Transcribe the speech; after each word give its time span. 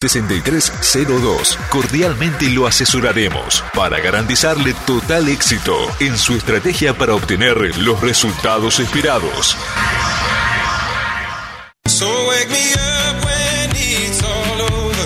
6302. 0.00 1.58
Cordialmente 1.68 2.48
lo 2.48 2.66
asesoraremos 2.66 3.62
para 3.74 4.00
garantizarle 4.00 4.74
total 4.86 5.28
éxito 5.28 5.76
en 6.00 6.16
su 6.16 6.34
estrategia 6.36 6.94
para 6.94 7.14
obtener 7.14 7.76
los 7.76 8.00
resultados 8.00 8.80
esperados. 8.80 9.58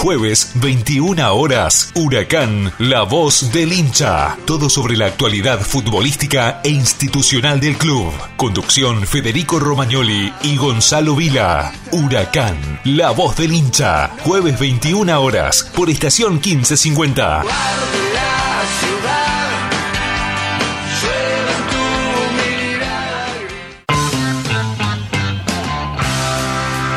Jueves, 0.00 0.52
21 0.54 1.30
horas, 1.34 1.92
Huracán, 1.94 2.72
la 2.78 3.02
voz 3.02 3.52
del 3.52 3.70
hincha. 3.70 4.34
Todo 4.46 4.70
sobre 4.70 4.96
la 4.96 5.04
actualidad 5.04 5.60
futbolística 5.60 6.62
e 6.64 6.70
institucional 6.70 7.60
del 7.60 7.76
club. 7.76 8.10
Conducción 8.38 9.06
Federico 9.06 9.60
Romagnoli 9.60 10.32
y 10.42 10.56
Gonzalo 10.56 11.14
Vila. 11.14 11.74
Huracán, 11.92 12.80
la 12.84 13.10
voz 13.10 13.36
del 13.36 13.52
hincha. 13.52 14.08
Jueves 14.24 14.58
21 14.58 15.20
horas, 15.20 15.70
por 15.76 15.90
estación 15.90 16.40
1550. 16.42 18.09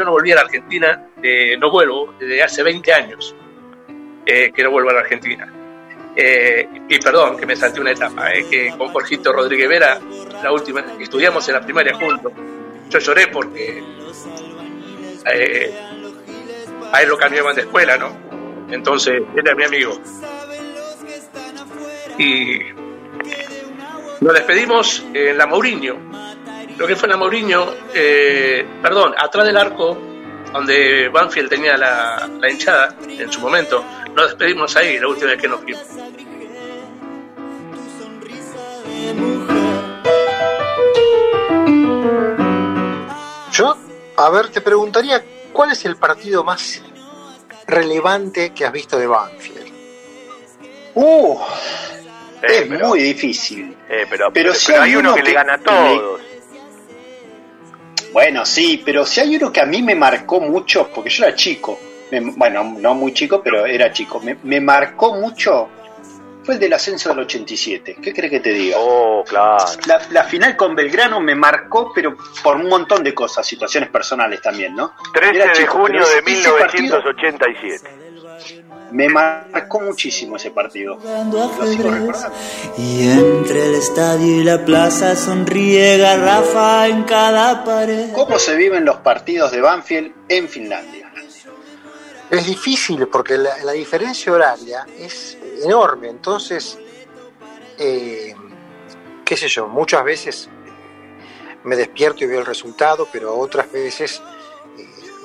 Yo 0.00 0.06
no 0.06 0.12
volví 0.12 0.32
a 0.32 0.36
la 0.36 0.40
Argentina, 0.40 1.08
eh, 1.22 1.58
no 1.58 1.70
vuelvo 1.70 2.14
desde 2.18 2.42
hace 2.42 2.62
20 2.62 2.90
años 2.90 3.36
eh, 4.24 4.50
que 4.50 4.62
no 4.62 4.70
vuelvo 4.70 4.88
a 4.88 4.94
la 4.94 5.00
Argentina. 5.00 5.52
Eh, 6.16 6.66
y 6.88 6.98
perdón 6.98 7.36
que 7.36 7.44
me 7.44 7.54
salté 7.54 7.82
una 7.82 7.90
etapa, 7.90 8.32
eh, 8.32 8.46
que 8.50 8.70
con 8.78 8.88
Jorgito 8.88 9.30
Rodríguez 9.30 9.68
Vera, 9.68 10.00
la 10.42 10.52
última, 10.52 10.82
estudiamos 10.98 11.46
en 11.48 11.54
la 11.54 11.60
primaria 11.60 11.92
juntos. 11.96 12.32
Yo 12.88 12.98
lloré 12.98 13.26
porque 13.26 13.84
a 16.90 17.02
él 17.02 17.08
lo 17.10 17.18
cambiaban 17.18 17.54
de 17.54 17.60
escuela, 17.60 17.98
¿no? 17.98 18.16
Entonces, 18.70 19.20
era 19.36 19.54
mi 19.54 19.64
amigo. 19.64 20.00
Y 22.16 22.58
nos 24.22 24.32
despedimos 24.32 25.04
en 25.12 25.36
la 25.36 25.46
Mourinho. 25.46 26.19
Lo 26.80 26.86
que 26.86 26.96
fue 26.96 27.10
la 27.10 27.18
Mourinho, 27.18 27.74
perdón, 28.80 29.14
atrás 29.18 29.44
del 29.44 29.58
arco, 29.58 29.98
donde 30.50 31.10
Banfield 31.10 31.50
tenía 31.50 31.76
la, 31.76 32.26
la 32.40 32.50
hinchada 32.50 32.96
en 33.06 33.30
su 33.30 33.38
momento, 33.38 33.84
nos 34.16 34.28
despedimos 34.28 34.74
ahí 34.76 34.98
la 34.98 35.08
última 35.08 35.32
vez 35.32 35.42
que 35.42 35.48
nos 35.48 35.62
vimos. 35.62 35.84
Yo, 43.52 43.76
a 44.16 44.30
ver, 44.30 44.48
te 44.48 44.62
preguntaría, 44.62 45.22
¿cuál 45.52 45.72
es 45.72 45.84
el 45.84 45.96
partido 45.96 46.44
más 46.44 46.80
relevante 47.66 48.54
que 48.54 48.64
has 48.64 48.72
visto 48.72 48.98
de 48.98 49.06
Banfield? 49.06 49.70
Uh, 50.94 51.40
es 52.40 52.70
muy 52.70 53.02
difícil. 53.02 53.76
Eh, 53.86 54.06
pero, 54.08 54.32
pero, 54.32 54.54
si 54.54 54.72
hay, 54.72 54.96
uno, 54.96 55.14
que, 55.14 55.22
le 55.22 55.34
gana 55.34 55.54
a 55.56 55.58
todos. 55.58 56.29
Bueno, 58.12 58.44
sí, 58.44 58.82
pero 58.84 59.04
si 59.06 59.20
hay 59.20 59.36
uno 59.36 59.52
que 59.52 59.60
a 59.60 59.66
mí 59.66 59.82
me 59.82 59.94
marcó 59.94 60.40
mucho, 60.40 60.88
porque 60.92 61.10
yo 61.10 61.24
era 61.24 61.34
chico, 61.34 61.78
bueno, 62.36 62.64
no 62.78 62.94
muy 62.94 63.12
chico, 63.12 63.40
pero 63.42 63.66
era 63.66 63.92
chico, 63.92 64.20
me, 64.20 64.60
marcó 64.60 65.14
mucho 65.14 65.68
fue 66.42 66.54
el 66.54 66.60
del 66.60 66.72
ascenso 66.72 67.10
del 67.10 67.20
87. 67.20 67.98
¿Qué 68.02 68.14
crees 68.14 68.30
que 68.30 68.40
te 68.40 68.50
diga? 68.50 68.78
Oh, 68.80 69.22
claro. 69.28 69.64
La, 70.10 70.24
final 70.24 70.56
con 70.56 70.74
Belgrano 70.74 71.20
me 71.20 71.34
marcó, 71.34 71.92
pero 71.94 72.16
por 72.42 72.56
un 72.56 72.68
montón 72.68 73.04
de 73.04 73.14
cosas, 73.14 73.46
situaciones 73.46 73.90
personales 73.90 74.40
también, 74.40 74.74
¿no? 74.74 74.94
13 75.12 75.60
de 75.60 75.66
junio 75.66 76.02
de 76.06 76.22
1987. 76.22 78.09
Me 78.92 79.08
marcó 79.08 79.80
muchísimo 79.80 80.36
ese 80.36 80.50
partido. 80.50 80.98
Y 82.78 83.08
entre 83.08 83.66
el 83.66 83.74
estadio 83.74 84.40
y 84.40 84.44
la 84.44 84.64
plaza 84.64 85.16
sonríe 85.16 85.98
garrafa 85.98 86.88
en 86.88 87.04
cada 87.04 87.64
pared. 87.64 88.12
¿Cómo 88.12 88.38
se 88.38 88.56
viven 88.56 88.84
los 88.84 88.96
partidos 88.98 89.52
de 89.52 89.60
Banfield 89.60 90.12
en 90.28 90.48
Finlandia? 90.48 91.12
Es 92.30 92.46
difícil 92.46 93.08
porque 93.08 93.36
la, 93.36 93.72
diferencia 93.72 94.32
horaria 94.32 94.86
es 94.96 95.36
enorme, 95.64 96.08
entonces, 96.08 96.78
eh, 97.76 98.34
qué 99.24 99.36
sé 99.36 99.48
yo, 99.48 99.66
muchas 99.66 100.04
veces 100.04 100.48
me 101.64 101.74
despierto 101.74 102.22
y 102.22 102.28
veo 102.28 102.40
el 102.40 102.46
resultado, 102.46 103.08
pero 103.12 103.36
otras 103.36 103.70
veces 103.72 104.22
eh, 104.22 104.39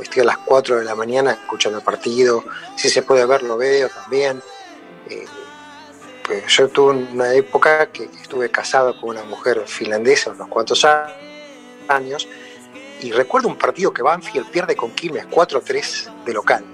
estoy 0.02 0.22
a 0.22 0.26
las 0.26 0.38
4 0.40 0.78
de 0.78 0.86
la 0.86 0.96
mañana 0.96 1.32
escuchando 1.32 1.80
el 1.80 1.84
partido, 1.84 2.44
si 2.76 2.90
se 2.90 3.02
puede 3.02 3.26
ver 3.26 3.44
lo 3.44 3.58
veo 3.58 3.90
también. 3.90 4.42
Eh, 5.10 5.26
pues 6.26 6.46
yo 6.48 6.68
tuve 6.70 6.94
una 6.94 7.34
época 7.34 7.92
que 7.92 8.06
estuve 8.06 8.50
casado 8.50 9.00
con 9.00 9.12
una 9.12 9.24
mujer 9.24 9.64
finlandesa 9.68 10.32
unos 10.32 10.48
cuantos 10.48 10.86
años 11.88 12.28
y 13.02 13.12
recuerdo 13.12 13.48
un 13.48 13.58
partido 13.58 13.94
que 13.94 14.02
Banfield 14.02 14.50
pierde 14.50 14.76
con 14.76 14.92
Quilmes 14.92 15.28
4-3 15.28 16.24
de 16.26 16.34
local 16.34 16.66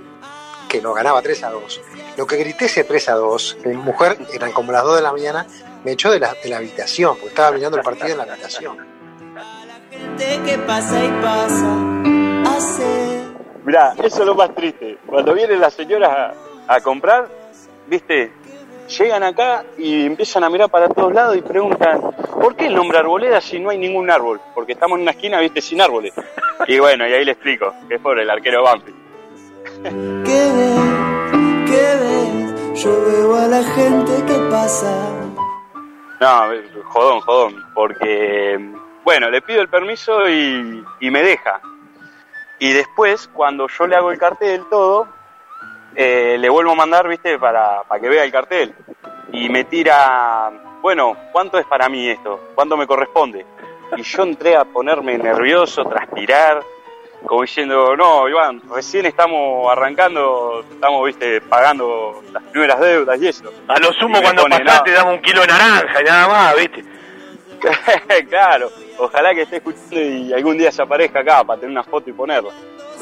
que 0.69 0.81
nos 0.81 0.95
ganaba 0.95 1.21
3 1.21 1.44
a 1.44 1.50
2. 1.50 1.81
Lo 2.15 2.25
que 2.25 2.38
grité 2.38 2.65
ese 2.65 2.85
3 2.85 3.09
a 3.09 3.15
2, 3.15 3.57
mi 3.65 3.74
mujer, 3.74 4.17
eran 4.33 4.53
como 4.53 4.71
las 4.71 4.83
2 4.83 4.95
de 4.95 5.01
la 5.01 5.12
mañana, 5.12 5.45
me 5.83 5.91
echó 5.91 6.09
de 6.09 6.19
la, 6.19 6.33
de 6.41 6.50
la 6.50 6.57
habitación, 6.57 7.15
porque 7.15 7.27
estaba 7.27 7.51
mirando 7.51 7.77
el 7.77 7.83
partido 7.83 8.12
en 8.12 8.17
la 8.17 8.24
habitación. 8.24 8.77
Mirá, 13.63 13.94
eso 14.03 14.21
es 14.21 14.25
lo 14.25 14.36
más 14.36 14.53
triste. 14.56 14.98
Cuando 15.06 15.33
vienen 15.33 15.59
las 15.59 15.74
señoras 15.74 16.33
a, 16.68 16.75
a 16.75 16.81
comprar, 16.81 17.27
viste, 17.88 18.31
llegan 18.88 19.24
acá 19.24 19.63
y 19.77 20.06
empiezan 20.06 20.44
a 20.44 20.50
mirar 20.50 20.69
para 20.69 20.89
todos 20.89 21.13
lados 21.13 21.38
y 21.38 21.42
preguntan, 21.42 22.01
¿por 22.42 22.56
qué 22.56 22.68
el 22.68 22.75
nombre 22.75 22.98
arboleda 22.98 23.39
si 23.42 23.59
no 23.59 23.69
hay 23.69 23.77
ningún 23.77 24.09
árbol? 24.09 24.39
Porque 24.53 24.74
estamos 24.74 24.98
en 24.98 25.03
una 25.03 25.12
esquina, 25.12 25.39
viste, 25.39 25.62
sin 25.62 25.81
árboles. 25.81 26.13
Y 26.68 26.80
bueno, 26.80 27.07
y 27.07 27.13
ahí 27.13 27.25
le 27.25 27.31
explico, 27.31 27.74
que 27.88 27.95
es 27.95 28.01
por 28.01 28.19
el 28.19 28.30
arquero 28.30 28.63
Banfield. 28.63 28.98
¿Qué 29.83 30.51
ves? 30.56 30.80
¿Qué 31.65 31.95
ves? 32.01 32.83
Yo 32.83 33.06
veo 33.06 33.36
a 33.36 33.48
la 33.48 33.63
gente 33.63 34.12
que 34.25 34.39
pasa. 34.50 35.09
No, 36.19 36.44
jodón, 36.86 37.19
jodón, 37.21 37.56
porque, 37.74 38.59
bueno, 39.03 39.30
le 39.30 39.42
pido 39.42 39.62
el 39.62 39.69
permiso 39.69 40.30
y, 40.30 40.83
me 41.01 41.24
deja. 41.24 41.59
Y 42.62 42.74
después, 42.74 43.28
cuando 43.34 43.68
yo 43.68 43.88
le 43.88 43.96
hago 43.96 44.12
el 44.12 44.19
cartel 44.19 44.63
todo, 44.69 45.08
eh, 45.96 46.38
le 46.40 46.48
vuelvo 46.48 46.74
a 46.74 46.75
mandar, 46.75 47.08
viste, 47.08 47.40
para, 47.40 47.81
para 47.81 48.00
que 48.00 48.08
vea 48.08 48.24
el 48.24 48.31
cartel. 48.31 48.75
Y 49.34 49.50
me 49.50 49.63
tira, 49.63 50.52
bueno, 50.80 51.18
¿cuánto 51.31 51.58
es 51.58 51.66
para 51.66 51.90
mí 51.90 52.08
esto? 52.08 52.40
¿Cuánto 52.54 52.78
me 52.78 52.86
corresponde? 52.86 53.44
Y 53.98 54.04
yo 54.04 54.22
entré 54.22 54.56
a 54.56 54.63
ponerme 54.63 55.18
nervioso, 55.18 55.84
transpirar, 55.86 56.62
como 57.25 57.42
diciendo, 57.42 57.96
no, 57.98 58.30
Iván, 58.30 58.62
recién 58.69 59.08
estamos 59.08 59.72
arrancando, 59.72 60.63
estamos, 60.72 61.04
viste, 61.08 61.42
pagando 61.42 62.22
las 62.31 62.44
primeras 62.44 62.80
deudas 62.80 63.19
y 63.19 63.28
eso. 63.28 63.52
A 63.68 63.80
lo 63.80 63.92
sumo 63.94 64.22
cuando 64.22 64.44
pasás 64.44 64.84
te 64.84 64.92
damos 64.92 65.16
un 65.16 65.22
kilo 65.24 65.42
de 65.42 65.48
naranja 65.48 66.00
y 66.00 66.04
nada 66.04 66.28
más, 66.28 66.56
viste. 66.56 66.86
claro, 68.30 68.69
ojalá 69.01 69.33
que 69.33 69.42
esté 69.42 69.57
escuchando 69.57 70.00
y 70.00 70.31
algún 70.33 70.57
día 70.57 70.71
se 70.71 70.81
aparezca 70.81 71.19
acá 71.19 71.44
para 71.44 71.59
tener 71.59 71.71
una 71.71 71.83
foto 71.83 72.09
y 72.09 72.13
ponerla. 72.13 72.51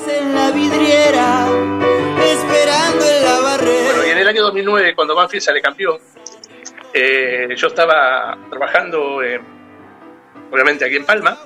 En 0.07 0.33
la 0.33 0.49
vidriera, 0.51 1.47
esperando 2.23 3.05
en 3.05 3.23
la 3.23 3.39
barrera. 3.41 3.83
Bueno, 3.85 4.07
y 4.07 4.09
en 4.11 4.17
el 4.17 4.27
año 4.27 4.43
2009, 4.43 4.95
cuando 4.95 5.15
Banfield 5.15 5.43
sale 5.43 5.61
campeón, 5.61 5.97
eh, 6.93 7.49
yo 7.55 7.67
estaba 7.67 8.37
trabajando, 8.49 9.17
obviamente 10.51 10.85
aquí 10.85 10.95
en 10.95 11.05
Palma, 11.05 11.37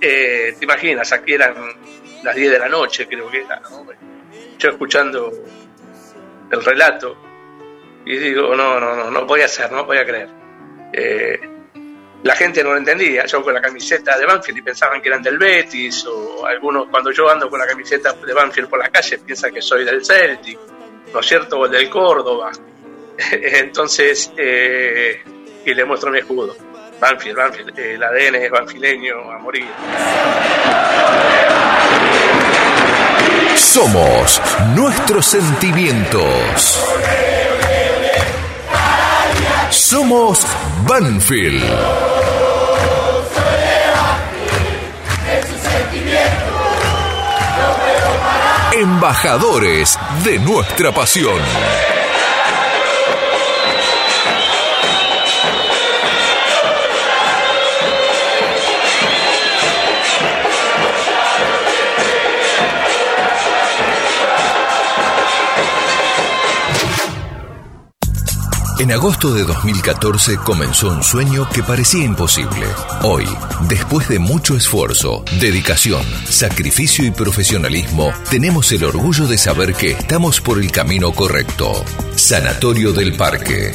eh, 0.00 0.54
te 0.58 0.64
imaginas, 0.64 1.12
aquí 1.12 1.34
eran 1.34 1.54
las 2.22 2.34
10 2.34 2.52
de 2.52 2.58
la 2.58 2.68
noche, 2.68 3.06
creo 3.08 3.28
que 3.28 3.42
era, 3.42 3.60
yo 4.58 4.70
escuchando 4.70 5.32
el 6.50 6.64
relato 6.64 7.16
y 8.04 8.16
digo, 8.16 8.54
no, 8.54 8.78
no, 8.78 8.94
no, 8.94 9.10
no 9.10 9.26
voy 9.26 9.42
a 9.42 9.46
hacer, 9.46 9.70
no 9.72 9.84
voy 9.84 9.98
a 9.98 10.06
creer. 10.06 10.28
Eh, 10.92 11.40
la 12.22 12.34
gente 12.36 12.62
no 12.62 12.72
lo 12.72 12.78
entendía, 12.78 13.24
yo 13.24 13.42
con 13.42 13.54
la 13.54 13.60
camiseta 13.60 14.18
de 14.18 14.26
Banfield 14.26 14.58
y 14.58 14.62
pensaban 14.62 15.00
que 15.00 15.08
eran 15.08 15.22
del 15.22 15.38
Betis, 15.38 16.04
o 16.06 16.44
algunos, 16.44 16.88
cuando 16.88 17.10
yo 17.10 17.28
ando 17.30 17.48
con 17.48 17.58
la 17.58 17.66
camiseta 17.66 18.12
de 18.12 18.34
Banfield 18.34 18.68
por 18.68 18.78
la 18.78 18.90
calle, 18.90 19.18
piensan 19.18 19.52
que 19.52 19.62
soy 19.62 19.84
del 19.84 20.04
Celtic, 20.04 20.58
¿no 21.12 21.20
es 21.20 21.26
cierto? 21.26 21.60
O 21.60 21.68
del 21.68 21.88
Córdoba. 21.88 22.50
Entonces, 23.32 24.32
eh, 24.36 25.22
y 25.64 25.74
le 25.74 25.84
muestro 25.84 26.10
mi 26.10 26.18
escudo. 26.18 26.54
Banfield, 27.00 27.36
Banfield, 27.36 27.78
el 27.78 28.02
ADN 28.02 28.34
es 28.34 28.50
banfileño 28.50 29.32
a 29.32 29.38
morir. 29.38 29.68
Somos 33.56 34.40
nuestros 34.74 35.24
sentimientos. 35.24 36.84
Somos 39.70 40.46
Banfield. 40.86 41.62
Embajadores 48.72 49.98
de 50.24 50.38
nuestra 50.38 50.92
pasión. 50.92 51.40
En 68.80 68.90
agosto 68.92 69.34
de 69.34 69.44
2014 69.44 70.38
comenzó 70.38 70.88
un 70.88 71.02
sueño 71.02 71.46
que 71.52 71.62
parecía 71.62 72.02
imposible. 72.02 72.66
Hoy, 73.02 73.26
después 73.68 74.08
de 74.08 74.18
mucho 74.18 74.56
esfuerzo, 74.56 75.22
dedicación, 75.38 76.02
sacrificio 76.24 77.04
y 77.04 77.10
profesionalismo, 77.10 78.10
tenemos 78.30 78.72
el 78.72 78.84
orgullo 78.84 79.26
de 79.26 79.36
saber 79.36 79.74
que 79.74 79.90
estamos 79.90 80.40
por 80.40 80.58
el 80.58 80.72
camino 80.72 81.12
correcto. 81.12 81.84
Sanatorio 82.16 82.94
del 82.94 83.18
Parque. 83.18 83.74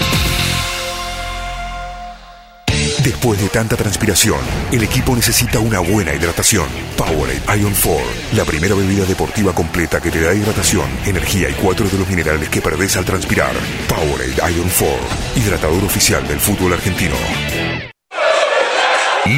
Después 3.03 3.41
de 3.41 3.49
tanta 3.49 3.75
transpiración, 3.75 4.39
el 4.71 4.83
equipo 4.83 5.15
necesita 5.15 5.59
una 5.59 5.79
buena 5.79 6.13
hidratación. 6.13 6.67
Powerade 6.95 7.59
Ion 7.59 7.73
4, 7.73 8.01
la 8.33 8.45
primera 8.45 8.75
bebida 8.75 9.05
deportiva 9.05 9.53
completa 9.53 9.99
que 9.99 10.11
te 10.11 10.21
da 10.21 10.35
hidratación, 10.35 10.87
energía 11.05 11.49
y 11.49 11.53
cuatro 11.53 11.87
de 11.89 11.97
los 11.97 12.07
minerales 12.07 12.49
que 12.49 12.61
perdés 12.61 12.97
al 12.97 13.05
transpirar. 13.05 13.53
Powerade 13.87 14.53
Ion 14.53 14.69
4, 14.77 14.97
hidratador 15.35 15.83
oficial 15.83 16.27
del 16.27 16.39
fútbol 16.39 16.73
argentino. 16.73 17.15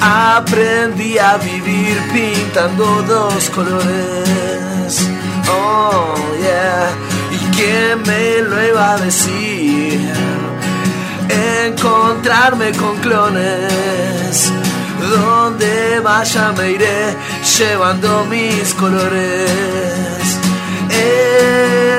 Aprendí 0.00 1.18
a 1.18 1.36
vivir 1.38 2.00
pintando 2.12 3.02
dos 3.02 3.50
colores. 3.50 5.08
Oh, 5.50 6.14
yeah. 6.40 6.90
¿Y 7.32 7.38
quién 7.56 8.00
me 8.06 8.42
lo 8.42 8.64
iba 8.64 8.92
a 8.92 8.98
decir? 8.98 10.12
Encontrarme 11.66 12.70
con 12.72 12.96
clones. 12.98 14.52
Donde 15.00 15.98
vaya 16.00 16.52
me 16.52 16.72
iré 16.72 17.16
llevando 17.58 18.26
mis 18.26 18.74
colores. 18.74 20.38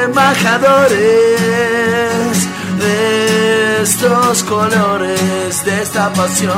Embajadores 0.06 2.18
de 2.79 3.83
estos 3.83 4.43
colores, 4.43 5.65
de 5.65 5.81
esta 5.81 6.13
pasión. 6.13 6.55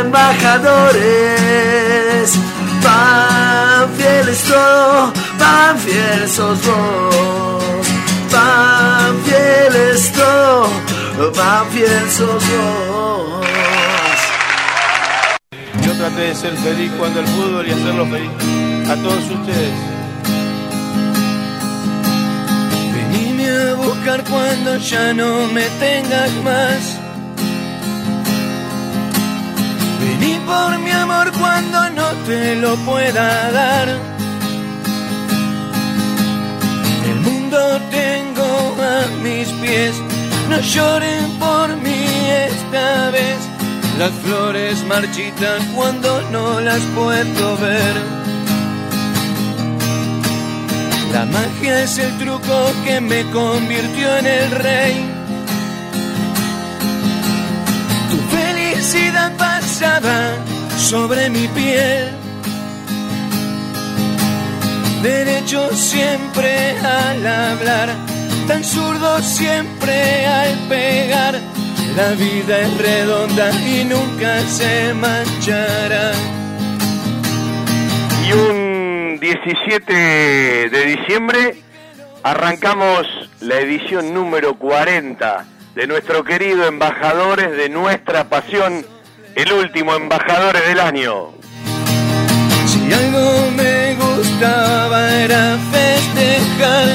Embajadores, 0.00 2.32
pan 2.82 3.90
fieles 3.96 4.42
todo, 4.44 5.12
pan 5.38 5.78
fieles 5.78 6.32
sos 6.32 6.58
vos. 6.66 7.86
Pan 8.30 9.16
fieles 9.24 10.12
todo, 10.12 10.68
pan 11.32 11.66
fieles 11.70 12.12
sos 12.12 12.44
vos. 12.50 13.46
Yo 15.84 15.92
traté 15.96 16.20
de 16.20 16.34
ser 16.34 16.54
feliz 16.56 16.92
cuando 16.98 17.20
el 17.20 17.26
fútbol 17.26 17.66
y 17.66 17.70
hacerlo 17.72 18.04
feliz 18.06 18.30
a 18.90 18.96
todos 18.96 19.30
ustedes. 19.30 19.89
Buscar 24.00 24.24
cuando 24.24 24.76
ya 24.78 25.12
no 25.12 25.46
me 25.48 25.62
tengas 25.78 26.32
más. 26.44 26.98
Vení 30.00 30.38
por 30.46 30.78
mi 30.78 30.90
amor 30.90 31.30
cuando 31.32 31.90
no 31.90 32.08
te 32.26 32.56
lo 32.56 32.76
pueda 32.76 33.50
dar. 33.52 33.88
El 37.10 37.20
mundo 37.20 37.58
tengo 37.90 38.76
a 38.94 39.22
mis 39.22 39.48
pies, 39.60 39.94
no 40.48 40.58
lloren 40.60 41.38
por 41.38 41.76
mí 41.76 42.06
esta 42.48 43.10
vez. 43.10 43.38
Las 43.98 44.12
flores 44.22 44.82
marchitan 44.84 45.60
cuando 45.74 46.22
no 46.30 46.60
las 46.60 46.80
puedo 46.96 47.56
ver. 47.58 48.19
La 51.12 51.24
magia 51.24 51.82
es 51.82 51.98
el 51.98 52.16
truco 52.18 52.72
que 52.84 53.00
me 53.00 53.22
convirtió 53.30 54.16
en 54.18 54.26
el 54.26 54.50
rey. 54.52 54.94
Tu 58.10 58.18
felicidad 58.36 59.36
pasaba 59.36 60.34
sobre 60.78 61.28
mi 61.30 61.48
piel. 61.48 62.10
Derecho 65.02 65.68
siempre 65.74 66.78
al 66.78 67.26
hablar, 67.26 67.88
tan 68.46 68.62
zurdo 68.62 69.20
siempre 69.20 70.26
al 70.26 70.58
pegar. 70.68 71.40
La 71.96 72.10
vida 72.10 72.60
es 72.60 72.78
redonda 72.78 73.50
y 73.66 73.84
nunca 73.84 74.40
se 74.46 74.94
manchará. 74.94 76.12
Y 78.28 78.32
un 78.32 78.69
17 79.20 79.92
de 80.70 80.84
diciembre 80.96 81.62
arrancamos 82.22 83.06
la 83.40 83.60
edición 83.60 84.14
número 84.14 84.54
40 84.54 85.44
de 85.74 85.86
nuestro 85.86 86.24
querido 86.24 86.66
Embajadores 86.66 87.54
de 87.54 87.68
Nuestra 87.68 88.30
Pasión, 88.30 88.86
el 89.34 89.52
último 89.52 89.94
Embajadores 89.94 90.66
del 90.66 90.80
año. 90.80 91.32
Si 92.64 92.92
algo 92.92 93.50
me 93.56 93.94
gustaba 93.96 95.12
era 95.12 95.58
festejar, 95.70 96.88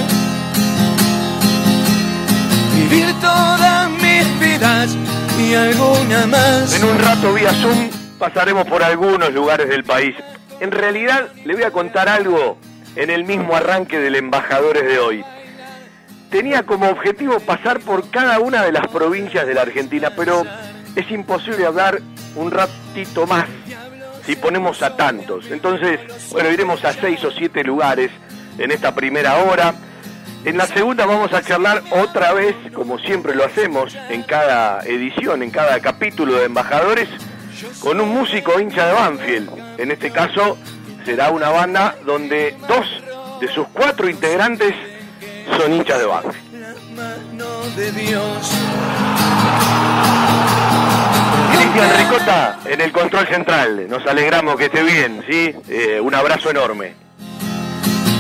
vivir 2.73 3.13
todas 3.21 3.89
mis 3.91 4.39
vidas 4.39 4.97
y 5.39 5.53
alguna 5.53 6.25
más. 6.25 6.73
En 6.73 6.85
un 6.85 6.97
rato 6.97 7.33
vía 7.35 7.53
Zoom 7.53 7.89
pasaremos 8.17 8.65
por 8.65 8.81
algunos 8.81 9.31
lugares 9.31 9.69
del 9.69 9.83
país. 9.83 10.15
En 10.59 10.71
realidad 10.71 11.29
le 11.43 11.53
voy 11.53 11.63
a 11.63 11.71
contar 11.71 12.09
algo 12.09 12.57
en 12.95 13.09
el 13.09 13.25
mismo 13.25 13.55
arranque 13.55 13.99
del 13.99 14.15
Embajadores 14.15 14.83
de 14.83 14.99
hoy. 14.99 15.23
Tenía 16.29 16.63
como 16.63 16.89
objetivo 16.89 17.39
pasar 17.39 17.79
por 17.79 18.09
cada 18.09 18.39
una 18.39 18.63
de 18.63 18.71
las 18.71 18.87
provincias 18.87 19.45
de 19.45 19.53
la 19.53 19.61
Argentina, 19.61 20.11
pero 20.15 20.43
es 20.95 21.09
imposible 21.11 21.65
hablar 21.65 22.01
un 22.35 22.51
ratito 22.51 23.27
más 23.27 23.45
si 24.25 24.35
ponemos 24.35 24.81
a 24.81 24.95
tantos. 24.95 25.51
Entonces, 25.51 25.99
bueno, 26.31 26.49
iremos 26.49 26.83
a 26.83 26.93
seis 26.93 27.23
o 27.23 27.31
siete 27.31 27.63
lugares 27.63 28.11
en 28.57 28.71
esta 28.71 28.95
primera 28.95 29.37
hora. 29.37 29.75
En 30.45 30.57
la 30.57 30.67
segunda 30.67 31.05
vamos 31.05 31.33
a 31.33 31.41
charlar 31.41 31.83
otra 31.91 32.33
vez, 32.33 32.55
como 32.73 32.97
siempre 32.99 33.35
lo 33.35 33.45
hacemos 33.45 33.95
en 34.09 34.23
cada 34.23 34.81
edición, 34.85 35.43
en 35.43 35.51
cada 35.51 35.79
capítulo 35.79 36.35
de 36.35 36.45
Embajadores, 36.45 37.09
con 37.79 37.99
un 37.99 38.09
músico 38.09 38.59
hincha 38.59 38.87
de 38.87 38.93
Banfield. 38.93 39.64
En 39.77 39.91
este 39.91 40.11
caso 40.11 40.57
será 41.05 41.31
una 41.31 41.49
banda 41.49 41.95
donde 42.05 42.55
dos 42.67 42.85
de 43.39 43.47
sus 43.53 43.67
cuatro 43.67 44.09
integrantes 44.09 44.73
son 45.57 45.73
hinchas 45.73 45.99
de 45.99 46.05
Banfield. 46.05 46.45
Cristian 51.51 51.97
Ricota 51.97 52.59
en 52.65 52.81
el 52.81 52.91
control 52.91 53.27
central. 53.27 53.87
Nos 53.89 54.05
alegramos 54.07 54.55
que 54.55 54.65
esté 54.65 54.83
bien, 54.83 55.23
¿sí? 55.29 55.53
Eh, 55.67 55.99
un 56.01 56.15
abrazo 56.15 56.49
enorme. 56.49 56.93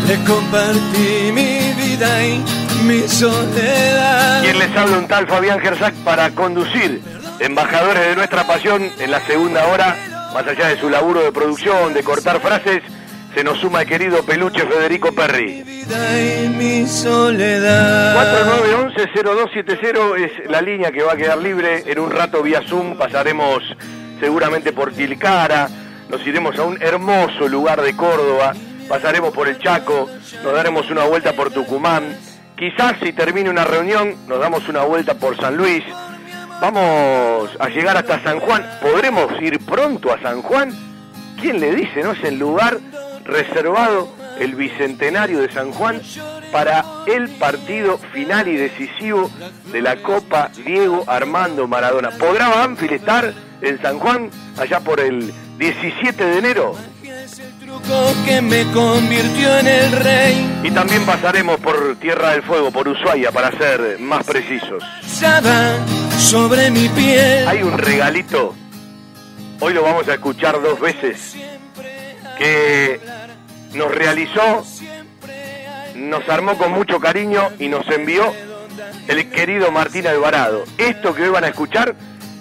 Le 0.07 0.15
compartí 0.23 1.31
mi 1.31 1.73
vida 1.73 2.25
y 2.25 2.43
mi 2.83 3.07
soledad. 3.07 4.43
Quien 4.43 4.59
les 4.59 4.75
habla 4.75 4.97
un 4.97 5.07
tal 5.07 5.27
Fabián 5.27 5.59
Gersac 5.59 5.95
para 6.03 6.29
conducir 6.31 7.01
embajadores 7.39 8.07
de 8.07 8.15
nuestra 8.15 8.45
pasión 8.45 8.91
en 8.99 9.11
la 9.11 9.19
segunda 9.25 9.65
hora, 9.67 9.95
más 10.35 10.45
allá 10.45 10.67
de 10.67 10.77
su 10.77 10.89
laburo 10.89 11.23
de 11.23 11.31
producción, 11.31 11.93
de 11.93 12.03
cortar 12.03 12.41
frases, 12.41 12.83
se 13.33 13.41
nos 13.41 13.57
suma 13.57 13.83
el 13.83 13.87
querido 13.87 14.21
peluche 14.25 14.65
Federico 14.65 15.13
Perry. 15.13 15.63
Vida 15.63 16.21
y 16.21 16.49
mi 16.49 16.85
soledad. 16.85 18.13
4911-0270 18.93 20.19
es 20.19 20.49
la 20.49 20.61
línea 20.61 20.91
que 20.91 21.03
va 21.03 21.13
a 21.13 21.15
quedar 21.15 21.37
libre. 21.37 21.83
En 21.85 21.99
un 21.99 22.11
rato 22.11 22.43
vía 22.43 22.61
Zoom 22.67 22.97
pasaremos 22.97 23.63
seguramente 24.19 24.73
por 24.73 24.91
Tilcara. 24.91 25.69
Nos 26.09 26.27
iremos 26.27 26.59
a 26.59 26.63
un 26.63 26.81
hermoso 26.81 27.47
lugar 27.47 27.81
de 27.81 27.95
Córdoba 27.95 28.53
pasaremos 28.87 29.33
por 29.33 29.47
el 29.47 29.57
Chaco, 29.57 30.09
nos 30.43 30.53
daremos 30.53 30.89
una 30.91 31.05
vuelta 31.05 31.33
por 31.33 31.51
Tucumán, 31.51 32.17
quizás 32.55 32.95
si 33.01 33.13
termine 33.13 33.49
una 33.49 33.63
reunión 33.63 34.15
nos 34.27 34.39
damos 34.39 34.67
una 34.69 34.83
vuelta 34.83 35.15
por 35.15 35.35
San 35.37 35.57
Luis, 35.57 35.83
vamos 36.61 37.49
a 37.59 37.69
llegar 37.69 37.97
hasta 37.97 38.21
San 38.23 38.39
Juan, 38.39 38.65
podremos 38.81 39.31
ir 39.41 39.59
pronto 39.65 40.13
a 40.13 40.21
San 40.21 40.41
Juan, 40.41 40.71
¿quién 41.39 41.59
le 41.59 41.75
dice? 41.75 42.03
No 42.03 42.11
es 42.11 42.23
el 42.23 42.39
lugar 42.39 42.79
reservado 43.23 44.09
el 44.39 44.55
bicentenario 44.55 45.39
de 45.39 45.51
San 45.51 45.71
Juan 45.71 46.01
para 46.51 46.83
el 47.07 47.29
partido 47.29 47.97
final 48.13 48.47
y 48.47 48.55
decisivo 48.55 49.29
de 49.71 49.81
la 49.81 49.97
Copa 49.97 50.51
Diego 50.65 51.03
Armando 51.07 51.67
Maradona. 51.67 52.11
¿Podrá 52.11 52.49
Banfield 52.49 52.93
estar 52.93 53.33
en 53.61 53.81
San 53.81 53.99
Juan 53.99 54.29
allá 54.57 54.79
por 54.79 54.99
el 54.99 55.33
17 55.57 56.23
de 56.23 56.37
enero? 56.37 56.75
que 58.25 58.41
me 58.41 58.63
convirtió 58.71 59.57
en 59.59 59.67
el 59.67 59.91
rey. 59.91 60.59
Y 60.63 60.71
también 60.71 61.05
pasaremos 61.05 61.59
por 61.59 61.95
Tierra 61.97 62.31
del 62.31 62.41
Fuego, 62.41 62.71
por 62.71 62.87
Ushuaia, 62.87 63.31
para 63.31 63.51
ser 63.51 63.99
más 63.99 64.25
precisos. 64.25 64.83
Sobre 66.25 66.71
mi 66.71 66.89
piel. 66.89 67.47
Hay 67.47 67.61
un 67.61 67.77
regalito, 67.77 68.55
hoy 69.59 69.73
lo 69.75 69.83
vamos 69.83 70.07
a 70.07 70.15
escuchar 70.15 70.59
dos 70.59 70.79
veces, 70.79 71.35
que 72.39 72.99
nos 73.75 73.93
realizó, 73.93 74.63
nos 75.95 76.27
armó 76.27 76.57
con 76.57 76.71
mucho 76.71 76.99
cariño 76.99 77.49
y 77.59 77.67
nos 77.67 77.87
envió 77.91 78.33
el 79.07 79.29
querido 79.29 79.71
Martín 79.71 80.07
Alvarado. 80.07 80.63
Esto 80.79 81.13
que 81.13 81.23
hoy 81.23 81.29
van 81.29 81.43
a 81.43 81.49
escuchar, 81.49 81.95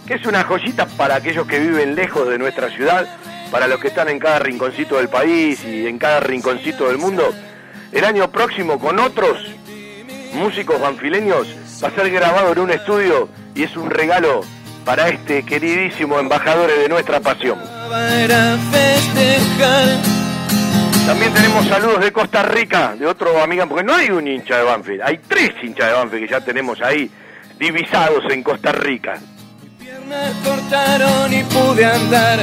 que 0.06 0.14
es 0.14 0.24
una 0.24 0.44
joyita 0.44 0.86
para 0.86 1.16
aquellos 1.16 1.46
que 1.46 1.58
viven 1.58 1.94
lejos 1.94 2.26
de 2.26 2.38
nuestra 2.38 2.70
ciudad, 2.70 3.06
para 3.50 3.68
los 3.68 3.80
que 3.80 3.88
están 3.88 4.08
en 4.08 4.18
cada 4.18 4.38
rinconcito 4.38 4.96
del 4.96 5.10
país 5.10 5.62
y 5.62 5.86
en 5.86 5.98
cada 5.98 6.20
rinconcito 6.20 6.88
del 6.88 6.96
mundo. 6.96 7.34
El 7.92 8.04
año 8.06 8.30
próximo 8.30 8.78
con 8.78 8.98
otros 8.98 9.46
músicos 10.32 10.80
banfileños 10.80 11.46
va 11.82 11.88
a 11.88 11.94
ser 11.94 12.10
grabado 12.10 12.52
en 12.52 12.58
un 12.60 12.70
estudio 12.70 13.28
y 13.54 13.62
es 13.62 13.76
un 13.76 13.90
regalo 13.90 14.42
para 14.84 15.08
este 15.08 15.44
queridísimo 15.44 16.18
embajador 16.18 16.70
de 16.70 16.88
nuestra 16.88 17.20
pasión. 17.20 17.58
También 21.06 21.34
tenemos 21.34 21.66
saludos 21.66 22.00
de 22.00 22.12
Costa 22.12 22.42
Rica, 22.42 22.94
de 22.96 23.06
otro 23.06 23.42
amiga, 23.42 23.66
porque 23.66 23.84
no 23.84 23.94
hay 23.94 24.10
un 24.10 24.26
hincha 24.26 24.58
de 24.58 24.62
Banfield, 24.64 25.02
hay 25.02 25.18
tres 25.28 25.52
hinchas 25.62 25.88
de 25.88 25.92
Banfield 25.92 26.24
que 26.24 26.30
ya 26.30 26.40
tenemos 26.40 26.80
ahí 26.80 27.10
divisados 27.58 28.24
en 28.30 28.42
Costa 28.42 28.72
Rica. 28.72 29.14
cortaron 30.42 31.32
y 31.32 31.42
pude 31.44 31.84
andar. 31.84 32.40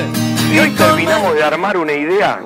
Y 0.54 0.60
hoy 0.60 0.70
terminamos 0.72 1.36
de 1.36 1.44
armar 1.44 1.78
una 1.78 1.94
idea 1.94 2.40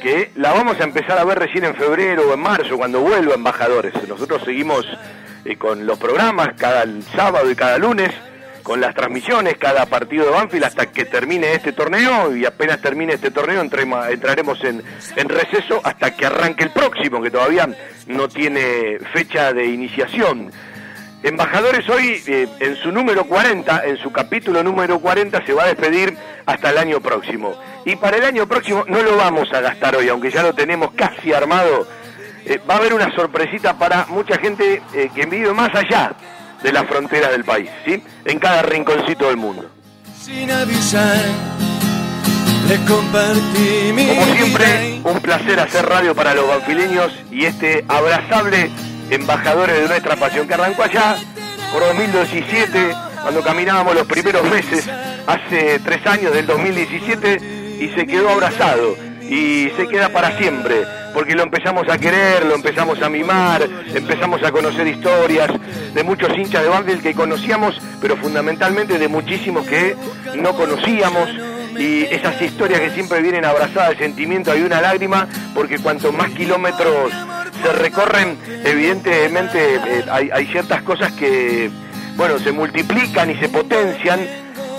que 0.00 0.30
la 0.36 0.52
vamos 0.52 0.80
a 0.80 0.84
empezar 0.84 1.18
a 1.18 1.24
ver 1.24 1.38
recién 1.38 1.64
en 1.64 1.74
febrero 1.74 2.30
o 2.30 2.34
en 2.34 2.40
marzo, 2.40 2.76
cuando 2.76 3.00
vuelva 3.00 3.34
Embajadores. 3.34 3.92
Nosotros 4.08 4.42
seguimos 4.44 4.86
eh, 5.44 5.56
con 5.56 5.86
los 5.86 5.98
programas 5.98 6.50
cada 6.56 6.84
sábado 7.14 7.50
y 7.50 7.54
cada 7.54 7.78
lunes 7.78 8.12
con 8.62 8.80
las 8.80 8.94
transmisiones, 8.94 9.56
cada 9.56 9.86
partido 9.86 10.26
de 10.26 10.32
Banfield 10.32 10.64
hasta 10.64 10.86
que 10.86 11.04
termine 11.04 11.54
este 11.54 11.72
torneo 11.72 12.36
y 12.36 12.44
apenas 12.44 12.80
termine 12.80 13.14
este 13.14 13.30
torneo 13.30 13.60
entraremos 13.62 14.62
en, 14.64 14.82
receso 15.28 15.80
hasta 15.82 16.14
que 16.14 16.26
arranque 16.26 16.64
el 16.64 16.70
próximo, 16.70 17.22
que 17.22 17.30
todavía 17.30 17.68
no 18.06 18.28
tiene 18.28 18.98
fecha 19.12 19.52
de 19.52 19.66
iniciación. 19.66 20.52
Embajadores 21.22 21.88
hoy, 21.88 22.22
eh, 22.26 22.48
en 22.60 22.76
su 22.76 22.92
número 22.92 23.24
40, 23.24 23.86
en 23.86 23.98
su 23.98 24.10
capítulo 24.10 24.62
número 24.62 25.00
40, 25.00 25.44
se 25.44 25.52
va 25.52 25.64
a 25.64 25.66
despedir 25.66 26.16
hasta 26.46 26.70
el 26.70 26.78
año 26.78 27.00
próximo. 27.00 27.54
Y 27.84 27.96
para 27.96 28.16
el 28.16 28.24
año 28.24 28.46
próximo 28.46 28.84
no 28.88 29.02
lo 29.02 29.16
vamos 29.16 29.52
a 29.52 29.60
gastar 29.60 29.96
hoy, 29.96 30.08
aunque 30.08 30.30
ya 30.30 30.42
lo 30.42 30.54
tenemos 30.54 30.92
casi 30.92 31.32
armado. 31.32 31.86
Eh, 32.50 32.60
va 32.68 32.74
a 32.74 32.78
haber 32.78 32.94
una 32.94 33.14
sorpresita 33.14 33.78
para 33.78 34.06
mucha 34.06 34.36
gente 34.36 34.82
eh, 34.92 35.08
que 35.14 35.24
vive 35.24 35.54
más 35.54 35.72
allá 35.72 36.10
de 36.60 36.72
las 36.72 36.84
fronteras 36.84 37.30
del 37.30 37.44
país, 37.44 37.70
¿sí? 37.84 38.02
En 38.24 38.40
cada 38.40 38.60
rinconcito 38.62 39.28
del 39.28 39.36
mundo. 39.36 39.70
Sin 40.20 40.50
avisar, 40.50 41.26
compartí 42.88 43.92
mi 43.94 44.04
Como 44.04 44.24
siempre, 44.34 45.00
un 45.04 45.20
placer 45.20 45.60
hacer 45.60 45.86
radio 45.86 46.12
para 46.12 46.34
los 46.34 46.48
banfileños 46.48 47.12
y 47.30 47.44
este 47.44 47.84
abrazable 47.86 48.68
embajadores 49.10 49.82
de 49.82 49.88
nuestra 49.88 50.16
pasión 50.16 50.48
que 50.48 50.54
arrancó 50.54 50.82
allá 50.82 51.14
por 51.72 51.86
2017, 51.86 52.96
cuando 53.22 53.42
caminábamos 53.42 53.94
los 53.94 54.08
primeros 54.08 54.42
meses, 54.50 54.90
hace 55.24 55.78
tres 55.84 56.04
años 56.04 56.34
del 56.34 56.48
2017, 56.48 57.78
y 57.78 57.88
se 57.90 58.06
quedó 58.08 58.28
abrazado 58.28 58.96
y 59.30 59.70
se 59.76 59.86
queda 59.86 60.08
para 60.08 60.36
siempre, 60.36 60.84
porque 61.14 61.36
lo 61.36 61.44
empezamos 61.44 61.88
a 61.88 61.98
querer, 61.98 62.44
lo 62.44 62.56
empezamos 62.56 63.00
a 63.00 63.08
mimar, 63.08 63.62
empezamos 63.94 64.42
a 64.42 64.50
conocer 64.50 64.88
historias 64.88 65.52
de 65.94 66.02
muchos 66.02 66.36
hinchas 66.36 66.64
de 66.64 66.68
Banfield 66.68 67.00
que 67.00 67.14
conocíamos, 67.14 67.80
pero 68.00 68.16
fundamentalmente 68.16 68.98
de 68.98 69.06
muchísimos 69.06 69.64
que 69.68 69.94
no 70.34 70.52
conocíamos 70.54 71.30
y 71.78 72.02
esas 72.06 72.42
historias 72.42 72.80
que 72.80 72.90
siempre 72.90 73.22
vienen 73.22 73.44
abrazadas 73.44 73.90
de 73.90 73.98
sentimiento, 73.98 74.50
hay 74.50 74.62
una 74.62 74.80
lágrima, 74.80 75.28
porque 75.54 75.78
cuanto 75.78 76.10
más 76.12 76.30
kilómetros 76.30 77.12
se 77.62 77.72
recorren, 77.72 78.36
evidentemente 78.64 79.76
eh, 79.76 80.04
hay, 80.10 80.30
hay 80.32 80.46
ciertas 80.46 80.82
cosas 80.82 81.12
que, 81.12 81.70
bueno, 82.16 82.40
se 82.40 82.50
multiplican 82.50 83.30
y 83.30 83.36
se 83.36 83.48
potencian 83.48 84.20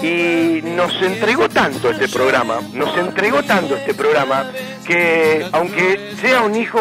y 0.02 0.62
nos 0.64 0.94
entregó 1.02 1.48
tanto 1.48 1.92
este 1.92 2.08
programa, 2.08 2.60
nos 2.74 2.98
entregó 2.98 3.44
tanto 3.44 3.76
este 3.76 3.94
programa, 3.94 4.52
que 4.86 5.46
aunque 5.52 6.14
sea 6.20 6.42
un 6.42 6.56
hijo 6.56 6.80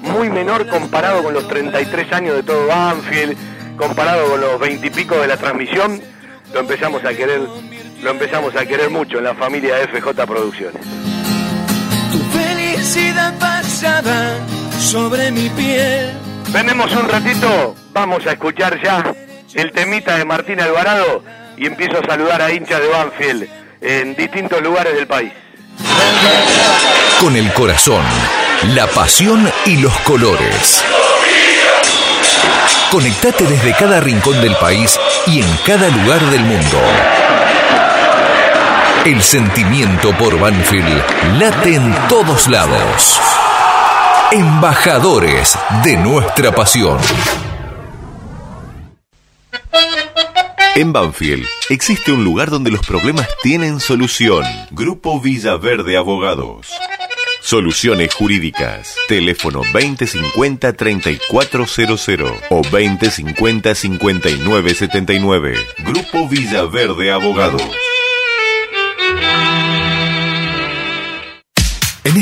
muy 0.00 0.30
menor 0.30 0.66
comparado 0.68 1.22
con 1.22 1.34
los 1.34 1.48
33 1.48 2.12
años 2.12 2.36
de 2.36 2.42
todo 2.42 2.66
Banfield, 2.66 3.36
comparado 3.76 4.30
con 4.30 4.40
los 4.40 4.60
20 4.60 4.86
y 4.86 4.90
pico 4.90 5.16
de 5.16 5.26
la 5.26 5.36
transmisión, 5.36 6.00
lo 6.52 6.60
empezamos 6.60 7.04
a 7.04 7.14
querer, 7.14 7.40
lo 8.02 8.10
empezamos 8.10 8.54
a 8.54 8.64
querer 8.64 8.90
mucho 8.90 9.18
en 9.18 9.24
la 9.24 9.34
familia 9.34 9.76
de 9.76 9.88
FJ 9.88 10.26
Producciones. 10.26 10.82
Tu 12.12 12.18
felicidad 12.38 13.36
pasada 13.38 14.36
sobre 14.78 15.32
mi 15.32 15.48
piel. 15.50 16.12
Venemos 16.50 16.94
un 16.94 17.08
ratito, 17.08 17.74
vamos 17.92 18.26
a 18.26 18.32
escuchar 18.32 18.80
ya 18.82 19.02
el 19.54 19.72
temita 19.72 20.16
de 20.16 20.24
Martín 20.24 20.60
Alvarado 20.60 21.22
y 21.62 21.66
empiezo 21.66 21.98
a 21.98 22.04
saludar 22.04 22.42
a 22.42 22.50
hinchas 22.50 22.80
de 22.80 22.88
Banfield 22.88 23.48
en 23.80 24.16
distintos 24.16 24.60
lugares 24.60 24.96
del 24.96 25.06
país. 25.06 25.32
Con 27.20 27.36
el 27.36 27.52
corazón, 27.52 28.02
la 28.74 28.88
pasión 28.88 29.48
y 29.64 29.76
los 29.76 29.96
colores. 30.00 30.84
Conectate 32.90 33.44
desde 33.44 33.74
cada 33.74 34.00
rincón 34.00 34.40
del 34.40 34.56
país 34.56 34.98
y 35.28 35.40
en 35.40 35.56
cada 35.64 35.86
lugar 35.88 36.20
del 36.30 36.40
mundo. 36.40 36.80
El 39.04 39.22
sentimiento 39.22 40.12
por 40.18 40.38
Banfield 40.40 41.00
late 41.38 41.76
en 41.76 41.94
todos 42.08 42.48
lados. 42.48 43.20
Embajadores 44.32 45.56
de 45.84 45.96
nuestra 45.96 46.50
pasión. 46.50 46.98
En 50.74 50.90
Banfield 50.90 51.44
existe 51.68 52.12
un 52.12 52.24
lugar 52.24 52.48
donde 52.48 52.70
los 52.70 52.80
problemas 52.86 53.28
tienen 53.42 53.78
solución. 53.78 54.42
Grupo 54.70 55.20
Villaverde 55.20 55.98
Abogados. 55.98 56.68
Soluciones 57.42 58.14
jurídicas. 58.14 58.96
Teléfono 59.06 59.62
2050-3400 59.64 62.40
o 62.48 62.62
2050-5979. 62.62 65.58
Grupo 65.84 66.26
Villaverde 66.26 67.12
Abogados. 67.12 67.60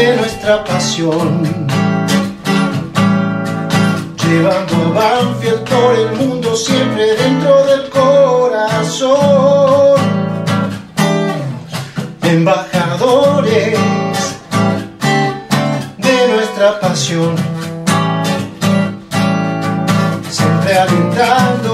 de 0.00 0.16
nuestra 0.16 0.64
pasión. 0.64 1.42
Llevando 4.24 4.74
a 4.74 4.88
Banfield 4.98 5.62
por 5.68 5.94
el 5.94 6.12
mundo 6.16 6.56
siempre 6.56 7.16
dentro 7.16 7.66
del 7.66 7.90
corazón. 7.90 9.10
Embajadores 12.22 13.78
de 15.98 16.28
nuestra 16.32 16.80
pasión. 16.80 17.34
Siempre 20.30 20.78
alentando 20.78 21.69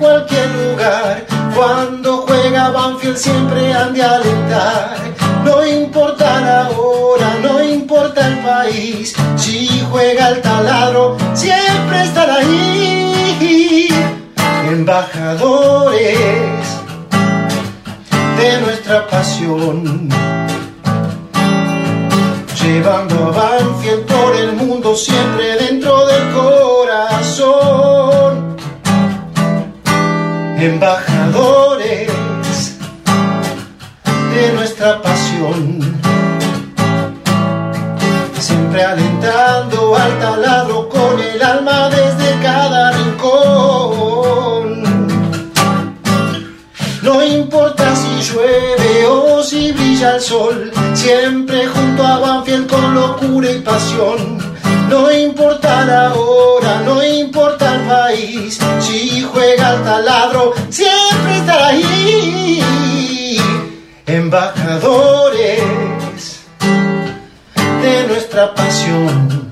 cualquier 0.00 0.48
lugar, 0.48 1.26
cuando 1.54 2.24
juega 2.26 2.70
Banfield 2.70 3.16
siempre 3.16 3.72
han 3.72 3.92
de 3.94 4.02
alentar. 4.02 4.96
No 5.44 5.64
importa 5.64 6.40
la 6.40 6.70
hora, 6.70 7.36
no 7.42 7.62
importa 7.62 8.26
el 8.26 8.38
país, 8.38 9.14
si 9.36 9.68
juega 9.90 10.30
el 10.30 10.40
taladro, 10.40 11.16
siempre 11.34 12.02
estará 12.02 12.36
ahí. 12.36 13.88
Embajadores 14.68 16.00
de 18.38 18.60
nuestra 18.62 19.06
pasión. 19.06 20.08
Llevando 22.62 23.14
a 23.26 23.30
Banfield 23.30 24.04
por 24.06 24.36
el 24.36 24.52
mundo 24.52 24.94
siempre 24.94 25.56
dentro 25.56 25.79
Embajadores 30.82 32.08
de 34.32 34.52
nuestra 34.54 35.02
pasión. 35.02 36.00
Siempre 38.38 38.82
alentando 38.82 39.94
al 39.94 40.18
taladro 40.18 40.88
con 40.88 41.20
el 41.20 41.42
alma 41.42 41.90
desde 41.90 42.40
cada 42.40 42.92
rincón. 42.92 44.82
No 47.02 47.24
importa 47.26 47.94
si 47.94 48.32
llueve 48.32 49.06
o 49.06 49.42
si 49.42 49.72
brilla 49.72 50.14
el 50.14 50.22
sol, 50.22 50.72
siempre 50.94 51.66
junto 51.66 52.06
a 52.06 52.20
Banfield 52.20 52.70
con 52.70 52.94
locura 52.94 53.50
y 53.50 53.60
pasión. 53.60 54.49
No 54.88 55.10
importa 55.12 55.84
la 55.84 56.14
hora, 56.14 56.82
no 56.84 57.02
importa 57.02 57.76
el 57.76 57.82
país, 57.82 58.58
si 58.80 59.22
juega 59.22 59.74
el 59.74 59.84
taladro, 59.84 60.52
siempre 60.68 61.36
estará 61.38 61.68
ahí. 61.68 63.40
Embajadores 64.06 65.60
de 67.82 68.06
nuestra 68.08 68.52
pasión, 68.54 69.50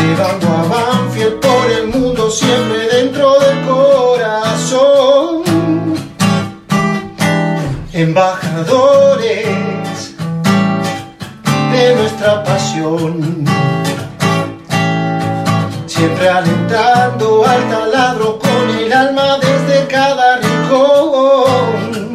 llevando 0.00 0.46
a 0.46 0.62
Banfield 0.62 1.40
por 1.40 1.70
el 1.70 1.88
mundo 1.88 2.30
siempre 2.30 2.88
dentro 2.92 3.38
del 3.40 3.66
corazón. 3.66 5.42
Embajadores 7.92 9.47
pasión, 12.36 13.44
siempre 15.86 16.28
alentando 16.28 17.44
al 17.46 17.62
taladro 17.68 18.38
con 18.38 18.70
el 18.78 18.92
alma 18.92 19.38
desde 19.38 19.86
cada 19.86 20.36
rincón. 20.36 22.14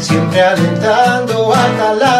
Siempre 0.00 0.40
alentando 0.42 1.52
al 1.54 1.76
taladro 1.76 2.17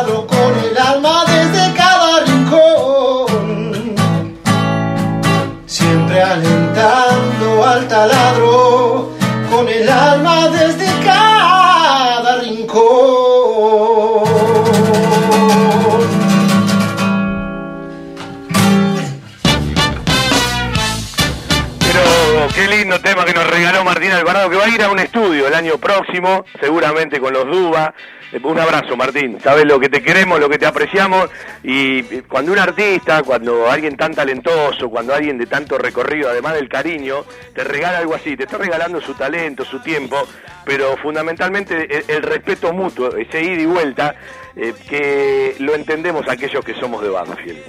Martín 23.99 24.13
Alvarado, 24.13 24.49
que 24.49 24.57
va 24.57 24.65
a 24.67 24.69
ir 24.69 24.81
a 24.81 24.93
un 24.93 25.01
estudio 25.01 25.49
el 25.49 25.55
año 25.55 25.77
próximo, 25.77 26.45
seguramente 26.61 27.19
con 27.19 27.33
los 27.33 27.45
Duba. 27.47 27.93
Eh, 28.31 28.39
Un 28.41 28.57
abrazo, 28.57 28.97
Martín. 28.97 29.41
Sabes 29.43 29.65
lo 29.65 29.81
que 29.81 29.89
te 29.89 30.01
queremos, 30.01 30.39
lo 30.39 30.49
que 30.49 30.57
te 30.57 30.67
apreciamos. 30.67 31.29
Y 31.65 31.99
eh, 32.15 32.23
cuando 32.29 32.53
un 32.53 32.61
artista, 32.61 33.25
cuando 33.25 33.69
alguien 33.69 33.97
tan 33.97 34.15
talentoso, 34.15 34.89
cuando 34.89 35.13
alguien 35.13 35.37
de 35.37 35.47
tanto 35.47 35.79
recorrido, 35.79 36.31
además 36.31 36.55
del 36.55 36.69
cariño, 36.69 37.25
te 37.53 37.65
regala 37.65 37.99
algo 37.99 38.15
así, 38.15 38.37
te 38.37 38.45
está 38.45 38.57
regalando 38.57 39.01
su 39.01 39.15
talento, 39.15 39.65
su 39.65 39.81
tiempo, 39.81 40.17
pero 40.65 40.97
fundamentalmente 40.99 41.89
el, 41.99 42.05
el 42.07 42.23
respeto 42.23 42.73
mutuo, 42.73 43.17
ese 43.17 43.43
ida 43.43 43.63
y 43.63 43.67
vuelta, 43.67 44.15
eh, 44.55 44.75
que 44.89 45.57
lo 45.59 45.75
entendemos 45.75 46.29
aquellos 46.29 46.65
que 46.65 46.75
somos 46.75 47.03
de 47.03 47.09
Banfield. 47.09 47.65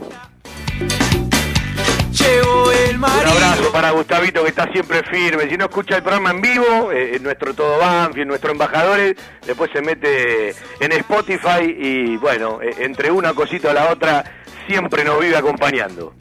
Un 2.98 3.06
abrazo 3.06 3.72
para 3.72 3.92
Gustavito 3.92 4.44
que 4.44 4.50
está 4.50 4.72
siempre 4.72 5.04
firme. 5.04 5.50
Si 5.50 5.58
no 5.58 5.66
escucha 5.66 5.98
el 5.98 6.04
programa 6.04 6.32
en 6.32 6.42
vivo, 6.42 6.92
eh, 6.92 7.20
nuestro 7.22 7.54
Todo 7.54 7.78
Banfield, 7.78 8.28
nuestro 8.28 8.52
embajadores, 8.52 9.16
después 9.46 9.70
se 9.72 9.82
mete 9.82 10.50
en 10.80 10.92
Spotify 10.92 11.76
y 11.78 12.18
bueno, 12.18 12.62
eh, 12.62 12.76
entre 12.80 13.12
una 13.12 13.34
cosita 13.34 13.72
a 13.72 13.74
la 13.74 13.90
otra, 13.92 14.24
siempre 14.68 15.04
nos 15.04 15.20
vive 15.20 15.38
acompañando. 15.38 16.14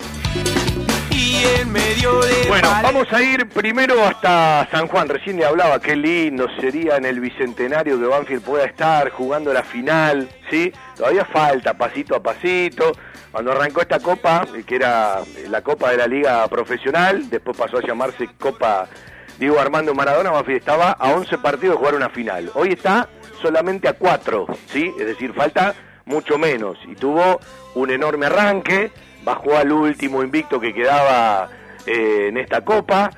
Bueno, 2.49 2.69
vamos 2.83 3.13
a 3.13 3.23
ir 3.23 3.49
primero 3.49 4.05
hasta 4.05 4.69
San 4.71 4.89
Juan. 4.89 5.09
Recién 5.09 5.37
le 5.37 5.45
hablaba, 5.45 5.81
qué 5.81 5.97
lindo 5.97 6.47
sería 6.61 6.97
en 6.97 7.05
el 7.05 7.21
bicentenario 7.21 7.99
que 7.99 8.07
Banfield 8.07 8.43
pueda 8.43 8.65
estar 8.65 9.11
jugando 9.11 9.53
la 9.53 9.63
final, 9.63 10.29
¿sí? 10.51 10.73
Todavía 10.97 11.25
falta, 11.25 11.75
pasito 11.75 12.17
a 12.17 12.23
pasito. 12.23 12.93
Cuando 13.31 13.53
arrancó 13.53 13.83
esta 13.83 14.01
copa, 14.01 14.47
que 14.67 14.75
era 14.77 15.21
la 15.49 15.63
copa 15.63 15.91
de 15.91 15.99
la 15.99 16.07
liga 16.07 16.47
profesional, 16.49 17.29
después 17.29 17.57
pasó 17.57 17.79
a 17.79 17.83
llamarse 17.83 18.29
Copa 18.39 18.89
Diego 19.39 19.61
Armando 19.61 19.95
Maradona, 19.95 20.33
estaba 20.49 20.93
a 20.93 21.13
11 21.13 21.39
partidos 21.39 21.75
de 21.75 21.79
jugar 21.79 21.95
una 21.95 22.09
final. 22.09 22.51
Hoy 22.55 22.71
está 22.71 23.09
solamente 23.41 23.87
a 23.87 23.93
4, 23.93 24.47
¿sí? 24.67 24.93
Es 24.99 25.07
decir, 25.07 25.33
falta 25.33 25.75
mucho 26.07 26.39
menos. 26.39 26.79
Y 26.89 26.95
tuvo 26.95 27.41
un 27.75 27.91
enorme 27.91 28.27
arranque, 28.27 28.91
bajó 29.23 29.57
al 29.57 29.71
último 29.71 30.23
invicto 30.23 30.59
que 30.59 30.75
quedaba 30.75 31.51
eh, 31.87 32.29
en 32.29 32.39
esta 32.39 32.65
copa, 32.65 33.11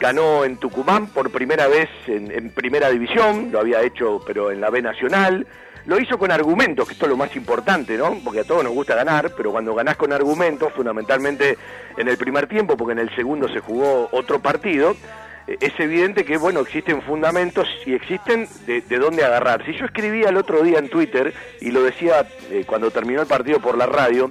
ganó 0.00 0.44
en 0.44 0.56
Tucumán 0.56 1.08
por 1.08 1.30
primera 1.30 1.66
vez 1.66 1.88
en, 2.06 2.50
primera 2.50 2.90
división, 2.90 3.50
lo 3.52 3.60
había 3.60 3.82
hecho 3.82 4.22
pero 4.26 4.50
en 4.50 4.60
la 4.60 4.70
B 4.70 4.82
Nacional, 4.82 5.46
lo 5.88 5.98
hizo 5.98 6.18
con 6.18 6.30
argumentos, 6.30 6.86
que 6.86 6.92
esto 6.92 7.06
es 7.06 7.10
lo 7.10 7.16
más 7.16 7.34
importante, 7.34 7.96
¿no? 7.96 8.18
Porque 8.22 8.40
a 8.40 8.44
todos 8.44 8.62
nos 8.62 8.74
gusta 8.74 8.94
ganar, 8.94 9.32
pero 9.34 9.52
cuando 9.52 9.74
ganás 9.74 9.96
con 9.96 10.12
argumentos, 10.12 10.70
fundamentalmente 10.74 11.56
en 11.96 12.08
el 12.08 12.18
primer 12.18 12.46
tiempo, 12.46 12.76
porque 12.76 12.92
en 12.92 12.98
el 12.98 13.16
segundo 13.16 13.48
se 13.48 13.60
jugó 13.60 14.06
otro 14.12 14.38
partido, 14.38 14.94
eh, 15.46 15.56
es 15.58 15.72
evidente 15.80 16.26
que, 16.26 16.36
bueno, 16.36 16.60
existen 16.60 17.00
fundamentos 17.00 17.66
y 17.86 17.94
existen 17.94 18.46
de, 18.66 18.82
de 18.82 18.98
dónde 18.98 19.24
agarrar. 19.24 19.64
Si 19.64 19.72
yo 19.78 19.86
escribía 19.86 20.28
el 20.28 20.36
otro 20.36 20.62
día 20.62 20.78
en 20.78 20.90
Twitter, 20.90 21.32
y 21.62 21.70
lo 21.70 21.82
decía 21.82 22.28
eh, 22.50 22.64
cuando 22.66 22.90
terminó 22.90 23.22
el 23.22 23.26
partido 23.26 23.58
por 23.58 23.78
la 23.78 23.86
radio, 23.86 24.30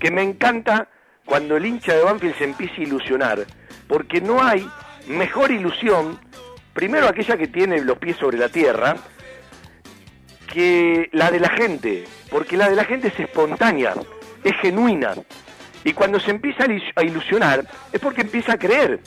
que 0.00 0.10
me 0.10 0.22
encanta 0.22 0.88
cuando 1.24 1.56
el 1.56 1.66
hincha 1.66 1.94
de 1.94 2.02
Banfield 2.02 2.36
se 2.36 2.44
empieza 2.44 2.74
a 2.78 2.82
ilusionar, 2.82 3.46
porque 3.86 4.20
no 4.20 4.42
hay 4.42 4.68
mejor 5.06 5.52
ilusión, 5.52 6.18
primero 6.74 7.06
aquella 7.06 7.36
que 7.36 7.46
tiene 7.46 7.80
los 7.82 7.96
pies 7.98 8.16
sobre 8.16 8.38
la 8.38 8.48
tierra, 8.48 8.96
que 10.46 11.08
la 11.12 11.30
de 11.30 11.40
la 11.40 11.50
gente, 11.50 12.04
porque 12.30 12.56
la 12.56 12.68
de 12.68 12.76
la 12.76 12.84
gente 12.84 13.08
es 13.08 13.20
espontánea, 13.20 13.94
es 14.44 14.56
genuina, 14.56 15.14
y 15.84 15.92
cuando 15.92 16.18
se 16.18 16.32
empieza 16.32 16.66
a 16.96 17.04
ilusionar 17.04 17.64
es 17.92 18.00
porque 18.00 18.22
empieza 18.22 18.54
a 18.54 18.58
creer. 18.58 19.00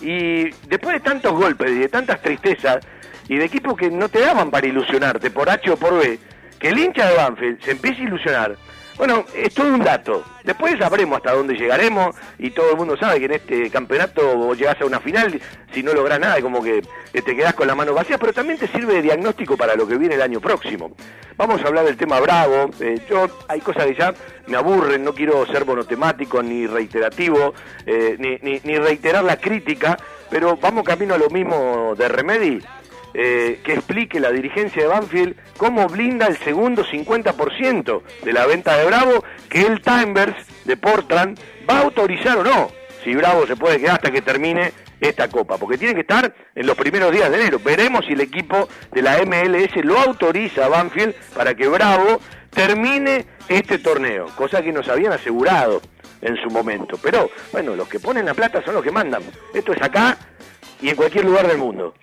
Y 0.00 0.50
después 0.66 0.94
de 0.94 1.00
tantos 1.00 1.32
golpes 1.32 1.70
y 1.70 1.78
de 1.78 1.88
tantas 1.88 2.20
tristezas, 2.20 2.84
y 3.28 3.36
de 3.36 3.44
equipos 3.44 3.76
que 3.76 3.90
no 3.90 4.08
te 4.08 4.20
daban 4.20 4.50
para 4.50 4.66
ilusionarte, 4.66 5.30
por 5.30 5.48
H 5.48 5.70
o 5.70 5.76
por 5.76 5.98
B, 5.98 6.18
que 6.58 6.68
el 6.68 6.78
hincha 6.78 7.08
de 7.08 7.16
Banfield 7.16 7.62
se 7.62 7.70
empiece 7.70 8.02
a 8.02 8.04
ilusionar, 8.04 8.56
Bueno, 8.96 9.24
es 9.34 9.52
todo 9.52 9.74
un 9.74 9.82
dato. 9.82 10.24
Después 10.44 10.78
sabremos 10.78 11.16
hasta 11.16 11.32
dónde 11.32 11.54
llegaremos 11.54 12.14
y 12.38 12.50
todo 12.50 12.70
el 12.70 12.76
mundo 12.76 12.96
sabe 12.96 13.18
que 13.18 13.24
en 13.24 13.32
este 13.32 13.70
campeonato 13.70 14.36
vos 14.36 14.56
llegás 14.56 14.80
a 14.80 14.84
una 14.84 15.00
final, 15.00 15.40
si 15.72 15.82
no 15.82 15.92
lográs 15.92 16.20
nada, 16.20 16.40
como 16.40 16.62
que 16.62 16.82
te 17.12 17.36
quedás 17.36 17.54
con 17.54 17.66
la 17.66 17.74
mano 17.74 17.92
vacía, 17.92 18.18
pero 18.18 18.32
también 18.32 18.58
te 18.58 18.68
sirve 18.68 18.94
de 18.94 19.02
diagnóstico 19.02 19.56
para 19.56 19.74
lo 19.74 19.88
que 19.88 19.98
viene 19.98 20.14
el 20.14 20.22
año 20.22 20.40
próximo. 20.40 20.92
Vamos 21.36 21.60
a 21.62 21.66
hablar 21.66 21.84
del 21.86 21.96
tema 21.96 22.20
Bravo. 22.20 22.70
Eh, 22.78 23.00
yo 23.08 23.26
hay 23.48 23.60
cosas 23.60 23.86
que 23.86 23.96
ya 23.96 24.14
me 24.46 24.56
aburren, 24.56 25.02
no 25.02 25.12
quiero 25.12 25.44
ser 25.46 25.66
monotemático 25.66 26.40
ni 26.42 26.66
reiterativo, 26.68 27.54
eh, 27.86 28.16
ni, 28.18 28.38
ni, 28.48 28.60
ni 28.62 28.78
reiterar 28.78 29.24
la 29.24 29.38
crítica, 29.38 29.96
pero 30.30 30.56
vamos 30.56 30.84
camino 30.84 31.14
a 31.14 31.18
lo 31.18 31.30
mismo 31.30 31.94
de 31.96 32.08
Remedy. 32.08 32.60
Eh, 33.16 33.60
que 33.62 33.74
explique 33.74 34.18
la 34.18 34.32
dirigencia 34.32 34.82
de 34.82 34.88
Banfield 34.88 35.36
cómo 35.56 35.86
blinda 35.86 36.26
el 36.26 36.36
segundo 36.36 36.84
50% 36.84 38.02
de 38.24 38.32
la 38.32 38.44
venta 38.44 38.76
de 38.76 38.86
Bravo, 38.86 39.24
que 39.48 39.60
el 39.60 39.80
Timbers 39.80 40.34
de 40.64 40.76
Portland 40.76 41.38
va 41.70 41.78
a 41.78 41.82
autorizar 41.82 42.38
o 42.38 42.42
no, 42.42 42.72
si 43.04 43.14
Bravo 43.14 43.46
se 43.46 43.54
puede 43.54 43.78
quedar 43.78 43.94
hasta 43.94 44.10
que 44.10 44.20
termine 44.20 44.72
esta 45.00 45.28
copa, 45.28 45.58
porque 45.58 45.78
tiene 45.78 45.94
que 45.94 46.00
estar 46.00 46.34
en 46.56 46.66
los 46.66 46.76
primeros 46.76 47.12
días 47.12 47.30
de 47.30 47.40
enero. 47.40 47.60
Veremos 47.64 48.04
si 48.04 48.14
el 48.14 48.20
equipo 48.20 48.68
de 48.90 49.02
la 49.02 49.18
MLS 49.24 49.76
lo 49.84 49.96
autoriza 49.98 50.64
a 50.64 50.68
Banfield 50.68 51.14
para 51.36 51.54
que 51.54 51.68
Bravo 51.68 52.20
termine 52.50 53.26
este 53.48 53.78
torneo, 53.78 54.26
cosa 54.34 54.60
que 54.60 54.72
nos 54.72 54.88
habían 54.88 55.12
asegurado 55.12 55.82
en 56.20 56.36
su 56.36 56.50
momento. 56.50 56.98
Pero 57.02 57.30
bueno, 57.52 57.76
los 57.76 57.88
que 57.88 58.00
ponen 58.00 58.26
la 58.26 58.34
plata 58.34 58.60
son 58.64 58.74
los 58.74 58.82
que 58.82 58.90
mandan. 58.90 59.22
Esto 59.52 59.72
es 59.72 59.82
acá 59.82 60.16
y 60.80 60.88
en 60.88 60.96
cualquier 60.96 61.26
lugar 61.26 61.46
del 61.46 61.58
mundo. 61.58 61.94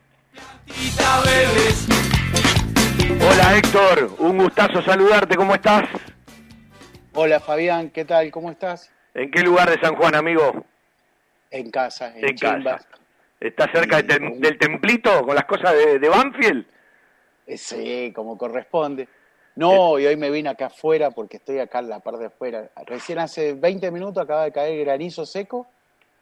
Hola 3.21 3.57
Héctor, 3.57 4.15
un 4.19 4.37
gustazo 4.37 4.81
saludarte, 4.81 5.35
¿cómo 5.35 5.55
estás? 5.55 5.89
Hola 7.13 7.39
Fabián, 7.39 7.89
¿qué 7.89 8.05
tal? 8.05 8.31
¿Cómo 8.31 8.51
estás? 8.51 8.91
¿En 9.13 9.29
qué 9.29 9.41
lugar 9.41 9.69
de 9.69 9.79
San 9.79 9.95
Juan, 9.95 10.15
amigo? 10.15 10.65
En 11.49 11.69
casa, 11.69 12.15
en, 12.15 12.29
en 12.29 12.37
casa. 12.37 12.79
¿Estás 13.39 13.71
cerca 13.73 14.01
del, 14.01 14.57
templito 14.57 15.25
con 15.25 15.35
las 15.35 15.45
cosas 15.45 15.73
de, 15.73 15.99
de, 15.99 16.09
Banfield? 16.09 16.65
Eh, 17.47 17.57
sí, 17.57 18.13
como 18.15 18.37
corresponde. 18.37 19.07
No, 19.55 19.99
y 19.99 20.05
hoy 20.05 20.15
me 20.15 20.29
vine 20.29 20.49
acá 20.49 20.67
afuera 20.67 21.11
porque 21.11 21.37
estoy 21.37 21.59
acá 21.59 21.79
en 21.79 21.89
la 21.89 21.99
parte 21.99 22.21
de 22.21 22.27
afuera. 22.27 22.69
Recién 22.85 23.19
hace 23.19 23.53
20 23.53 23.91
minutos 23.91 24.23
acaba 24.23 24.45
de 24.45 24.51
caer 24.51 24.85
granizo 24.85 25.25
seco, 25.25 25.67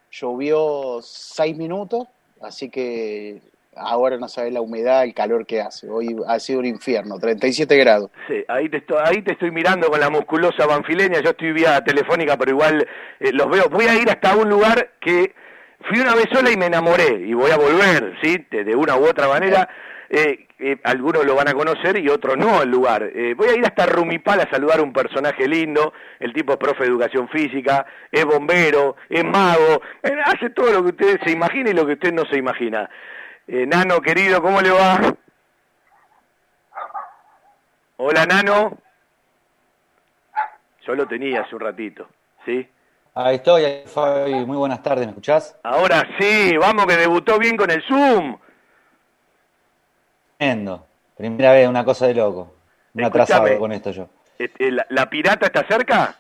llovió 0.10 1.00
6 1.02 1.56
minutos, 1.58 2.08
así 2.42 2.70
que 2.70 3.42
ahora 3.80 4.18
no 4.18 4.28
sabes 4.28 4.54
la 4.54 4.62
humedad, 4.62 5.04
el 5.04 5.14
calor 5.14 5.46
que 5.46 5.62
hace. 5.62 5.90
Hoy 5.90 6.16
ha 6.28 6.40
sido 6.40 6.60
un 6.60 6.66
infierno, 6.66 7.18
37 7.18 7.76
grados. 7.78 8.12
Sí, 8.28 8.44
ahí 8.48 8.70
te 8.70 8.78
estoy, 8.78 8.98
ahí 9.04 9.22
te 9.22 9.34
estoy 9.34 9.52
mirando 9.52 9.90
con 9.90 10.00
la 10.00 10.10
musculosa 10.10 10.66
banfileña, 10.66 11.22
yo 11.22 11.32
estoy 11.32 11.52
vía 11.54 11.84
telefónica, 11.84 12.38
pero 12.38 12.52
igual 12.52 12.88
eh, 13.20 13.32
los 13.32 13.50
veo. 13.50 13.70
Voy 13.70 13.86
a 13.86 13.96
ir 13.96 14.10
hasta 14.10 14.36
un 14.36 14.50
lugar 14.50 14.92
que 15.00 15.34
fui 15.88 16.00
una 16.00 16.16
vez 16.16 16.26
sola 16.32 16.52
y 16.52 16.58
me 16.58 16.68
enamoré, 16.68 17.22
y 17.26 17.34
voy 17.34 17.52
a 17.52 17.58
volver, 17.58 18.18
¿sí? 18.22 18.46
De, 18.52 18.76
una 18.76 18.98
u 18.98 19.06
otra 19.06 19.28
manera. 19.28 19.70
Eh, 20.12 20.48
eh, 20.58 20.78
algunos 20.84 21.24
lo 21.24 21.36
van 21.36 21.48
a 21.48 21.54
conocer 21.54 22.00
y 22.00 22.10
otros 22.10 22.36
no 22.36 22.64
el 22.64 22.70
lugar. 22.70 23.10
voy 23.38 23.48
a 23.48 23.56
ir 23.56 23.64
hasta 23.64 23.86
Rumipal 23.86 24.42
a 24.42 24.50
saludar 24.50 24.80
a 24.80 24.84
un 24.84 24.92
personaje 24.92 25.48
lindo, 25.48 25.94
el 26.20 26.34
tipo 26.34 26.54
es 26.54 26.58
profe 26.58 26.84
de 26.84 26.90
educación 26.90 27.30
física, 27.30 27.86
es 28.12 28.26
bombero, 28.26 28.98
es 29.08 29.24
mago, 29.24 29.82
hace 30.26 30.50
todo 30.50 30.72
lo 30.72 30.84
que 30.84 30.90
usted 30.90 31.20
se 31.24 31.32
imagina 31.32 31.70
y 31.70 31.74
lo 31.74 31.86
que 31.86 31.94
usted 31.94 32.12
no 32.12 32.26
se 32.26 32.38
imagina. 32.38 32.90
Eh, 33.52 33.66
Nano, 33.66 34.00
querido, 34.00 34.44
¿cómo 34.44 34.62
le 34.62 34.70
va? 34.70 35.16
Hola, 37.98 38.24
Nano. 38.28 38.78
Yo 40.86 40.94
lo 40.94 41.08
tenía 41.08 41.42
hace 41.42 41.56
un 41.56 41.62
ratito, 41.62 42.08
¿sí? 42.46 42.70
Ahí 43.16 43.38
estoy, 43.38 43.64
Fabi. 43.88 44.46
Muy 44.46 44.56
buenas 44.56 44.84
tardes, 44.84 45.08
¿me 45.08 45.14
escuchás? 45.14 45.58
Ahora 45.64 46.08
sí, 46.20 46.56
vamos 46.58 46.86
que 46.86 46.96
debutó 46.96 47.40
bien 47.40 47.58
con 47.58 47.72
el 47.72 47.82
Zoom. 47.88 48.38
Tremendo. 50.38 50.86
Primera 51.18 51.54
vez, 51.54 51.68
una 51.68 51.84
cosa 51.84 52.06
de 52.06 52.14
loco. 52.14 52.54
Un 52.94 53.04
atrasado 53.04 53.58
con 53.58 53.72
esto 53.72 53.90
yo. 53.90 54.10
Este, 54.38 54.72
¿La 54.72 55.10
pirata 55.10 55.48
está 55.48 55.66
cerca? 55.68 56.19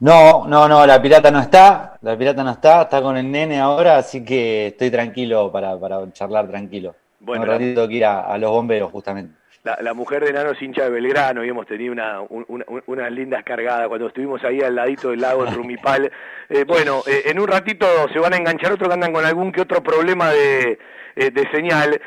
No, 0.00 0.46
no, 0.46 0.66
no, 0.66 0.86
la 0.86 1.00
pirata 1.02 1.30
no 1.30 1.40
está, 1.40 1.98
la 2.00 2.16
pirata 2.16 2.42
no 2.42 2.52
está, 2.52 2.82
está 2.82 3.02
con 3.02 3.18
el 3.18 3.30
nene 3.30 3.60
ahora, 3.60 3.98
así 3.98 4.24
que 4.24 4.68
estoy 4.68 4.90
tranquilo 4.90 5.52
para, 5.52 5.78
para 5.78 6.10
charlar 6.12 6.48
tranquilo. 6.48 6.94
Bueno, 7.20 7.42
un 7.42 7.48
ratito 7.48 7.86
que 7.86 7.94
ir 7.96 8.06
a, 8.06 8.36
los 8.38 8.50
bomberos 8.50 8.90
justamente. 8.90 9.34
La, 9.62 9.92
mujer 9.92 10.24
de 10.24 10.32
Nano 10.32 10.52
es 10.52 10.62
hincha 10.62 10.84
de 10.84 10.90
Belgrano 10.90 11.44
y 11.44 11.50
hemos 11.50 11.66
tenido 11.66 11.92
una, 11.92 12.22
una, 12.22 12.64
una 12.86 13.10
linda 13.10 13.42
cargada 13.42 13.88
cuando 13.88 14.06
estuvimos 14.06 14.42
ahí 14.42 14.62
al 14.62 14.74
ladito 14.74 15.10
del 15.10 15.20
lago 15.20 15.44
de 15.44 15.50
Rumipal. 15.52 16.10
Eh, 16.52 16.64
bueno, 16.64 17.04
eh, 17.06 17.22
en 17.26 17.38
un 17.38 17.46
ratito 17.46 17.86
se 18.12 18.18
van 18.18 18.32
a 18.32 18.36
enganchar 18.36 18.72
otros 18.72 18.88
que 18.88 18.94
andan 18.94 19.12
con 19.12 19.24
algún 19.24 19.52
que 19.52 19.60
otro 19.60 19.84
problema 19.84 20.30
de, 20.30 20.80
eh, 21.14 21.30
de 21.30 21.48
señal. 21.52 22.00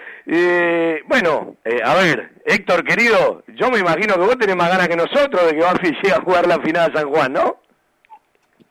bueno, 1.08 1.56
a 1.86 1.94
ver, 1.94 2.32
Héctor 2.44 2.84
querido, 2.84 3.42
yo 3.56 3.72
me 3.72 3.80
imagino 3.80 4.16
que 4.16 4.20
vos 4.20 4.38
tenés 4.38 4.58
más 4.58 4.70
ganas 4.70 4.90
que 4.90 4.98
nosotros 4.98 5.48
de 5.48 5.56
que 5.56 5.64
Banfield 5.64 5.96
llegue 6.04 6.14
a 6.14 6.22
jugar 6.22 6.46
la 6.46 6.60
final 6.60 6.92
de 6.92 7.00
San 7.00 7.10
Juan, 7.10 7.32
¿no? 7.32 7.63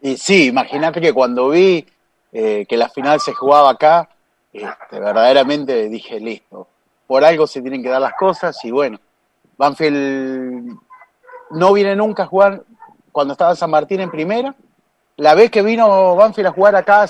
Y 0.05 0.17
sí, 0.17 0.49
imagínate 0.49 1.01
que 1.01 1.13
cuando 1.13 1.49
vi 1.51 1.87
eh, 2.33 2.67
que 2.69 2.77
la 2.77 2.89
final 2.89 3.21
se 3.21 3.33
jugaba 3.33 3.71
acá, 3.71 4.09
este, 4.53 4.99
verdaderamente 4.99 5.89
dije, 5.89 6.19
listo, 6.19 6.67
por 7.07 7.25
algo 7.25 7.47
se 7.47 7.63
tienen 7.63 7.85
que 7.85 7.89
dar 7.89 8.01
las 8.01 8.15
cosas 8.15 8.63
y 8.65 8.73
bueno, 8.73 8.99
Banfield 9.57 10.77
no 11.51 11.73
viene 11.73 11.95
nunca 11.95 12.25
a 12.25 12.27
jugar 12.27 12.65
cuando 13.13 13.33
estaba 13.33 13.55
San 13.55 13.71
Martín 13.71 14.01
en 14.01 14.11
primera. 14.11 14.57
La 15.19 15.37
vez 15.37 15.53
que 15.53 15.63
vino 15.63 16.17
Banfield 16.17 16.49
a 16.49 16.53
jugar 16.53 16.75
acá 16.75 17.07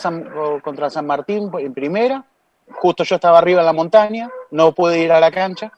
contra 0.62 0.90
San 0.90 1.06
Martín 1.06 1.50
en 1.60 1.72
primera, 1.72 2.22
justo 2.72 3.04
yo 3.04 3.14
estaba 3.14 3.38
arriba 3.38 3.60
en 3.60 3.66
la 3.66 3.72
montaña, 3.72 4.30
no 4.50 4.72
pude 4.72 4.98
ir 4.98 5.12
a 5.12 5.20
la 5.20 5.30
cancha, 5.30 5.72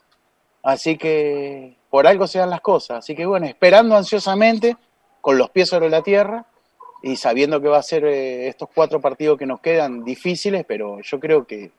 así 0.64 0.98
que 0.98 1.77
por 1.90 2.09
algo 2.09 2.27
se 2.27 2.40
dan 2.40 2.50
las 2.50 2.61
cosas. 2.61 2.98
Así 2.98 3.14
que 3.14 3.24
bueno, 3.24 3.46
esperando 3.46 3.96
ansiosamente, 3.96 4.77
con 5.20 5.38
los 5.38 5.50
pies 5.50 5.68
sobre 5.68 5.88
la 5.88 6.03
tierra, 6.03 6.44
y 7.04 7.16
sabiendo 7.16 7.60
que 7.60 7.68
va 7.68 7.76
a 7.76 7.82
ser 7.82 8.02
eh, 8.06 8.48
estos 8.48 8.70
cuatro 8.74 8.98
partidos 8.98 9.36
que 9.36 9.44
nos 9.44 9.60
quedan 9.60 10.04
difíciles, 10.04 10.64
pero 10.66 11.02
yo 11.02 11.20
creo 11.20 11.46
que 11.46 11.70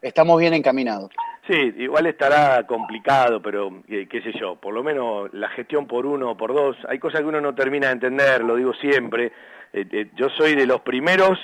estamos 0.00 0.40
bien 0.40 0.54
encaminados. 0.54 1.10
Sí, 1.46 1.74
igual 1.76 2.06
estará 2.06 2.66
complicado, 2.66 3.42
pero 3.42 3.82
eh, 3.88 4.06
qué 4.10 4.22
sé 4.22 4.32
yo, 4.40 4.56
por 4.56 4.72
lo 4.72 4.82
menos 4.82 5.28
la 5.34 5.50
gestión 5.50 5.86
por 5.86 6.06
uno 6.06 6.30
o 6.30 6.36
por 6.36 6.54
dos, 6.54 6.78
hay 6.88 6.98
cosas 6.98 7.20
que 7.20 7.26
uno 7.26 7.42
no 7.42 7.54
termina 7.54 7.88
de 7.88 7.92
entender, 7.92 8.42
lo 8.42 8.56
digo 8.56 8.72
siempre, 8.72 9.32
eh, 9.74 10.08
yo 10.16 10.30
soy 10.30 10.54
de 10.54 10.64
los 10.64 10.80
primeros 10.80 11.38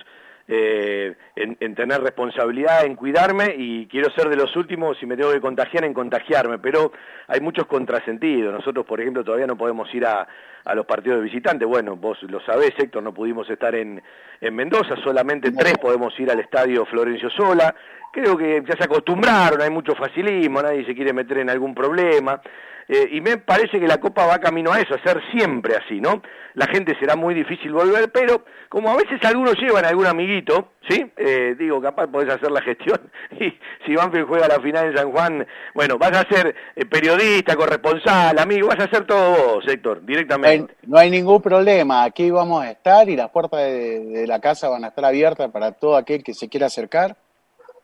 eh, 0.49 1.15
en, 1.35 1.75
tener 1.75 2.01
responsabilidad, 2.01 2.85
en 2.85 2.95
cuidarme 2.95 3.55
y 3.57 3.87
quiero 3.87 4.11
ser 4.11 4.29
de 4.29 4.37
los 4.37 4.55
últimos, 4.57 4.97
si 4.99 5.07
me 5.07 5.17
tengo 5.17 5.33
que 5.33 5.41
contagiar, 5.41 5.85
en 5.85 5.93
contagiarme, 5.93 6.59
pero 6.59 6.93
hay 7.27 7.41
muchos 7.41 7.67
contrasentidos. 7.67 8.53
Nosotros, 8.53 8.87
por 8.87 9.01
ejemplo, 9.01 9.25
todavía 9.25 9.47
no 9.47 9.57
podemos 9.57 9.93
ir 9.95 10.07
a, 10.07 10.27
a 10.65 10.75
los 10.75 10.87
partidos 10.87 11.19
de 11.19 11.25
visitantes. 11.25 11.67
Bueno, 11.67 11.97
vos 11.97 12.23
lo 12.25 12.41
sabés, 12.41 12.73
Héctor, 12.79 13.03
no 13.03 13.13
pudimos 13.13 13.49
estar 13.51 13.75
en, 13.75 14.03
en 14.41 14.55
Mendoza, 14.55 14.97
solamente 15.03 15.51
tres 15.53 15.79
podemos 15.79 16.19
ir 16.21 16.31
al 16.31 16.41
estadio 16.41 16.85
Florencio 16.87 17.31
Sola. 17.31 17.75
Creo 18.13 18.37
que 18.37 18.63
ya 18.67 18.77
se 18.77 18.85
acostumbraron, 18.85 19.61
hay 19.61 19.71
mucho 19.71 19.95
facilismo, 19.95 20.63
nadie 20.63 20.85
se 20.87 20.95
quiere 20.95 21.13
meter 21.13 21.39
en 21.39 21.51
algún 21.51 21.75
problema. 21.75 22.41
Eh, 22.88 23.09
y 23.12 23.20
me 23.20 23.37
parece 23.38 23.81
que 23.81 23.88
la 23.88 23.99
Copa 23.99 24.27
va 24.27 24.38
camino 24.38 24.72
a 24.72 24.81
eso, 24.81 24.94
a 24.94 25.03
ser 25.03 25.20
siempre 25.33 25.75
así, 25.77 26.01
¿no? 26.01 26.22
La 26.55 26.66
gente 26.66 26.96
será 26.99 27.16
muy 27.16 27.35
difícil 27.35 27.72
volver, 27.72 28.11
pero 28.12 28.44
como 28.68 28.90
a 28.90 28.96
veces 28.96 29.22
algunos 29.25 29.59
llevan 29.59 29.85
a 29.85 29.88
algún 29.88 30.07
amiguito, 30.07 30.72
¿sí? 30.88 31.05
Eh, 31.16 31.57
digo, 31.59 31.81
capaz 31.81 32.07
podés 32.07 32.33
hacer 32.33 32.51
la 32.51 32.62
gestión 32.62 33.01
y 33.40 33.53
si 33.85 33.94
Banfield 33.96 34.29
juega 34.29 34.49
la 34.49 34.61
final 34.61 34.87
en 34.87 34.96
San 34.96 35.11
Juan, 35.11 35.46
bueno, 35.75 35.99
vas 35.99 36.12
a 36.12 36.29
ser 36.29 36.55
eh, 36.77 36.85
periodista, 36.87 37.57
corresponsal, 37.57 38.38
amigo, 38.38 38.68
vas 38.68 38.81
a 38.81 38.85
hacer 38.85 39.05
todo 39.05 39.55
vos, 39.55 39.64
Héctor, 39.66 40.05
directamente. 40.07 40.75
No 40.87 40.99
hay, 40.99 41.11
ningún 41.11 41.42
problema, 41.42 42.05
aquí 42.05 42.31
vamos 42.31 42.62
a 42.62 42.70
estar 42.70 43.09
y 43.09 43.16
las 43.16 43.31
puertas 43.31 43.61
de 43.61 44.25
la 44.27 44.40
casa 44.40 44.68
van 44.68 44.85
a 44.85 44.88
estar 44.88 45.05
abiertas 45.05 45.51
para 45.51 45.72
todo 45.72 45.96
aquel 45.96 46.22
que 46.22 46.35
se 46.35 46.49
quiera 46.49 46.66
acercar 46.66 47.16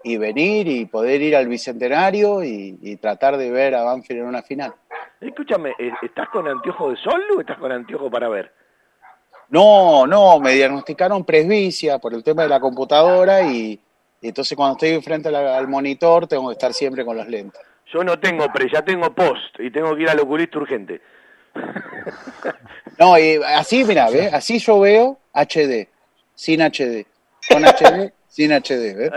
y 0.05 0.17
venir 0.17 0.69
y 0.69 0.87
poder 0.87 1.23
ir 1.23 1.37
al 1.37 1.49
Bicentenario 1.49 2.43
y, 2.43 2.97
tratar 3.01 3.37
de 3.37 3.51
ver 3.51 3.75
a 3.75 3.83
Banfield 3.83 4.21
en 4.21 4.27
una 4.27 4.43
final. 4.43 4.75
Escúchame, 5.21 5.75
¿e-, 5.79 5.93
¿estás 6.03 6.29
con 6.29 6.47
anteojo 6.49 6.91
de 6.91 6.97
sol 6.97 7.23
o 7.37 7.41
estás 7.41 7.59
con 7.59 7.73
anteojo 7.73 8.11
para 8.11 8.29
ver? 8.29 8.53
No, 9.49 10.07
no, 10.07 10.41
me 10.41 10.53
diagnosticaron 10.53 11.25
presbicia 11.25 11.99
por 11.99 12.15
el 12.15 12.23
tema 12.23 12.43
de 12.43 12.49
la 12.49 12.61
computadora 12.61 13.43
y, 13.43 13.79
entonces 14.21 14.57
cuando 14.57 14.75
estoy 14.75 14.91
enfrente 14.91 15.29
al, 15.29 15.37
al, 15.37 15.69
monitor 15.69 16.27
tengo 16.27 16.49
que 16.49 16.53
estar 16.53 16.73
siempre 16.73 17.05
con 17.05 17.17
los 17.17 17.29
lentes. 17.29 17.61
Yo 17.93 18.03
no 18.03 18.19
tengo 18.19 18.47
pre, 18.53 18.71
ya 18.73 18.83
tengo 18.83 19.13
post 19.15 19.59
y 19.59 19.71
tengo 19.71 19.95
que 19.95 20.03
ir 20.03 20.09
al 20.09 20.21
oculista 20.21 20.59
urgente. 20.59 21.01
No, 22.99 23.19
y 23.19 23.41
así, 23.45 23.85
mira, 23.85 24.09
así 24.33 24.59
yo 24.59 24.81
veo 24.81 25.19
HD, 25.33 25.89
sin 26.35 26.61
HD. 26.61 27.07
Con 27.49 27.65
HD 27.65 28.13
sin 28.33 28.51
HD, 28.51 28.97
¿ves? 28.97 29.13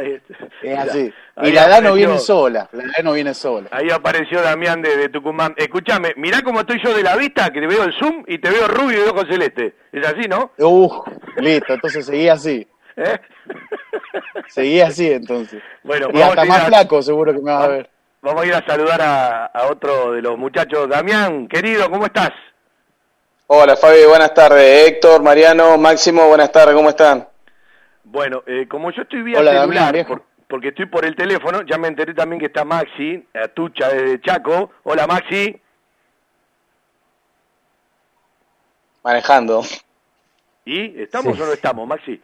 Es 0.61 0.77
así. 0.77 1.13
Y 1.43 1.51
la 1.53 1.67
edad 1.67 1.81
no 1.81 1.93
viene 1.93 2.19
sola, 2.19 2.67
la 2.73 2.83
edad 2.83 3.01
no 3.01 3.13
viene 3.13 3.33
sola. 3.33 3.69
Ahí 3.71 3.89
apareció 3.89 4.41
Damián 4.41 4.81
de, 4.81 5.07
Tucumán. 5.07 5.53
Escúchame, 5.55 6.11
mirá 6.17 6.41
cómo 6.41 6.59
estoy 6.59 6.81
yo 6.83 6.93
de 6.93 7.01
la 7.01 7.15
vista, 7.15 7.49
que 7.53 7.61
te 7.61 7.67
veo 7.67 7.83
el 7.83 7.93
zoom 7.93 8.25
y 8.27 8.39
te 8.39 8.49
veo 8.49 8.67
rubio 8.67 8.99
y 8.99 9.03
de 9.03 9.09
ojos 9.09 9.25
celeste. 9.29 9.73
¿Es 9.93 10.05
así, 10.05 10.27
no? 10.27 10.51
Uh, 10.57 11.01
listo, 11.37 11.73
entonces 11.73 12.05
seguí 12.05 12.27
así. 12.27 12.67
¿Eh? 12.97 13.17
Seguí 14.49 14.81
así 14.81 15.09
entonces. 15.09 15.63
Bueno, 15.83 16.09
y 16.13 16.21
hasta 16.21 16.43
más 16.43 16.65
flaco 16.65 17.01
seguro 17.01 17.33
que 17.33 17.39
me 17.39 17.53
vas 17.53 17.63
a 17.63 17.67
ver. 17.67 17.89
Vamos 18.21 18.43
a 18.43 18.45
ir 18.47 18.53
a 18.53 18.65
saludar 18.65 19.01
a, 19.01 19.45
a 19.45 19.67
otro 19.67 20.11
de 20.11 20.21
los 20.21 20.37
muchachos. 20.37 20.89
Damián, 20.89 21.47
querido, 21.47 21.89
¿cómo 21.89 22.05
estás? 22.05 22.31
Hola 23.47 23.77
Fabi, 23.77 24.03
buenas 24.03 24.33
tardes. 24.33 24.89
Héctor, 24.89 25.23
Mariano, 25.23 25.77
Máximo, 25.77 26.27
buenas 26.27 26.51
tardes, 26.51 26.75
¿cómo 26.75 26.89
están? 26.89 27.25
Bueno, 28.05 28.43
eh, 28.45 28.67
como 28.67 28.91
yo 28.91 29.01
estoy 29.01 29.23
vía 29.23 29.39
celular, 29.39 29.95
porque 30.47 30.69
estoy 30.69 30.85
por 30.85 31.05
el 31.05 31.15
teléfono, 31.15 31.63
ya 31.63 31.77
me 31.77 31.87
enteré 31.87 32.13
también 32.13 32.39
que 32.39 32.45
está 32.45 32.63
Maxi, 32.63 33.27
Tucha 33.53 33.89
desde 33.89 34.21
Chaco. 34.21 34.71
Hola 34.83 35.07
Maxi. 35.07 35.59
Manejando. 39.03 39.63
¿Y 40.65 41.01
estamos 41.01 41.39
o 41.39 41.45
no 41.45 41.51
estamos, 41.51 41.87
Maxi? 41.87 42.21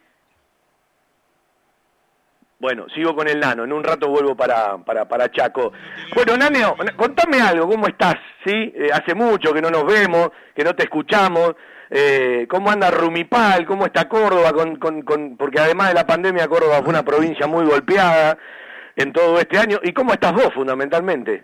Bueno, 2.59 2.85
sigo 2.93 3.15
con 3.15 3.27
el 3.27 3.39
nano, 3.39 3.63
en 3.63 3.73
un 3.73 3.83
rato 3.83 4.07
vuelvo 4.07 4.35
para, 4.35 4.77
para, 4.77 5.05
para 5.07 5.31
Chaco. 5.31 5.73
Bueno, 6.13 6.37
Nano, 6.37 6.75
contame 6.95 7.41
algo, 7.41 7.67
¿cómo 7.67 7.87
estás? 7.87 8.15
¿Sí? 8.45 8.51
Eh, 8.53 8.89
hace 8.93 9.15
mucho 9.15 9.51
que 9.51 9.63
no 9.63 9.71
nos 9.71 9.83
vemos, 9.83 10.29
que 10.55 10.63
no 10.63 10.75
te 10.75 10.83
escuchamos. 10.83 11.55
Eh, 11.93 12.47
¿Cómo 12.49 12.71
anda 12.71 12.89
Rumipal? 12.89 13.65
¿Cómo 13.65 13.85
está 13.85 14.07
Córdoba? 14.07 14.53
Porque 15.37 15.59
además 15.59 15.89
de 15.89 15.93
la 15.93 16.07
pandemia, 16.07 16.47
Córdoba 16.47 16.79
fue 16.79 16.89
una 16.89 17.03
provincia 17.03 17.47
muy 17.47 17.65
golpeada 17.65 18.37
en 18.95 19.11
todo 19.11 19.37
este 19.39 19.57
año. 19.57 19.79
¿Y 19.83 19.91
cómo 19.91 20.13
estás 20.13 20.33
vos, 20.33 20.53
fundamentalmente? 20.53 21.41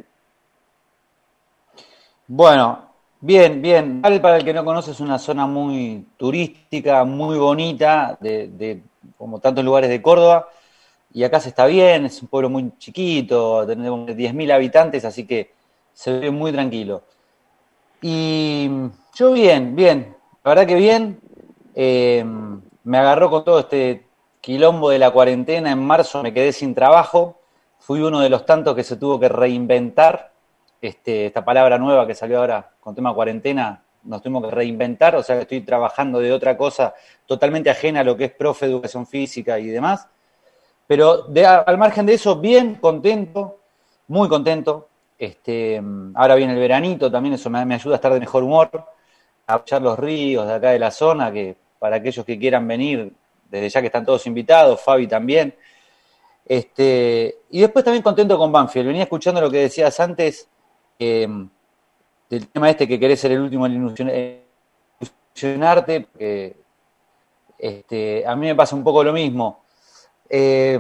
Bueno, 2.28 2.92
bien, 3.20 3.62
bien. 3.62 4.02
Para 4.02 4.38
el 4.38 4.46
que 4.46 4.54
no 4.54 4.64
conoce, 4.64 4.92
es 4.92 5.00
una 5.02 5.20
zona 5.20 5.46
muy 5.46 6.08
turística, 6.16 7.04
muy 7.04 7.38
bonita, 7.38 8.18
de 8.22 8.82
como 9.18 9.40
tantos 9.40 9.64
lugares 9.66 9.90
de 9.90 10.02
Córdoba 10.02 10.48
y 11.14 11.24
acá 11.24 11.40
se 11.40 11.50
está 11.50 11.66
bien, 11.66 12.06
es 12.06 12.22
un 12.22 12.28
pueblo 12.28 12.50
muy 12.50 12.72
chiquito, 12.78 13.66
tenemos 13.66 14.08
10.000 14.10 14.52
habitantes, 14.52 15.06
así 15.06 15.26
que 15.26 15.52
se 15.94 16.20
ve 16.20 16.32
muy 16.32 16.52
tranquilo. 16.52 17.04
Y 18.02 18.70
yo 19.16 19.34
bien, 19.34 19.76
bien, 19.76 20.17
la 20.48 20.56
verdad 20.56 20.66
que 20.66 20.76
bien, 20.76 21.20
eh, 21.76 22.24
me 22.86 22.98
agarró 22.98 23.30
con 23.30 23.44
todo 23.44 23.60
este 23.60 24.08
quilombo 24.40 24.90
de 24.90 24.98
la 24.98 25.12
cuarentena, 25.12 25.74
en 25.74 25.80
marzo 25.86 26.24
me 26.24 26.34
quedé 26.34 26.54
sin 26.54 26.74
trabajo, 26.74 27.42
fui 27.80 28.00
uno 28.00 28.22
de 28.22 28.30
los 28.30 28.46
tantos 28.46 28.74
que 28.74 28.86
se 28.86 28.96
tuvo 28.96 29.20
que 29.20 29.28
reinventar, 29.28 30.32
este, 30.82 31.26
esta 31.26 31.44
palabra 31.44 31.78
nueva 31.78 32.08
que 32.08 32.16
salió 32.16 32.40
ahora 32.40 32.72
con 32.80 32.96
tema 32.96 33.14
cuarentena, 33.14 33.84
nos 34.04 34.22
tuvimos 34.22 34.46
que 34.46 34.52
reinventar, 34.52 35.18
o 35.18 35.22
sea 35.22 35.36
que 35.36 35.42
estoy 35.42 35.60
trabajando 35.66 36.22
de 36.22 36.32
otra 36.32 36.56
cosa 36.56 36.94
totalmente 37.26 37.70
ajena 37.70 38.00
a 38.00 38.04
lo 38.06 38.16
que 38.16 38.24
es 38.24 38.32
profe, 38.32 38.68
educación 38.68 39.06
física 39.06 39.60
y 39.60 39.68
demás. 39.68 40.08
Pero 40.88 41.26
al 41.44 41.78
margen 41.78 42.06
de 42.06 42.14
eso, 42.14 42.38
bien 42.38 42.76
contento, 42.76 43.60
muy 44.08 44.30
contento. 44.30 44.88
Este, 45.20 45.84
ahora 46.14 46.36
viene 46.36 46.54
el 46.54 46.60
veranito, 46.60 47.12
también 47.12 47.36
eso 47.36 47.50
me, 47.50 47.76
ayuda 47.76 47.96
a 47.96 47.98
estar 47.98 48.14
de 48.14 48.22
mejor 48.22 48.44
humor, 48.44 48.70
a 49.48 49.54
apoyar 49.56 49.82
los 49.82 49.98
ríos 49.98 50.46
de 50.46 50.54
acá 50.54 50.72
de 50.72 50.80
la 50.80 50.92
zona, 50.92 51.32
que 51.32 51.56
para 51.80 51.96
aquellos 51.96 52.26
que 52.26 52.38
quieran 52.38 52.68
venir, 52.68 53.14
desde 53.50 53.70
ya 53.70 53.82
que 53.82 53.88
están 53.88 54.06
todos 54.06 54.28
invitados, 54.28 54.82
Fabi 54.82 55.08
también. 55.08 55.56
Este, 56.46 57.40
y 57.50 57.62
después 57.62 57.84
también 57.84 58.04
contento 58.04 58.38
con 58.38 58.52
Banfield. 58.52 58.88
Venía 58.88 59.04
escuchando 59.04 59.42
lo 59.42 59.50
que 59.50 59.60
decías 59.60 60.00
antes, 60.00 60.48
del 61.00 61.50
tema 62.52 62.70
este 62.70 62.88
que 62.88 63.00
querés 63.00 63.20
ser 63.20 63.32
el 63.32 63.42
último 63.42 63.66
en 63.66 63.74
ilusionarte, 65.34 66.02
porque 66.02 66.58
este, 67.58 68.26
a 68.28 68.36
mí 68.36 68.48
me 68.48 68.56
pasa 68.56 68.76
un 68.76 68.84
poco 68.84 69.04
lo 69.04 69.14
mismo. 69.14 69.64
Eh, 70.30 70.78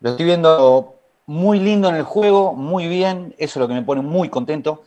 lo 0.00 0.10
estoy 0.10 0.24
viendo 0.24 0.94
muy 1.26 1.60
lindo 1.60 1.88
en 1.88 1.96
el 1.96 2.04
juego, 2.04 2.54
muy 2.54 2.88
bien, 2.88 3.34
eso 3.36 3.58
es 3.58 3.60
lo 3.60 3.68
que 3.68 3.74
me 3.74 3.82
pone 3.82 4.00
muy 4.00 4.28
contento. 4.28 4.84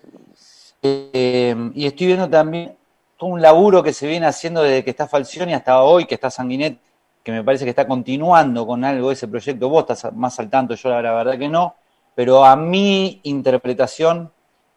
Eh, 0.83 1.55
y 1.75 1.85
estoy 1.85 2.07
viendo 2.07 2.29
también 2.29 2.75
todo 3.17 3.29
un 3.29 3.41
laburo 3.41 3.83
que 3.83 3.93
se 3.93 4.07
viene 4.07 4.25
haciendo 4.25 4.63
desde 4.63 4.83
que 4.83 4.89
está 4.89 5.07
Falcioni 5.07 5.53
hasta 5.53 5.83
hoy, 5.83 6.05
que 6.05 6.15
está 6.15 6.31
Sanguinet, 6.31 6.79
que 7.23 7.31
me 7.31 7.43
parece 7.43 7.65
que 7.65 7.69
está 7.69 7.87
continuando 7.87 8.65
con 8.65 8.83
algo 8.83 9.11
ese 9.11 9.27
proyecto. 9.27 9.69
Vos 9.69 9.85
estás 9.89 10.13
más 10.13 10.39
al 10.39 10.49
tanto, 10.49 10.75
yo 10.75 10.89
la 10.89 11.13
verdad 11.13 11.37
que 11.37 11.47
no, 11.47 11.75
pero 12.15 12.43
a 12.43 12.55
mi 12.55 13.19
interpretación 13.23 14.31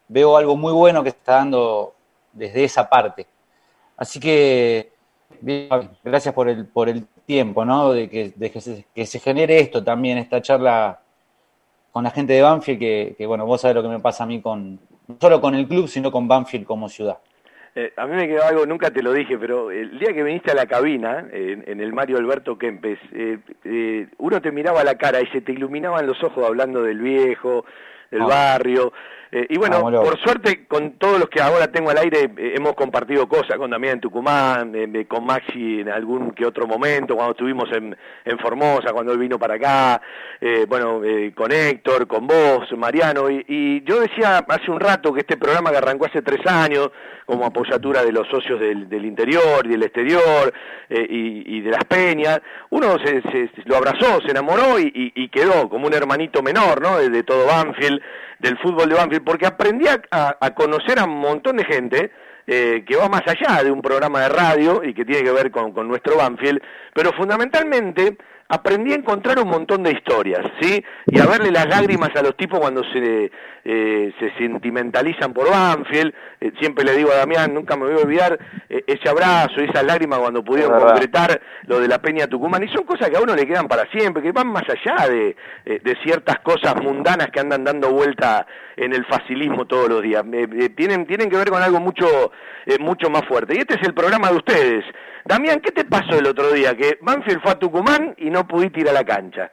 veo 0.09 0.37
algo 0.37 0.57
muy 0.57 0.73
bueno 0.73 1.03
que 1.03 1.09
está 1.11 1.37
dando 1.37 1.95
desde 2.33 2.65
esa 2.65 2.89
parte. 2.89 3.27
Así 3.97 4.21
que, 4.21 4.93
gracias 6.03 6.35
por 6.35 6.49
el, 6.49 6.67
por 6.67 6.89
el 6.89 7.07
tiempo, 7.27 7.65
¿no? 7.65 7.93
De, 7.93 8.11
que, 8.11 8.33
de 8.35 8.51
que, 8.51 8.61
se, 8.61 8.87
que, 8.95 9.07
genere 9.07 9.61
esto 9.61 9.83
también, 9.83 10.19
esta 10.19 10.43
charla 10.43 11.01
con 11.93 12.05
la 12.05 12.11
gente 12.11 12.33
de 12.33 12.43
Banfield, 12.43 12.79
que, 13.17 13.27
bueno, 13.27 13.47
vos 13.47 13.61
sabés 13.61 13.77
lo 13.77 13.83
que 13.83 13.89
me 13.89 14.01
pasa 14.01 14.25
a 14.25 14.27
mí 14.27 14.41
con, 14.41 14.81
no 15.09 15.17
solo 15.21 15.41
con 15.41 15.55
el 15.55 15.67
club, 15.67 15.89
sino 15.89 16.11
con 16.11 16.29
Banfield 16.29 16.67
como 16.67 16.89
ciudad. 16.89 17.19
Eh, 17.77 17.93
a 17.97 18.07
mí 18.07 18.15
me 18.15 18.29
quedó 18.29 18.45
algo, 18.45 18.67
nunca 18.67 18.93
te 18.93 19.03
lo 19.03 19.13
dije, 19.13 19.37
pero 19.37 19.73
el 19.73 19.99
día 19.99 20.13
que 20.13 20.23
viniste 20.23 20.53
a 20.53 20.55
la 20.55 20.67
cabina, 20.67 21.27
en, 21.33 21.81
el 21.81 21.93
Mario 21.93 22.19
Alberto 22.19 22.57
Kempes, 22.57 23.01
eh, 23.13 23.39
eh, 23.65 24.07
uno 24.19 24.41
te 24.41 24.53
miraba 24.53 24.83
a 24.83 24.85
la 24.85 24.97
cara 24.97 25.21
y 25.21 25.27
se 25.27 25.41
te 25.41 25.53
iluminaban 25.53 26.07
los 26.07 26.23
ojos 26.23 26.47
hablando 26.47 26.83
del 26.83 27.01
viejo, 27.01 27.65
del 28.13 28.23
ah. 28.23 28.27
barrio, 28.27 28.93
eh, 29.37 29.49
y 29.49 29.59
bueno, 29.59 29.81
por 29.81 30.17
suerte, 30.21 30.65
con 30.69 30.93
todos 30.93 31.19
los 31.19 31.29
que 31.29 31.43
ahora 31.43 31.67
tengo 31.67 31.91
al 31.91 31.99
aire, 31.99 32.31
eh, 32.37 32.55
hemos 32.57 32.75
compartido 32.75 33.29
cosas, 33.29 33.57
con 33.57 33.69
Damián 33.69 33.95
en 33.95 34.01
Tucumán, 34.01 34.73
con 35.09 35.27
Maxi 35.27 35.81
en 35.81 35.89
algún 35.89 36.31
que 36.31 36.47
otro 36.47 36.69
momento, 36.69 37.17
cuando 37.17 37.33
estuvimos 37.33 37.69
en, 37.73 37.97
Formosa, 38.39 38.93
cuando 38.93 39.13
él 39.13 39.19
vino 39.19 39.37
para 39.37 39.55
acá, 39.55 40.01
eh, 40.41 40.67
bueno, 40.69 41.01
con 41.35 41.51
Héctor, 41.51 42.07
con 42.07 42.29
vos, 42.29 42.71
Mariano, 42.77 43.29
y, 43.29 43.83
yo 43.85 43.99
decía 43.99 44.39
hace 44.47 44.71
un 44.71 44.79
rato 44.79 45.13
que 45.13 45.21
este 45.21 45.37
programa 45.37 45.73
que 45.73 45.79
arrancó 45.79 46.07
hace 46.07 46.23
tres 46.23 46.47
años, 46.47 46.91
como 47.27 47.45
apoyatura 47.45 48.05
de 48.05 48.13
los 48.13 48.29
socios 48.29 48.61
del, 48.61 49.05
interior 49.05 49.65
y 49.65 49.71
del 49.71 49.83
exterior, 49.83 50.53
y, 50.91 51.61
de 51.61 51.71
las 51.71 51.85
peñas, 51.87 52.41
uno 52.71 52.99
se, 53.05 53.51
lo 53.65 53.77
abrazó, 53.77 54.21
se 54.21 54.31
enamoró 54.31 54.79
y, 54.79 55.29
quedó 55.31 55.69
como 55.69 55.89
un 55.89 55.95
hermanito 55.95 56.41
menor, 56.41 56.81
¿no? 56.81 56.99
de 56.99 57.23
todo 57.25 57.47
Banfield, 57.47 58.01
del 58.39 58.59
fútbol 58.59 58.89
de 58.89 58.95
Banfield, 58.95 59.25
porque 59.25 59.47
aprendí 59.47 59.87
a, 59.89 60.51
conocer 60.55 60.99
a 60.99 61.05
un 61.05 61.19
montón 61.19 61.57
de 61.57 61.65
gente 61.65 62.11
eh, 62.47 62.85
que 62.87 62.97
va 62.97 63.09
más 63.09 63.23
allá 63.27 63.63
de 63.63 63.71
un 63.71 63.81
programa 63.81 64.21
de 64.21 64.29
radio 64.29 64.83
y 64.85 64.93
que 64.93 65.05
tiene 65.05 65.23
que 65.23 65.33
ver 65.33 65.51
con, 65.51 65.73
con 65.73 65.89
nuestro 65.89 66.17
Banfield, 66.17 66.61
pero 66.93 67.13
fundamentalmente 67.13 68.17
aprendí 68.49 68.93
a 68.93 68.97
encontrar 68.97 69.39
un 69.39 69.49
montón 69.49 69.83
de 69.83 69.93
historias, 69.93 70.41
¿sí? 70.61 70.85
Y 71.07 71.19
a 71.19 71.27
verle 71.27 71.51
las 71.51 71.67
lágrimas 71.67 72.11
a 72.15 72.23
los 72.23 72.37
tipos 72.37 72.61
cuando 72.61 72.83
se, 72.93 73.31
eh, 73.65 74.15
se 74.19 74.33
sentimentalizan 74.39 75.33
por 75.33 75.51
Banfield. 75.51 76.13
Eh, 76.41 76.53
siempre 76.61 76.85
le 76.85 76.95
digo 76.95 77.11
a 77.11 77.17
Damián, 77.17 77.55
nunca 77.55 77.77
me 77.77 77.87
voy 77.87 77.95
a 77.95 78.05
olvidar 78.05 78.39
eh, 78.69 78.85
ese 78.87 79.09
abrazo, 79.09 79.61
esas 79.61 79.85
lágrimas 79.85 80.19
cuando 80.19 80.45
pudieron 80.45 80.79
concretar 80.79 81.41
lo 81.67 81.81
de 81.81 81.89
la 81.89 82.01
Peña 82.01 82.27
Tucumán. 82.27 82.63
Y 82.63 82.69
son 82.69 82.85
cosas 82.85 83.09
que 83.09 83.17
a 83.17 83.23
uno 83.23 83.35
le 83.35 83.47
quedan 83.47 83.67
para 83.67 83.91
siempre, 83.91 84.23
que 84.23 84.33
van 84.33 84.49
más 84.49 84.65
allá 84.69 85.09
de, 85.09 85.37
de 85.65 85.97
ciertas 86.05 86.39
cosas 86.41 86.77
mundanas 86.83 87.29
que 87.33 87.41
andan 87.41 87.65
dando 87.65 87.91
vuelta 87.93 88.47
en 88.77 88.93
el 88.93 89.05
facilismo 89.07 89.67
todos 89.67 89.89
los 89.89 90.03
días. 90.03 90.23
tienen, 90.77 91.07
tienen 91.07 91.31
que 91.31 91.37
ver 91.37 91.49
con 91.49 91.63
algo 91.63 91.81
mucho, 91.81 92.33
mucho 92.81 93.09
más 93.09 93.25
fuerte. 93.27 93.55
Y 93.57 93.59
este 93.59 93.77
es 93.77 93.83
el 93.83 93.95
programa 93.95 94.29
de 94.31 94.37
ustedes. 94.37 94.85
Damián, 95.25 95.61
¿qué 95.61 95.73
te 95.73 95.87
pasó 95.87 96.19
el 96.19 96.27
otro 96.27 96.53
día? 96.53 96.77
Que 96.77 96.99
Banfield 97.01 97.41
fue 97.41 97.53
a 97.53 97.59
Tucumán 97.59 98.15
y 98.19 98.29
no 98.29 98.47
pudiste 98.47 98.81
ir 98.81 98.91
a 98.91 98.93
la 98.93 99.05
cancha. 99.05 99.51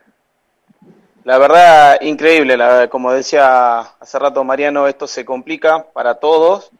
La 1.23 1.37
verdad, 1.37 1.97
increíble. 2.01 2.57
como 2.89 3.13
decía 3.13 3.79
hace 3.79 4.19
rato 4.19 4.43
Mariano, 4.43 4.87
esto 4.87 5.07
se 5.07 5.23
complica 5.23 5.85
para 5.93 6.15
todos 6.15 6.71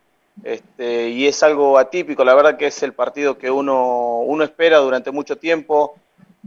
este, 0.44 1.10
y 1.10 1.26
es 1.26 1.42
algo 1.42 1.78
atípico. 1.78 2.26
La 2.26 2.36
verdad 2.36 2.58
que 2.58 2.68
es 2.68 2.84
el 2.84 2.94
partido 2.94 3.38
que 3.38 3.50
uno, 3.50 4.20
uno 4.20 4.44
espera 4.44 4.80
durante 4.80 5.12
mucho 5.12 5.38
tiempo. 5.38 5.96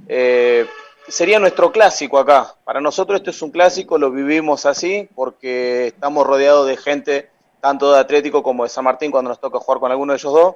Eh, 0.07 0.67
sería 1.09 1.39
nuestro 1.39 1.73
clásico 1.73 2.19
acá. 2.19 2.57
Para 2.65 2.81
nosotros 2.83 3.21
esto 3.21 3.31
es 3.31 3.41
un 3.41 3.53
clásico, 3.53 3.97
lo 3.97 4.11
vivimos 4.11 4.67
así 4.67 5.09
porque 5.15 5.87
estamos 5.87 6.27
rodeados 6.27 6.67
de 6.67 6.77
gente 6.77 7.31
tanto 7.63 7.91
de 7.91 8.01
Atlético 8.01 8.43
como 8.43 8.65
de 8.65 8.69
San 8.69 8.85
Martín 8.85 9.11
cuando 9.11 9.31
nos 9.31 9.41
toca 9.41 9.61
jugar 9.61 9.81
con 9.81 9.91
alguno 9.91 10.13
de 10.13 10.19
ellos 10.19 10.33
dos 10.35 10.55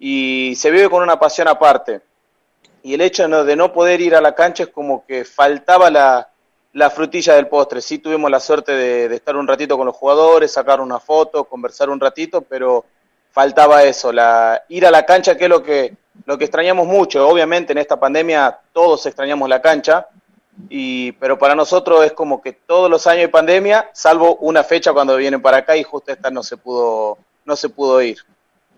y 0.00 0.54
se 0.56 0.70
vive 0.70 0.88
con 0.88 1.02
una 1.02 1.20
pasión 1.20 1.46
aparte. 1.46 2.00
Y 2.82 2.94
el 2.94 3.02
hecho 3.02 3.28
de 3.44 3.54
no 3.54 3.72
poder 3.72 4.00
ir 4.00 4.16
a 4.16 4.20
la 4.22 4.34
cancha 4.34 4.64
es 4.64 4.70
como 4.70 5.04
que 5.06 5.26
faltaba 5.26 5.90
la, 5.90 6.90
frutilla 6.90 7.34
del 7.34 7.46
postre. 7.46 7.82
Sí 7.82 7.98
tuvimos 7.98 8.30
la 8.30 8.40
suerte 8.40 8.72
de, 8.72 9.14
estar 9.14 9.36
un 9.36 9.46
ratito 9.46 9.76
con 9.76 9.86
los 9.86 9.94
jugadores, 9.94 10.52
sacar 10.52 10.80
una 10.80 10.98
foto, 10.98 11.44
conversar 11.44 11.90
un 11.90 12.00
ratito, 12.00 12.40
pero 12.40 12.86
faltaba 13.30 13.84
eso, 13.84 14.10
la, 14.10 14.62
ir 14.70 14.86
a 14.86 14.90
la 14.90 15.04
cancha, 15.04 15.36
que 15.36 15.44
es 15.44 15.50
lo 15.50 15.62
que 15.62 15.94
lo 16.26 16.38
que 16.38 16.44
extrañamos 16.44 16.86
mucho. 16.86 17.28
Obviamente 17.28 17.72
en 17.72 17.78
esta 17.78 17.98
pandemia 17.98 18.58
todos 18.72 19.04
extrañamos 19.06 19.48
la 19.48 19.60
cancha, 19.60 20.08
y, 20.68 21.12
pero 21.12 21.38
para 21.38 21.54
nosotros 21.54 22.04
es 22.04 22.12
como 22.12 22.40
que 22.40 22.52
todos 22.52 22.90
los 22.90 23.06
años 23.06 23.22
de 23.22 23.28
pandemia, 23.28 23.90
salvo 23.92 24.36
una 24.36 24.64
fecha 24.64 24.92
cuando 24.92 25.16
vienen 25.16 25.42
para 25.42 25.58
acá 25.58 25.76
y 25.76 25.82
justo 25.82 26.12
esta 26.12 26.30
no 26.30 26.42
se 26.42 26.56
pudo, 26.56 27.18
no 27.44 27.56
se 27.56 27.68
pudo 27.68 28.00
ir. 28.02 28.18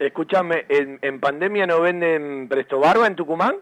Escúchame, 0.07 0.66
¿en, 0.68 0.98
en 1.00 1.20
pandemia 1.20 1.64
no 1.64 1.80
venden 1.80 2.48
Presto 2.48 2.80
Barba 2.80 3.07
en 3.07 3.14
Tucumán? 3.14 3.57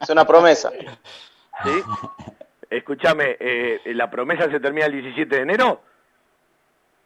Es 0.00 0.10
una 0.10 0.26
promesa. 0.26 0.70
¿Sí? 1.64 1.82
Escúchame, 2.68 3.36
eh, 3.40 3.80
¿la 3.86 4.10
promesa 4.10 4.50
se 4.50 4.60
termina 4.60 4.84
el 4.84 4.92
17 4.92 5.34
de 5.34 5.42
enero? 5.42 5.82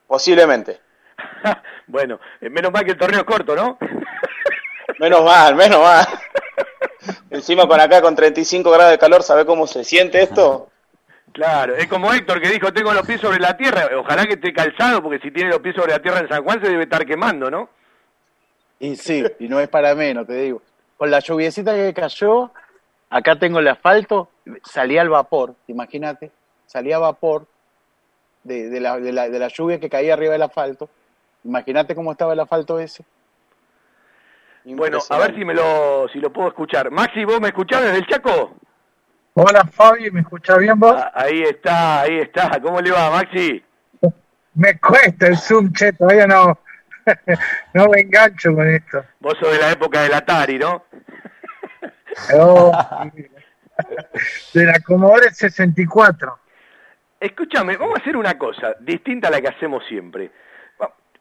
Posiblemente. 0.09 0.81
bueno, 1.87 2.19
eh, 2.41 2.51
menos 2.51 2.73
mal 2.73 2.85
que 2.85 2.91
el 2.91 2.99
torneo 2.99 3.21
es 3.21 3.27
corto, 3.27 3.55
¿no? 3.55 3.79
menos 4.99 5.25
mal, 5.25 5.55
menos 5.55 5.81
mal. 5.81 6.07
Encima 7.31 7.69
con 7.69 7.79
acá 7.79 8.03
con 8.03 8.17
35 8.17 8.69
grados 8.69 8.91
de 8.91 8.99
calor, 8.99 9.23
¿sabe 9.23 9.47
cómo 9.47 9.69
se 9.69 9.85
siente 9.85 10.21
esto? 10.23 10.71
Claro, 11.35 11.75
es 11.75 11.89
como 11.89 12.13
Héctor 12.13 12.41
que 12.41 12.49
dijo, 12.49 12.73
tengo 12.73 12.93
los 12.93 13.05
pies 13.05 13.21
sobre 13.21 13.41
la 13.41 13.57
tierra. 13.57 13.89
Ojalá 13.99 14.25
que 14.25 14.35
esté 14.35 14.53
calzado, 14.53 15.03
porque 15.03 15.19
si 15.19 15.33
tiene 15.33 15.51
los 15.51 15.59
pies 15.59 15.75
sobre 15.75 15.91
la 15.91 15.99
tierra 15.99 16.21
en 16.21 16.29
San 16.29 16.45
Juan 16.45 16.61
se 16.63 16.71
debe 16.71 16.85
estar 16.85 17.05
quemando, 17.05 17.51
¿no? 17.51 17.69
Y 18.79 18.95
sí, 18.95 19.25
y 19.41 19.49
no 19.49 19.59
es 19.59 19.67
para 19.69 19.97
menos, 19.97 20.29
te 20.29 20.35
digo. 20.35 20.63
Con 20.97 21.11
la 21.11 21.19
lluviecita 21.19 21.75
que 21.75 21.93
cayó, 21.93 22.53
acá 23.11 23.37
tengo 23.37 23.59
el 23.59 23.67
asfalto, 23.67 24.29
salía 24.63 25.03
el 25.03 25.09
vapor, 25.09 25.57
imagínate, 25.67 26.31
salía 26.67 27.01
vapor 27.01 27.49
de, 28.45 28.71
de, 28.71 28.81
la, 28.81 29.01
de, 29.01 29.13
la, 29.13 29.29
de 29.29 29.39
la 29.41 29.49
lluvia 29.49 29.81
que 29.81 29.91
caía 29.91 30.15
arriba 30.15 30.35
del 30.35 30.43
asfalto. 30.43 30.89
Imagínate 31.43 31.97
cómo 31.97 32.13
estaba 32.13 32.35
el 32.35 32.41
asfalto 32.41 32.79
ese. 32.79 33.05
Bueno, 34.65 35.01
a 35.11 35.19
ver 35.19 35.35
si 35.35 35.45
me 35.45 35.53
lo, 35.53 36.07
si 36.13 36.21
lo 36.21 36.33
puedo 36.33 36.47
escuchar. 36.47 36.93
Maxi, 36.93 37.25
¿vos 37.25 37.41
me 37.41 37.49
escuchás 37.49 37.83
desde 37.83 37.99
el 37.99 38.07
Chaco? 38.07 38.55
Hola 39.37 39.65
Fabi, 39.65 40.13
¿me 40.13 40.21
escuchás 40.21 40.59
bien 40.59 40.79
vos? 40.79 40.95
Ah, 40.97 41.11
ahí 41.13 41.43
está, 41.43 42.03
ahí 42.03 42.21
está. 42.21 42.61
¿Cómo 42.61 42.81
le 42.81 42.93
va, 42.93 43.11
Maxi? 43.11 43.65
Me 44.55 44.79
cuesta 44.79 45.27
el 45.27 45.37
Zoom, 45.37 45.73
che, 45.73 45.93
todavía 45.93 46.29
no, 46.29 46.61
no 47.75 47.89
me 47.89 48.03
engancho 48.03 48.55
con 48.55 48.69
esto. 48.69 49.05
Vos 49.19 49.37
sos 49.41 49.51
de 49.51 49.59
la 49.59 49.73
época 49.73 50.03
del 50.03 50.15
Atari, 50.15 50.57
¿no? 50.57 50.85
Oh, 52.39 52.71
de 54.55 54.65
la 54.65 54.79
Commodore 54.79 55.35
64. 55.35 56.39
Escúchame, 57.19 57.77
vamos 57.77 57.99
a 57.99 58.03
hacer 58.03 58.17
una 58.17 58.39
cosa 58.39 58.77
distinta 58.79 59.27
a 59.27 59.31
la 59.33 59.41
que 59.41 59.49
hacemos 59.49 59.85
siempre. 59.89 60.31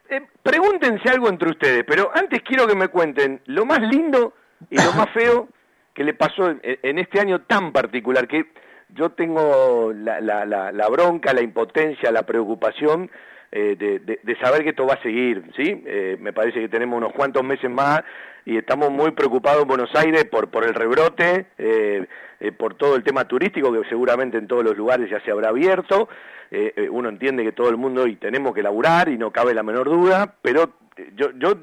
Eh, 0.07 0.21
pregúntense 0.43 1.09
algo 1.09 1.29
entre 1.29 1.49
ustedes, 1.49 1.83
pero 1.87 2.11
antes 2.13 2.43
quiero 2.43 2.67
que 2.67 2.75
me 2.75 2.89
cuenten 2.89 3.41
lo 3.45 3.65
más 3.65 3.79
lindo 3.81 4.35
y 4.69 4.75
lo 4.75 4.93
más 4.93 5.09
feo 5.09 5.47
que 5.93 6.03
le 6.03 6.13
pasó 6.13 6.49
en, 6.49 6.99
este 6.99 7.19
año 7.19 7.41
tan 7.41 7.71
particular, 7.71 8.27
que 8.27 8.45
yo 8.89 9.11
tengo 9.11 9.93
la, 9.93 10.21
la, 10.21 10.45
la, 10.45 10.71
la 10.71 10.89
bronca, 10.89 11.33
la 11.33 11.41
impotencia, 11.41 12.11
la 12.11 12.23
preocupación 12.23 13.09
eh, 13.55 13.75
de, 13.77 14.19
de, 14.23 14.35
saber 14.39 14.63
que 14.63 14.69
esto 14.69 14.87
va 14.87 14.95
a 14.95 15.03
seguir, 15.03 15.43
¿sí? 15.55 15.83
Eh, 15.85 16.17
me 16.19 16.33
parece 16.33 16.59
que 16.59 16.69
tenemos 16.69 16.97
unos 16.97 17.13
cuantos 17.13 17.43
meses 17.43 17.69
más 17.69 18.01
y 18.45 18.57
estamos 18.57 18.89
muy 18.89 19.11
preocupados 19.11 19.61
en 19.61 19.67
Buenos 19.67 19.93
Aires 19.93 20.25
por, 20.25 20.49
por 20.49 20.63
el 20.63 20.73
rebrote, 20.73 21.45
eh, 21.59 22.07
eh, 22.39 22.51
por 22.51 22.73
todo 22.73 22.95
el 22.95 23.03
tema 23.03 23.27
turístico 23.27 23.71
que 23.71 23.87
seguramente 23.87 24.39
en 24.39 24.47
todos 24.47 24.63
los 24.63 24.75
lugares 24.75 25.07
ya 25.07 25.19
se 25.21 25.29
habrá 25.29 25.49
abierto. 25.49 26.09
Eh, 26.49 26.89
uno 26.91 27.09
entiende 27.09 27.43
que 27.43 27.51
todo 27.51 27.69
el 27.69 27.77
mundo 27.77 28.07
y 28.07 28.15
tenemos 28.15 28.55
que 28.55 28.63
laburar 28.63 29.09
y 29.09 29.19
no 29.19 29.29
cabe 29.29 29.53
la 29.53 29.61
menor 29.61 29.87
duda, 29.87 30.33
pero 30.41 30.73
yo, 31.15 31.29
yo 31.37 31.55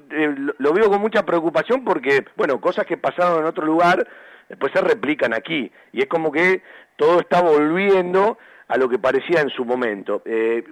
lo 0.59 0.73
veo 0.73 0.89
con 0.91 1.01
mucha 1.01 1.27
preocupación 1.27 1.85
porque, 1.85 2.25
bueno, 2.37 2.61
cosas 2.61 2.87
que 2.87 2.99
pasaron 2.99 3.41
en 3.41 3.47
otro 3.47 3.67
lugar 3.67 4.07
después 4.49 4.73
se 4.73 4.81
replican 4.81 5.35
aquí 5.35 5.73
y 5.93 6.03
es 6.03 6.07
como 6.07 6.31
que 6.31 6.63
todo 6.97 7.21
está 7.21 7.41
volviendo 7.41 8.39
a 8.71 8.77
lo 8.77 8.89
que 8.89 9.01
parecía 9.01 9.41
en 9.41 9.51
su 9.51 9.65
momento. 9.65 10.23
Eh, 10.25 10.63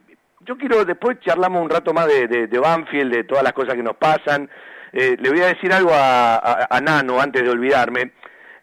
yo 0.48 0.56
quiero, 0.56 0.86
después 0.86 1.20
charlamos 1.20 1.62
un 1.62 1.68
rato 1.68 1.92
más 1.92 2.06
de, 2.06 2.48
Banfield, 2.58 3.12
de 3.12 3.24
todas 3.24 3.44
las 3.44 3.52
cosas 3.52 3.74
que 3.74 3.82
nos 3.82 3.96
pasan. 3.96 4.48
Eh, 4.92 5.16
le 5.20 5.28
voy 5.28 5.42
a 5.42 5.48
decir 5.48 5.70
algo 5.74 5.90
a, 5.92 6.36
a, 6.36 6.66
a, 6.70 6.80
Nano 6.80 7.20
antes 7.20 7.42
de 7.42 7.50
olvidarme. 7.50 8.12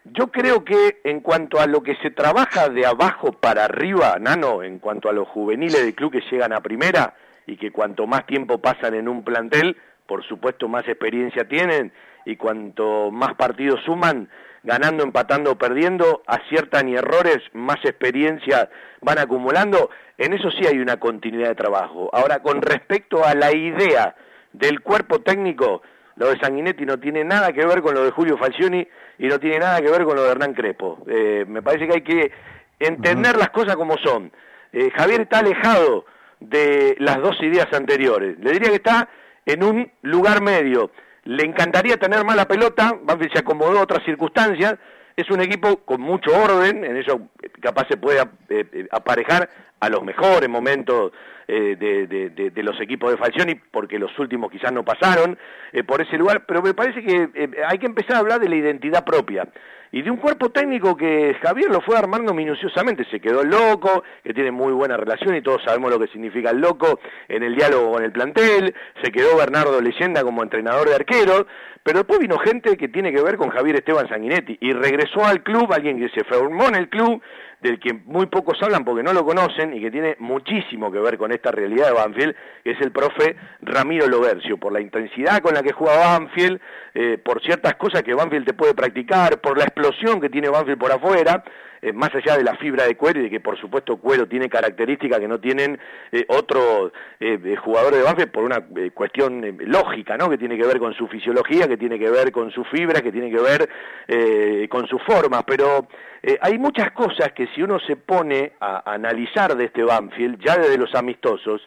Yo 0.02 0.32
creo 0.32 0.64
que 0.64 1.00
en 1.04 1.20
cuanto 1.20 1.60
a 1.60 1.66
lo 1.66 1.84
que 1.84 1.94
se 2.02 2.10
trabaja 2.10 2.68
de 2.68 2.84
abajo 2.84 3.32
para 3.32 3.64
arriba, 3.64 4.16
Nano, 4.20 4.64
en 4.64 4.80
cuanto 4.80 5.08
a 5.08 5.12
los 5.12 5.28
juveniles 5.28 5.84
del 5.84 5.94
club 5.94 6.10
que 6.10 6.24
llegan 6.28 6.52
a 6.52 6.60
primera 6.60 7.14
y 7.46 7.56
que 7.56 7.70
cuanto 7.70 8.08
más 8.08 8.26
tiempo 8.26 8.58
pasan 8.58 8.94
en 8.94 9.06
un 9.06 9.22
plantel, 9.22 9.76
por 10.06 10.24
supuesto 10.24 10.68
más 10.68 10.86
experiencia 10.88 11.46
tienen 11.46 11.92
y 12.24 12.36
cuanto 12.36 13.10
más 13.10 13.34
partidos 13.34 13.80
suman, 13.84 14.28
ganando, 14.62 15.04
empatando 15.04 15.52
o 15.52 15.58
perdiendo, 15.58 16.22
aciertan 16.26 16.88
y 16.88 16.96
errores, 16.96 17.38
más 17.52 17.76
experiencia 17.84 18.68
van 19.00 19.18
acumulando, 19.18 19.90
en 20.18 20.32
eso 20.32 20.50
sí 20.50 20.66
hay 20.66 20.78
una 20.78 20.98
continuidad 20.98 21.48
de 21.48 21.54
trabajo. 21.54 22.10
Ahora, 22.12 22.40
con 22.40 22.62
respecto 22.62 23.24
a 23.24 23.34
la 23.34 23.54
idea 23.54 24.16
del 24.52 24.80
cuerpo 24.80 25.20
técnico, 25.20 25.82
lo 26.16 26.30
de 26.30 26.38
Sanguinetti 26.38 26.84
no 26.84 26.98
tiene 26.98 27.22
nada 27.24 27.52
que 27.52 27.64
ver 27.64 27.82
con 27.82 27.94
lo 27.94 28.04
de 28.04 28.10
Julio 28.10 28.38
Falcioni 28.38 28.86
y 29.18 29.26
no 29.28 29.38
tiene 29.38 29.58
nada 29.60 29.80
que 29.80 29.90
ver 29.90 30.04
con 30.04 30.16
lo 30.16 30.24
de 30.24 30.30
Hernán 30.30 30.54
Crespo. 30.54 31.04
Eh, 31.06 31.44
me 31.46 31.62
parece 31.62 31.86
que 31.86 31.94
hay 31.94 32.02
que 32.02 32.32
entender 32.80 33.36
las 33.36 33.50
cosas 33.50 33.76
como 33.76 33.96
son. 33.98 34.32
Eh, 34.72 34.90
Javier 34.94 35.22
está 35.22 35.38
alejado 35.38 36.06
de 36.40 36.96
las 36.98 37.18
dos 37.18 37.40
ideas 37.42 37.72
anteriores. 37.72 38.38
Le 38.40 38.52
diría 38.52 38.70
que 38.70 38.76
está 38.76 39.08
en 39.46 39.62
un 39.62 39.90
lugar 40.02 40.42
medio. 40.42 40.90
Le 41.24 41.44
encantaría 41.44 41.96
tener 41.96 42.24
mala 42.24 42.46
pelota, 42.46 42.94
Banfield 43.02 43.32
se 43.32 43.38
acomodó 43.38 43.78
a 43.78 43.82
otras 43.82 44.04
circunstancias, 44.04 44.74
es 45.16 45.30
un 45.30 45.40
equipo 45.40 45.78
con 45.78 46.00
mucho 46.00 46.30
orden, 46.36 46.84
en 46.84 46.96
eso 46.98 47.28
capaz 47.60 47.88
se 47.88 47.96
puede 47.96 48.22
eh, 48.50 48.86
aparejar 48.90 49.48
a 49.86 49.90
los 49.90 50.02
mejores 50.02 50.48
momentos 50.48 51.12
eh, 51.48 51.76
de, 51.78 52.50
de, 52.50 52.62
los 52.64 52.80
equipos 52.80 53.10
de 53.10 53.16
Falcioni, 53.16 53.54
porque 53.54 54.00
los 54.00 54.18
últimos 54.18 54.50
quizás 54.50 54.72
no 54.72 54.84
pasaron 54.84 55.38
eh, 55.72 55.84
por 55.84 56.00
ese 56.00 56.18
lugar, 56.18 56.44
pero 56.44 56.60
me 56.60 56.74
parece 56.74 57.04
que 57.04 57.28
eh, 57.34 57.50
hay 57.68 57.78
que 57.78 57.86
empezar 57.86 58.16
a 58.16 58.18
hablar 58.18 58.40
de 58.40 58.48
la 58.48 58.56
identidad 58.56 59.04
propia 59.04 59.46
y 59.92 60.02
de 60.02 60.10
un 60.10 60.16
cuerpo 60.16 60.50
técnico 60.50 60.96
que 60.96 61.36
Javier 61.40 61.70
lo 61.70 61.80
fue 61.80 61.96
armando 61.96 62.34
minuciosamente, 62.34 63.04
se 63.10 63.20
quedó 63.20 63.42
el 63.42 63.50
loco, 63.50 64.02
que 64.24 64.34
tiene 64.34 64.50
muy 64.50 64.72
buena 64.72 64.96
relación 64.96 65.36
y 65.36 65.40
todos 65.40 65.62
sabemos 65.64 65.90
lo 65.90 66.00
que 66.00 66.08
significa 66.08 66.50
el 66.50 66.58
loco 66.58 66.98
en 67.28 67.42
el 67.42 67.54
diálogo 67.54 67.92
con 67.92 68.02
el 68.02 68.12
plantel, 68.12 68.74
se 69.02 69.12
quedó 69.12 69.36
Bernardo 69.36 69.80
Leyenda 69.80 70.22
como 70.22 70.42
entrenador 70.42 70.88
de 70.88 70.96
arqueros, 70.96 71.46
pero 71.82 72.00
después 72.00 72.18
vino 72.18 72.38
gente 72.38 72.76
que 72.76 72.88
tiene 72.88 73.12
que 73.12 73.22
ver 73.22 73.36
con 73.36 73.50
Javier 73.50 73.76
Esteban 73.76 74.08
Sanguinetti 74.08 74.58
y 74.60 74.72
regresó 74.72 75.24
al 75.24 75.44
club 75.44 75.72
alguien 75.72 75.98
que 75.98 76.08
se 76.08 76.24
formó 76.24 76.66
en 76.68 76.74
el 76.74 76.88
club, 76.88 77.22
del 77.66 77.80
que 77.80 77.92
muy 77.92 78.26
pocos 78.26 78.62
hablan 78.62 78.84
porque 78.84 79.02
no 79.02 79.12
lo 79.12 79.24
conocen 79.24 79.74
y 79.74 79.80
que 79.80 79.90
tiene 79.90 80.16
muchísimo 80.18 80.90
que 80.90 80.98
ver 80.98 81.18
con 81.18 81.32
esta 81.32 81.50
realidad 81.50 81.88
de 81.88 81.92
Banfield, 81.92 82.34
es 82.64 82.80
el 82.80 82.92
profe 82.92 83.36
Ramiro 83.62 84.06
Lobercio, 84.06 84.56
por 84.58 84.72
la 84.72 84.80
intensidad 84.80 85.40
con 85.40 85.54
la 85.54 85.62
que 85.62 85.72
juega 85.72 86.18
Banfield, 86.18 86.60
eh, 86.94 87.18
por 87.22 87.42
ciertas 87.42 87.74
cosas 87.74 88.02
que 88.02 88.14
Banfield 88.14 88.46
te 88.46 88.54
puede 88.54 88.74
practicar, 88.74 89.40
por 89.40 89.58
la 89.58 89.64
explosión 89.64 90.20
que 90.20 90.30
tiene 90.30 90.48
Banfield 90.48 90.78
por 90.78 90.92
afuera, 90.92 91.42
eh, 91.86 91.92
más 91.92 92.12
allá 92.14 92.36
de 92.36 92.42
la 92.42 92.56
fibra 92.56 92.84
de 92.84 92.96
cuero 92.96 93.20
y 93.20 93.24
de 93.24 93.30
que 93.30 93.40
por 93.40 93.56
supuesto 93.60 93.96
cuero 93.98 94.26
tiene 94.26 94.48
características 94.48 95.20
que 95.20 95.28
no 95.28 95.38
tienen 95.38 95.78
eh, 96.10 96.24
otros 96.28 96.92
eh, 97.20 97.56
jugadores 97.62 98.00
de 98.00 98.04
Banfield 98.04 98.30
por 98.32 98.42
una 98.42 98.64
eh, 98.76 98.90
cuestión 98.92 99.44
eh, 99.44 99.54
lógica, 99.60 100.16
¿no? 100.16 100.28
Que 100.28 100.36
tiene 100.36 100.56
que 100.56 100.66
ver 100.66 100.78
con 100.78 100.94
su 100.94 101.06
fisiología, 101.06 101.68
que 101.68 101.76
tiene 101.76 101.98
que 101.98 102.10
ver 102.10 102.32
con 102.32 102.50
su 102.50 102.64
fibra, 102.64 103.00
que 103.00 103.12
tiene 103.12 103.30
que 103.30 103.40
ver 103.40 103.68
eh, 104.08 104.66
con 104.68 104.88
sus 104.88 105.00
formas, 105.04 105.44
pero 105.46 105.86
eh, 106.22 106.36
hay 106.40 106.58
muchas 106.58 106.90
cosas 106.90 107.30
que 107.32 107.46
si 107.54 107.62
uno 107.62 107.78
se 107.78 107.94
pone 107.94 108.54
a, 108.58 108.92
analizar 108.92 109.56
de 109.56 109.66
este 109.66 109.84
Banfield, 109.84 110.44
ya 110.44 110.56
desde 110.56 110.76
los 110.76 110.92
amistosos, 110.96 111.64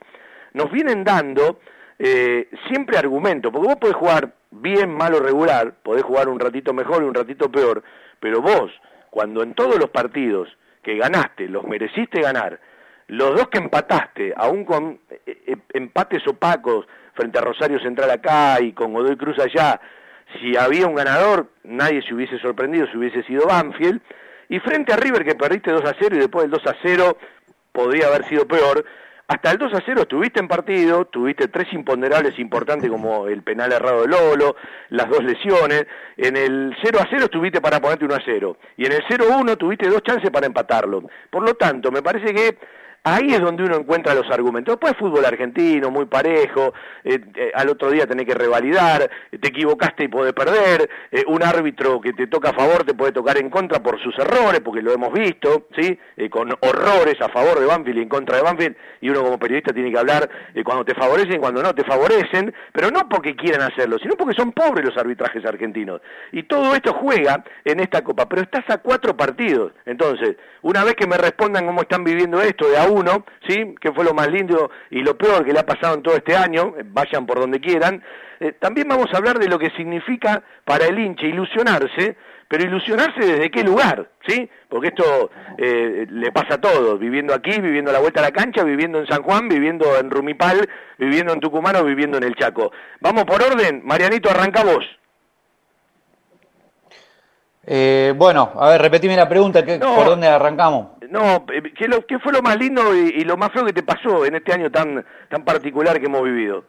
nos 0.53 0.69
vienen 0.69 1.05
dando 1.05 1.61
eh, 1.97 2.49
siempre 2.67 2.97
argumentos, 2.97 3.53
porque 3.53 3.67
vos 3.69 3.77
podés 3.77 3.95
jugar 3.95 4.33
bien, 4.51 4.93
mal 4.93 5.13
o 5.13 5.21
regular, 5.21 5.75
podés 5.81 6.03
jugar 6.03 6.27
un 6.27 6.41
ratito 6.41 6.73
mejor 6.73 7.03
y 7.03 7.05
un 7.05 7.13
ratito 7.13 7.49
peor, 7.49 7.83
pero 8.19 8.41
vos, 8.41 8.69
cuando 9.09 9.43
en 9.43 9.53
todos 9.53 9.77
los 9.77 9.89
partidos 9.89 10.49
que 10.83 10.97
ganaste, 10.97 11.47
los 11.47 11.65
mereciste 11.65 12.21
ganar, 12.21 12.59
los 13.07 13.35
dos 13.35 13.49
que 13.49 13.57
empataste, 13.57 14.33
aún 14.35 14.65
con 14.65 14.99
eh, 15.09 15.21
eh, 15.25 15.55
empates 15.73 16.27
opacos 16.27 16.85
frente 17.13 17.39
a 17.39 17.41
Rosario 17.41 17.79
Central 17.79 18.11
acá 18.11 18.61
y 18.61 18.71
con 18.71 18.93
Godoy 18.93 19.17
Cruz 19.17 19.39
allá, 19.39 19.79
si 20.39 20.55
había 20.55 20.87
un 20.87 20.95
ganador, 20.95 21.47
nadie 21.63 22.01
se 22.03 22.13
hubiese 22.13 22.37
sorprendido 22.39 22.87
si 22.87 22.97
hubiese 22.97 23.23
sido 23.23 23.47
Banfield, 23.47 24.01
y 24.47 24.59
frente 24.59 24.93
a 24.93 24.97
River 24.97 25.25
que 25.25 25.35
perdiste 25.35 25.71
2 25.71 25.85
a 25.85 25.95
0 25.99 26.15
y 26.15 26.19
después 26.19 26.43
del 26.43 26.51
2 26.51 26.67
a 26.67 26.75
0 26.81 27.17
podría 27.71 28.07
haber 28.07 28.25
sido 28.25 28.47
peor, 28.47 28.85
hasta 29.29 29.51
el 29.51 29.59
2 29.59 29.73
a 29.75 29.83
0 29.85 30.01
estuviste 30.01 30.39
en 30.39 30.47
partido, 30.47 31.05
tuviste 31.05 31.49
tres 31.49 31.71
imponderables 31.71 32.39
importantes 32.39 32.89
como 32.89 33.27
el 33.27 33.43
penal 33.43 33.71
errado 33.71 34.01
de 34.01 34.07
Lolo, 34.07 34.55
las 34.89 35.07
dos 35.07 35.23
lesiones, 35.23 35.85
en 36.17 36.35
el 36.35 36.75
0 36.81 36.97
a 36.99 37.07
0 37.07 37.25
estuviste 37.25 37.61
para 37.61 37.79
ponerte 37.79 38.05
1 38.05 38.15
a 38.15 38.21
0, 38.25 38.57
y 38.77 38.87
en 38.87 38.93
el 38.93 39.03
0 39.07 39.25
a 39.31 39.37
1 39.37 39.55
tuviste 39.55 39.87
dos 39.87 40.01
chances 40.01 40.31
para 40.31 40.47
empatarlo. 40.47 41.03
Por 41.29 41.43
lo 41.43 41.53
tanto, 41.53 41.91
me 41.91 42.01
parece 42.01 42.33
que 42.33 42.57
Ahí 43.03 43.33
es 43.33 43.39
donde 43.39 43.63
uno 43.63 43.77
encuentra 43.77 44.13
los 44.13 44.29
argumentos. 44.29 44.73
Después 44.73 44.97
fútbol 44.97 45.25
argentino, 45.25 45.89
muy 45.89 46.05
parejo, 46.05 46.73
eh, 47.03 47.19
eh, 47.35 47.51
al 47.55 47.69
otro 47.69 47.89
día 47.91 48.05
tenés 48.05 48.25
que 48.25 48.33
revalidar, 48.33 49.09
te 49.31 49.47
equivocaste 49.47 50.03
y 50.03 50.07
podés 50.09 50.33
perder, 50.33 50.89
eh, 51.09 51.23
un 51.27 51.41
árbitro 51.41 52.01
que 52.01 52.11
te 52.11 52.27
toca 52.27 52.49
a 52.49 52.53
favor 52.53 52.83
te 52.83 52.93
puede 52.93 53.13
tocar 53.13 53.37
en 53.37 53.49
contra 53.49 53.81
por 53.81 54.01
sus 54.01 54.17
errores, 54.19 54.59
porque 54.59 54.81
lo 54.81 54.91
hemos 54.91 55.13
visto, 55.13 55.67
¿sí? 55.77 55.97
con 56.29 56.51
horrores 56.59 57.19
a 57.21 57.29
favor 57.29 57.59
de 57.59 57.65
Banfield 57.65 57.99
y 57.99 58.01
en 58.01 58.09
contra 58.09 58.37
de 58.37 58.43
Banfield, 58.43 58.75
y 59.01 59.09
uno 59.09 59.23
como 59.23 59.39
periodista 59.39 59.73
tiene 59.73 59.91
que 59.91 59.97
hablar 59.97 60.29
cuando 60.65 60.83
te 60.83 60.93
favorecen 60.93 61.35
y 61.35 61.39
cuando 61.39 61.63
no 61.63 61.73
te 61.73 61.83
favorecen, 61.83 62.53
pero 62.73 62.91
no 62.91 63.07
porque 63.07 63.35
quieran 63.35 63.61
hacerlo, 63.61 63.97
sino 63.99 64.15
porque 64.15 64.35
son 64.35 64.51
pobres 64.51 64.85
los 64.85 64.97
arbitrajes 64.97 65.45
argentinos. 65.45 66.01
Y 66.31 66.43
todo 66.43 66.75
esto 66.75 66.93
juega 66.93 67.43
en 67.63 67.79
esta 67.79 68.03
Copa, 68.03 68.27
pero 68.27 68.41
estás 68.41 68.65
a 68.69 68.79
cuatro 68.79 69.15
partidos. 69.15 69.71
Entonces, 69.85 70.35
una 70.61 70.83
vez 70.83 70.95
que 70.95 71.07
me 71.07 71.17
respondan 71.17 71.65
cómo 71.65 71.81
están 71.81 72.03
viviendo 72.03 72.41
esto 72.41 72.67
de 72.67 72.77
a 72.77 72.88
uno, 72.91 73.25
¿sí? 73.47 73.75
que 73.79 73.91
fue 73.91 74.03
lo 74.03 74.13
más 74.13 74.29
lindo 74.29 74.71
y 74.89 75.01
lo 75.01 75.17
peor 75.17 75.45
que 75.45 75.53
le 75.53 75.59
ha 75.59 75.65
pasado 75.65 75.95
en 75.95 76.03
todo 76.03 76.15
este 76.15 76.35
año, 76.35 76.73
eh, 76.77 76.83
vayan 76.85 77.25
por 77.25 77.39
donde 77.39 77.59
quieran, 77.59 78.03
eh, 78.39 78.53
también 78.59 78.87
vamos 78.87 79.07
a 79.13 79.17
hablar 79.17 79.37
de 79.37 79.49
lo 79.49 79.59
que 79.59 79.69
significa 79.71 80.43
para 80.63 80.85
el 80.85 80.97
hincha 80.97 81.25
ilusionarse, 81.25 82.15
pero 82.47 82.63
ilusionarse 82.63 83.19
desde 83.19 83.51
qué 83.51 83.63
lugar, 83.63 84.09
¿sí? 84.27 84.49
Porque 84.67 84.87
esto 84.87 85.29
eh, 85.57 86.07
le 86.09 86.31
pasa 86.31 86.55
a 86.55 86.61
todos, 86.61 86.99
viviendo 86.99 87.33
aquí, 87.33 87.61
viviendo 87.61 87.91
a 87.91 87.93
la 87.93 87.99
vuelta 87.99 88.21
a 88.21 88.23
la 88.23 88.31
cancha, 88.31 88.63
viviendo 88.63 88.99
en 88.99 89.07
San 89.07 89.21
Juan, 89.21 89.47
viviendo 89.47 89.85
en 89.99 90.09
Rumipal, 90.09 90.67
viviendo 90.97 91.33
en 91.33 91.41
Tucumán 91.41 91.75
o 91.75 91.83
viviendo 91.83 92.17
en 92.17 92.23
el 92.23 92.35
Chaco. 92.35 92.71
Vamos 93.01 93.25
por 93.25 93.43
orden, 93.43 93.81
Marianito, 93.83 94.31
arranca 94.31 94.63
vos. 94.63 94.83
Eh, 97.71 98.15
bueno, 98.17 98.51
a 98.55 98.69
ver, 98.69 98.81
repetime 98.81 99.15
la 99.15 99.29
pregunta, 99.29 99.63
¿por 99.63 100.05
dónde 100.07 100.25
arrancamos? 100.25 100.87
No, 101.07 101.45
eh, 101.53 101.61
¿qué, 101.77 101.87
lo, 101.87 102.03
¿qué, 102.03 102.17
fue 102.17 102.33
lo 102.33 102.41
más 102.41 102.57
lindo 102.57 102.95
y, 102.95 103.23
lo 103.23 103.37
más 103.37 103.51
feo 103.51 103.63
que 103.63 103.73
te 103.73 103.83
pasó 103.83 104.25
en 104.25 104.33
este 104.33 104.53
año 104.53 104.71
tan, 104.71 105.05
tan 105.29 105.45
particular 105.45 105.99
que 105.99 106.07
hemos 106.07 106.23
vivido? 106.23 106.63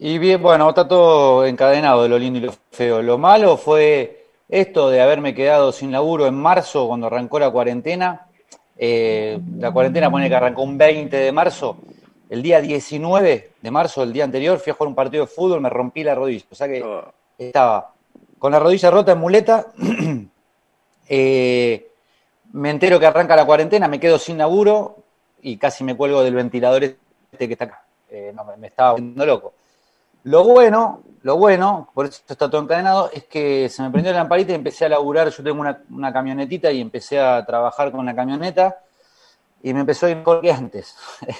Y 0.00 0.18
bien, 0.18 0.42
bueno, 0.42 0.68
está 0.68 0.88
todo 0.88 1.46
encadenado 1.46 2.02
de 2.02 2.08
lo 2.08 2.18
lindo 2.18 2.40
y 2.40 2.42
lo 2.42 2.52
feo. 2.72 3.02
Lo 3.02 3.18
malo 3.18 3.56
fue 3.56 4.24
esto 4.48 4.90
de 4.90 5.00
haberme 5.00 5.32
quedado 5.32 5.70
sin 5.70 5.92
laburo 5.92 6.26
en 6.26 6.34
marzo 6.34 6.88
cuando 6.88 7.06
arrancó 7.06 7.38
la 7.38 7.50
cuarentena. 7.50 8.26
Eh, 8.76 9.38
la 9.58 9.70
cuarentena 9.70 10.10
pone 10.10 10.28
que 10.28 10.34
arrancó 10.34 10.62
un 10.62 10.76
20 10.76 11.16
de 11.16 11.30
marzo. 11.30 11.76
El 12.28 12.42
día 12.42 12.60
19 12.60 13.50
de 13.62 13.70
marzo, 13.70 14.02
el 14.02 14.12
día 14.12 14.24
anterior, 14.24 14.58
fui 14.58 14.72
a 14.72 14.74
jugar 14.74 14.88
un 14.88 14.96
partido 14.96 15.24
de 15.24 15.30
fútbol, 15.30 15.60
me 15.60 15.70
rompí 15.70 16.02
la 16.02 16.16
rodilla. 16.16 16.46
O 16.50 16.54
sea 16.56 16.66
que 16.66 16.82
oh. 16.82 17.12
estaba 17.38 17.92
con 18.40 18.50
la 18.50 18.58
rodilla 18.58 18.90
rota 18.90 19.12
en 19.12 19.18
muleta. 19.18 19.66
Eh, 21.12 21.90
me 22.52 22.70
entero 22.70 23.00
que 23.00 23.06
arranca 23.06 23.34
la 23.34 23.44
cuarentena, 23.44 23.88
me 23.88 23.98
quedo 23.98 24.16
sin 24.16 24.38
laburo 24.38 25.02
y 25.42 25.56
casi 25.56 25.82
me 25.82 25.96
cuelgo 25.96 26.22
del 26.22 26.36
ventilador 26.36 26.84
este 26.84 27.48
que 27.48 27.54
está 27.54 27.64
acá. 27.64 27.84
Eh, 28.08 28.32
me, 28.58 28.68
estaba 28.68 28.92
volviendo 28.92 29.26
loco. 29.26 29.54
Lo 30.22 30.44
bueno, 30.44 31.02
lo 31.22 31.36
bueno, 31.36 31.88
por 31.94 32.06
eso 32.06 32.22
está 32.28 32.48
todo 32.48 32.62
encadenado, 32.62 33.10
es 33.12 33.24
que 33.24 33.68
se 33.68 33.82
me 33.82 33.90
prendió 33.90 34.12
la 34.12 34.20
lamparita 34.20 34.52
y 34.52 34.54
empecé 34.54 34.84
a 34.84 34.90
laburar. 34.90 35.30
Yo 35.30 35.42
tengo 35.42 35.60
una, 35.60 36.12
camionetita 36.12 36.70
y 36.70 36.80
empecé 36.80 37.18
a 37.18 37.44
trabajar 37.44 37.90
con 37.90 38.06
la 38.06 38.14
camioneta 38.14 38.78
y 39.64 39.74
me 39.74 39.80
empezó 39.80 40.06
a 40.06 40.10
ir 40.10 40.18
mejor 40.18 40.40
que 40.40 40.52
antes. 40.52 40.96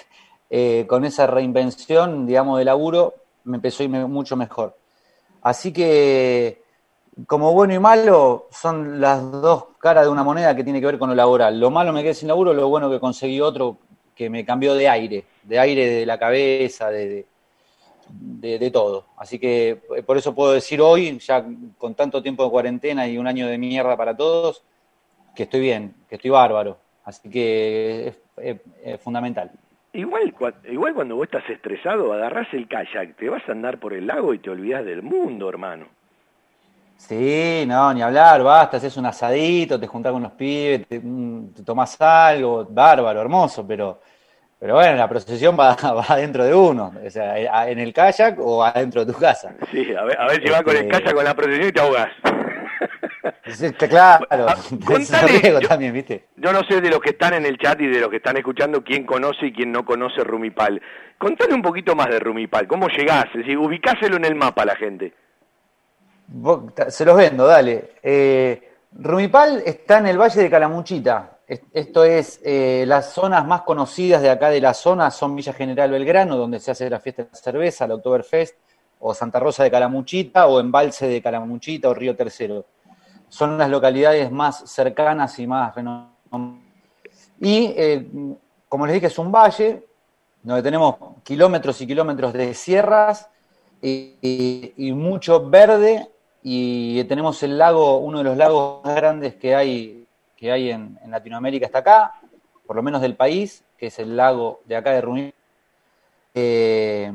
Eh, 0.53 0.85
con 0.89 1.05
esa 1.05 1.29
reinvención, 1.29 2.27
digamos, 2.27 2.59
de 2.59 2.65
laburo, 2.65 3.15
me 3.45 3.59
empezó 3.59 3.85
a 3.85 3.87
ir 3.87 3.91
mucho 3.91 4.35
mejor. 4.35 4.77
Así 5.43 5.73
que 5.73 6.60
como 7.27 7.53
bueno 7.53 7.75
y 7.75 7.79
malo 7.79 8.49
son 8.51 9.01
las 9.01 9.21
dos 9.33 9.67
caras 9.79 10.05
de 10.05 10.11
una 10.11 10.23
moneda 10.23 10.55
que 10.55 10.65
tiene 10.65 10.81
que 10.81 10.87
ver 10.87 10.99
con 10.99 11.11
lo 11.11 11.15
laboral. 11.15 11.59
Lo 11.59 11.71
malo 11.71 11.93
me 11.93 12.03
quedé 12.03 12.15
sin 12.15 12.29
laburo, 12.29 12.53
lo 12.53 12.69
bueno 12.69 12.91
que 12.91 13.01
conseguí 13.01 13.41
otro 13.41 13.79
que 14.15 14.29
me 14.29 14.45
cambió 14.45 14.75
de 14.75 14.89
aire, 14.89 15.25
de 15.43 15.59
aire 15.59 15.87
de 15.87 16.07
la 16.07 16.19
cabeza, 16.19 16.91
de, 16.91 17.27
de, 18.11 18.71
todo. 18.71 19.07
Así 19.17 19.39
que 19.39 19.81
eh, 19.97 20.03
por 20.03 20.19
eso 20.19 20.35
puedo 20.35 20.53
decir 20.53 20.81
hoy, 20.81 21.19
ya 21.19 21.45
con 21.79 21.95
tanto 21.95 22.23
tiempo 22.23 22.45
de 22.45 22.51
cuarentena 22.51 23.09
y 23.09 23.17
un 23.17 23.27
año 23.27 23.47
de 23.47 23.57
mierda 23.57 23.97
para 23.97 24.17
todos, 24.17 24.63
que 25.35 25.45
estoy 25.45 25.61
bien, 25.61 25.95
que 26.09 26.17
estoy 26.17 26.31
bárbaro. 26.31 26.79
Así 27.05 27.31
que 27.31 28.15
es, 28.37 29.01
fundamental. 29.01 29.51
Igual, 29.93 30.35
igual 30.71 30.95
cuando 30.95 31.17
vos 31.17 31.25
estás 31.25 31.49
estresado, 31.49 32.13
agarrás 32.13 32.53
el 32.53 32.69
kayak, 32.69 33.17
te 33.17 33.29
vas 33.29 33.43
a 33.49 33.53
andar 33.53 33.81
por 33.81 33.93
el 33.95 34.07
lago 34.07 34.35
y 34.35 34.39
te 34.39 34.51
olvidas 34.51 34.85
del 34.85 35.03
mundo, 35.03 35.49
hermano. 35.49 35.87
Sí, 37.01 37.65
no, 37.67 37.93
ni 37.95 38.03
hablar, 38.03 38.43
basta, 38.43 38.77
haces 38.77 38.97
un 38.99 39.07
asadito, 39.07 39.81
te 39.81 39.87
juntás 39.87 40.13
con 40.13 40.23
los 40.23 40.33
pibes, 40.33 40.87
te, 40.87 41.01
mm, 41.01 41.55
tomás 41.65 41.99
algo, 42.01 42.67
bárbaro, 42.69 43.23
hermoso, 43.23 43.67
pero, 43.67 44.03
pero 44.59 44.75
bueno, 44.75 44.97
la 44.97 45.09
procesión 45.09 45.59
va, 45.59 45.75
va 45.83 46.05
adentro 46.07 46.45
de 46.45 46.55
uno, 46.55 46.93
o 47.05 47.11
sea, 47.11 47.69
en 47.69 47.79
el 47.79 47.95
kayak 47.95 48.39
o 48.39 48.63
adentro 48.63 49.05
de 49.05 49.13
tu 49.13 49.19
casa. 49.19 49.55
Sí, 49.73 49.93
a 49.95 50.05
ver, 50.05 50.21
a 50.21 50.27
ver 50.27 50.43
si 50.43 50.51
vas 50.51 50.63
con 50.63 50.77
el 50.77 50.83
este, 50.85 50.91
kayak 50.91 51.15
con 51.15 51.25
la 51.25 51.35
procesión 51.35 51.69
y 51.69 51.73
te 51.73 51.81
ahogas. 51.81 52.11
claro, 53.89 54.27
ah, 54.31 54.57
contale, 54.85 55.41
yo, 55.43 55.61
también, 55.61 55.95
¿viste? 55.95 56.27
Yo 56.37 56.53
no 56.53 56.63
sé 56.65 56.83
de 56.83 56.91
los 56.91 57.01
que 57.01 57.11
están 57.11 57.33
en 57.33 57.47
el 57.47 57.57
chat 57.57 57.81
y 57.81 57.87
de 57.87 57.99
los 57.99 58.11
que 58.11 58.17
están 58.17 58.37
escuchando 58.37 58.85
quién 58.85 59.07
conoce 59.07 59.47
y 59.47 59.53
quién 59.53 59.73
no 59.73 59.87
conoce 59.87 60.23
Rumipal. 60.23 60.81
Contale 61.17 61.55
un 61.55 61.63
poquito 61.63 61.97
más 61.97 62.09
de 62.09 62.21
Rumipal, 62.21 62.69
¿cómo 62.69 62.89
llegás? 62.89 63.25
Es 63.35 63.39
decir, 63.39 63.57
ubicáselo 63.57 64.17
en 64.17 64.27
el 64.27 64.35
mapa 64.35 64.63
a 64.63 64.67
la 64.67 64.77
gente. 64.77 65.15
Se 66.89 67.05
los 67.05 67.17
vendo, 67.17 67.47
dale. 67.47 67.95
Eh, 68.03 68.71
Rumipal 68.93 69.63
está 69.67 69.99
en 69.99 70.07
el 70.07 70.19
Valle 70.19 70.43
de 70.43 70.51
Calamuchita. 70.51 71.39
Esto 71.73 72.05
es, 72.05 72.41
eh, 72.45 72.85
las 72.87 73.13
zonas 73.13 73.45
más 73.45 73.63
conocidas 73.63 74.23
de 74.23 74.31
acá 74.31 74.51
de 74.51 74.61
la 74.61 74.73
zona 74.73 75.11
son 75.11 75.35
Villa 75.35 75.53
General 75.53 75.91
Belgrano, 75.91 76.37
donde 76.37 76.61
se 76.61 76.71
hace 76.71 76.89
la 76.89 77.01
fiesta 77.01 77.25
de 77.25 77.31
la 77.33 77.37
cerveza, 77.37 77.89
la 77.89 77.97
Oktoberfest, 77.97 78.57
o 79.01 79.13
Santa 79.13 79.41
Rosa 79.41 79.65
de 79.65 79.71
Calamuchita, 79.73 80.47
o 80.47 80.61
Embalse 80.61 81.09
de 81.09 81.21
Calamuchita, 81.21 81.89
o 81.89 81.95
Río 81.95 82.15
Tercero. 82.15 82.67
Son 83.29 83.59
las 83.59 83.69
localidades 83.69 84.31
más 84.31 84.71
cercanas 84.71 85.37
y 85.41 85.47
más 85.49 85.75
renombradas. 85.75 86.15
Y, 87.41 87.75
eh, 87.77 88.09
como 88.69 88.87
les 88.87 88.95
dije, 88.95 89.07
es 89.09 89.19
un 89.19 89.33
valle 89.33 89.85
donde 90.45 90.63
tenemos 90.63 90.95
kilómetros 91.25 91.81
y 91.81 91.87
kilómetros 91.89 92.33
de 92.33 92.55
sierras 92.55 93.29
y 93.83 94.93
mucho 94.95 95.49
verde 95.49 96.09
y 96.43 97.03
tenemos 97.05 97.43
el 97.43 97.59
lago, 97.59 97.99
uno 97.99 98.19
de 98.19 98.25
los 98.25 98.37
lagos 98.37 98.85
más 98.85 98.95
grandes 98.95 99.35
que 99.35 99.55
hay, 99.55 100.07
que 100.37 100.51
hay 100.51 100.71
en, 100.71 100.99
Latinoamérica 101.07 101.67
está 101.67 101.79
acá, 101.79 102.15
por 102.67 102.77
lo 102.77 102.83
menos 102.83 103.03
del 103.03 103.17
país, 103.17 103.65
que 103.77 103.87
es 103.89 103.99
el 103.99 104.17
lago 104.17 104.61
de 104.65 104.77
acá 104.77 104.93
de 104.93 105.01
Rumí. 105.01 105.35
Eh, 106.35 107.13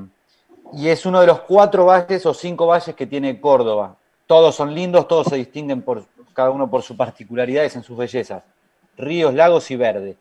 y 0.74 0.90
es 0.90 1.06
uno 1.06 1.22
de 1.22 1.28
los 1.28 1.42
cuatro 1.42 1.86
valles 1.86 2.26
o 2.26 2.34
cinco 2.34 2.68
valles 2.68 2.96
que 2.96 3.08
tiene 3.08 3.40
Córdoba. 3.40 3.96
Todos 4.28 4.56
son 4.56 4.74
lindos, 4.74 5.08
todos 5.08 5.28
se 5.28 5.38
distinguen 5.38 5.82
por 5.82 6.06
cada 6.34 6.50
uno 6.50 6.70
por 6.70 6.82
sus 6.82 6.98
particularidades 6.98 7.76
en 7.76 7.84
sus 7.84 7.98
bellezas. 7.98 8.44
Ríos, 8.98 9.34
lagos 9.34 9.70
y 9.72 9.76
verde. 9.76 10.18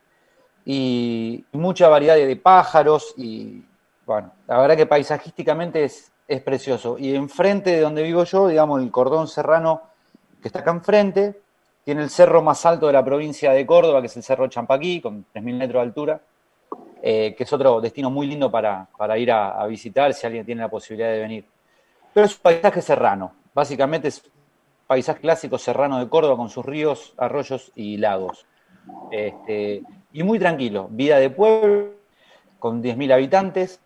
Y 0.64 1.44
mucha 1.52 1.88
variedad 1.88 2.14
de 2.14 2.36
pájaros 2.36 3.14
y 3.16 3.64
bueno, 4.06 4.32
la 4.46 4.58
verdad 4.58 4.76
que 4.76 4.86
paisajísticamente 4.86 5.84
es, 5.84 6.12
es 6.26 6.42
precioso. 6.42 6.96
Y 6.98 7.14
enfrente 7.14 7.70
de 7.70 7.80
donde 7.80 8.02
vivo 8.02 8.24
yo, 8.24 8.48
digamos, 8.48 8.82
el 8.82 8.90
cordón 8.90 9.28
serrano 9.28 9.82
que 10.44 10.48
está 10.48 10.60
acá 10.60 10.72
enfrente, 10.72 11.40
tiene 11.84 12.02
el 12.02 12.10
cerro 12.10 12.42
más 12.42 12.66
alto 12.66 12.86
de 12.86 12.92
la 12.92 13.02
provincia 13.02 13.52
de 13.52 13.64
Córdoba, 13.64 14.02
que 14.02 14.08
es 14.08 14.16
el 14.18 14.22
Cerro 14.22 14.46
Champaquí, 14.46 15.00
con 15.00 15.24
3.000 15.34 15.54
metros 15.54 15.80
de 15.80 15.80
altura, 15.80 16.20
eh, 17.00 17.34
que 17.36 17.44
es 17.44 17.52
otro 17.52 17.80
destino 17.80 18.10
muy 18.10 18.26
lindo 18.26 18.50
para, 18.50 18.88
ir 19.16 19.32
a, 19.32 19.66
visitar 19.66 20.12
si 20.12 20.26
alguien 20.26 20.44
tiene 20.44 20.60
la 20.60 20.68
posibilidad 20.68 21.10
de 21.10 21.20
venir. 21.20 21.44
Pero 22.12 22.26
es 22.26 22.34
un 22.34 22.42
paisaje 22.42 22.82
serrano, 22.82 23.32
básicamente 23.54 24.08
es 24.08 24.22
paisaje 24.86 25.20
clásico 25.20 25.56
serrano 25.56 25.98
de 25.98 26.10
Córdoba 26.10 26.36
con 26.36 26.50
sus 26.50 26.64
ríos, 26.64 27.14
arroyos 27.16 27.72
y 27.74 27.96
lagos. 27.96 28.46
Este, 29.10 29.82
y 30.12 30.22
muy 30.22 30.38
tranquilo, 30.38 30.88
vida 30.90 31.18
de 31.18 31.30
pueblo, 31.30 31.94
con 32.58 32.82
10.000 32.82 33.14
habitantes, 33.14 33.80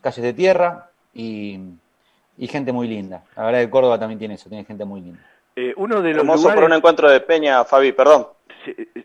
calles 0.00 0.22
de 0.22 0.32
tierra, 0.32 0.90
y, 1.16 2.46
gente 2.48 2.72
muy 2.72 2.88
linda. 2.88 3.24
La 3.36 3.46
verdad 3.46 3.60
que 3.60 3.70
Córdoba 3.70 3.98
también 3.98 4.18
tiene 4.18 4.34
eso, 4.34 4.48
tiene 4.48 4.64
gente 4.64 4.84
muy 4.84 5.00
linda. 5.00 5.20
Eh, 5.54 5.72
uno 5.76 6.02
de 6.02 6.10
los 6.10 6.18
Hermoso 6.18 6.52
por 6.52 6.64
un 6.64 6.74
encuentro 6.74 7.10
de 7.10 7.20
Peña, 7.20 7.64
Fabi, 7.64 7.92
perdón. 7.92 8.28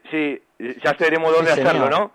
Sí, 0.10 0.42
ya 0.84 0.94
veremos 0.94 1.34
dónde 1.34 1.52
hacerlo, 1.52 1.90
¿no? 1.90 2.12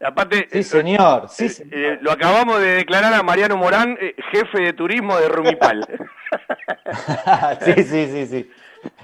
Aparte, 0.00 0.48
sí, 0.52 0.62
señor. 0.62 1.28
Sí, 1.28 1.46
eh, 1.46 1.68
eh, 1.70 1.98
lo 2.00 2.12
acabamos 2.12 2.60
de 2.60 2.68
declarar 2.76 3.12
a 3.12 3.22
Mariano 3.22 3.56
Morán, 3.56 3.98
jefe 4.32 4.62
de 4.62 4.72
turismo 4.72 5.18
de 5.18 5.28
Rumipal. 5.28 5.86
sí, 7.64 7.82
sí, 7.82 8.06
sí, 8.06 8.26
sí. 8.26 8.50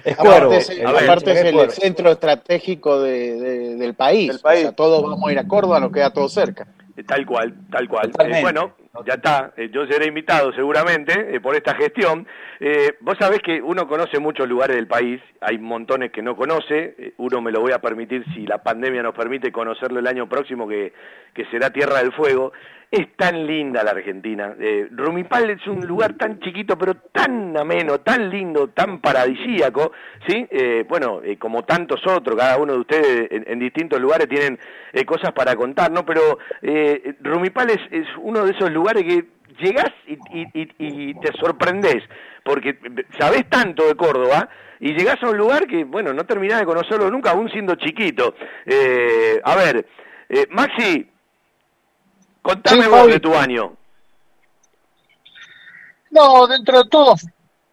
Es 0.05 0.19
aparte, 0.19 0.57
es, 0.57 0.71
aparte 0.87 1.33
es, 1.33 1.45
el 1.45 1.71
centro 1.71 2.13
estratégico 2.13 3.01
del 3.03 3.95
país. 3.95 4.41
O 4.43 4.49
sea, 4.49 4.73
todos 4.73 5.03
vamos 5.03 5.29
a 5.29 5.33
ir 5.33 5.39
a 5.39 5.47
Córdoba, 5.47 5.81
nos 5.81 5.93
queda 5.93 6.11
todo 6.11 6.29
cerca. 6.29 6.67
Tal 7.07 7.27
cual, 7.27 7.55
tal 7.71 7.89
cual. 7.89 8.13
bueno, 8.41 8.73
ya 9.03 9.15
está, 9.15 9.53
eh, 9.57 9.71
yo 9.73 9.87
seré 9.87 10.07
invitado 10.07 10.53
seguramente 10.53 11.35
eh, 11.35 11.41
por 11.41 11.57
esta 11.57 11.75
gestión. 11.75 12.27
Eh, 12.61 12.95
vos 13.01 13.17
sabés 13.19 13.41
que 13.41 13.61
uno 13.61 13.89
conoce 13.89 14.21
muchos 14.21 14.49
lugares 14.49 14.77
del 14.77 14.87
país, 14.87 15.21
hay 15.41 15.59
montones 15.59 16.13
que 16.13 16.23
no 16.23 16.37
conoce, 16.37 17.15
uno 17.17 17.41
me 17.41 17.51
lo 17.51 17.61
voy 17.61 17.73
a 17.73 17.81
permitir 17.81 18.25
si 18.33 18.47
la 18.47 18.59
pandemia 18.59 19.03
nos 19.03 19.15
permite 19.15 19.51
conocerlo 19.51 19.99
el 19.99 20.07
año 20.07 20.29
próximo 20.29 20.69
que, 20.69 20.93
que 21.35 21.45
será 21.47 21.71
Tierra 21.71 21.99
del 21.99 22.13
Fuego. 22.13 22.53
Es 22.91 23.17
tan 23.17 23.45
linda 23.45 23.83
la 23.83 23.91
Argentina. 23.91 24.55
Rumipal 24.93 25.51
es 25.51 25.67
un 25.67 25.85
lugar 25.85 26.15
tan 26.17 26.39
chiquito, 26.39 26.79
pero 26.79 26.95
tan 26.95 27.57
ameno, 27.57 27.99
tan 27.99 28.31
lindo, 28.31 28.69
tan 28.69 29.01
paradisíaco, 29.01 29.91
¿sí? 30.29 30.49
Bueno, 30.89 31.21
como 31.41 31.65
tantos 31.65 32.07
otros, 32.07 32.39
cada 32.39 32.57
uno 32.57 32.75
de 32.75 32.79
ustedes 32.79 33.33
en, 33.33 33.45
en 33.49 33.59
distintos 33.59 34.01
lugares 34.01 34.29
tienen 34.29 34.61
cosas 35.07 35.33
para 35.33 35.57
contar, 35.57 35.91
¿no? 35.91 36.07
Pero 36.07 36.39
Rumipal 37.21 37.71
es, 37.71 37.81
es 37.91 38.07
uno 38.19 38.45
de 38.45 38.53
esos 38.53 38.71
lugares 38.71 38.84
que 38.93 39.25
llegás 39.61 39.93
y, 40.07 40.15
y, 40.39 40.47
y, 40.55 40.71
y 40.79 41.15
te 41.15 41.33
sorprendés, 41.39 42.03
porque 42.45 42.79
sabés 43.19 43.49
tanto 43.49 43.87
de 43.87 43.95
Córdoba 43.95 44.49
y 44.81 44.93
llegás 44.93 45.23
a 45.23 45.31
un 45.31 45.39
lugar 45.39 45.67
que, 45.67 45.85
bueno, 45.85 46.13
no 46.13 46.27
terminás 46.27 46.61
de 46.61 46.67
conocerlo 46.67 47.11
nunca, 47.11 47.31
aún 47.31 47.49
siendo 47.51 47.75
chiquito. 47.77 48.35
Eh, 48.67 49.41
a 49.43 49.57
ver, 49.57 49.87
eh, 50.29 50.47
Maxi, 50.51 51.11
contame 52.43 52.83
Sí, 52.83 52.89
vos 52.91 53.07
de 53.07 53.21
tu 53.21 53.35
año. 53.35 53.77
No, 56.11 56.47
dentro 56.47 56.83
de 56.83 56.89
todo 56.91 57.15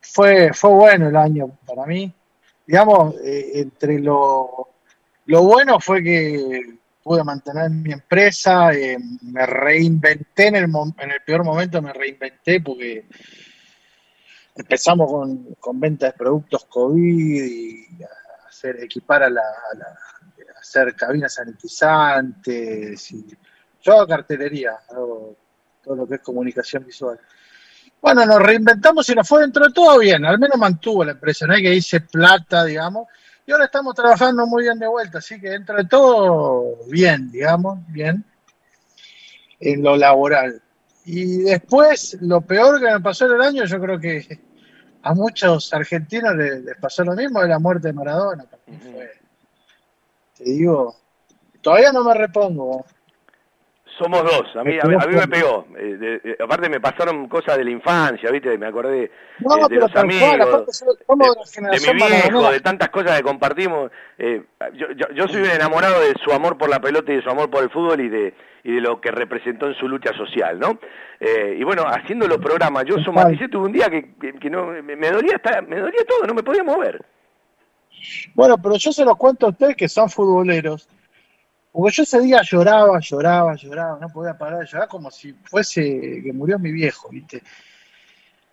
fue, 0.01 0.51
fue 0.53 0.69
bueno 0.71 1.09
el 1.09 1.15
año 1.15 1.51
para 1.65 1.85
mí. 1.85 2.11
Digamos, 2.65 3.15
eh, 3.23 3.51
entre 3.55 3.99
lo, 3.99 4.69
lo 5.25 5.43
bueno 5.43 5.79
fue 5.79 6.01
que 6.01 6.75
pude 7.03 7.23
mantener 7.23 7.69
mi 7.69 7.91
empresa, 7.91 8.73
eh, 8.73 8.97
me 9.23 9.45
reinventé 9.45 10.47
en 10.47 10.55
el, 10.55 10.63
en 10.65 11.11
el 11.11 11.21
peor 11.25 11.43
momento, 11.43 11.81
me 11.81 11.93
reinventé 11.93 12.61
porque 12.61 13.05
empezamos 14.55 15.09
con, 15.09 15.55
con 15.59 15.79
venta 15.79 16.07
de 16.07 16.13
productos 16.13 16.65
COVID 16.65 17.43
y 17.43 17.87
hacer, 18.47 18.83
equipar 18.83 19.23
a 19.23 19.29
la, 19.29 19.41
hacer 20.59 20.95
cabinas 20.95 21.33
sanitizantes. 21.33 23.11
Y, 23.11 23.25
yo 23.81 23.93
hago 23.93 24.07
cartelería, 24.07 24.73
hago 24.89 25.35
todo 25.83 25.95
lo 25.95 26.07
que 26.07 26.15
es 26.15 26.21
comunicación 26.21 26.85
visual. 26.85 27.19
Bueno, 27.99 28.25
nos 28.25 28.39
reinventamos 28.41 29.09
y 29.09 29.15
nos 29.15 29.27
fue 29.27 29.41
dentro 29.41 29.65
de 29.65 29.73
todo 29.73 29.99
bien, 29.99 30.25
al 30.25 30.39
menos 30.39 30.57
mantuvo 30.57 31.03
la 31.03 31.11
empresa, 31.11 31.45
no 31.45 31.53
hay 31.53 31.61
que 31.61 31.75
hice 31.75 32.01
plata, 32.01 32.63
digamos, 32.65 33.07
y 33.51 33.53
ahora 33.53 33.65
estamos 33.65 33.93
trabajando 33.93 34.47
muy 34.47 34.63
bien 34.63 34.79
de 34.79 34.87
vuelta, 34.87 35.17
así 35.17 35.37
que 35.37 35.49
dentro 35.49 35.75
de 35.75 35.83
todo 35.83 36.77
bien, 36.87 37.29
digamos, 37.29 37.79
bien, 37.89 38.23
en 39.59 39.83
lo 39.83 39.97
laboral. 39.97 40.61
Y 41.03 41.39
después, 41.39 42.17
lo 42.21 42.39
peor 42.39 42.79
que 42.79 42.89
me 42.89 43.01
pasó 43.01 43.25
en 43.25 43.33
el 43.33 43.41
año, 43.41 43.65
yo 43.65 43.81
creo 43.81 43.99
que 43.99 44.39
a 45.03 45.13
muchos 45.13 45.73
argentinos 45.73 46.33
les, 46.33 46.63
les 46.63 46.77
pasó 46.77 47.03
lo 47.03 47.13
mismo, 47.13 47.41
es 47.41 47.49
la 47.49 47.59
muerte 47.59 47.89
de 47.89 47.93
Maradona. 47.93 48.45
Fue, 48.65 49.11
te 50.37 50.43
digo, 50.45 50.95
todavía 51.59 51.91
no 51.91 52.05
me 52.05 52.13
repongo. 52.13 52.85
Somos 54.03 54.23
dos, 54.23 54.55
a 54.55 54.63
mí, 54.63 54.77
a 54.79 54.85
a 55.03 55.07
mí 55.07 55.15
me 55.15 55.27
pegó. 55.27 55.67
Eh, 55.77 55.97
de- 55.97 56.19
de- 56.19 56.37
aparte 56.43 56.69
me 56.69 56.79
pasaron 56.79 57.27
cosas 57.27 57.57
de 57.57 57.63
la 57.65 57.71
infancia, 57.71 58.31
¿viste? 58.31 58.57
Me 58.57 58.65
acordé 58.67 59.11
No, 59.39 59.55
eh, 59.57 59.59
de 59.69 59.75
los 59.75 59.91
amigos, 59.95 60.21
de 61.71 61.77
de 61.79 61.79
mi 61.93 61.99
viejo, 62.23 62.51
de 62.53 62.59
tantas 62.61 62.89
cosas 62.89 63.17
que 63.17 63.23
compartimos. 63.23 63.91
Eh, 64.17 64.41
yo, 64.73 64.87
yo, 64.95 65.05
yo 65.13 65.27
soy 65.27 65.41
un 65.41 65.49
enamorado 65.51 65.99
de 66.01 66.13
su 66.23 66.31
amor 66.31 66.57
por 66.57 66.69
la 66.69 66.79
pelota 66.79 67.11
y 67.11 67.17
de 67.17 67.21
su 67.21 67.29
amor 67.29 67.49
por 67.49 67.61
el 67.63 67.69
fútbol 67.69 68.01
y 68.01 68.09
de, 68.09 68.33
y 68.63 68.73
de 68.75 68.81
lo 68.81 68.99
que 68.99 69.11
representó 69.11 69.67
en 69.67 69.75
su 69.75 69.87
lucha 69.87 70.11
social, 70.13 70.59
¿no? 70.59 70.79
Eh, 71.19 71.57
y 71.59 71.63
bueno, 71.63 71.83
haciendo 71.87 72.27
los 72.27 72.37
programas, 72.39 72.85
yo 72.85 72.97
somaticé, 73.03 73.47
tuve 73.49 73.65
un 73.67 73.71
día 73.71 73.89
que, 73.89 74.13
que, 74.19 74.33
que 74.33 74.49
no, 74.49 74.65
me, 74.67 74.95
me 74.95 75.11
dolía 75.11 75.35
hasta, 75.35 75.61
me 75.61 75.77
dolía 75.79 76.01
todo, 76.07 76.25
no 76.27 76.33
me 76.33 76.41
podía 76.43 76.63
mover. 76.63 76.99
Bueno, 78.33 78.57
pero 78.61 78.75
yo 78.77 78.91
se 78.91 79.05
los 79.05 79.15
cuento 79.17 79.45
a 79.45 79.49
ustedes 79.49 79.75
que 79.75 79.87
son 79.87 80.09
futboleros. 80.09 80.87
Porque 81.71 81.95
yo 81.95 82.03
ese 82.03 82.19
día 82.21 82.41
lloraba, 82.43 82.99
lloraba, 82.99 83.55
lloraba, 83.55 83.97
no 83.99 84.09
podía 84.09 84.37
parar 84.37 84.59
de 84.59 84.65
llorar 84.65 84.87
como 84.87 85.09
si 85.09 85.33
fuese 85.33 86.21
que 86.23 86.33
murió 86.33 86.59
mi 86.59 86.71
viejo, 86.71 87.09
¿viste? 87.09 87.41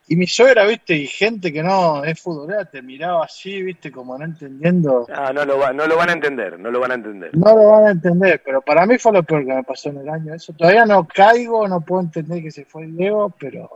Y 0.07 0.17
mi 0.17 0.27
suegra, 0.27 0.65
¿viste? 0.65 0.95
Y 0.95 1.07
gente 1.07 1.53
que 1.53 1.63
no 1.63 2.03
es 2.05 2.21
futbolera 2.21 2.65
te 2.65 2.81
miraba 2.81 3.25
así, 3.25 3.63
¿viste? 3.63 3.91
Como 3.93 4.17
no 4.17 4.25
entendiendo. 4.25 5.07
Ah, 5.13 5.33
no 5.35 5.45
lo, 5.45 5.59
va- 5.59 5.73
no 5.73 5.87
lo 5.87 5.97
van 5.97 6.11
a 6.11 6.13
entender, 6.13 6.59
no 6.59 6.71
lo 6.71 6.81
van 6.81 6.93
a 6.93 6.95
entender. 6.95 7.31
No 7.35 7.55
lo 7.55 7.71
van 7.73 7.85
a 7.85 7.91
entender, 7.91 8.41
pero 8.43 8.63
para 8.63 8.87
mí 8.87 8.97
fue 8.99 9.13
lo 9.13 9.23
peor 9.23 9.45
que 9.45 9.53
me 9.55 9.65
pasó 9.65 9.91
en 9.91 9.99
el 9.99 10.09
año. 10.09 10.33
Eso 10.35 10.53
todavía 10.55 10.87
no 10.87 11.07
caigo, 11.07 11.69
no 11.69 11.81
puedo 11.83 12.03
entender 12.03 12.43
que 12.43 12.51
se 12.51 12.65
fue 12.65 12.87
Diego, 12.87 13.35
pero 13.39 13.69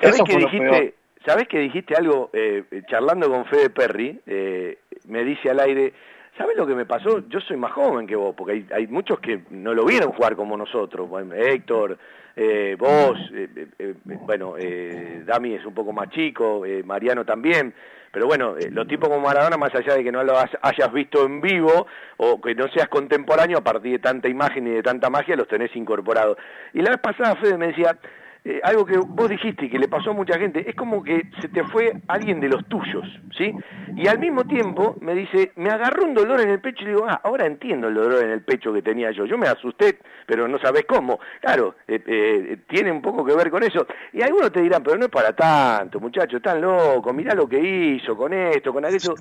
¿Sabés 0.00 0.16
eso 0.16 0.26
que 0.26 0.32
fue 0.32 0.40
lo 0.40 0.48
peor. 0.48 0.70
dijiste, 0.70 0.94
¿sabés 1.24 1.48
que 1.48 1.58
dijiste 1.58 1.94
algo 1.94 2.30
eh, 2.32 2.64
charlando 2.88 3.28
con 3.30 3.44
Fede 3.46 3.70
Perry? 3.70 4.20
eh, 4.26 4.78
me 5.06 5.24
dice 5.24 5.50
al 5.50 5.60
aire, 5.60 5.92
¿sabés 6.36 6.56
lo 6.56 6.66
que 6.66 6.74
me 6.74 6.86
pasó? 6.86 7.26
Yo 7.28 7.40
soy 7.40 7.56
más 7.56 7.72
joven 7.72 8.06
que 8.06 8.16
vos, 8.16 8.34
porque 8.36 8.52
hay, 8.52 8.66
hay 8.74 8.86
muchos 8.86 9.20
que 9.20 9.42
no 9.50 9.74
lo 9.74 9.84
vieron 9.84 10.12
jugar 10.12 10.36
como 10.36 10.56
nosotros. 10.56 11.08
Héctor, 11.34 11.98
eh, 12.36 12.76
vos, 12.78 13.18
eh, 13.32 13.48
eh, 13.54 13.66
eh, 13.78 13.94
bueno, 14.04 14.54
eh, 14.58 15.22
Dami 15.24 15.54
es 15.54 15.64
un 15.64 15.74
poco 15.74 15.92
más 15.92 16.10
chico, 16.10 16.64
eh, 16.66 16.82
Mariano 16.82 17.24
también. 17.24 17.74
Pero 18.10 18.26
bueno, 18.26 18.54
los 18.70 18.86
tipos 18.86 19.08
como 19.08 19.20
Maradona, 19.20 19.56
más 19.56 19.74
allá 19.74 19.94
de 19.96 20.04
que 20.04 20.12
no 20.12 20.22
lo 20.22 20.34
hayas 20.38 20.92
visto 20.92 21.26
en 21.26 21.40
vivo 21.40 21.88
o 22.16 22.40
que 22.40 22.54
no 22.54 22.68
seas 22.68 22.88
contemporáneo, 22.88 23.58
a 23.58 23.64
partir 23.64 23.90
de 23.90 23.98
tanta 23.98 24.28
imagen 24.28 24.68
y 24.68 24.70
de 24.70 24.84
tanta 24.84 25.10
magia, 25.10 25.34
los 25.34 25.48
tenés 25.48 25.74
incorporados. 25.74 26.38
Y 26.72 26.80
la 26.80 26.90
vez 26.90 27.00
pasada 27.00 27.34
Fede 27.34 27.58
me 27.58 27.66
decía, 27.68 27.98
eh, 28.46 28.60
algo 28.62 28.84
que 28.84 28.98
vos 28.98 29.28
dijiste 29.28 29.64
y 29.66 29.70
que 29.70 29.78
le 29.78 29.88
pasó 29.88 30.10
a 30.10 30.14
mucha 30.14 30.38
gente, 30.38 30.68
es 30.68 30.74
como 30.76 31.02
que 31.02 31.22
se 31.40 31.48
te 31.48 31.64
fue 31.64 31.94
alguien 32.08 32.40
de 32.40 32.48
los 32.50 32.64
tuyos, 32.68 33.06
¿sí? 33.38 33.54
Y 33.96 34.06
al 34.06 34.18
mismo 34.18 34.44
tiempo 34.44 34.96
me 35.00 35.14
dice, 35.14 35.52
me 35.56 35.70
agarró 35.70 36.04
un 36.04 36.12
dolor 36.14 36.40
en 36.42 36.50
el 36.50 36.60
pecho 36.60 36.84
y 36.84 36.88
digo, 36.88 37.06
ah, 37.08 37.20
ahora 37.24 37.46
entiendo 37.46 37.88
el 37.88 37.94
dolor 37.94 38.22
en 38.22 38.30
el 38.30 38.42
pecho 38.42 38.72
que 38.72 38.82
tenía 38.82 39.10
yo. 39.12 39.24
Yo 39.24 39.38
me 39.38 39.46
asusté, 39.46 39.98
pero 40.26 40.46
no 40.46 40.58
sabés 40.58 40.84
cómo. 40.86 41.20
Claro, 41.40 41.76
eh, 41.88 42.02
eh, 42.06 42.56
tiene 42.68 42.92
un 42.92 43.00
poco 43.00 43.24
que 43.24 43.34
ver 43.34 43.50
con 43.50 43.62
eso. 43.62 43.86
Y 44.12 44.20
algunos 44.22 44.52
te 44.52 44.60
dirán, 44.60 44.82
pero 44.82 44.96
no 44.98 45.04
es 45.06 45.10
para 45.10 45.32
tanto, 45.34 45.98
muchachos, 46.00 46.34
están 46.36 46.60
locos, 46.60 47.14
mirá 47.14 47.34
lo 47.34 47.48
que 47.48 47.58
hizo 47.60 48.16
con 48.16 48.32
esto, 48.34 48.72
con 48.72 48.84
aquello. 48.84 49.14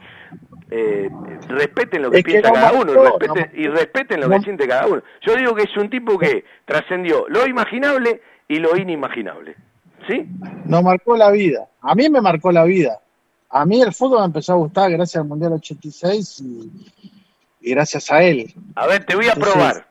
Eh, 0.70 1.08
respeten 1.50 2.02
lo 2.02 2.10
que 2.12 2.18
Es 2.18 2.24
que 2.24 2.32
piensa 2.32 2.50
no 2.50 2.56
cada 2.56 2.72
uno 2.74 2.92
y 2.92 2.96
respeten, 2.96 3.28
no- 3.54 3.62
y 3.62 3.68
respeten 3.68 4.22
lo 4.22 4.28
no- 4.28 4.36
que 4.38 4.42
siente 4.44 4.68
cada 4.68 4.88
uno. 4.88 5.04
Yo 5.22 5.36
digo 5.36 5.54
que 5.56 5.64
es 5.64 5.78
un 5.78 5.90
tipo 5.90 6.18
que 6.18 6.44
trascendió 6.66 7.26
lo 7.30 7.46
imaginable 7.48 8.22
y 8.54 8.60
lo 8.60 8.76
inimaginable. 8.78 9.56
¿Sí? 10.08 10.28
nos 10.66 10.84
marcó 10.84 11.16
la 11.16 11.32
vida. 11.32 11.68
A 11.82 11.96
mí 11.96 12.10
me 12.10 12.20
marcó 12.20 12.52
la 12.52 12.66
vida. 12.66 13.00
A 13.50 13.66
mí 13.66 13.82
el 13.82 13.94
fútbol 13.94 14.20
me 14.20 14.26
empezó 14.26 14.54
a 14.54 14.58
gustar 14.58 14.92
gracias 14.92 15.22
al 15.22 15.28
Mundial 15.30 15.54
86 15.54 16.40
y, 16.42 16.72
y 17.62 17.72
gracias 17.72 18.12
a 18.12 18.22
él. 18.22 18.54
A 18.76 18.86
ver, 18.88 19.06
te 19.06 19.16
voy 19.16 19.28
a 19.28 19.34
Entonces- 19.34 19.54
probar. 19.54 19.88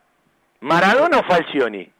¿Maradona 0.61 1.19
o 1.19 1.23
Falcioni? 1.23 1.91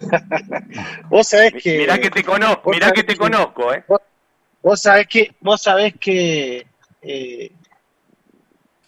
Vos 1.08 1.28
sabés 1.28 1.54
que... 1.62 1.78
Mirá 1.78 1.98
que 1.98 2.10
te 2.10 2.22
conozco, 2.24 2.70
mirá 2.70 2.90
que 2.92 3.02
te 3.04 3.16
conozco, 3.16 3.72
¿eh? 3.72 3.84
Vos, 3.88 4.00
vos 4.62 4.80
sabés 4.80 5.06
que... 5.06 5.34
Vos 5.40 5.62
sabés 5.62 5.94
que... 5.98 6.66
eh, 7.02 7.52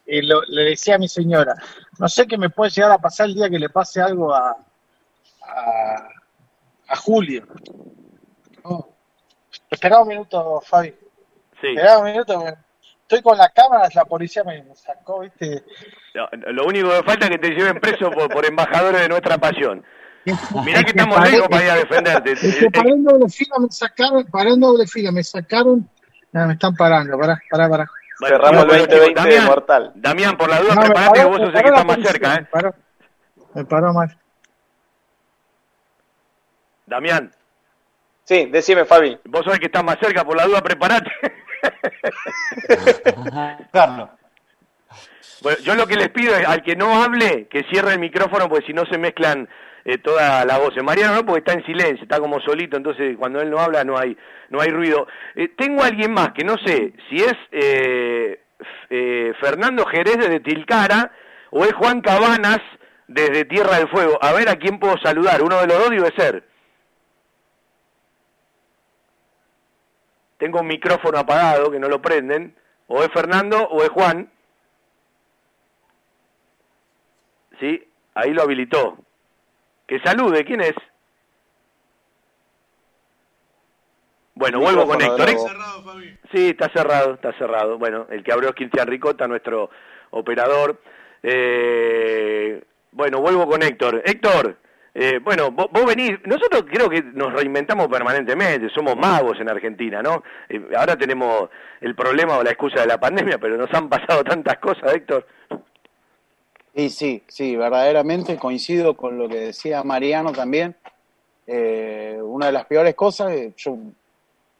eh, 0.06 0.22
lo- 0.22 0.42
le 0.48 0.62
decía 0.70 0.96
a 0.96 0.98
mi 0.98 1.08
señora, 1.08 1.54
no 1.98 2.08
sé 2.08 2.26
qué 2.26 2.36
me 2.38 2.50
puede 2.50 2.70
llegar 2.70 2.90
a 2.92 2.98
pasar 2.98 3.26
el 3.26 3.34
día 3.34 3.50
que 3.50 3.58
le 3.58 3.68
pase 3.68 4.00
algo 4.00 4.34
a, 4.34 4.56
a, 5.46 6.08
a 6.88 6.96
Julio. 6.96 7.46
No. 8.64 8.88
Esperá 9.70 10.00
un 10.00 10.08
minuto, 10.08 10.60
Fabi. 10.64 10.90
Sí. 11.60 11.68
Esperá 11.68 11.98
un 11.98 12.04
minuto. 12.06 12.44
Estoy 13.02 13.22
con 13.22 13.38
la 13.38 13.48
cámara, 13.48 13.88
la 13.94 14.04
policía 14.04 14.44
me 14.44 14.62
sacó, 14.74 15.20
¿viste? 15.20 15.64
No, 16.14 16.28
Lo 16.52 16.66
único 16.66 16.90
que 16.90 17.02
falta 17.02 17.24
es 17.26 17.30
que 17.32 17.38
te 17.38 17.50
lleven 17.50 17.80
preso 17.80 18.10
por, 18.10 18.28
por 18.30 18.44
embajadores 18.44 19.00
de 19.00 19.08
nuestra 19.08 19.38
pasión. 19.38 19.82
Mirá 20.64 20.82
que 20.84 20.90
estamos 20.90 21.16
paré- 21.16 21.30
lejos 21.30 21.48
para 21.48 21.64
ir 21.64 21.70
a 21.70 21.74
defenderte. 21.76 22.32
Es 22.32 22.56
que 22.56 22.70
paré 22.70 22.90
en 22.90 23.04
doble 23.04 23.28
fila, 23.30 23.56
me 23.60 23.70
sacaron, 23.70 24.26
paré 24.26 24.50
en 24.50 24.60
doble 24.60 24.86
fila, 24.86 25.10
me 25.10 25.24
sacaron, 25.24 25.88
me 26.32 26.52
están 26.52 26.74
parando, 26.74 27.18
pará, 27.18 27.40
pará, 27.50 27.68
pará. 27.70 27.86
Cerramos 28.26 28.64
el 28.64 28.68
2020 28.68 29.14
Damián, 29.14 29.44
mortal. 29.46 29.92
Damián, 29.94 30.36
por 30.36 30.50
la 30.50 30.60
duda, 30.60 30.74
No, 30.74 30.80
me 30.82 30.86
prepárate 30.88 31.20
que 31.20 31.24
vos 31.26 31.36
sos 31.38 31.46
el 31.46 31.52
que 31.62 31.68
está 31.68 31.84
más 31.84 31.98
cerca, 32.02 32.34
¿eh? 32.34 32.40
Me 32.40 32.44
paró, 32.46 32.74
me 33.54 33.64
paró 33.64 33.92
mal. 33.94 34.18
Damián. 36.88 37.32
Sí, 38.24 38.46
decime, 38.46 38.84
Fabi. 38.84 39.18
Vos 39.24 39.44
sabés 39.44 39.60
que 39.60 39.66
estás 39.66 39.84
más 39.84 39.98
cerca, 40.00 40.24
por 40.24 40.36
la 40.36 40.46
duda, 40.46 40.62
prepárate. 40.62 41.10
Carlos. 43.72 44.10
Bueno, 45.40 45.58
yo 45.62 45.74
lo 45.74 45.86
que 45.86 45.96
les 45.96 46.08
pido 46.10 46.34
es 46.34 46.46
al 46.46 46.62
que 46.62 46.76
no 46.76 47.02
hable, 47.02 47.46
que 47.48 47.64
cierre 47.70 47.92
el 47.92 48.00
micrófono, 48.00 48.48
porque 48.48 48.66
si 48.66 48.72
no 48.72 48.84
se 48.86 48.98
mezclan 48.98 49.48
eh, 49.84 49.98
todas 49.98 50.44
las 50.44 50.58
voces. 50.58 50.82
Mariano 50.82 51.14
no, 51.14 51.24
porque 51.24 51.38
está 51.38 51.52
en 51.52 51.64
silencio, 51.64 52.02
está 52.02 52.18
como 52.18 52.40
solito, 52.40 52.76
entonces 52.76 53.16
cuando 53.16 53.40
él 53.40 53.50
no 53.50 53.58
habla 53.58 53.84
no 53.84 53.96
hay, 53.96 54.16
no 54.50 54.60
hay 54.60 54.70
ruido. 54.70 55.06
Eh, 55.36 55.48
tengo 55.56 55.82
a 55.82 55.86
alguien 55.86 56.12
más, 56.12 56.32
que 56.32 56.44
no 56.44 56.56
sé 56.58 56.92
si 57.08 57.16
es 57.16 57.34
eh, 57.52 58.40
eh, 58.90 59.32
Fernando 59.40 59.86
Jerez 59.86 60.18
de 60.18 60.40
Tilcara 60.40 61.12
o 61.50 61.64
es 61.64 61.72
Juan 61.74 62.00
Cabanas 62.00 62.60
desde 63.06 63.44
Tierra 63.44 63.78
del 63.78 63.88
Fuego. 63.88 64.18
A 64.20 64.32
ver 64.32 64.48
a 64.48 64.56
quién 64.56 64.78
puedo 64.78 64.96
saludar. 64.98 65.42
Uno 65.42 65.60
de 65.60 65.66
los 65.66 65.78
dos 65.78 65.90
debe 65.90 66.12
ser. 66.16 66.47
Tengo 70.38 70.60
un 70.60 70.66
micrófono 70.66 71.18
apagado 71.18 71.70
que 71.70 71.78
no 71.78 71.88
lo 71.88 72.00
prenden. 72.00 72.54
O 72.86 73.02
es 73.02 73.12
Fernando 73.12 73.68
o 73.68 73.82
es 73.82 73.90
Juan. 73.90 74.30
Sí, 77.60 77.86
ahí 78.14 78.32
lo 78.32 78.42
habilitó. 78.42 78.98
Que 79.86 80.00
salude, 80.00 80.44
¿quién 80.44 80.60
es? 80.60 80.74
Bueno, 84.34 84.60
vuelvo 84.60 84.86
con 84.86 85.00
Héctor. 85.00 85.28
Sí, 86.32 86.50
está 86.50 86.70
cerrado, 86.72 87.14
está 87.14 87.32
cerrado. 87.38 87.76
Bueno, 87.76 88.06
el 88.10 88.22
que 88.22 88.32
abrió 88.32 88.50
es 88.50 88.54
Cristian 88.54 88.86
Ricota, 88.86 89.26
nuestro 89.26 89.68
operador. 90.10 90.80
Eh, 91.24 92.62
bueno, 92.92 93.20
vuelvo 93.20 93.48
con 93.48 93.62
Héctor. 93.62 94.00
Héctor, 94.04 94.56
eh, 95.00 95.20
bueno, 95.22 95.52
vos, 95.52 95.86
venís, 95.86 96.18
nosotros 96.24 96.64
creo 96.68 96.90
que 96.90 97.00
nos 97.00 97.32
reinventamos 97.32 97.86
permanentemente, 97.86 98.68
somos 98.68 98.96
magos 98.96 99.38
en 99.38 99.48
Argentina, 99.48 100.02
¿no? 100.02 100.24
Eh, 100.48 100.60
ahora 100.76 100.96
tenemos 100.96 101.50
el 101.80 101.94
problema 101.94 102.36
o 102.36 102.42
la 102.42 102.50
excusa 102.50 102.80
de 102.80 102.88
la 102.88 102.98
pandemia, 102.98 103.38
pero 103.38 103.56
nos 103.56 103.72
han 103.72 103.88
pasado 103.88 104.24
tantas 104.24 104.58
cosas, 104.58 104.92
Héctor. 104.92 105.24
Sí, 106.74 106.90
sí, 106.90 107.22
sí, 107.28 107.54
verdaderamente 107.54 108.36
coincido 108.38 108.96
con 108.96 109.16
lo 109.16 109.28
que 109.28 109.36
decía 109.36 109.84
Mariano 109.84 110.32
también. 110.32 110.74
una 111.46 112.46
de 112.46 112.52
las 112.52 112.66
peores 112.66 112.96
cosas, 112.96 113.32
yo 113.56 113.78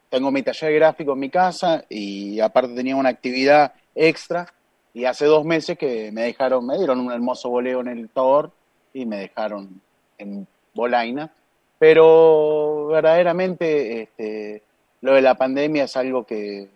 tengo 0.09 0.31
mi 0.31 0.45
taller 0.45 0.73
gráfico 0.75 1.15
en 1.15 1.19
mi 1.19 1.31
casa 1.31 1.85
y 1.89 2.39
aparte 2.39 2.77
tenía 2.77 2.95
una 2.95 3.09
actividad 3.09 3.73
extra 3.93 4.47
y 4.95 5.05
hace 5.05 5.25
dos 5.25 5.45
meses 5.45 5.77
que 5.77 6.13
me 6.13 6.23
dejaron, 6.23 6.65
me 6.65 6.79
dieron 6.79 7.01
un 7.01 7.11
hermoso 7.11 7.49
voleo 7.49 7.81
en 7.81 7.89
el 7.89 8.09
Tor 8.09 8.53
y 8.95 9.05
me 9.05 9.17
dejaron 9.17 9.81
en 10.19 10.47
Bolaina, 10.75 11.33
pero 11.79 12.89
verdaderamente 12.89 14.03
este, 14.03 14.63
lo 15.01 15.15
de 15.15 15.23
la 15.23 15.37
pandemia 15.37 15.85
es 15.85 15.97
algo 15.97 16.25
que, 16.25 16.69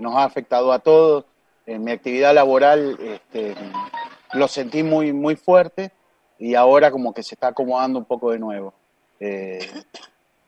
nos 0.00 0.14
ha 0.14 0.24
afectado 0.24 0.72
a 0.72 0.78
todos. 0.78 1.24
En 1.66 1.82
mi 1.82 1.90
actividad 1.90 2.32
laboral 2.32 2.96
este, 3.00 3.54
lo 4.34 4.46
sentí 4.46 4.84
muy, 4.84 5.12
muy 5.12 5.34
fuerte 5.34 5.90
y 6.38 6.54
ahora 6.54 6.92
como 6.92 7.12
que 7.12 7.24
se 7.24 7.34
está 7.34 7.48
acomodando 7.48 7.98
un 7.98 8.04
poco 8.04 8.30
de 8.30 8.38
nuevo. 8.38 8.72
Eh, 9.18 9.58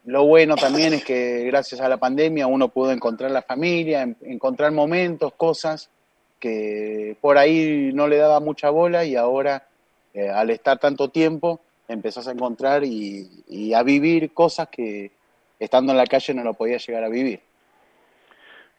lo 0.04 0.24
bueno 0.24 0.54
también 0.54 0.94
es 0.94 1.04
que 1.04 1.44
gracias 1.44 1.80
a 1.80 1.88
la 1.88 1.96
pandemia 1.96 2.46
uno 2.46 2.68
pudo 2.68 2.92
encontrar 2.92 3.30
la 3.30 3.42
familia, 3.42 4.08
encontrar 4.22 4.70
momentos, 4.70 5.32
cosas 5.34 5.90
que 6.38 7.16
por 7.20 7.36
ahí 7.36 7.90
no 7.92 8.06
le 8.06 8.16
daba 8.16 8.38
mucha 8.40 8.70
bola 8.70 9.04
y 9.04 9.16
ahora 9.16 9.66
eh, 10.14 10.30
al 10.30 10.50
estar 10.50 10.78
tanto 10.78 11.10
tiempo 11.10 11.60
empezás 11.88 12.28
a 12.28 12.32
encontrar 12.32 12.84
y, 12.84 13.72
a 13.74 13.82
vivir 13.82 14.32
cosas 14.32 14.68
que 14.68 15.10
estando 15.58 15.92
en 15.92 15.98
la 15.98 16.06
calle 16.06 16.34
no 16.34 16.44
lo 16.44 16.54
podía 16.54 16.78
llegar 16.78 17.02
a 17.02 17.08
vivir. 17.08 17.40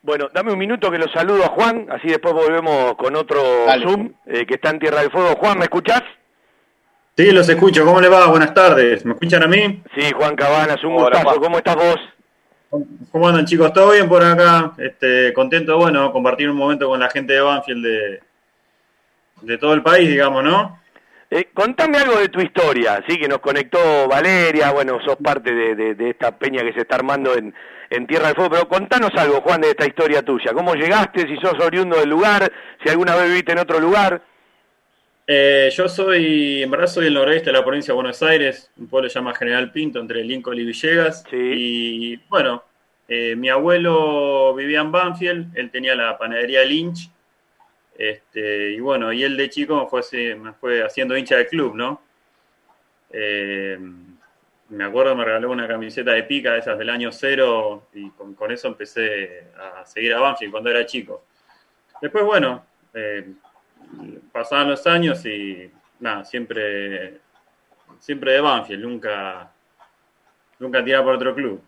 Bueno, 0.01 0.30
dame 0.34 0.53
un 0.53 0.60
minuto 0.60 0.89
que 0.89 0.97
lo 0.97 1.10
saludo 1.10 1.43
a 1.43 1.49
Juan, 1.49 1.88
así 1.91 2.07
después 2.07 2.34
volvemos 2.34 2.95
con 2.95 3.16
otro 3.18 3.41
Zoom 3.82 4.14
eh, 4.26 4.45
que 4.45 4.53
está 4.55 4.70
en 4.70 4.80
Tierra 4.80 5.01
del 5.01 5.12
Fuego. 5.12 5.36
Juan, 5.36 5.57
¿me 5.57 5.66
escuchás? 5.66 6.03
Sí, 7.18 7.32
los 7.32 7.49
escucho. 7.49 7.84
¿Cómo 7.84 7.99
le 7.99 8.07
va? 8.07 8.28
Buenas 8.28 8.53
tardes. 8.53 9.03
¿Me 9.03 9.12
escuchan 9.12 9.43
a 9.43 9.47
mí? 9.47 9.84
Sí, 9.93 10.10
Juan 10.16 10.38
Cabanas, 10.38 10.82
un 10.86 10.95
gustazo. 10.95 11.41
¿Cómo 11.41 11.57
estás 11.57 11.76
vos? 11.76 11.99
¿Cómo 13.12 13.28
andan 13.28 13.45
chicos? 13.45 13.74
¿Todo 13.74 13.91
bien 13.91 14.07
por 14.07 14.24
acá? 14.24 14.74
Este, 14.78 15.34
contento, 15.34 15.76
bueno, 15.78 16.14
compartir 16.14 16.49
un 16.49 16.55
momento 16.55 16.88
con 16.88 16.99
la 16.99 17.10
gente 17.10 17.34
de 17.34 17.41
Banfield 17.41 17.86
de, 17.86 18.20
de 19.41 19.57
todo 19.57 19.74
el 19.74 19.82
país, 19.82 20.07
digamos, 20.07 20.43
¿no? 20.43 20.80
Eh, 21.32 21.49
contame 21.53 21.99
algo 21.99 22.17
de 22.19 22.30
tu 22.30 22.41
historia, 22.41 23.03
sí, 23.07 23.19
que 23.19 23.27
nos 23.27 23.38
conectó 23.38 24.07
Valeria, 24.07 24.71
bueno, 24.71 24.99
sos 25.05 25.17
parte 25.17 25.53
de, 25.53 25.93
de, 25.93 26.09
esta 26.09 26.39
peña 26.39 26.63
que 26.63 26.73
se 26.73 26.80
está 26.80 26.95
armando 26.95 27.36
en, 27.36 27.53
en, 27.91 28.07
Tierra 28.07 28.27
del 28.27 28.36
Fuego, 28.36 28.49
pero 28.49 28.67
contanos 28.67 29.11
algo, 29.15 29.41
Juan, 29.41 29.61
de 29.61 29.69
esta 29.69 29.86
historia 29.86 30.23
tuya. 30.23 30.53
¿Cómo 30.53 30.73
llegaste? 30.73 31.27
Si 31.27 31.38
sos 31.38 31.53
oriundo 31.63 31.99
del 31.99 32.09
lugar, 32.09 32.51
si 32.84 32.89
alguna 32.89 33.15
vez 33.15 33.30
viviste 33.30 33.51
en 33.51 33.59
otro 33.59 33.80
lugar. 33.80 34.23
Eh, 35.27 35.69
yo 35.71 35.88
soy, 35.88 36.63
en 36.63 36.71
verdad 36.71 36.88
soy 36.88 37.03
del 37.03 37.13
noroeste 37.13 37.51
de 37.51 37.57
la 37.57 37.63
provincia 37.63 37.91
de 37.91 37.95
Buenos 37.97 38.23
Aires, 38.23 38.71
un 38.77 38.88
pueblo 38.88 39.05
que 39.05 39.13
se 39.13 39.19
llama 39.19 39.36
General 39.36 39.71
Pinto, 39.71 39.99
entre 39.99 40.23
Lincoln 40.23 40.57
y 40.57 40.65
Villegas. 40.65 41.23
Y 41.32 42.17
bueno, 42.27 42.63
eh, 43.07 43.36
mi 43.36 43.49
abuelo 43.49 44.55
vivía 44.55 44.82
en 44.82 44.91
Banfield, 44.91 45.55
él 45.55 45.69
tenía 45.69 45.93
la 45.93 46.17
panadería 46.17 46.65
Lynch. 46.65 47.11
Este, 47.99 48.71
y 48.71 48.79
bueno, 48.79 49.11
y 49.11 49.25
él 49.25 49.35
de 49.35 49.49
chico 49.49 49.85
fue, 49.89 50.33
me 50.35 50.53
fue 50.53 50.81
haciendo 50.81 51.17
hincha 51.17 51.35
del 51.35 51.47
club, 51.47 51.75
¿no? 51.75 52.01
Eh, 53.11 53.77
me 54.69 54.83
acuerdo, 54.85 55.17
me 55.17 55.25
regaló 55.25 55.51
una 55.51 55.67
camiseta 55.67 56.11
de 56.11 56.23
pica, 56.23 56.55
esas 56.55 56.77
del 56.77 56.89
año 56.89 57.11
cero, 57.11 57.89
y 57.93 58.09
con, 58.11 58.51
eso 58.53 58.69
empecé 58.69 59.47
a 59.57 59.85
seguir 59.85 60.13
a 60.13 60.21
Banfield 60.21 60.49
cuando 60.49 60.69
era 60.69 60.85
chico. 60.85 61.25
Después, 62.01 62.23
bueno, 62.23 62.65
pasaban 64.31 64.69
los 64.69 64.87
años 64.87 65.25
y 65.25 65.69
nada, 65.99 66.23
siempre, 66.23 67.19
siempre 67.99 68.31
de 68.31 68.39
Banfield, 68.39 68.81
nunca, 68.81 69.51
nunca 70.57 70.81
tiraba 70.85 71.03
por 71.03 71.15
otro 71.15 71.35
club. 71.35 71.61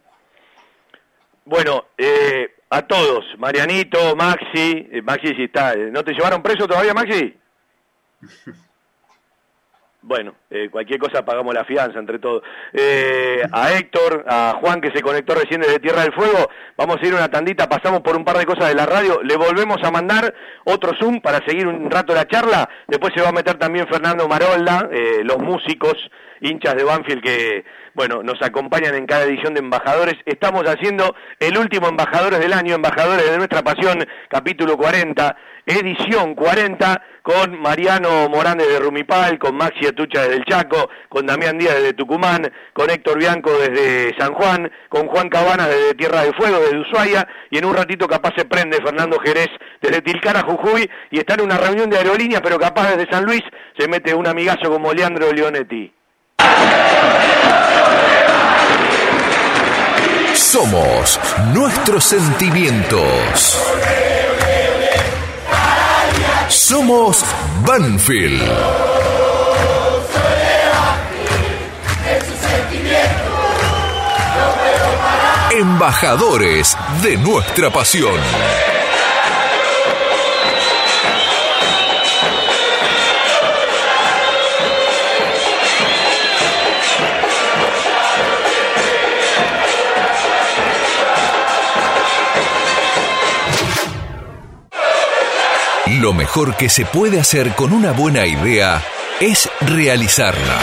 Bueno, 1.52 1.88
eh, 1.98 2.50
a 2.70 2.82
todos, 2.84 3.26
Marianito, 3.38 4.16
Maxi, 4.16 4.88
eh, 4.90 5.02
Maxi 5.02 5.36
si 5.36 5.44
está, 5.44 5.74
eh, 5.74 5.90
¿no 5.92 6.02
te 6.02 6.14
llevaron 6.14 6.42
preso 6.42 6.66
todavía, 6.66 6.94
Maxi? 6.94 7.36
Bueno, 10.04 10.34
eh, 10.50 10.68
cualquier 10.72 11.00
cosa 11.00 11.24
pagamos 11.24 11.54
la 11.54 11.64
fianza 11.64 12.00
entre 12.00 12.18
todos. 12.18 12.42
Eh, 12.74 13.44
a 13.52 13.72
Héctor, 13.74 14.26
a 14.28 14.58
Juan 14.60 14.82
que 14.82 14.90
se 14.90 15.04
conectó 15.04 15.36
recién 15.36 15.62
desde 15.62 15.80
Tierra 15.80 16.02
del 16.02 16.14
Fuego, 16.14 16.50
vamos 16.76 16.98
a 17.00 17.06
ir 17.06 17.14
una 17.14 17.30
tandita, 17.30 17.70
pasamos 17.70 18.02
por 18.02 18.16
un 18.16 18.26
par 18.26 18.40
de 18.40 18.48
cosas 18.48 18.70
de 18.70 18.74
la 18.74 18.88
radio, 18.88 19.22
le 19.22 19.38
volvemos 19.38 19.78
a 19.84 19.92
mandar 19.92 20.34
otro 20.64 20.94
Zoom 21.00 21.22
para 21.22 21.46
seguir 21.46 21.68
un 21.68 21.92
rato 21.92 22.16
la 22.16 22.28
charla, 22.28 22.68
después 22.88 23.14
se 23.16 23.22
va 23.22 23.30
a 23.30 23.32
meter 23.32 23.60
también 23.60 23.88
Fernando 23.88 24.28
Marolda, 24.28 24.90
eh, 24.92 25.22
los 25.24 25.38
músicos, 25.38 25.94
hinchas 26.42 26.76
de 26.76 26.84
Banfield 26.84 27.24
que, 27.24 27.64
bueno, 27.94 28.24
nos 28.24 28.42
acompañan 28.42 28.96
en 28.96 29.06
cada 29.06 29.24
edición 29.24 29.54
de 29.54 29.60
Embajadores. 29.60 30.16
Estamos 30.26 30.64
haciendo 30.66 31.16
el 31.40 31.58
último 31.58 31.88
Embajadores 31.88 32.40
del 32.40 32.54
año, 32.54 32.76
Embajadores 32.76 33.30
de 33.30 33.38
nuestra 33.38 33.62
pasión, 33.62 34.06
capítulo 34.30 34.78
40, 34.78 35.36
edición 35.66 36.36
40, 36.36 37.02
con 37.22 37.60
Mariano 37.60 38.28
Morán 38.30 38.58
de 38.58 38.80
Rumipal, 38.80 39.38
con 39.38 39.56
Maxi 39.56 39.86
Atucha 39.86 40.22
desde 40.22 40.38
el 40.38 40.46
Chaco, 40.46 40.90
con 41.08 41.26
Damián 41.26 41.58
Díaz 41.58 41.76
desde 41.76 41.94
Tucumán, 41.94 42.52
con 42.74 42.90
Héctor 42.90 43.20
Bianco 43.20 43.52
desde 43.52 44.18
San 44.18 44.34
Juan, 44.34 44.72
con 44.90 45.08
Juan 45.08 45.30
Cabana 45.30 45.68
desde 45.68 45.94
Tierra 45.94 46.24
del 46.24 46.36
Fuego, 46.36 46.60
desde 46.60 46.80
Ushuaia, 46.80 47.28
y 47.50 47.58
en 47.58 47.66
un 47.66 47.76
ratito 47.76 48.08
capaz 48.08 48.34
se 48.36 48.46
prende 48.46 48.82
Fernando 48.84 49.20
Jerez 49.20 49.50
desde 49.82 50.02
Tilcara, 50.02 50.42
Jujuy, 50.42 50.90
y 51.12 51.20
está 51.20 51.36
en 51.36 51.42
una 51.42 51.58
reunión 51.58 51.90
de 51.90 51.98
aerolíneas, 51.98 52.42
pero 52.42 52.58
capaz 52.58 52.96
desde 52.96 53.12
San 53.12 53.26
Luis 53.26 53.44
se 53.78 53.88
mete 53.88 54.14
un 54.16 54.28
amigazo 54.28 54.72
como 54.72 54.94
Leandro 54.94 55.32
Leonetti. 55.32 56.01
Somos 60.34 61.20
nuestros 61.54 62.04
sentimientos. 62.04 63.58
Somos 66.50 67.24
Banfield. 67.66 68.42
Embajadores 75.52 76.78
de 77.02 77.18
nuestra 77.18 77.70
pasión. 77.70 78.20
Lo 96.02 96.14
mejor 96.14 96.58
que 96.58 96.68
se 96.68 96.84
puede 96.84 97.20
hacer 97.20 97.54
con 97.54 97.72
una 97.74 97.92
buena 97.92 98.26
idea 98.26 98.84
es 99.20 99.48
realizarla. 99.60 100.58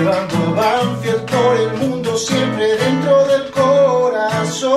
llevando 0.00 0.54
Banfield 0.54 1.24
por 1.26 1.56
el 1.56 1.72
mundo 1.74 2.16
siempre 2.16 2.76
dentro 2.76 3.26
del 3.26 3.50
corazón. 3.50 4.70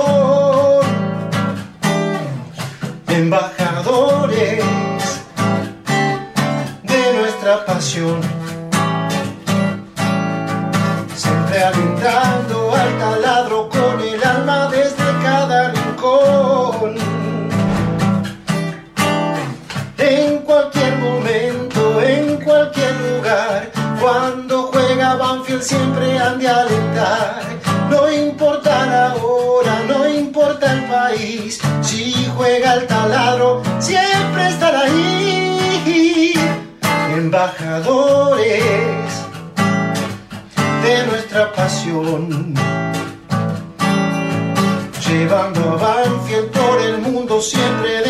Embajadores 3.08 4.64
de 6.82 7.12
nuestra 7.16 7.64
pasión, 7.64 8.20
El 32.74 32.86
taladro, 32.88 33.62
siempre 33.78 34.48
estará 34.48 34.80
ahí. 34.80 36.34
Embajadores 37.14 38.64
de 40.82 41.06
nuestra 41.06 41.52
pasión. 41.52 42.54
Llevando 45.06 45.60
a 45.70 45.76
Banfield 45.76 46.50
por 46.50 46.80
el 46.80 46.98
mundo 46.98 47.40
siempre 47.40 48.03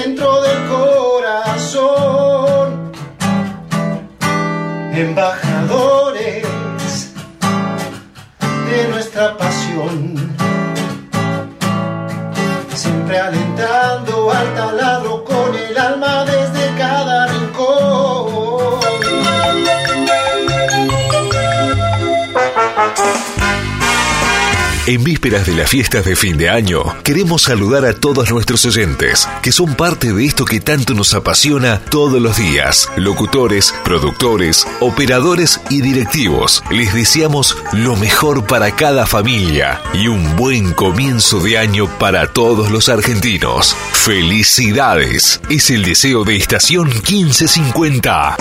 En 24.87 25.03
vísperas 25.03 25.47
de 25.47 25.55
las 25.55 25.71
fiestas 25.71 26.05
de 26.05 26.15
fin 26.15 26.37
de 26.37 26.51
año, 26.51 26.83
queremos 27.03 27.41
saludar 27.41 27.87
a 27.87 27.95
todos 27.95 28.31
nuestros 28.31 28.67
oyentes, 28.67 29.27
que 29.43 29.51
son 29.51 29.77
parte 29.77 30.13
de 30.13 30.27
esto 30.27 30.45
que 30.45 30.61
tanto 30.61 30.93
nos 30.93 31.15
apasiona 31.15 31.81
todos 31.81 32.21
los 32.21 32.37
días. 32.37 32.91
Locutores, 32.97 33.75
productores, 33.83 34.67
operadores 34.81 35.59
y 35.71 35.81
directivos, 35.81 36.63
les 36.71 36.93
deseamos 36.93 37.57
lo 37.73 37.97
mejor 37.97 38.47
para 38.47 38.77
cada 38.77 39.07
familia 39.07 39.81
y 39.95 40.09
un 40.09 40.37
buen 40.37 40.75
comienzo 40.75 41.41
de 41.41 41.57
año 41.57 41.87
para 41.99 42.27
todos 42.27 42.71
los 42.71 42.91
argentinos. 42.91 43.75
¡Felicidades! 43.95 45.41
Es 45.49 45.71
el 45.71 45.83
deseo 45.83 46.25
de 46.25 46.37
Estación 46.37 46.89
1550. 46.89 48.37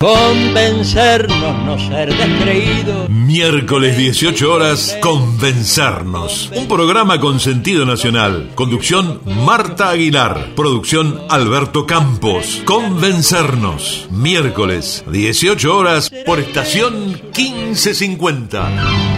Convencernos, 0.00 1.64
no 1.64 1.76
ser 1.76 2.14
descreídos. 2.14 3.08
Miércoles 3.08 3.96
18 3.96 4.52
horas, 4.52 4.96
Convencernos. 5.02 6.52
Un 6.54 6.68
programa 6.68 7.18
con 7.18 7.40
sentido 7.40 7.84
nacional. 7.84 8.52
Conducción 8.54 9.20
Marta 9.44 9.90
Aguilar. 9.90 10.54
Producción 10.54 11.20
Alberto 11.28 11.84
Campos. 11.84 12.62
Convencernos. 12.64 14.06
Miércoles 14.12 15.02
18 15.10 15.76
horas 15.76 16.12
por 16.24 16.38
estación 16.38 17.20
1550. 17.36 19.17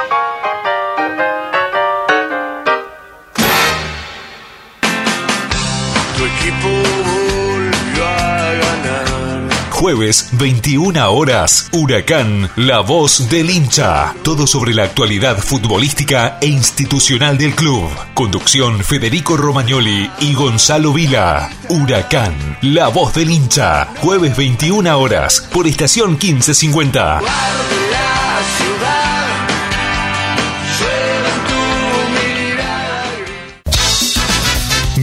Jueves, 9.81 10.29
21 10.33 11.11
horas. 11.11 11.67
Huracán, 11.71 12.51
la 12.55 12.81
voz 12.81 13.31
del 13.31 13.49
hincha. 13.49 14.13
Todo 14.21 14.45
sobre 14.45 14.75
la 14.75 14.83
actualidad 14.83 15.39
futbolística 15.39 16.37
e 16.39 16.45
institucional 16.45 17.35
del 17.35 17.55
club. 17.55 17.89
Conducción 18.13 18.83
Federico 18.83 19.37
Romagnoli 19.37 20.07
y 20.19 20.35
Gonzalo 20.35 20.93
Vila. 20.93 21.49
Huracán, 21.69 22.59
la 22.61 22.89
voz 22.89 23.15
del 23.15 23.31
hincha. 23.31 23.87
Jueves, 24.01 24.37
21 24.37 24.99
horas. 24.99 25.49
Por 25.51 25.65
estación 25.65 26.11
1550. 26.11 27.21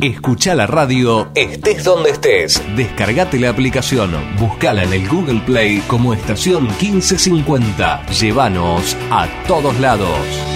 Escucha 0.00 0.54
la 0.54 0.66
radio 0.66 1.30
estés 1.34 1.84
donde 1.84 2.10
estés. 2.10 2.62
Descargate 2.76 3.38
la 3.38 3.50
aplicación, 3.50 4.10
buscala 4.38 4.82
en 4.82 4.92
el 4.92 5.08
Google 5.08 5.40
Play 5.46 5.80
como 5.86 6.12
estación 6.12 6.66
1550. 6.80 8.06
Llévanos 8.06 8.96
a 9.10 9.28
todos 9.46 9.78
lados. 9.78 10.51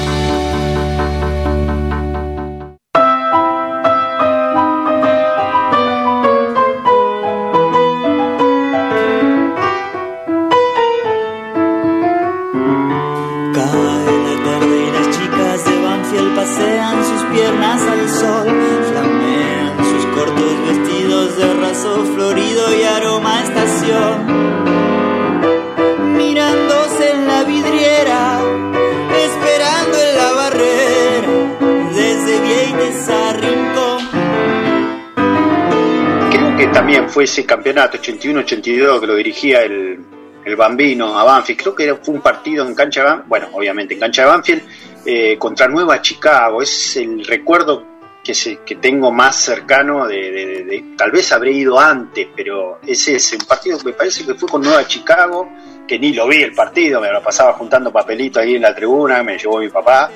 Que 36.56 36.66
también 36.68 37.08
fue 37.08 37.24
ese 37.24 37.44
campeonato 37.44 37.98
81-82 37.98 39.00
que 39.00 39.06
lo 39.06 39.14
dirigía 39.14 39.62
el, 39.62 39.98
el 40.44 40.56
Bambino 40.56 41.18
a 41.18 41.24
Banfield. 41.24 41.60
Creo 41.60 41.74
que 41.74 41.94
fue 41.96 42.14
un 42.14 42.20
partido 42.22 42.66
en 42.66 42.74
cancha, 42.74 43.02
de 43.02 43.06
Ban- 43.08 43.24
bueno, 43.26 43.48
obviamente 43.52 43.94
en 43.94 44.00
cancha 44.00 44.22
de 44.22 44.28
Banfield, 44.28 44.62
eh, 45.04 45.36
contra 45.38 45.68
Nueva 45.68 46.00
Chicago. 46.00 46.62
Es 46.62 46.96
el 46.96 47.24
recuerdo 47.26 47.84
que, 48.24 48.34
se, 48.34 48.58
que 48.64 48.76
tengo 48.76 49.12
más 49.12 49.36
cercano 49.36 50.06
de, 50.06 50.94
Tal 50.96 51.10
vez 51.10 51.30
habré 51.32 51.52
ido 51.52 51.78
antes, 51.78 52.28
pero 52.34 52.78
ese 52.86 53.16
es 53.16 53.32
un 53.32 53.46
partido 53.46 53.78
que 53.78 53.84
me 53.86 53.92
parece 53.92 54.24
que 54.24 54.34
fue 54.34 54.48
con 54.48 54.62
Nueva 54.62 54.86
Chicago, 54.86 55.48
que 55.86 55.98
ni 55.98 56.12
lo 56.14 56.26
vi 56.26 56.42
el 56.42 56.54
partido, 56.54 57.00
me 57.02 57.12
lo 57.12 57.22
pasaba 57.22 57.52
juntando 57.52 57.92
papelitos 57.92 58.42
ahí 58.42 58.56
en 58.56 58.62
la 58.62 58.74
tribuna, 58.74 59.22
me 59.22 59.36
llevó 59.38 59.58
mi 59.58 59.68
papá. 59.68 60.10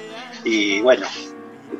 Y 0.45 0.81
bueno, 0.81 1.07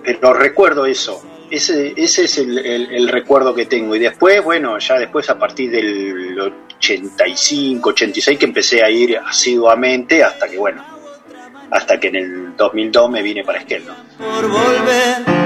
pero 0.05 0.35
recuerdo 0.35 0.85
eso. 0.85 1.23
Ese, 1.51 1.95
ese 1.97 2.25
es 2.25 2.39
el, 2.39 2.59
el- 2.59 2.91
el 2.95 3.09
recuerdo 3.09 3.55
que 3.55 3.67
tengo. 3.67 3.97
Y 3.97 3.99
después, 3.99 4.43
bueno, 4.45 4.79
ya 4.79 4.99
después 4.99 5.29
a 5.31 5.39
partir 5.39 5.71
del 5.71 6.39
85, 6.79 7.91
86 7.91 8.39
que 8.39 8.45
empecé 8.45 8.83
a 8.85 8.91
ir 8.91 9.19
asiduamente 9.19 10.23
hasta 10.23 10.49
que, 10.49 10.57
bueno, 10.59 10.85
hasta 11.71 11.99
que 11.99 12.09
en 12.09 12.17
el 12.17 12.57
2002 12.57 13.11
me 13.11 13.23
vine 13.23 13.43
para 13.45 13.59
Esquel, 13.59 13.85
¿no? 13.87 13.95
Por 14.19 14.49
volver. 14.49 15.41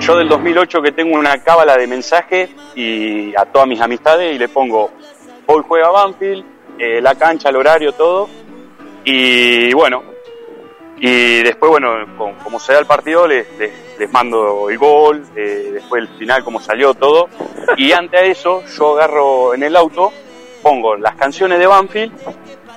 Yo 0.00 0.16
del 0.16 0.28
2008 0.28 0.82
que 0.82 0.92
tengo 0.92 1.16
una 1.18 1.38
cábala 1.42 1.76
de 1.76 1.86
mensajes 1.86 2.50
y 2.74 3.34
a 3.36 3.44
todas 3.46 3.68
mis 3.68 3.80
amistades 3.80 4.34
y 4.34 4.38
le 4.38 4.48
pongo, 4.48 4.90
hoy 5.46 5.62
juega 5.66 5.90
Banfield, 5.90 6.44
eh, 6.78 7.00
la 7.00 7.14
cancha, 7.14 7.48
el 7.50 7.56
horario, 7.56 7.92
todo. 7.92 8.28
Y 9.04 9.72
bueno, 9.74 10.02
y 10.98 11.42
después, 11.42 11.70
bueno, 11.70 11.94
con- 12.16 12.34
como 12.36 12.60
se 12.60 12.72
da 12.74 12.78
el 12.78 12.86
partido, 12.86 13.26
les, 13.26 13.46
les- 13.58 13.72
les 13.98 14.12
mando 14.12 14.68
el 14.70 14.78
gol, 14.78 15.24
eh, 15.36 15.70
después 15.72 16.02
el 16.02 16.08
final, 16.18 16.44
cómo 16.44 16.60
salió 16.60 16.94
todo. 16.94 17.28
Y 17.76 17.92
ante 17.92 18.30
eso, 18.30 18.62
yo 18.78 18.94
agarro 18.96 19.54
en 19.54 19.62
el 19.64 19.74
auto, 19.76 20.12
pongo 20.62 20.96
las 20.96 21.14
canciones 21.16 21.58
de 21.58 21.66
Banfield 21.66 22.12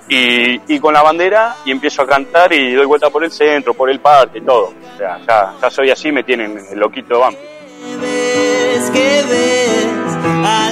y, 0.08 0.80
con 0.80 0.94
la 0.94 1.02
bandera 1.02 1.56
y 1.66 1.72
empiezo 1.72 2.02
a 2.04 2.08
cantar 2.08 2.54
y 2.54 2.74
doy 2.74 2.86
vuelta 2.86 3.10
por 3.10 3.24
el 3.24 3.32
centro, 3.32 3.74
por 3.74 3.90
el 3.90 4.00
parque, 4.00 4.42
todo. 4.42 4.74
O 4.94 4.98
sea, 4.98 5.20
ya, 5.28 5.54
ya 5.62 5.70
soy 5.70 5.90
así, 5.92 6.12
me 6.12 6.24
tienen 6.24 6.60
el 6.72 6.80
loquito 6.80 7.16
de 7.16 7.20
Banfield. 7.22 7.50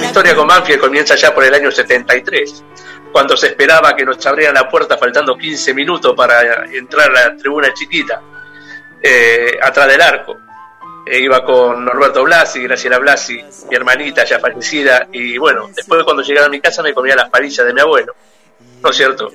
historia 0.06 0.34
con 0.36 0.46
Banfield 0.46 0.80
comienza 0.80 1.14
ya 1.16 1.34
por 1.34 1.44
el 1.44 1.54
año 1.54 1.70
73, 1.70 2.64
cuando 3.14 3.36
se 3.36 3.46
esperaba 3.46 3.94
que 3.94 4.04
nos 4.04 4.26
abrieran 4.26 4.56
la 4.56 4.68
puerta 4.68 4.98
faltando 4.98 5.38
15 5.38 5.72
minutos 5.72 6.14
para 6.16 6.64
entrar 6.64 7.10
a 7.10 7.28
la 7.30 7.36
tribuna 7.36 7.72
chiquita, 7.72 8.20
eh, 9.00 9.56
atrás 9.62 9.86
del 9.86 10.00
arco. 10.00 10.36
Eh, 11.06 11.20
iba 11.20 11.44
con 11.44 11.84
Norberto 11.84 12.24
Blasi, 12.24 12.64
Graciela 12.64 12.98
Blasi, 12.98 13.40
mi 13.70 13.76
hermanita 13.76 14.24
ya 14.24 14.40
fallecida, 14.40 15.06
y 15.12 15.38
bueno, 15.38 15.70
después 15.72 16.02
cuando 16.02 16.24
llegaba 16.24 16.48
a 16.48 16.50
mi 16.50 16.60
casa 16.60 16.82
me 16.82 16.92
comía 16.92 17.14
las 17.14 17.30
palillas 17.30 17.64
de 17.64 17.72
mi 17.72 17.80
abuelo, 17.82 18.16
¿no 18.82 18.90
es 18.90 18.96
cierto? 18.96 19.30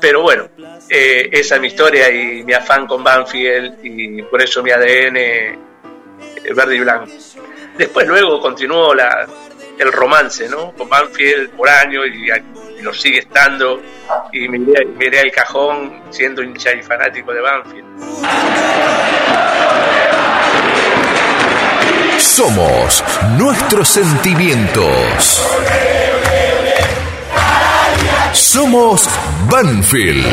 Pero 0.00 0.22
bueno, 0.22 0.48
eh, 0.88 1.28
esa 1.30 1.54
es 1.54 1.60
mi 1.60 1.68
historia 1.68 2.10
y 2.10 2.42
mi 2.42 2.54
afán 2.54 2.88
con 2.88 3.04
Banfield, 3.04 3.84
y 3.84 4.20
por 4.22 4.42
eso 4.42 4.64
mi 4.64 4.72
ADN 4.72 5.60
verde 6.56 6.74
y 6.74 6.80
blanco. 6.80 7.06
Después 7.78 8.04
luego 8.08 8.40
continuó 8.40 8.92
la, 8.92 9.28
el 9.78 9.92
romance, 9.92 10.48
¿no? 10.48 10.72
Con 10.72 10.88
Banfield 10.88 11.50
por 11.50 11.68
años 11.68 12.06
y, 12.06 12.82
lo 12.82 12.92
sigue 12.92 13.20
estando. 13.20 13.80
Y 14.32 14.48
miré, 14.48 14.84
miré 14.86 15.20
el 15.20 15.30
cajón 15.30 16.02
siendo 16.10 16.42
hincha 16.42 16.72
y 16.72 16.82
fanático 16.82 17.32
de 17.32 17.40
Banfield. 17.40 17.86
Somos 22.18 23.04
nuestros 23.36 23.88
sentimientos. 23.88 25.46
Somos 28.32 29.08
Banfield. 29.48 30.26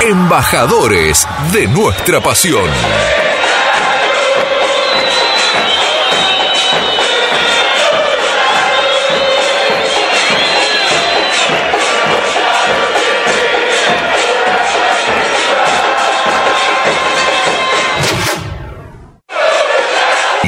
Embajadores 0.00 1.26
de 1.52 1.66
nuestra 1.66 2.20
pasión. 2.20 2.70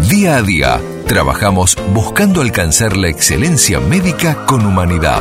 Día 0.00 0.36
a 0.36 0.42
día 0.42 0.80
Trabajamos 1.12 1.76
buscando 1.92 2.40
alcanzar 2.40 2.96
la 2.96 3.08
excelencia 3.08 3.80
médica 3.80 4.46
con 4.46 4.64
humanidad. 4.64 5.20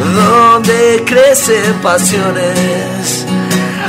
donde 0.00 1.04
crecen 1.06 1.74
pasiones. 1.82 3.26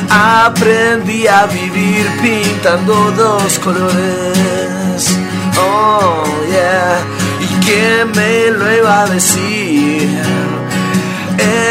Aprendí 0.10 1.28
a 1.28 1.46
vivir 1.46 2.06
pintando 2.22 3.12
dos 3.12 3.60
colores. 3.60 5.16
Oh, 5.58 6.24
yeah. 6.50 7.00
¿Y 7.40 7.46
quién 7.66 8.12
me 8.16 8.52
lo 8.52 8.74
iba 8.76 9.04
a 9.04 9.08
decir? 9.08 10.20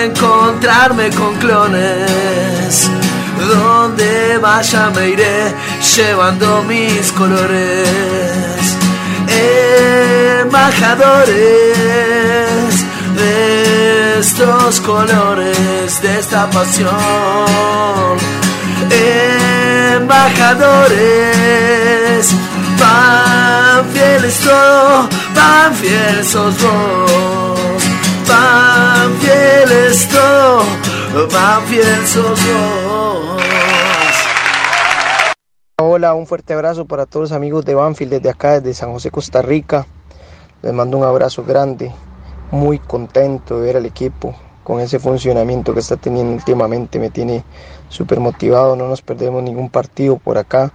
Encontrarme 0.03 1.11
con 1.11 1.35
clones. 1.37 2.89
Donde 3.39 4.39
vaya 4.39 4.91
me 4.91 5.11
iré 5.11 5.55
llevando 5.97 6.63
mis 6.65 7.13
colores. 7.13 8.77
Embajadores 10.43 12.90
de 13.21 14.19
estos 14.21 14.81
colores, 14.81 16.03
de 16.03 16.19
esta 16.19 16.51
pasión. 16.51 16.91
Embajadores, 19.97 22.35
pan 22.79 23.85
fieles 23.93 24.41
todo, 24.41 25.09
pan 25.35 25.75
fieles 25.75 26.27
sos 26.27 26.63
vos. 26.63 27.83
Pan 28.27 29.15
fieles 29.21 30.09
todo, 30.09 30.65
pan 31.29 31.63
fieles 31.67 32.09
sos 32.09 32.41
vos. 32.47 33.43
Hola, 35.83 36.15
un 36.15 36.27
fuerte 36.27 36.53
abrazo 36.55 36.87
para 36.87 37.07
todos 37.07 37.31
los 37.31 37.37
amigos 37.37 37.65
de 37.65 37.75
Banfield 37.75 38.13
desde 38.13 38.29
acá, 38.31 38.61
desde 38.61 38.75
San 38.75 38.93
José, 38.93 39.11
Costa 39.11 39.43
Rica. 39.43 39.87
Les 40.63 40.73
mando 40.75 40.99
un 40.99 41.05
abrazo 41.05 41.43
grande 41.43 41.91
muy 42.51 42.79
contento 42.79 43.61
de 43.61 43.67
ver 43.67 43.77
al 43.77 43.87
equipo 43.87 44.35
con 44.65 44.81
ese 44.81 44.99
funcionamiento 44.99 45.75
que 45.75 45.81
está 45.81 45.97
teniendo 45.97 46.33
últimamente 46.33 46.99
me 46.99 47.11
tiene 47.11 47.45
súper 47.89 48.21
motivado, 48.21 48.77
no 48.77 48.89
nos 48.89 49.03
perdemos 49.03 49.43
ningún 49.43 49.69
partido 49.71 50.17
por 50.17 50.39
acá 50.39 50.73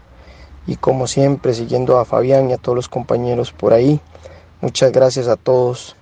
y 0.68 0.76
como 0.76 1.08
siempre 1.08 1.54
siguiendo 1.54 2.00
a 2.00 2.06
Fabián 2.06 2.50
y 2.50 2.54
a 2.54 2.58
todos 2.58 2.76
los 2.76 2.90
compañeros 2.90 3.52
por 3.52 3.74
ahí. 3.74 4.00
Muchas 4.62 4.92
gracias 4.92 5.28
a 5.28 5.36
todos 5.36 5.96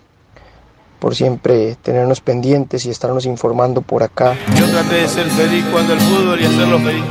por 1.00 1.16
siempre 1.16 1.76
tenernos 1.76 2.22
pendientes 2.22 2.86
y 2.86 2.90
estarnos 2.90 3.26
informando 3.26 3.82
por 3.82 4.04
acá. 4.04 4.38
Yo 4.56 4.66
traté 4.72 4.96
de 4.96 5.08
ser 5.08 5.26
feliz 5.26 5.66
cuando 5.72 5.94
el 5.94 6.00
fútbol 6.00 6.42
y 6.42 6.46
hacerlo 6.46 6.80
feliz 6.80 7.04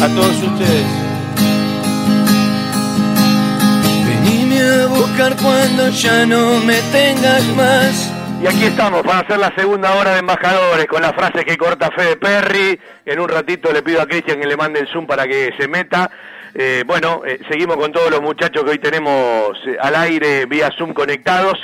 a 0.00 0.08
todos 0.14 0.42
ustedes. 0.42 1.11
Cuando 5.42 5.88
ya 5.90 6.24
no 6.26 6.60
me 6.60 6.80
tengas 6.92 7.44
más. 7.56 8.12
Y 8.42 8.46
aquí 8.46 8.64
estamos 8.64 9.02
para 9.02 9.20
hacer 9.20 9.38
la 9.38 9.54
segunda 9.54 9.94
hora 9.94 10.12
de 10.12 10.18
embajadores 10.18 10.86
con 10.86 11.02
la 11.02 11.12
frase 11.12 11.44
que 11.44 11.56
corta 11.56 11.90
Fede 11.90 12.16
Perry. 12.16 12.78
En 13.04 13.20
un 13.20 13.28
ratito 13.28 13.72
le 13.72 13.82
pido 13.82 14.00
a 14.00 14.06
Cristian 14.06 14.40
que 14.40 14.46
le 14.46 14.56
mande 14.56 14.80
el 14.80 14.88
Zoom 14.88 15.06
para 15.06 15.26
que 15.26 15.52
se 15.58 15.68
meta. 15.68 16.10
Eh, 16.54 16.84
bueno, 16.86 17.22
eh, 17.24 17.40
seguimos 17.48 17.76
con 17.76 17.92
todos 17.92 18.10
los 18.10 18.20
muchachos 18.20 18.64
que 18.64 18.70
hoy 18.70 18.78
tenemos 18.78 19.56
eh, 19.66 19.76
al 19.80 19.94
aire 19.94 20.46
vía 20.46 20.70
Zoom 20.76 20.92
conectados. 20.92 21.58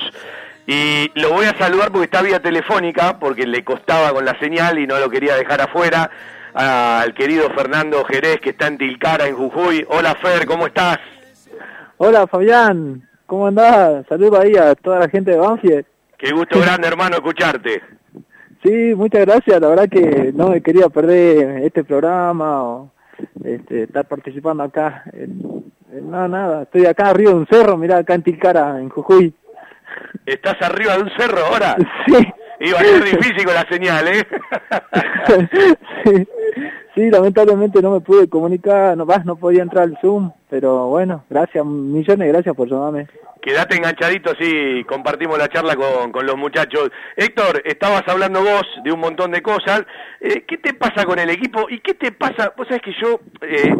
Y 0.66 1.10
lo 1.14 1.32
voy 1.32 1.46
a 1.46 1.56
saludar 1.56 1.90
porque 1.90 2.04
está 2.04 2.22
vía 2.22 2.40
telefónica, 2.40 3.18
porque 3.18 3.46
le 3.46 3.64
costaba 3.64 4.12
con 4.12 4.24
la 4.24 4.38
señal 4.38 4.78
y 4.78 4.86
no 4.86 4.98
lo 4.98 5.08
quería 5.08 5.34
dejar 5.34 5.62
afuera. 5.62 6.10
Al 6.54 7.14
querido 7.14 7.48
Fernando 7.50 8.04
Jerez, 8.04 8.40
que 8.40 8.50
está 8.50 8.66
en 8.66 8.78
Tilcara, 8.78 9.26
en 9.26 9.36
Jujuy. 9.36 9.86
Hola 9.88 10.14
Fer, 10.16 10.44
¿cómo 10.46 10.66
estás? 10.66 10.98
Hola 11.98 12.26
Fabián, 12.26 13.07
¿cómo 13.28 13.46
andás? 13.46 14.04
Saludos 14.08 14.40
ahí 14.40 14.56
a 14.56 14.74
toda 14.74 14.98
la 14.98 15.08
gente 15.08 15.30
de 15.30 15.36
Banfield. 15.36 15.84
Qué 16.16 16.32
gusto 16.32 16.58
grande, 16.58 16.88
hermano, 16.88 17.16
escucharte. 17.16 17.80
Sí, 18.64 18.92
muchas 18.96 19.24
gracias. 19.24 19.60
La 19.60 19.68
verdad 19.68 19.88
que 19.88 20.32
no 20.34 20.48
me 20.48 20.60
quería 20.60 20.88
perder 20.88 21.62
este 21.62 21.84
programa 21.84 22.64
o 22.64 22.90
este, 23.44 23.84
estar 23.84 24.04
participando 24.06 24.64
acá. 24.64 25.04
En, 25.12 25.64
en- 25.92 26.10
nada, 26.10 26.26
nada. 26.28 26.62
Estoy 26.62 26.86
acá 26.86 27.10
arriba 27.10 27.30
de 27.30 27.36
un 27.36 27.46
cerro, 27.46 27.76
mirá, 27.76 27.98
acá 27.98 28.14
en 28.14 28.22
Tilcara, 28.22 28.80
en 28.80 28.88
Jujuy. 28.88 29.32
¿Estás 30.26 30.56
arriba 30.62 30.96
de 30.96 31.02
un 31.04 31.10
cerro 31.16 31.38
ahora? 31.44 31.76
Sí. 32.06 32.16
Iba 32.60 32.78
a 32.78 32.84
ser 32.84 33.04
difícil 33.04 33.44
con 33.44 33.54
la 33.54 33.66
señal, 33.68 34.08
¿eh? 34.08 34.26
sí. 36.04 36.28
Sí, 36.98 37.10
lamentablemente 37.10 37.80
no 37.80 37.92
me 37.92 38.00
pude 38.00 38.28
comunicar, 38.28 38.96
no 38.96 39.06
más, 39.06 39.24
no 39.24 39.36
podía 39.36 39.62
entrar 39.62 39.84
al 39.84 39.96
Zoom, 40.00 40.32
pero 40.50 40.88
bueno, 40.88 41.24
gracias, 41.30 41.64
millones 41.64 42.26
de 42.26 42.32
gracias 42.32 42.56
por 42.56 42.68
llamarme. 42.68 43.06
Quédate 43.40 43.76
enganchadito, 43.76 44.32
sí, 44.36 44.82
compartimos 44.82 45.38
la 45.38 45.48
charla 45.48 45.76
con, 45.76 46.10
con 46.10 46.26
los 46.26 46.36
muchachos. 46.36 46.90
Héctor, 47.14 47.62
estabas 47.64 48.02
hablando 48.08 48.42
vos 48.42 48.66
de 48.82 48.90
un 48.90 48.98
montón 48.98 49.30
de 49.30 49.42
cosas. 49.42 49.84
Eh, 50.20 50.44
¿Qué 50.44 50.58
te 50.58 50.74
pasa 50.74 51.04
con 51.04 51.20
el 51.20 51.30
equipo? 51.30 51.66
¿Y 51.70 51.78
qué 51.78 51.94
te 51.94 52.10
pasa? 52.10 52.52
Vos 52.56 52.66
sabés 52.66 52.82
que 52.82 52.94
yo 53.00 53.20
eh, 53.42 53.72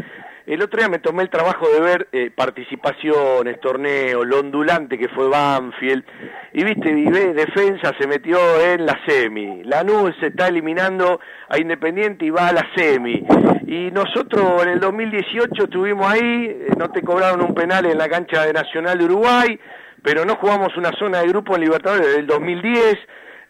el 0.54 0.62
otro 0.62 0.78
día 0.78 0.88
me 0.88 0.98
tomé 0.98 1.22
el 1.22 1.28
trabajo 1.28 1.68
de 1.68 1.78
ver 1.78 2.08
eh, 2.10 2.30
participaciones, 2.34 3.60
torneos, 3.60 4.26
lo 4.26 4.40
ondulante 4.40 4.96
que 4.96 5.08
fue 5.08 5.28
Banfield. 5.28 6.04
Y 6.54 6.64
viste, 6.64 6.90
Vivé, 6.90 7.34
defensa, 7.34 7.92
se 7.98 8.06
metió 8.06 8.38
en 8.58 8.86
la 8.86 8.98
semi. 9.06 9.62
Lanús 9.64 10.14
se 10.18 10.28
está 10.28 10.48
eliminando 10.48 11.20
a 11.50 11.58
Independiente 11.58 12.24
y 12.24 12.30
va 12.30 12.48
a 12.48 12.52
la 12.54 12.66
semi. 12.74 13.26
Y 13.66 13.90
nosotros 13.90 14.62
en 14.62 14.70
el 14.70 14.80
2018 14.80 15.64
estuvimos 15.64 16.10
ahí, 16.10 16.46
eh, 16.46 16.68
no 16.78 16.90
te 16.92 17.02
cobraron 17.02 17.42
un 17.42 17.54
penal 17.54 17.84
en 17.84 17.98
la 17.98 18.08
cancha 18.08 18.46
de 18.46 18.54
Nacional 18.54 18.96
de 18.96 19.04
Uruguay, 19.04 19.60
pero 20.02 20.24
no 20.24 20.36
jugamos 20.36 20.74
una 20.78 20.92
zona 20.92 21.20
de 21.20 21.28
grupo 21.28 21.56
en 21.56 21.60
Libertadores 21.60 22.06
desde 22.06 22.20
el 22.20 22.26
2010. 22.26 22.96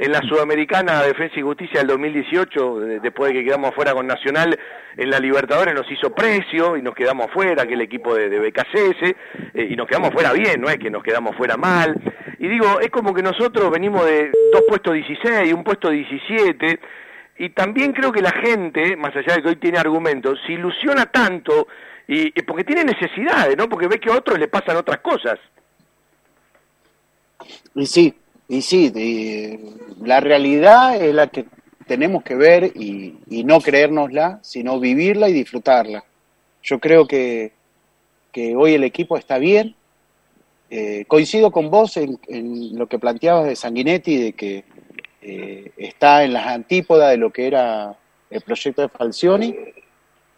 En 0.01 0.13
la 0.13 0.21
Sudamericana 0.23 1.03
Defensa 1.03 1.35
y 1.39 1.43
Justicia 1.43 1.81
del 1.81 1.89
2018, 1.89 2.81
de- 2.81 3.01
después 3.01 3.33
de 3.33 3.39
que 3.41 3.45
quedamos 3.45 3.71
afuera 3.71 3.93
con 3.95 4.07
Nacional, 4.07 4.57
en 4.97 5.11
la 5.11 5.19
Libertadores 5.19 5.75
nos 5.75 5.91
hizo 5.91 6.15
precio 6.15 6.77
y 6.77 6.83
nos 6.83 6.95
quedamos 6.95 7.27
afuera, 7.27 7.67
que 7.67 7.75
el 7.75 7.81
equipo 7.81 8.15
de, 8.15 8.29
de 8.29 8.53
eh, 9.55 9.67
y 9.71 9.75
nos 9.75 9.89
quedamos 9.89 10.11
fuera 10.13 10.33
bien, 10.33 10.61
no 10.61 10.69
es 10.69 10.79
que 10.79 10.91
nos 10.91 11.03
quedamos 11.03 11.35
fuera 11.37 11.57
mal. 11.57 11.95
Y 12.39 12.47
digo, 12.47 12.79
es 12.81 12.91
como 12.91 13.13
que 13.13 13.23
nosotros 13.23 13.71
venimos 13.73 14.05
de 14.07 14.31
dos 14.53 14.63
puestos 14.69 14.95
16 14.95 15.49
y 15.49 15.53
un 15.53 15.65
puesto 15.65 15.91
17, 15.91 16.79
y 17.39 17.49
también 17.51 17.93
creo 17.93 18.13
que 18.13 18.21
la 18.23 18.33
gente, 18.33 18.97
más 18.97 19.15
allá 19.17 19.35
de 19.37 19.43
que 19.43 19.49
hoy 19.49 19.57
tiene 19.57 19.79
argumentos, 19.79 20.39
se 20.47 20.53
ilusiona 20.53 21.07
tanto 21.07 21.67
y, 22.07 22.31
porque 22.43 22.65
tiene 22.65 22.85
necesidades, 22.85 23.57
¿no? 23.57 23.69
Porque 23.69 23.89
ve 23.89 23.99
que 23.99 24.11
a 24.11 24.17
otros 24.17 24.39
le 24.39 24.47
pasan 24.49 24.77
otras 24.77 24.99
cosas. 25.01 25.39
Sí, 27.85 28.15
y 28.49 28.63
sí, 28.63 28.91
la 30.03 30.21
realidad 30.21 31.01
es 31.01 31.15
la 31.15 31.27
que 31.29 31.47
tenemos 31.87 32.23
que 32.23 32.35
ver 32.35 32.73
y, 32.75 33.19
y 33.29 33.45
no 33.45 33.61
creérnosla, 33.61 34.41
sino 34.43 34.81
vivirla 34.81 35.29
y 35.29 35.33
disfrutarla. 35.33 36.05
Yo 36.63 36.79
creo 36.79 37.07
que, 37.07 37.53
que 38.33 38.55
hoy 38.55 38.75
el 38.75 38.85
equipo 38.85 39.17
está 39.17 39.39
bien. 39.39 39.75
Eh, 40.71 41.07
coincido 41.09 41.51
con 41.51 41.71
vos 41.71 41.97
en, 41.97 42.19
lo 42.77 42.87
que 42.87 42.99
planteabas 42.99 43.47
de 43.47 43.57
Sanguinetti, 43.57 44.17
de 44.23 44.33
que 44.35 44.65
eh, 45.23 45.73
está 45.79 46.25
en 46.25 46.35
las 46.35 46.47
antípodas 46.47 47.11
de 47.11 47.17
lo 47.17 47.31
que 47.33 47.47
era 47.47 47.97
el 48.31 48.41
proyecto 48.43 48.83
de 48.83 48.89
Falcioni 48.91 49.55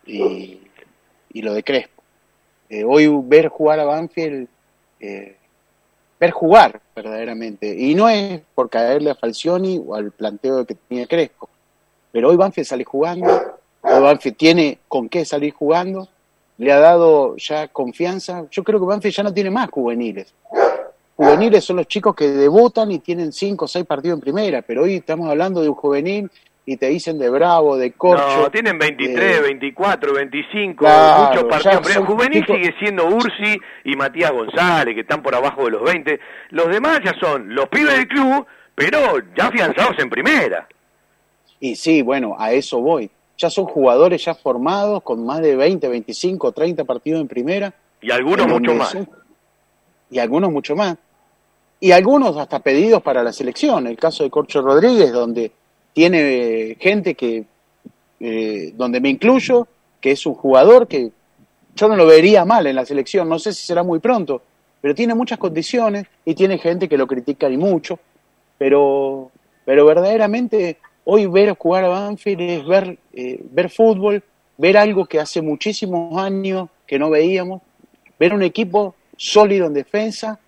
y, 0.07 0.61
y 1.32 1.43
lo 1.43 1.53
de 1.53 1.65
Crespo. 1.65 2.03
Eh, 2.69 2.85
hoy 2.85 3.09
ver 3.24 3.49
jugar 3.49 3.81
a 3.81 3.85
Banfield, 3.85 4.49
ver 6.20 6.30
jugar 6.32 6.80
verdaderamente, 6.94 7.74
y 7.74 7.94
no 7.94 8.09
es 8.09 8.42
por 8.55 8.68
caerle 8.68 9.10
a 9.10 9.14
Falcioni 9.14 9.82
o 9.84 9.94
al 9.94 10.12
planteo 10.12 10.66
que 10.66 10.74
tenía 10.74 11.06
Crespo, 11.06 11.48
pero 12.12 12.28
hoy 12.28 12.36
Banfield 12.36 12.68
sale 12.68 12.84
jugando, 12.84 13.26
hoy 13.80 14.02
Banfield 14.02 14.36
tiene 14.36 14.78
con 14.86 15.09
qué 15.09 15.24
salir 15.24 15.55
jugando, 15.55 16.09
le 16.59 16.72
ha 16.72 16.78
dado 16.78 17.36
ya 17.38 17.68
confianza, 17.68 18.44
yo 18.51 18.62
creo 18.62 18.78
que 18.78 18.84
Banfield 18.84 19.16
ya 19.16 19.22
no 19.22 19.32
tiene 19.32 19.51
más 19.51 19.70
juveniles. 19.70 20.34
Juveniles 21.16 21.64
son 21.64 21.76
los 21.76 21.86
chicos 21.86 22.14
que 22.14 22.28
debutan 22.28 22.90
y 22.92 22.98
tienen 22.98 23.32
cinco 23.32 23.64
o 23.64 23.68
seis 23.68 23.86
partidos 23.86 24.16
en 24.16 24.20
primera, 24.20 24.62
pero 24.62 24.82
hoy 24.82 24.97
estamos 24.97 25.28
hablando 25.28 25.62
de 25.62 25.68
un 25.68 25.74
juvenil 25.74 26.30
y 26.66 26.77
te 26.77 26.87
dicen 26.89 27.19
de 27.19 27.28
Bravo, 27.31 27.77
de 27.77 27.93
Corcho. 27.93 28.43
No, 28.43 28.51
tienen 28.51 28.78
23, 28.78 29.39
eh, 29.39 29.41
24, 29.43 30.12
25, 30.12 30.85
Claro, 30.85 31.24
muchos 31.28 31.45
partidos. 31.45 31.81
Pero 31.87 32.07
juvenil 32.07 32.45
sigue 32.47 32.74
siendo 32.78 33.07
Ursi 33.07 33.59
y 33.85 33.97
Matías 33.97 34.31
González, 34.31 34.95
que 34.95 35.01
están 35.01 35.23
por 35.23 35.35
abajo 35.35 35.65
de 35.65 35.70
los 35.73 35.82
20. 35.82 36.20
Los 36.51 36.69
demás 36.69 37.01
ya 37.05 37.15
son 37.19 37.55
los 37.55 37.69
pibes 37.69 37.97
del 37.97 38.07
club, 38.09 38.47
pero 38.74 38.99
ya 39.37 39.47
afianzados 39.47 39.99
en 39.99 40.11
primera. 40.11 40.69
Y 41.59 41.74
sí, 41.77 42.03
bueno, 42.03 42.37
a 42.39 42.53
eso 42.53 42.81
voy. 42.81 43.11
Ya 43.37 43.51
son 43.51 43.65
jugadores 43.65 44.24
ya 44.24 44.35
formados 44.35 45.03
con 45.03 45.24
más 45.24 45.41
de 45.41 45.57
20, 45.57 45.89
25, 45.89 46.53
30 46.53 46.85
partidos 46.85 47.20
en 47.23 47.28
primera. 47.28 47.73
Y 48.03 48.11
algunos 48.11 48.47
mucho 48.47 48.74
más. 48.74 48.91
son- 48.91 49.09
Y 50.11 50.19
algunos 50.19 50.51
mucho 50.53 50.77
más. 50.77 50.97
Y 51.81 51.93
algunos 51.93 52.37
hasta 52.37 52.59
pedidos 52.61 53.03
para 53.03 53.23
la 53.23 53.32
selección. 53.32 53.87
El 53.87 53.97
caso 53.97 54.23
de 54.24 54.31
Corcho 54.31 54.61
Rodríguez, 54.61 55.11
donde 55.12 55.53
tiene 55.93 56.19
eh, 56.21 56.77
gente 56.81 57.15
que, 57.15 57.45
eh, 58.21 58.73
donde 58.77 59.01
me 59.01 59.09
incluyo, 59.09 59.67
que 60.01 60.12
es 60.12 60.25
un 60.27 60.35
jugador 60.35 60.89
que 60.89 61.11
yo 61.75 61.89
no 61.89 61.97
lo 61.97 62.07
vería 62.07 62.45
mal 62.45 62.67
en 62.67 62.77
la 62.77 62.85
selección. 62.85 63.29
No 63.29 63.39
sé 63.39 63.53
si 63.53 63.67
será 63.67 63.83
muy 63.83 63.99
pronto, 63.99 64.43
pero 64.81 64.95
tiene 64.95 65.15
muchas 65.15 65.39
condiciones 65.39 66.07
y 66.25 66.35
tiene 66.35 66.59
gente 66.59 66.89
que 66.89 66.99
lo 66.99 67.07
critica 67.07 67.49
y 67.49 67.57
mucho. 67.57 67.99
Pero, 68.59 69.31
pero 69.65 69.87
verdaderamente 69.87 70.79
hoy 71.05 71.27
ver 71.27 71.57
jugar 71.57 71.85
a 71.85 71.89
Banfield 71.89 72.41
es 72.41 72.67
ver, 72.67 72.99
eh, 73.12 73.41
ver 73.51 73.71
fútbol, 73.71 74.23
ver 74.59 74.77
algo 74.77 75.07
que 75.07 75.19
hace 75.19 75.41
muchísimos 75.41 76.23
años 76.23 76.69
que 76.87 76.99
no 76.99 77.11
veíamos, 77.11 77.62
ver 78.19 78.35
un 78.35 78.43
equipo 78.43 78.95
sólido 79.17 79.67
en 79.67 79.75
defensa, 79.75 80.39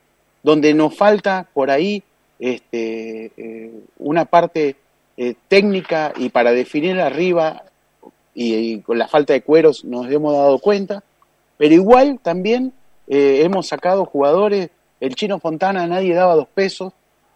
donde 0.42 0.74
nos 0.74 0.94
falta 0.96 1.48
por 1.52 1.70
ahí 1.70 2.02
este, 2.38 3.32
eh, 3.36 3.72
una 3.98 4.24
parte 4.24 4.76
eh, 5.24 5.36
técnica 5.46 6.12
y 6.16 6.30
para 6.30 6.50
definir 6.50 7.00
arriba 7.00 7.62
y, 8.34 8.80
con 8.80 8.98
la 8.98 9.06
falta 9.06 9.32
de 9.32 9.42
cueros 9.42 9.84
nos 9.84 10.10
hemos 10.10 10.32
dado 10.32 10.58
cuenta, 10.58 11.04
pero 11.56 11.72
igual 11.72 12.18
también 12.20 12.72
eh, 13.06 13.42
hemos 13.44 13.68
sacado 13.68 14.04
jugadores, 14.04 14.70
el 14.98 15.14
chino 15.14 15.38
Fontana 15.38 15.86
nadie 15.86 16.12
daba 16.12 16.34
dos 16.34 16.48
pesos, 16.48 16.92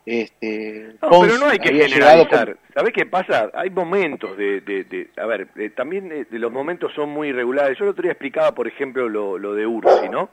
este, 0.07 0.95
No, 1.03 1.09
Pons 1.11 1.27
pero 1.27 1.39
no 1.39 1.51
hay 1.51 1.59
que 1.59 1.75
generalizar. 1.75 2.57
¿Sabés 2.73 2.93
qué 2.93 3.07
pasa? 3.07 3.51
Hay 3.55 3.71
momentos 3.71 4.37
de... 4.37 4.61
de, 4.61 4.85
de- 4.85 5.11
a 5.17 5.27
ver, 5.27 5.49
eh, 5.57 5.71
también 5.71 6.09
de 6.09 6.39
los 6.39 6.53
momentos 6.53 6.93
son 6.95 7.11
muy 7.11 7.29
irregulares. 7.29 7.77
Yo 7.79 7.85
el 7.85 7.91
otro 7.91 8.03
día 8.03 8.13
explicaba, 8.13 8.55
por 8.55 8.69
ejemplo, 8.69 9.09
lo, 9.09 9.37
lo 9.37 9.55
de 9.55 9.67
Ursi, 9.67 10.09
¿no? 10.09 10.31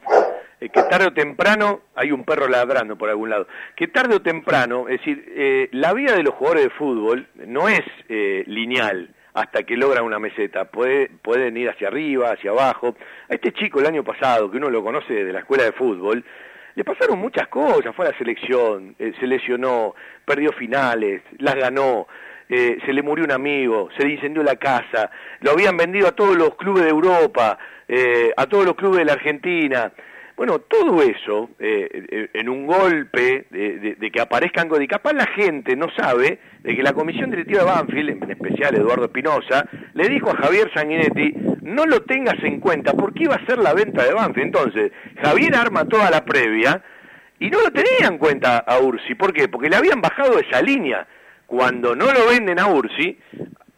Eh, 0.62 0.70
que 0.70 0.84
tarde 0.84 1.08
o 1.08 1.14
temprano 1.14 1.82
hay 1.95 2.12
un 2.12 2.24
perro 2.24 2.48
ladrando 2.48 2.95
por 2.98 3.10
algún 3.10 3.30
lado. 3.32 3.48
Que 3.76 3.88
tarde 3.88 4.16
o 4.16 4.22
temprano, 4.22 4.88
es 4.88 5.00
decir, 5.00 5.26
eh, 5.36 5.70
la 5.72 5.91
vida 5.94 6.16
de 6.16 6.24
los 6.24 6.36
jugadores 6.36 6.66
de 6.66 6.70
fútbol 6.70 7.28
no 7.48 7.68
es 7.68 7.82
eh, 8.10 8.44
lineal 8.48 9.10
hasta 9.34 9.64
que 9.64 9.76
logran 9.76 10.04
una 10.06 10.20
meseta. 10.20 10.66
Puede, 10.66 11.10
pueden 11.10 11.58
ir 11.58 11.68
hacia 11.70 11.88
arriba, 11.88 12.32
hacia 12.32 12.52
abajo. 12.52 12.95
A 13.30 13.34
este 13.34 13.52
chico 13.54 13.80
el 13.80 13.88
año 13.88 14.04
pasado, 14.04 14.52
que 14.52 14.58
uno 14.58 14.70
lo 14.70 14.84
conoce 14.84 15.12
desde 15.14 15.34
la 15.34 15.40
escuela 15.40 15.64
de 15.64 15.72
fútbol, 15.72 16.24
le 16.76 16.84
pasaron 16.84 17.20
muchas 17.20 17.48
cosas, 17.48 17.95
fue 17.95 18.08
a 18.08 18.12
la 18.12 18.18
selección, 18.18 18.95
eh, 18.98 19.14
se 19.20 19.28
lesionó, 19.28 19.95
perdió 20.26 20.52
finales, 20.54 21.22
las 21.40 21.56
ganó. 21.56 22.08
eh, 22.50 22.78
se 22.86 22.94
le 22.94 23.02
murió 23.02 23.24
un 23.24 23.32
amigo, 23.32 23.90
se 23.98 24.06
le 24.06 24.14
incendió 24.14 24.44
la 24.44 24.58
casa, 24.58 25.10
lo 25.40 25.52
habían 25.52 25.78
vendido 25.78 26.08
a 26.08 26.12
todos 26.12 26.36
los 26.36 26.56
clubes 26.56 26.84
de 26.84 26.90
Europa, 26.90 27.58
eh, 27.88 28.32
a 28.36 28.45
todos 28.45 28.66
los 28.66 28.76
clubes 28.76 29.00
de 29.00 29.06
la 29.06 29.14
Argentina. 29.14 29.91
Bueno, 30.36 30.60
todo 30.60 31.02
eso, 31.02 31.52
en 31.60 32.50
un 32.50 32.66
golpe 32.66 33.45
de, 33.52 34.12
que 34.12 34.20
aparezcan, 34.20 34.68
y 34.82 34.88
capaz 34.88 35.14
la 35.14 35.28
gente 35.28 35.76
no 35.76 35.90
sabe 35.95 36.40
de 36.60 36.76
que 36.76 36.82
la 36.82 36.94
comisión 36.94 37.30
directiva 37.30 37.60
de 37.60 37.66
Banfield, 37.66 38.24
en 38.24 38.32
especial 38.32 38.76
Eduardo 38.76 39.06
Espinosa, 39.06 39.70
le 39.94 40.10
dijo 40.10 40.32
a 40.32 40.36
Javier 40.36 40.72
Sanguinetti, 40.74 41.36
no 41.64 41.85
lo 41.85 42.02
tengas 42.03 42.41
en 42.44 42.60
cuenta, 42.60 42.94
porque 42.94 43.23
iba 43.23 43.35
a 43.35 43.45
ser 43.45 43.57
la 43.57 43.73
venta 43.73 44.03
de 44.03 44.14
Banfield. 44.14 44.48
Entonces, 44.48 44.91
Javier 45.22 45.56
arma 45.56 45.85
toda 45.85 46.10
la 46.10 46.23
previa 46.26 46.81
y 47.40 47.49
no 47.49 47.61
lo 47.61 47.72
tenía 47.72 48.07
en 48.07 48.18
cuenta 48.18 48.57
a 48.60 48.80
Ursi. 48.80 49.15
¿Por 49.15 49.34
qué? 49.34 49.48
Porque 49.48 49.69
le 49.69 49.77
habían 49.77 50.02
bajado 50.02 50.40
esa 50.40 50.61
línea. 50.61 51.07
Cuando 51.45 51.95
no 51.95 52.11
lo 52.11 52.27
venden 52.27 52.60
a 52.60 52.68
Ursi, 52.68 53.18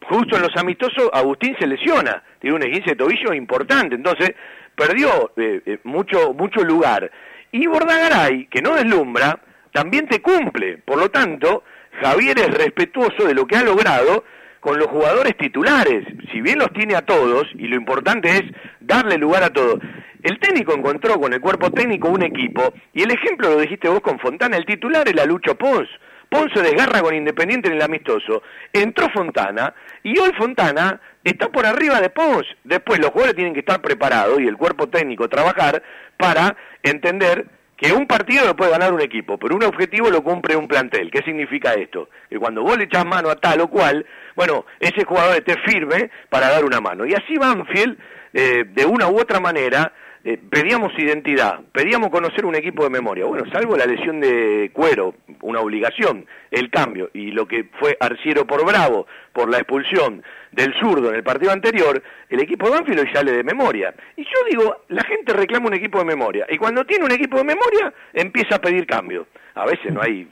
justo 0.08 0.36
en 0.36 0.42
los 0.42 0.56
amistosos, 0.56 1.10
Agustín 1.12 1.56
se 1.58 1.66
lesiona, 1.66 2.22
tiene 2.40 2.56
un 2.56 2.62
esguince 2.62 2.90
de 2.90 2.96
tobillo 2.96 3.32
importante. 3.32 3.94
Entonces, 3.94 4.34
perdió 4.74 5.32
eh, 5.36 5.62
eh, 5.64 5.78
mucho, 5.84 6.32
mucho 6.32 6.62
lugar. 6.62 7.10
Y 7.52 7.66
Bordagaray, 7.66 8.46
que 8.46 8.62
no 8.62 8.74
deslumbra, 8.74 9.38
también 9.72 10.06
te 10.08 10.20
cumple. 10.20 10.78
Por 10.78 10.98
lo 10.98 11.10
tanto, 11.10 11.64
Javier 12.02 12.38
es 12.38 12.50
respetuoso 12.56 13.24
de 13.26 13.34
lo 13.34 13.46
que 13.46 13.56
ha 13.56 13.62
logrado 13.62 14.24
con 14.66 14.80
los 14.80 14.88
jugadores 14.88 15.36
titulares. 15.36 16.04
Si 16.32 16.40
bien 16.40 16.58
los 16.58 16.72
tiene 16.72 16.96
a 16.96 17.02
todos, 17.02 17.46
y 17.54 17.68
lo 17.68 17.76
importante 17.76 18.28
es 18.30 18.42
darle 18.80 19.16
lugar 19.16 19.44
a 19.44 19.50
todos. 19.50 19.78
El 20.24 20.40
técnico 20.40 20.74
encontró 20.74 21.20
con 21.20 21.32
el 21.32 21.40
cuerpo 21.40 21.70
técnico 21.70 22.08
un 22.08 22.24
equipo, 22.24 22.74
y 22.92 23.02
el 23.04 23.12
ejemplo 23.12 23.48
lo 23.48 23.60
dijiste 23.60 23.88
vos 23.88 24.00
con 24.00 24.18
Fontana, 24.18 24.56
el 24.56 24.66
titular 24.66 25.08
era 25.08 25.24
Lucho 25.24 25.54
Pons. 25.54 25.88
Pons 26.28 26.50
se 26.52 26.62
desgarra 26.62 27.00
con 27.00 27.14
Independiente 27.14 27.68
en 27.68 27.74
el 27.74 27.82
amistoso. 27.82 28.42
Entró 28.72 29.08
Fontana, 29.10 29.72
y 30.02 30.18
hoy 30.18 30.32
Fontana 30.36 31.00
está 31.22 31.48
por 31.48 31.64
arriba 31.64 32.00
de 32.00 32.10
Pons. 32.10 32.44
Después 32.64 32.98
los 32.98 33.10
jugadores 33.10 33.36
tienen 33.36 33.54
que 33.54 33.60
estar 33.60 33.80
preparados 33.80 34.40
y 34.40 34.48
el 34.48 34.56
cuerpo 34.56 34.88
técnico 34.88 35.28
trabajar 35.28 35.80
para 36.16 36.56
entender 36.82 37.46
que 37.76 37.92
un 37.92 38.06
partido 38.06 38.46
lo 38.46 38.56
puede 38.56 38.70
ganar 38.70 38.92
un 38.92 39.02
equipo, 39.02 39.38
pero 39.38 39.54
un 39.54 39.64
objetivo 39.64 40.08
lo 40.10 40.22
cumple 40.22 40.56
un 40.56 40.66
plantel. 40.66 41.10
¿Qué 41.10 41.22
significa 41.22 41.74
esto? 41.74 42.08
Que 42.30 42.38
cuando 42.38 42.62
vos 42.62 42.76
le 42.78 42.84
echás 42.84 43.04
mano 43.04 43.28
a 43.28 43.36
tal 43.36 43.60
o 43.60 43.68
cual, 43.68 44.06
bueno, 44.34 44.64
ese 44.80 45.04
jugador 45.04 45.36
esté 45.36 45.56
firme 45.66 46.10
para 46.30 46.48
dar 46.48 46.64
una 46.64 46.80
mano. 46.80 47.04
Y 47.04 47.12
así 47.12 47.36
Banfield, 47.36 47.98
eh, 48.32 48.64
de 48.66 48.86
una 48.86 49.08
u 49.08 49.20
otra 49.20 49.40
manera, 49.40 49.92
eh, 50.28 50.40
pedíamos 50.50 50.92
identidad, 50.98 51.60
pedíamos 51.70 52.10
conocer 52.10 52.44
un 52.46 52.56
equipo 52.56 52.82
de 52.82 52.90
memoria. 52.90 53.24
Bueno, 53.26 53.48
salvo 53.52 53.76
la 53.76 53.86
lesión 53.86 54.20
de 54.20 54.72
Cuero, 54.72 55.14
una 55.42 55.60
obligación, 55.60 56.26
el 56.50 56.68
cambio, 56.68 57.10
y 57.14 57.30
lo 57.30 57.46
que 57.46 57.68
fue 57.78 57.96
Arciero 58.00 58.44
por 58.44 58.66
Bravo, 58.66 59.06
por 59.32 59.48
la 59.48 59.58
expulsión 59.58 60.24
del 60.50 60.74
zurdo 60.80 61.10
en 61.10 61.14
el 61.14 61.22
partido 61.22 61.52
anterior, 61.52 62.02
el 62.28 62.40
equipo 62.40 62.66
de 62.66 62.72
Banfield 62.72 63.12
sale 63.12 63.30
de 63.30 63.44
memoria. 63.44 63.94
Y 64.16 64.24
yo 64.24 64.30
digo, 64.50 64.78
la 64.88 65.04
gente 65.04 65.32
reclama 65.32 65.68
un 65.68 65.74
equipo 65.74 66.00
de 66.00 66.06
memoria, 66.06 66.44
y 66.50 66.58
cuando 66.58 66.84
tiene 66.84 67.04
un 67.04 67.12
equipo 67.12 67.36
de 67.36 67.44
memoria, 67.44 67.94
empieza 68.12 68.56
a 68.56 68.60
pedir 68.60 68.84
cambio. 68.84 69.28
A 69.54 69.64
veces 69.64 69.92
no 69.92 70.02
hay 70.02 70.28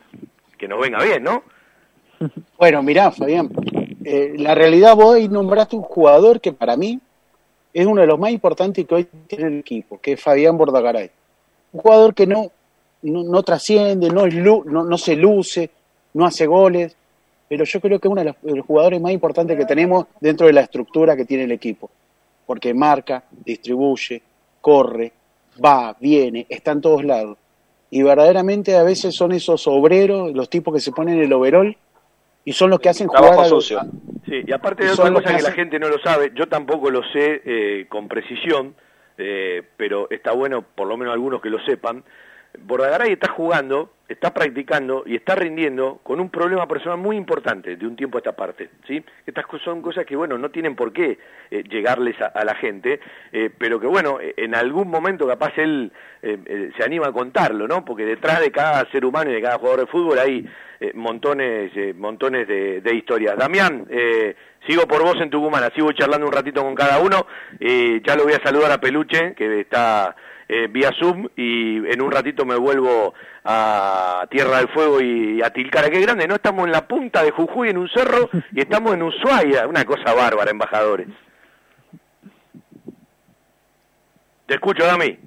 que 0.58 0.66
nos 0.66 0.80
venga 0.80 1.04
bien, 1.04 1.22
¿no? 1.22 1.44
Bueno, 2.58 2.82
mirá, 2.82 3.12
Fabián, 3.12 3.48
eh, 4.04 4.32
la 4.38 4.56
realidad 4.56 4.96
vos 4.96 5.16
nombraste 5.30 5.76
un 5.76 5.82
jugador 5.82 6.40
que 6.40 6.52
para 6.52 6.76
mí 6.76 6.98
es 7.74 7.86
uno 7.86 8.00
de 8.00 8.06
los 8.06 8.18
más 8.20 8.30
importantes 8.30 8.86
que 8.86 8.94
hoy 8.94 9.08
tiene 9.26 9.48
el 9.48 9.58
equipo, 9.58 10.00
que 10.00 10.12
es 10.12 10.22
Fabián 10.22 10.56
Bordagaray. 10.56 11.10
Un 11.72 11.80
jugador 11.80 12.14
que 12.14 12.24
no, 12.24 12.52
no, 13.02 13.42
trasciende, 13.42 14.08
no, 14.10 14.26
es, 14.26 14.34
no, 14.34 14.62
no, 14.64 14.96
se 14.96 15.16
luce, 15.16 15.70
no 16.14 16.24
hace 16.24 16.46
goles, 16.46 16.96
pero 17.48 17.64
yo 17.64 17.80
creo 17.80 17.98
que 17.98 18.06
es 18.06 18.12
uno 18.12 18.22
de 18.22 18.34
los, 18.54 18.64
jugadores 18.64 19.00
más 19.00 19.12
importantes 19.12 19.58
que 19.58 19.64
tenemos 19.64 20.06
dentro 20.20 20.46
de 20.46 20.52
la 20.52 20.60
estructura 20.60 21.16
que 21.16 21.24
tiene 21.24 21.44
el 21.44 21.52
equipo, 21.52 21.90
porque 22.46 22.72
marca, 22.72 23.24
distribuye, 23.44 24.22
corre, 24.60 25.12
va, 25.62 25.96
viene, 25.98 26.46
está 26.48 26.70
en 26.70 26.80
todos 26.80 27.04
lados. 27.04 27.36
Y 27.90 28.02
verdaderamente 28.02 28.76
a 28.76 28.84
veces 28.84 29.16
son 29.16 29.32
esos 29.32 29.66
obreros, 29.66 30.32
los 30.32 30.48
tipos 30.48 30.72
que 30.72 30.80
se 30.80 30.92
ponen 30.92 31.20
el 31.20 31.32
overol 31.32 31.76
y 32.44 32.52
son 32.52 32.70
los 32.70 32.80
que 32.80 32.88
hacen 32.88 33.08
jugar 33.08 33.46
sucio. 33.46 33.80
Sí, 34.26 34.42
y 34.46 34.52
aparte 34.52 34.84
de 34.84 34.92
otra 34.92 35.12
cosa 35.12 35.36
que, 35.36 35.42
la 35.42 35.52
gente 35.52 35.78
no 35.78 35.88
lo 35.88 35.98
sabe, 35.98 36.32
yo 36.34 36.48
tampoco 36.48 36.90
lo 36.90 37.02
sé 37.12 37.42
eh, 37.44 37.86
con 37.88 38.08
precisión, 38.08 38.74
eh, 39.18 39.62
pero 39.76 40.08
está 40.10 40.32
bueno 40.32 40.62
por 40.62 40.88
lo 40.88 40.96
menos 40.96 41.12
algunos 41.12 41.40
que 41.40 41.50
lo 41.50 41.64
sepan. 41.64 42.04
Bordagaray 42.58 43.12
está 43.12 43.30
jugando, 43.30 43.92
está 44.08 44.34
practicando 44.34 45.02
y 45.06 45.16
está 45.16 45.34
rindiendo 45.34 46.00
con 46.02 46.20
un 46.20 46.30
problema 46.30 46.68
personal 46.68 46.98
muy 46.98 47.16
importante 47.16 47.76
de 47.76 47.86
un 47.86 47.96
tiempo 47.96 48.18
a 48.18 48.20
esta 48.20 48.36
parte, 48.36 48.70
¿sí? 48.86 49.02
Estas 49.26 49.46
son 49.64 49.80
cosas 49.80 50.04
que, 50.04 50.16
bueno, 50.16 50.36
no 50.36 50.50
tienen 50.50 50.76
por 50.76 50.92
qué 50.92 51.18
eh, 51.50 51.62
llegarles 51.64 52.16
a, 52.20 52.44
la 52.44 52.54
gente, 52.54 53.00
pero 53.58 53.80
que, 53.80 53.86
bueno, 53.86 54.18
en 54.20 54.54
algún 54.54 54.88
momento 54.88 55.26
capaz 55.26 55.56
él 55.56 55.90
se 56.20 56.84
anima 56.84 57.06
a 57.06 57.12
contarlo, 57.12 57.66
¿no? 57.66 57.84
Porque 57.84 58.04
detrás 58.04 58.40
de 58.40 58.50
cada 58.50 58.84
ser 58.90 59.04
humano 59.04 59.30
y 59.30 59.34
de 59.34 59.42
cada 59.42 59.58
jugador 59.58 59.80
de 59.80 59.86
fútbol 59.86 60.18
hay 60.18 60.46
eh, 60.84 60.92
montones, 60.94 61.72
eh, 61.76 61.94
montones 61.96 62.46
de, 62.46 62.94
historias. 62.94 63.38
Damián, 63.38 63.86
eh, 63.88 64.34
sigo 64.66 64.86
por 64.86 65.02
vos 65.02 65.16
en 65.20 65.30
Tucumán, 65.30 65.62
voy 65.78 65.94
charlando 65.94 66.26
un 66.26 66.32
ratito 66.32 66.62
con 66.62 66.74
cada 66.74 66.98
uno. 66.98 67.26
ya 67.58 68.16
lo 68.16 68.24
voy 68.24 68.34
a 68.34 68.42
saludar 68.42 68.70
a 68.72 68.80
Peluche, 68.80 69.34
que 69.34 69.60
está 69.60 70.14
vía 70.70 70.92
Zoom, 70.98 71.28
y 71.36 71.76
en 71.90 72.00
un 72.00 72.10
ratito 72.10 72.44
me 72.44 72.56
vuelvo 72.56 73.14
a 73.44 74.26
Tierra 74.30 74.58
del 74.58 74.68
Fuego 74.68 75.00
y 75.00 75.42
a 75.42 75.50
Tilcara. 75.50 75.90
Qué 75.90 76.00
grande, 76.00 76.26
¿no? 76.26 76.34
Estamos 76.36 76.66
en 76.66 76.72
la 76.72 76.86
punta 76.86 77.22
de 77.22 77.30
Jujuy, 77.30 77.70
en 77.70 77.78
un 77.78 77.88
cerro, 77.88 78.28
y 78.52 78.60
estamos 78.60 78.94
en 78.94 79.02
Ushuaia. 79.02 79.66
Una 79.66 79.84
cosa 79.84 80.14
bárbara, 80.14 80.50
embajadores. 80.50 81.08
Te 84.46 84.54
escucho, 84.54 84.84
Dami. 84.84 85.18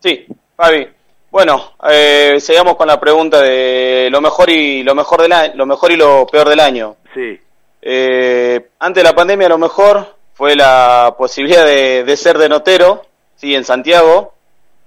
Sí, 0.00 0.26
Fabi. 0.56 0.88
Bueno, 1.30 1.72
eh, 1.90 2.36
seguimos 2.38 2.76
con 2.76 2.86
la 2.86 3.00
pregunta 3.00 3.40
de 3.40 4.08
lo 4.08 4.20
mejor 4.20 4.50
y 4.50 4.84
lo 4.84 4.94
mejor 4.94 5.22
del 5.22 5.32
año, 5.32 5.52
lo 5.56 5.66
mejor 5.66 5.90
y 5.90 5.96
lo 5.96 6.26
peor 6.28 6.48
del 6.48 6.60
año. 6.60 6.96
Sí. 7.12 7.40
Eh, 7.82 8.68
antes 8.78 9.02
de 9.02 9.08
la 9.10 9.16
pandemia 9.16 9.48
lo 9.48 9.58
mejor 9.58 10.14
fue 10.34 10.54
la 10.54 11.14
posibilidad 11.18 11.66
de, 11.66 12.16
ser 12.16 12.38
de 12.38 12.48
notero, 12.48 13.06
sí, 13.34 13.54
en 13.54 13.64
Santiago, 13.64 14.33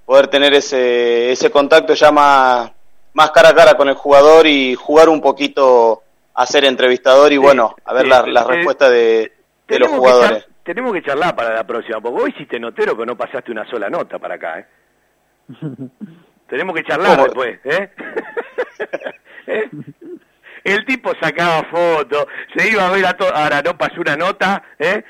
poder 0.08 0.28
tener 0.28 0.54
ese, 0.54 1.34
ese 1.34 1.52
contacto 1.52 1.94
ya 1.94 2.14
más, 2.14 2.72
más 3.14 3.32
cara 3.32 3.50
a 3.50 3.54
cara 3.54 3.74
con 3.76 3.90
el 3.90 3.96
jugador 3.96 4.48
y 4.48 4.74
jugar 4.74 5.10
un 5.10 5.20
poquito 5.20 6.02
a 6.34 6.46
ser 6.46 6.64
entrevistador 6.64 7.34
y 7.34 7.38
bueno, 7.38 7.76
a 7.84 7.94
ver 7.94 8.08
las 8.08 8.26
la 8.26 8.46
respuestas 8.46 8.90
de, 8.90 9.34
de 9.68 9.80
los 9.80 9.90
jugadores. 9.90 10.48
tenemos 10.64 10.94
que 10.94 11.04
charlar 11.04 11.36
para 11.36 11.54
la 11.54 11.66
próxima, 11.68 12.00
porque 12.00 12.22
vos 12.22 12.30
hiciste 12.30 12.58
notero 12.58 12.94
pero 12.94 13.06
no 13.06 13.18
pasaste 13.18 13.52
una 13.52 13.70
sola 13.70 13.90
nota 13.90 14.18
para 14.18 14.36
acá, 14.36 14.60
¿eh? 14.60 14.66
Tenemos 16.48 16.74
que 16.74 16.84
charlar 16.86 17.22
después, 17.24 17.60
¿eh? 17.66 17.90
¿eh? 19.48 19.70
El 20.64 20.86
tipo 20.86 21.12
sacaba 21.22 21.64
fotos, 21.70 22.28
se 22.56 22.70
iba 22.70 22.88
a 22.88 22.92
ver 22.92 23.06
a 23.06 23.14
todo. 23.18 23.36
Ahora 23.36 23.62
no 23.62 23.78
pasó 23.78 24.00
una 24.00 24.16
nota, 24.16 24.64
¿eh? 24.80 25.04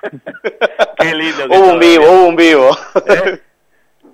Qué 0.98 1.14
lindo. 1.14 1.44
hubo 1.50 1.72
un 1.74 1.78
vivo, 1.78 2.04
hubo 2.10 2.26
un 2.28 2.36
vivo. 2.36 2.70
¿Eh? 3.06 3.40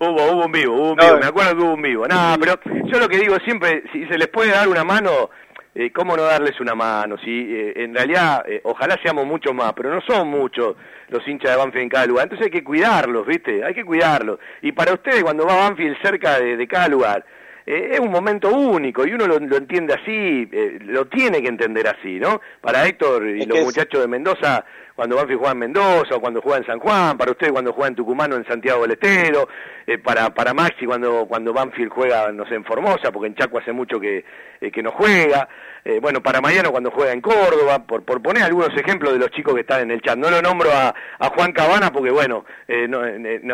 Hubo, 0.01 0.33
hubo 0.33 0.47
un 0.47 0.53
vivo, 0.53 0.75
hubo 0.75 0.91
un 0.93 0.97
vivo. 0.97 1.19
Me 1.19 1.27
acuerdo 1.27 1.57
que 1.57 1.62
hubo 1.62 1.75
un 1.75 1.83
vivo. 1.83 2.07
No, 2.07 2.37
pero 2.39 2.61
yo 2.85 2.99
lo 2.99 3.09
que 3.09 3.19
digo 3.19 3.37
siempre, 3.45 3.83
si 3.93 4.07
se 4.07 4.16
les 4.16 4.29
puede 4.29 4.53
dar 4.53 4.69
una 4.69 4.85
mano, 4.85 5.31
eh, 5.75 5.93
¿cómo 5.93 6.16
no 6.16 6.23
darles 6.23 6.59
una 6.61 6.75
mano? 6.75 7.16
Si 7.19 7.31
eh, 7.31 7.73
en 7.77 7.95
realidad, 7.95 8.45
eh, 8.49 8.61
ojalá 8.65 8.99
seamos 9.03 9.27
muchos 9.27 9.55
más, 9.55 9.73
pero 9.75 9.95
no 9.95 10.01
son 10.01 10.29
muchos 10.29 10.77
los 11.09 11.27
hinchas 11.27 11.53
de 11.53 11.57
Banfield 11.57 11.83
en 11.83 11.89
cada 11.89 12.07
lugar. 12.07 12.25
Entonces 12.25 12.47
hay 12.47 12.51
que 12.51 12.65
cuidarlos, 12.65 13.27
¿viste? 13.27 13.65
Hay 13.65 13.75
que 13.75 13.85
cuidarlos. 13.85 14.39
Y 14.62 14.73
para 14.73 14.93
ustedes, 14.93 15.23
cuando 15.23 15.47
va 15.47 15.57
Banfield 15.57 15.97
cerca 16.03 16.41
de, 16.41 16.66
cada 16.66 16.89
lugar, 16.89 17.25
es 17.69 18.01
un 18.01 18.11
momento 18.11 18.49
único 18.51 19.07
y 19.07 19.12
uno 19.12 19.27
lo, 19.27 19.36
entiende 19.36 19.93
así, 19.93 20.49
lo 20.86 21.07
tiene 21.07 21.43
que 21.43 21.49
entender 21.49 21.86
así, 21.86 22.19
¿no? 22.19 22.40
Para 22.62 22.86
Héctor 22.86 23.27
y 23.27 23.45
los 23.45 23.61
muchachos 23.61 24.01
de 24.01 24.09
Mendoza, 24.09 24.65
cuando 24.95 25.16
Banfield 25.16 25.39
juega 25.39 25.53
en 25.53 25.59
Mendoza 25.59 26.16
o 26.16 26.20
cuando 26.20 26.40
juega 26.40 26.59
en 26.59 26.66
San 26.66 26.78
Juan, 26.78 27.19
para 27.19 27.31
ustedes 27.31 27.53
cuando 27.53 27.74
juega 27.74 27.89
en 27.89 27.95
Tucumán 27.95 28.32
o 28.32 28.36
en 28.36 28.47
Santiago 28.47 28.82
del 28.82 28.93
Estero, 28.93 29.49
eh, 29.86 29.99
para, 29.99 30.31
para 30.31 30.55
Maxi 30.55 30.86
cuando, 30.86 31.27
cuando 31.27 31.53
Banfield 31.53 31.93
juega, 31.93 32.32
no 32.32 32.47
sé, 32.47 32.55
en 32.55 32.65
Formosa, 32.65 33.12
porque 33.12 33.27
en 33.27 33.35
Chaco 33.35 33.59
hace 33.59 33.73
mucho 33.73 34.01
que, 34.01 34.24
eh, 34.62 34.70
que 34.70 34.82
no 34.82 34.93
juega, 34.93 35.47
eh, 35.85 35.99
bueno, 36.01 36.23
para 36.23 36.40
Mariano 36.40 36.70
cuando 36.70 36.90
juega 36.90 37.12
en 37.12 37.20
Córdoba, 37.20 37.86
por, 37.86 38.03
por 38.03 38.23
poner 38.23 38.45
algunos 38.45 38.70
ejemplos 38.77 39.12
de 39.12 39.19
los 39.19 39.31
chicos 39.31 39.55
que 39.55 39.61
están 39.61 39.82
en 39.82 39.90
el 39.90 40.01
chat. 40.01 40.16
No 40.16 40.31
lo 40.31 40.40
nombro 40.40 40.70
a, 40.73 40.95
a 41.19 41.28
Juan 41.28 41.53
Cabana 41.53 41.93
porque, 41.93 42.11
bueno, 42.11 42.47
no, 42.89 43.03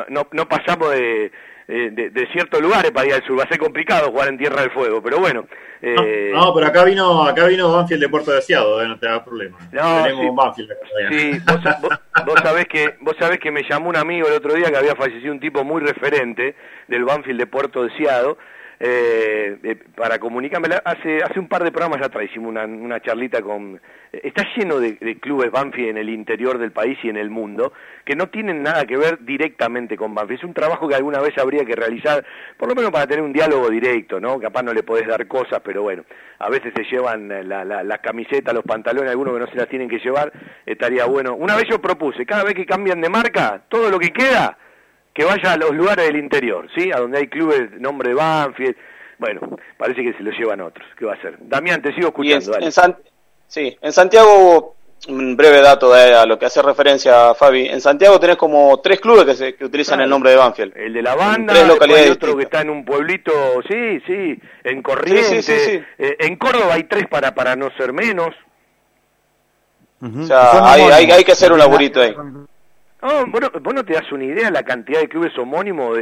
no, 0.09 0.29
no 0.31 0.49
pasamos 0.49 0.93
de 0.93 1.33
eh, 1.67 1.91
de, 1.93 2.27
ciertos 2.33 2.61
lugares 2.61 2.91
para 2.91 3.07
ir 3.07 3.15
al 3.15 3.25
sur. 3.25 3.39
Va 3.39 3.45
a 3.45 3.49
ser 3.49 3.59
complicado 3.59 4.11
jugar 4.11 4.29
en 4.29 4.39
Tierra 4.39 4.61
del 4.61 4.71
Fuego, 4.71 5.03
pero 5.03 5.19
bueno. 5.19 5.47
Eh, 5.81 6.31
no, 6.33 6.55
pero 6.55 6.67
acá 6.67 6.85
vino 6.85 7.25
acá 7.25 7.47
vino 7.47 7.71
Banfield 7.73 8.03
de 8.03 8.09
Puerto 8.09 8.33
Deseado, 8.33 8.83
eh, 8.83 8.89
no 8.89 8.99
te 8.99 9.07
da 9.07 9.25
problema. 9.25 9.59
Tenemos 9.71 10.25
sí, 10.25 10.31
Banfield 10.35 10.73
Sí, 11.11 11.41
vos, 12.27 12.41
sabés 12.43 12.67
que, 12.67 12.97
vos 13.01 13.15
sabés 13.19 13.39
que 13.39 13.51
me 13.51 13.63
llamó 13.69 13.91
un 13.91 13.97
amigo 13.97 14.27
el 14.29 14.35
otro 14.35 14.55
día 14.55 14.71
que 14.71 14.77
había 14.77 14.95
fallecido 14.95 15.33
un 15.33 15.41
tipo 15.41 15.63
muy 15.65 15.83
referente 15.83 16.55
del 16.89 17.05
Banfield 17.05 17.41
de 17.41 17.47
Puerto 17.47 17.83
Deseado. 17.83 18.39
Eh, 18.87 19.57
eh, 19.63 19.77
para 19.97 20.19
comunicarme. 20.19 20.69
Hace, 20.85 21.23
hace 21.23 21.41
un 21.41 21.49
par 21.49 21.65
de 21.65 21.73
programas 21.73 22.03
atrás 22.03 22.27
hicimos 22.27 22.51
una, 22.51 23.01
charlita 23.01 23.41
con... 23.41 23.81
Está 24.13 24.47
lleno 24.55 24.79
de, 24.79 24.93
de, 25.01 25.19
clubes 25.19 25.51
Banfi 25.51 25.89
en 25.89 25.97
el 25.97 26.11
interior 26.11 26.59
del 26.59 26.71
país 26.71 26.99
y 27.03 27.09
en 27.09 27.17
el 27.17 27.31
mundo 27.31 27.73
que 28.05 28.15
no 28.15 28.29
tienen 28.29 28.63
nada 28.63 28.85
que 28.85 28.99
ver 28.99 29.25
directamente 29.25 29.97
con 29.97 30.15
Banfi. 30.15 30.35
Es 30.35 30.45
un 30.45 30.53
trabajo 30.53 30.87
que 30.87 30.97
alguna 30.97 31.21
vez 31.21 31.33
habría 31.39 31.65
que 31.65 31.75
realizar, 31.75 32.27
por 32.59 32.69
lo 32.69 32.75
menos 32.75 32.91
para 32.91 33.07
tener 33.07 33.25
un 33.25 33.33
diálogo 33.33 33.71
directo, 33.71 34.21
¿no? 34.21 34.39
Capaz 34.39 34.63
no 34.63 34.75
le 34.75 34.83
podés 34.83 35.07
dar 35.07 35.27
cosas, 35.27 35.63
pero 35.65 35.83
bueno, 35.83 36.05
a 36.39 36.51
veces 36.51 36.75
se 36.77 36.85
llevan 36.85 37.49
la, 37.49 37.65
la, 37.65 37.83
las 37.83 37.99
camisetas, 38.01 38.53
los 38.53 38.65
pantalones, 38.65 39.11
algunos 39.11 39.33
que 39.33 39.41
no 39.41 39.47
se 39.47 39.57
las 39.57 39.69
tienen 39.69 39.89
que 39.89 39.99
llevar, 39.99 40.31
estaría 40.67 41.07
bueno. 41.07 41.35
Una 41.37 41.57
vez 41.57 41.65
yo 41.71 41.81
propuse, 41.81 42.27
cada 42.27 42.45
vez 42.45 42.53
que 42.53 42.67
cambian 42.67 43.01
de 43.01 43.09
marca, 43.09 43.63
todo 43.71 43.91
lo 43.91 43.99
que 43.99 44.13
queda 44.13 44.59
que 45.15 45.25
vaya 45.25 45.53
a 45.53 45.57
los 45.57 45.71
lugares 45.71 46.07
del 46.07 46.17
interior, 46.17 46.69
¿sí? 46.75 46.91
A 46.93 46.99
donde 46.99 47.19
hay 47.19 47.29
clubes 47.29 47.71
de 47.71 47.79
nombre 47.79 48.11
de 48.11 48.17
Banfield. 48.17 48.77
Bueno, 49.19 49.41
parece 49.79 50.03
que 50.03 50.13
se 50.15 50.23
lo 50.25 50.33
llevan 50.33 50.61
otros. 50.61 50.87
¿Qué 50.99 51.05
va 51.05 51.13
a 51.13 51.15
hacer? 51.15 51.37
Damián, 51.41 51.81
te 51.81 51.95
sigo 51.95 52.09
escuchando. 52.09 52.59
En, 52.59 52.73
sí, 53.47 53.79
en 53.81 53.93
Santiago, 53.93 54.75
un 55.09 55.37
breve 55.37 55.61
dato 55.61 55.93
de, 55.93 56.15
a 56.15 56.27
lo 56.27 56.37
que 56.37 56.47
hace 56.47 56.61
referencia 56.63 57.31
a 57.31 57.35
Fabi. 57.35 57.69
En 57.69 57.81
Santiago 57.81 58.19
tenés 58.19 58.37
como 58.37 58.81
tres 58.81 59.01
clubes 59.01 59.25
que, 59.25 59.35
se, 59.35 59.55
que 59.55 59.65
utilizan 59.65 60.01
el 60.01 60.11
nombre 60.11 60.31
de 60.31 60.37
Banfield. 60.37 60.77
El 60.77 60.93
de 60.93 61.03
la 61.03 61.15
banda, 61.15 61.55
tres 61.55 61.69
localidades 61.69 62.11
otro 62.11 62.37
que 62.37 62.43
está 62.43 62.63
en 62.63 62.71
un 62.71 62.85
pueblito, 62.85 63.33
sí, 63.69 64.01
sí, 64.07 64.37
en 64.65 64.83
Corrientes. 64.83 65.49
Eh, 65.49 65.85
en 65.97 66.37
Córdoba 66.37 66.75
hay 66.75 66.85
tres 66.85 67.07
para, 67.09 67.33
para 67.35 67.55
no 67.55 67.71
ser 67.77 67.93
menos. 67.93 68.35
O 70.03 70.25
sea, 70.25 70.73
hay, 70.73 70.83
hay, 70.83 71.11
hay, 71.11 71.25
que 71.25 71.33
hacer 71.33 71.53
un 71.53 71.59
laburito 71.59 72.03
ahí. 72.03 72.15
Oh, 73.07 73.27
vos, 73.27 73.75
no, 73.75 73.85
te 73.85 73.93
das 73.93 74.11
una 74.13 74.25
idea 74.25 74.51
la 74.51 74.63
cantidad 74.63 74.99
de 74.99 75.11
clubes 75.11 75.37
homónimos 75.37 75.99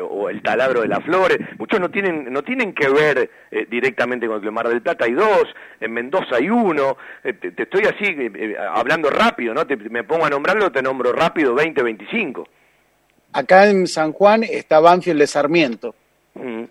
o, 0.00 0.30
el 0.30 0.42
taladro 0.42 0.80
de 0.80 0.88
las 0.88 1.04
flores. 1.04 1.38
Muchos 1.58 1.78
no 1.78 1.90
tienen 1.90 2.32
no 2.32 2.42
tienen 2.42 2.72
que 2.72 2.88
ver 2.88 3.30
eh, 3.50 3.66
directamente 3.68 4.26
con 4.26 4.42
el 4.42 4.52
Mar 4.52 4.66
del 4.66 4.80
Plata. 4.80 5.04
Hay 5.04 5.12
dos, 5.12 5.44
en 5.78 5.92
Mendoza 5.92 6.36
hay 6.36 6.48
uno. 6.48 6.96
Eh, 7.22 7.34
te, 7.34 7.62
estoy 7.62 7.82
así 7.82 8.04
eh, 8.06 8.56
hablando 8.72 9.10
rápido, 9.10 9.52
¿no? 9.52 9.66
Te, 9.66 9.76
me 9.76 10.02
pongo 10.04 10.24
a 10.24 10.30
nombrarlo, 10.30 10.72
te 10.72 10.80
nombro 10.80 11.12
rápido 11.12 11.54
20, 11.54 11.82
25. 11.82 12.48
Acá 13.34 13.68
en 13.68 13.86
San 13.86 14.12
Juan 14.12 14.42
está 14.42 14.80
Banfield 14.80 15.20
de 15.20 15.26
Sarmiento. 15.26 15.94
Mm. 16.32 16.62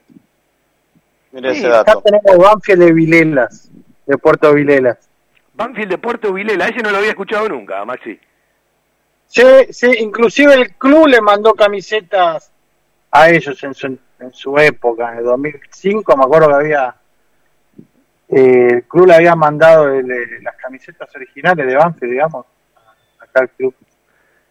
ese 1.43 1.67
dato. 1.67 1.91
Acá 1.91 2.01
tenemos 2.01 2.43
Banfield 2.43 2.81
de 2.85 2.91
Vilelas, 2.91 3.69
de 4.07 4.17
Puerto 4.17 4.51
Vilelas. 4.51 4.97
Banfield 5.53 5.91
de 5.91 5.97
Puerto 5.99 6.33
Vilela, 6.33 6.69
ese 6.69 6.81
no 6.81 6.89
lo 6.89 6.97
había 6.97 7.11
escuchado 7.11 7.47
nunca, 7.49 7.85
Maxi. 7.85 8.19
Sí, 9.27 9.43
sí, 9.71 9.91
inclusive 9.99 10.53
el 10.53 10.71
club 10.75 11.07
le 11.07 11.21
mandó 11.21 11.53
camisetas 11.53 12.51
a 13.11 13.29
ellos 13.29 13.61
en 13.63 13.73
su, 13.73 13.87
en 14.19 14.33
su 14.33 14.57
época, 14.57 15.11
en 15.11 15.19
el 15.19 15.23
2005, 15.25 16.17
me 16.17 16.23
acuerdo 16.23 16.49
que 16.49 16.53
había, 16.53 16.95
eh, 18.29 18.67
el 18.71 18.83
club 18.83 19.07
le 19.07 19.15
había 19.15 19.35
mandado 19.35 19.87
las 19.87 20.55
camisetas 20.57 21.13
originales 21.15 21.65
de 21.65 21.75
Banfield, 21.75 22.11
digamos, 22.11 22.45
acá 23.19 23.41
al 23.41 23.49
club. 23.49 23.75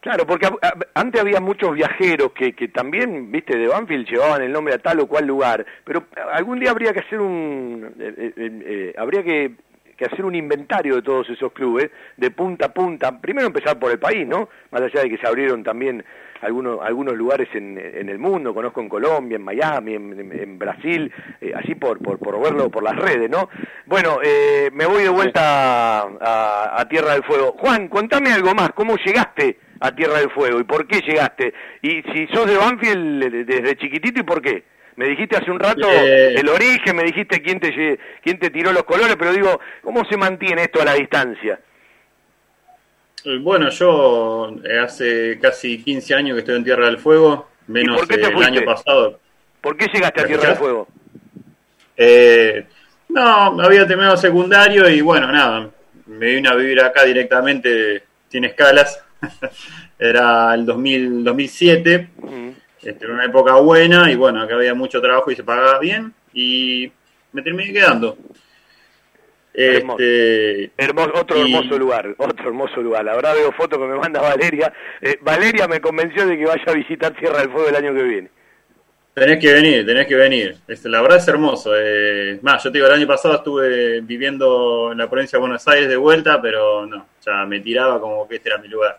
Claro, 0.00 0.26
porque 0.26 0.46
antes 0.92 1.18
había 1.18 1.40
muchos 1.40 1.72
viajeros 1.72 2.32
que, 2.32 2.54
que 2.54 2.68
también, 2.68 3.32
viste, 3.32 3.56
de 3.56 3.68
Banfield 3.68 4.06
llevaban 4.06 4.42
el 4.42 4.52
nombre 4.52 4.74
a 4.74 4.78
tal 4.78 5.00
o 5.00 5.06
cual 5.06 5.26
lugar, 5.26 5.64
pero 5.82 6.04
algún 6.30 6.60
día 6.60 6.72
habría 6.72 6.92
que 6.92 7.00
hacer 7.00 7.20
un, 7.20 7.94
eh, 7.98 8.32
eh, 8.36 8.94
habría 8.98 9.22
que 9.22 9.56
que 9.96 10.06
hacer 10.06 10.24
un 10.24 10.34
inventario 10.34 10.96
de 10.96 11.02
todos 11.02 11.28
esos 11.30 11.52
clubes, 11.52 11.90
de 12.16 12.30
punta 12.30 12.66
a 12.66 12.72
punta, 12.72 13.20
primero 13.20 13.46
empezar 13.46 13.78
por 13.78 13.90
el 13.90 13.98
país, 13.98 14.26
¿no? 14.26 14.48
Más 14.70 14.82
allá 14.82 15.02
de 15.02 15.10
que 15.10 15.18
se 15.18 15.26
abrieron 15.26 15.62
también 15.62 16.04
algunos, 16.40 16.80
algunos 16.82 17.14
lugares 17.14 17.48
en, 17.54 17.78
en 17.78 18.08
el 18.08 18.18
mundo, 18.18 18.54
conozco 18.54 18.80
en 18.80 18.88
Colombia, 18.88 19.36
en 19.36 19.42
Miami, 19.42 19.94
en, 19.94 20.58
Brasil, 20.58 21.10
eh, 21.40 21.52
así 21.54 21.74
por, 21.74 21.98
por, 21.98 22.18
por, 22.18 22.40
verlo 22.40 22.70
por 22.70 22.82
las 22.82 22.96
redes, 22.96 23.30
¿no? 23.30 23.48
Bueno, 23.86 24.18
eh, 24.22 24.70
me 24.72 24.86
voy 24.86 25.02
de 25.02 25.08
vuelta 25.08 26.02
a, 26.02 26.80
a, 26.80 26.88
Tierra 26.88 27.12
del 27.12 27.24
Fuego. 27.24 27.54
Juan, 27.58 27.88
contame 27.88 28.32
algo 28.32 28.54
más, 28.54 28.70
¿cómo 28.74 28.96
llegaste 28.96 29.58
a 29.80 29.94
Tierra 29.94 30.18
del 30.18 30.30
Fuego 30.30 30.60
y 30.60 30.64
por 30.64 30.86
qué 30.86 31.00
llegaste? 31.00 31.54
Y 31.82 32.02
si 32.12 32.26
sos 32.28 32.46
de 32.46 32.56
Banfield 32.56 33.46
desde 33.46 33.76
chiquitito 33.76 34.20
y 34.20 34.24
por 34.24 34.42
qué? 34.42 34.64
Me 34.96 35.08
dijiste 35.08 35.36
hace 35.36 35.50
un 35.50 35.58
rato 35.58 35.88
eh, 35.90 36.34
el 36.34 36.48
origen, 36.48 36.94
me 36.94 37.02
dijiste 37.02 37.42
quién 37.42 37.58
te, 37.58 37.98
quién 38.22 38.38
te 38.38 38.50
tiró 38.50 38.72
los 38.72 38.84
colores, 38.84 39.16
pero 39.18 39.32
digo, 39.32 39.60
¿cómo 39.82 40.04
se 40.04 40.16
mantiene 40.16 40.62
esto 40.62 40.80
a 40.80 40.84
la 40.84 40.94
distancia? 40.94 41.58
Eh, 43.24 43.38
bueno, 43.40 43.70
yo 43.70 44.54
eh, 44.64 44.78
hace 44.78 45.38
casi 45.40 45.82
15 45.82 46.14
años 46.14 46.34
que 46.34 46.40
estoy 46.40 46.56
en 46.56 46.64
Tierra 46.64 46.86
del 46.86 46.98
Fuego, 46.98 47.48
menos 47.66 48.00
el 48.08 48.44
año 48.44 48.64
pasado. 48.64 49.18
¿Por 49.60 49.76
qué 49.76 49.88
llegaste 49.92 50.20
a 50.20 50.26
Tierra 50.26 50.48
del 50.48 50.56
Fuego? 50.56 50.88
no, 53.08 53.60
había 53.62 53.86
terminado 53.86 54.16
secundario 54.16 54.88
y 54.88 55.00
bueno, 55.00 55.30
nada, 55.30 55.70
me 56.06 56.34
vine 56.34 56.48
a 56.48 56.54
vivir 56.54 56.80
acá 56.80 57.04
directamente 57.04 58.04
sin 58.28 58.44
escalas. 58.44 59.02
Era 59.98 60.54
el 60.54 60.66
2000, 60.66 61.24
2007. 61.24 62.08
Este, 62.84 63.04
era 63.04 63.14
una 63.14 63.24
época 63.24 63.54
buena 63.54 64.10
y 64.10 64.16
bueno, 64.16 64.42
acá 64.42 64.54
había 64.54 64.74
mucho 64.74 65.00
trabajo 65.00 65.30
y 65.30 65.36
se 65.36 65.44
pagaba 65.44 65.78
bien 65.78 66.12
y 66.32 66.90
me 67.32 67.42
terminé 67.42 67.72
quedando. 67.72 68.16
Este, 69.54 70.72
hermoso, 70.76 71.12
otro 71.14 71.40
hermoso 71.40 71.78
lugar, 71.78 72.14
otro 72.18 72.48
hermoso 72.48 72.82
lugar. 72.82 73.08
Ahora 73.08 73.32
veo 73.34 73.52
fotos 73.52 73.78
que 73.78 73.86
me 73.86 73.96
manda 73.96 74.20
Valeria. 74.20 74.72
Eh, 75.00 75.16
Valeria 75.20 75.68
me 75.68 75.80
convenció 75.80 76.26
de 76.26 76.36
que 76.36 76.44
vaya 76.44 76.64
a 76.66 76.72
visitar 76.72 77.16
Tierra 77.16 77.38
del 77.38 77.50
Fuego 77.50 77.68
el 77.68 77.76
año 77.76 77.94
que 77.94 78.02
viene. 78.02 78.30
Tenés 79.14 79.38
que 79.38 79.52
venir, 79.52 79.86
tenés 79.86 80.08
que 80.08 80.16
venir. 80.16 80.56
Este, 80.66 80.88
la 80.88 81.00
verdad 81.00 81.18
es 81.18 81.28
hermoso. 81.28 81.70
Eh, 81.76 82.40
más, 82.42 82.64
yo 82.64 82.72
te 82.72 82.78
digo, 82.78 82.88
el 82.88 82.94
año 82.94 83.06
pasado 83.06 83.36
estuve 83.36 84.00
viviendo 84.00 84.90
en 84.90 84.98
la 84.98 85.08
provincia 85.08 85.36
de 85.36 85.40
Buenos 85.40 85.68
Aires 85.68 85.88
de 85.88 85.96
vuelta, 85.96 86.42
pero 86.42 86.84
no, 86.84 87.06
ya 87.24 87.46
me 87.46 87.60
tiraba 87.60 88.00
como 88.00 88.26
que 88.26 88.36
este 88.36 88.48
era 88.48 88.58
mi 88.58 88.66
lugar. 88.66 88.98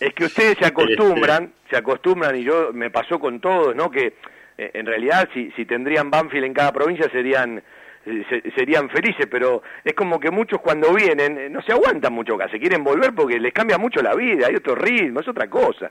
Es 0.00 0.14
que 0.14 0.24
ustedes 0.24 0.58
se 0.58 0.66
acostumbran, 0.66 1.52
se 1.70 1.76
acostumbran 1.76 2.36
y 2.36 2.44
yo 2.44 2.72
me 2.72 2.90
pasó 2.90 3.18
con 3.18 3.40
todos, 3.40 3.74
¿no? 3.74 3.90
Que 3.90 4.14
eh, 4.58 4.70
en 4.74 4.86
realidad 4.86 5.28
si, 5.32 5.50
si 5.52 5.64
tendrían 5.64 6.10
Banfield 6.10 6.44
en 6.44 6.54
cada 6.54 6.72
provincia 6.72 7.08
serían 7.10 7.62
eh, 8.04 8.52
serían 8.54 8.88
felices, 8.90 9.26
pero 9.30 9.62
es 9.84 9.94
como 9.94 10.20
que 10.20 10.30
muchos 10.30 10.60
cuando 10.60 10.92
vienen 10.92 11.38
eh, 11.38 11.48
no 11.50 11.60
se 11.62 11.72
aguantan 11.72 12.12
mucho 12.12 12.34
acá, 12.34 12.48
se 12.50 12.60
quieren 12.60 12.84
volver 12.84 13.14
porque 13.14 13.40
les 13.40 13.52
cambia 13.52 13.78
mucho 13.78 14.00
la 14.02 14.14
vida, 14.14 14.46
hay 14.46 14.54
otro 14.54 14.74
ritmo, 14.74 15.20
es 15.20 15.28
otra 15.28 15.48
cosa. 15.48 15.90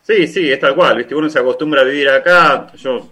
Sí, 0.00 0.26
sí, 0.26 0.50
es 0.50 0.58
tal 0.58 0.74
cual, 0.74 0.96
¿viste? 0.96 1.14
uno 1.14 1.28
se 1.28 1.38
acostumbra 1.38 1.82
a 1.82 1.84
vivir 1.84 2.08
acá, 2.08 2.72
yo 2.76 3.10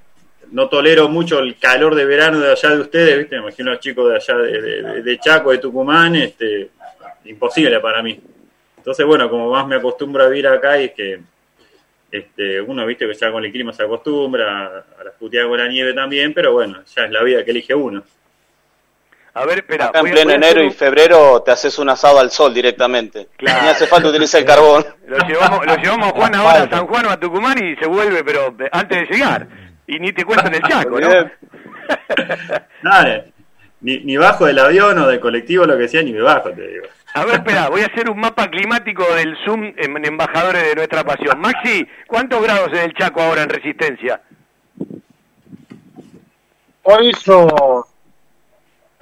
no 0.53 0.69
tolero 0.69 1.09
mucho 1.09 1.41
el 1.41 1.59
calor 1.59 1.95
de 1.95 2.07
verano 2.07 2.41
de 2.41 2.53
allá 2.53 2.71
de 2.71 2.81
ustedes, 2.81 3.19
¿viste? 3.19 3.37
Me 3.37 3.43
imagino 3.43 3.71
a 3.71 3.75
los 3.75 3.83
chicos 3.83 4.09
de 4.09 4.17
allá 4.17 4.39
de, 4.39 5.03
de 5.03 5.19
Chaco, 5.19 5.51
de 5.51 5.59
Tucumán, 5.59 6.17
este, 6.17 6.71
imposible 7.25 7.81
para 7.81 8.03
mí. 8.03 8.19
Entonces, 8.87 9.05
bueno, 9.05 9.29
como 9.29 9.51
más 9.51 9.67
me 9.67 9.75
acostumbro 9.75 10.23
a 10.23 10.29
vivir 10.29 10.47
acá 10.47 10.81
y 10.81 10.85
es 10.85 10.93
que 10.93 11.19
este, 12.09 12.61
uno, 12.61 12.87
viste, 12.87 13.05
que 13.05 13.15
ya 13.15 13.33
con 13.33 13.45
el 13.45 13.51
clima 13.51 13.73
se 13.73 13.83
acostumbra, 13.83 14.85
a 14.97 15.03
las 15.03 15.15
puteadas 15.19 15.49
con 15.49 15.59
la 15.59 15.67
nieve 15.67 15.93
también, 15.93 16.33
pero 16.33 16.53
bueno, 16.53 16.85
ya 16.95 17.07
es 17.07 17.11
la 17.11 17.25
vida 17.25 17.45
que 17.45 17.51
elige 17.51 17.75
uno. 17.75 18.05
A 19.35 19.45
ver, 19.45 19.59
espera. 19.59 19.87
Acá 19.87 19.99
en 19.99 20.11
pleno 20.13 20.31
enero 20.31 20.63
y 20.63 20.71
febrero 20.71 21.43
te 21.43 21.51
haces 21.51 21.77
un 21.81 21.91
asado 21.91 22.21
al 22.21 22.31
sol 22.31 22.55
directamente. 22.55 23.27
Claro. 23.37 23.63
Ni 23.65 23.69
hace 23.71 23.89
falta 23.89 24.09
utilizar 24.09 24.41
el 24.41 24.47
carbón. 24.55 24.87
Lo 25.09 25.19
llevamos, 25.19 25.67
lo 25.67 25.77
llevamos 25.79 26.13
Juan 26.13 26.35
ahora 26.37 26.63
a 26.63 26.71
San 26.71 26.87
Juan 26.87 27.07
o 27.07 27.11
a 27.11 27.19
Tucumán 27.19 27.59
y 27.59 27.75
se 27.75 27.87
vuelve, 27.87 28.23
pero 28.23 28.55
antes 28.71 29.09
de 29.09 29.13
llegar. 29.13 29.49
Y 29.89 29.99
ni 29.99 30.13
te 30.13 30.25
cuentan 30.25 30.55
el 30.55 30.63
chaco, 30.63 31.01
¿no? 31.01 31.09
Nada, 32.83 33.25
ni, 33.81 33.99
ni 33.99 34.17
bajo 34.17 34.47
del 34.47 34.61
avión 34.61 34.97
o 35.01 35.09
del 35.09 35.19
colectivo, 35.19 35.65
lo 35.65 35.77
que 35.77 35.89
sea, 35.89 36.05
ni 36.05 36.13
me 36.13 36.21
bajo, 36.21 36.53
te 36.53 36.69
digo. 36.69 36.87
A 37.17 37.25
ver, 37.25 37.37
espera, 37.37 37.71
voy 37.71 37.81
a 37.81 37.87
hacer 37.87 38.11
un 38.11 38.21
mapa 38.21 38.51
climático 38.51 39.03
del 39.15 39.35
Zoom 39.43 39.73
en 39.79 40.05
Embajadores 40.05 40.63
de 40.63 40.75
Nuestra 40.75 41.03
Pasión. 41.03 41.41
Maxi, 41.41 41.89
¿cuántos 42.07 42.43
grados 42.43 42.71
es 42.75 42.81
el 42.81 42.93
Chaco 42.93 43.23
ahora 43.23 43.43
en 43.43 43.49
resistencia? 43.49 44.21
Hoy 46.83 47.09
hizo, 47.09 47.47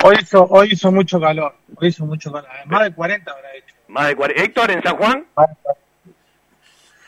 hoy 0.05 0.17
hizo, 0.23 0.45
hoy 0.45 0.69
hizo 0.71 0.93
mucho 0.93 1.21
calor, 1.21 1.57
hoy 1.75 1.89
hizo 1.89 2.07
mucho 2.07 2.31
calor, 2.31 2.49
más 2.67 2.85
de 2.85 2.95
40 2.95 3.33
habrá 3.33 3.53
hecho. 3.57 3.75
Más 3.89 4.07
de 4.07 4.15
40. 4.15 4.43
Héctor, 4.45 4.71
¿en 4.71 4.83
San 4.85 4.97
Juan? 4.97 5.27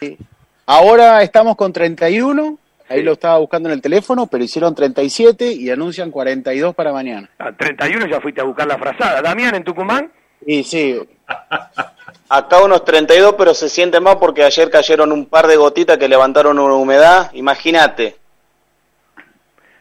Sí. 0.01 0.19
Ahora 0.67 1.23
estamos 1.23 1.55
con 1.55 1.73
31, 1.73 2.59
ahí 2.89 3.05
lo 3.05 3.13
estaba 3.13 3.39
buscando 3.39 3.69
en 3.69 3.75
el 3.75 3.81
teléfono, 3.81 4.27
pero 4.27 4.43
hicieron 4.43 4.75
37 4.75 5.53
y 5.53 5.71
anuncian 5.71 6.11
42 6.11 6.75
para 6.75 6.93
mañana. 6.93 7.31
Ah, 7.39 7.53
31 7.57 8.09
ya 8.09 8.21
fuiste 8.21 8.41
a 8.41 8.45
buscar 8.45 8.67
la 8.67 8.77
frazada. 8.77 9.23
Damián, 9.23 9.55
¿en 9.55 9.63
Tucumán? 9.63 10.11
Y 10.45 10.65
sí. 10.65 11.01
Acá 12.29 12.61
unos 12.63 12.85
32, 12.85 13.35
pero 13.39 13.55
se 13.55 13.69
siente 13.69 14.01
más 14.01 14.17
porque 14.17 14.43
ayer 14.45 14.71
cayeron 14.71 15.13
un 15.13 15.27
par 15.27 15.47
de 15.47 15.57
gotitas 15.57 15.97
que 15.99 16.09
levantaron 16.09 16.59
una 16.59 16.75
humedad. 16.75 17.31
Imagínate. 17.35 18.17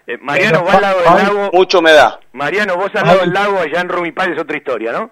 Eh, 0.07 0.17
Mariano, 0.21 0.61
vos 0.61 0.73
al 0.75 0.81
lado 0.81 0.97
del 0.99 1.05
lago. 1.13 1.49
Mucha 1.53 1.79
humedad. 1.79 2.19
Mariano, 2.33 2.75
vos 2.77 2.91
al 2.95 3.05
lado 3.07 3.19
del 3.21 3.33
lago, 3.33 3.59
allá 3.59 3.81
en 3.81 3.89
Rumipal 3.89 4.33
es 4.33 4.39
otra 4.39 4.57
historia, 4.57 4.91
¿no? 4.91 5.09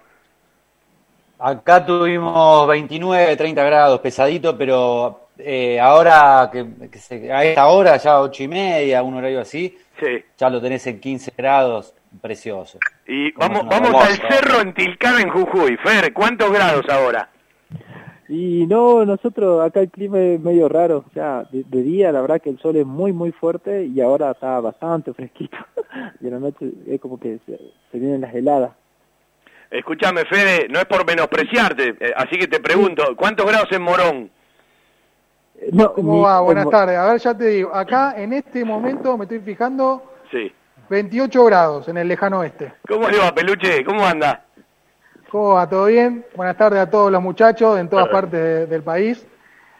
Acá 1.38 1.84
tuvimos 1.84 2.66
29, 2.68 3.36
30 3.36 3.64
grados, 3.64 4.00
pesadito, 4.00 4.56
pero 4.56 5.28
eh, 5.36 5.80
ahora 5.80 6.48
que, 6.52 6.64
que 6.90 6.98
se- 7.00 7.32
a 7.32 7.44
esta 7.44 7.66
hora, 7.66 7.96
ya 7.96 8.20
ocho 8.20 8.44
y 8.44 8.48
media, 8.48 9.02
un 9.02 9.14
horario 9.16 9.40
así, 9.40 9.76
Sí. 9.98 10.24
ya 10.38 10.48
lo 10.48 10.60
tenés 10.60 10.86
en 10.86 11.00
15 11.00 11.32
grados, 11.36 11.92
precioso. 12.22 12.78
Y 13.06 13.32
vamos, 13.32 13.66
vamos 13.66 13.94
al 13.94 14.14
cerro 14.14 14.60
en 14.60 14.72
Tilcara, 14.72 15.20
en 15.20 15.28
Jujuy. 15.28 15.76
Fer, 15.76 16.12
¿cuántos 16.12 16.50
grados 16.50 16.88
ahora? 16.88 17.28
Y 18.28 18.66
no, 18.66 19.04
nosotros 19.04 19.62
acá 19.62 19.80
el 19.80 19.90
clima 19.90 20.18
es 20.18 20.40
medio 20.40 20.68
raro, 20.68 21.04
o 21.06 21.12
sea, 21.12 21.44
de, 21.52 21.62
de 21.64 21.82
día 21.82 22.10
la 22.10 22.22
verdad 22.22 22.40
que 22.40 22.48
el 22.48 22.58
sol 22.58 22.76
es 22.76 22.86
muy 22.86 23.12
muy 23.12 23.32
fuerte 23.32 23.84
y 23.84 24.00
ahora 24.00 24.30
está 24.30 24.60
bastante 24.60 25.12
fresquito 25.12 25.58
y 26.20 26.26
en 26.26 26.32
la 26.32 26.38
noche 26.38 26.72
es 26.86 26.98
como 27.00 27.20
que 27.20 27.38
se, 27.44 27.60
se 27.92 27.98
vienen 27.98 28.22
las 28.22 28.34
heladas. 28.34 28.72
Escúchame, 29.70 30.24
Fede, 30.24 30.68
no 30.70 30.78
es 30.78 30.86
por 30.86 31.06
menospreciarte, 31.06 31.96
eh, 32.00 32.14
así 32.16 32.38
que 32.38 32.46
te 32.46 32.60
pregunto, 32.60 33.14
¿cuántos 33.14 33.44
grados 33.46 33.70
en 33.72 33.82
Morón? 33.82 34.30
¿Cómo 35.94 36.22
va? 36.22 36.40
Buenas 36.40 36.68
tardes. 36.70 36.96
A 36.96 37.06
ver, 37.06 37.20
ya 37.20 37.36
te 37.36 37.46
digo, 37.46 37.74
acá 37.74 38.14
en 38.16 38.32
este 38.32 38.64
momento 38.64 39.16
me 39.18 39.24
estoy 39.24 39.40
fijando 39.40 40.02
Sí. 40.30 40.52
28 40.88 41.44
grados 41.44 41.88
en 41.88 41.96
el 41.96 42.08
lejano 42.08 42.40
oeste. 42.40 42.72
¿Cómo 42.88 43.08
le 43.08 43.18
va, 43.18 43.34
Peluche? 43.34 43.84
¿Cómo 43.84 44.04
anda? 44.06 44.44
¿Cómo 45.30 45.54
va? 45.54 45.68
¿Todo 45.68 45.86
bien? 45.86 46.24
Buenas 46.36 46.56
tardes 46.56 46.80
a 46.80 46.90
todos 46.90 47.10
los 47.10 47.22
muchachos 47.22 47.78
en 47.78 47.88
todas 47.88 48.08
partes 48.08 48.32
de- 48.40 48.66
del 48.66 48.82
país. 48.82 49.26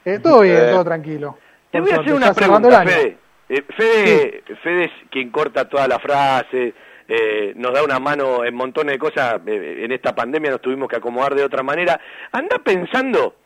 Eh, 0.05 0.19
todo 0.19 0.41
bien, 0.43 0.57
Eh, 0.57 0.71
todo 0.71 0.85
tranquilo. 0.85 1.39
Te 1.71 1.81
voy 1.81 1.91
a 1.93 1.97
hacer 2.01 2.15
una 2.15 2.33
pregunta. 2.35 2.83
Fede. 2.85 3.19
Eh, 3.49 3.63
Fede, 3.77 4.43
Fede 4.63 4.85
es 4.85 4.91
quien 5.11 5.31
corta 5.31 5.69
toda 5.69 5.87
la 5.87 5.99
frase, 5.99 6.75
eh, 7.07 7.53
nos 7.57 7.73
da 7.75 7.83
una 7.85 7.99
mano 7.99 8.45
en 8.45 8.55
montones 8.55 8.95
de 8.95 8.99
cosas. 8.99 9.41
en 9.47 9.93
esta 9.93 10.15
pandemia 10.15 10.51
nos 10.51 10.61
tuvimos 10.63 10.89
que 10.89 10.97
acomodar 10.97 11.35
de 11.35 11.45
otra 11.45 11.63
manera. 11.63 12.01
Anda 12.33 12.59
pensando, 12.59 13.37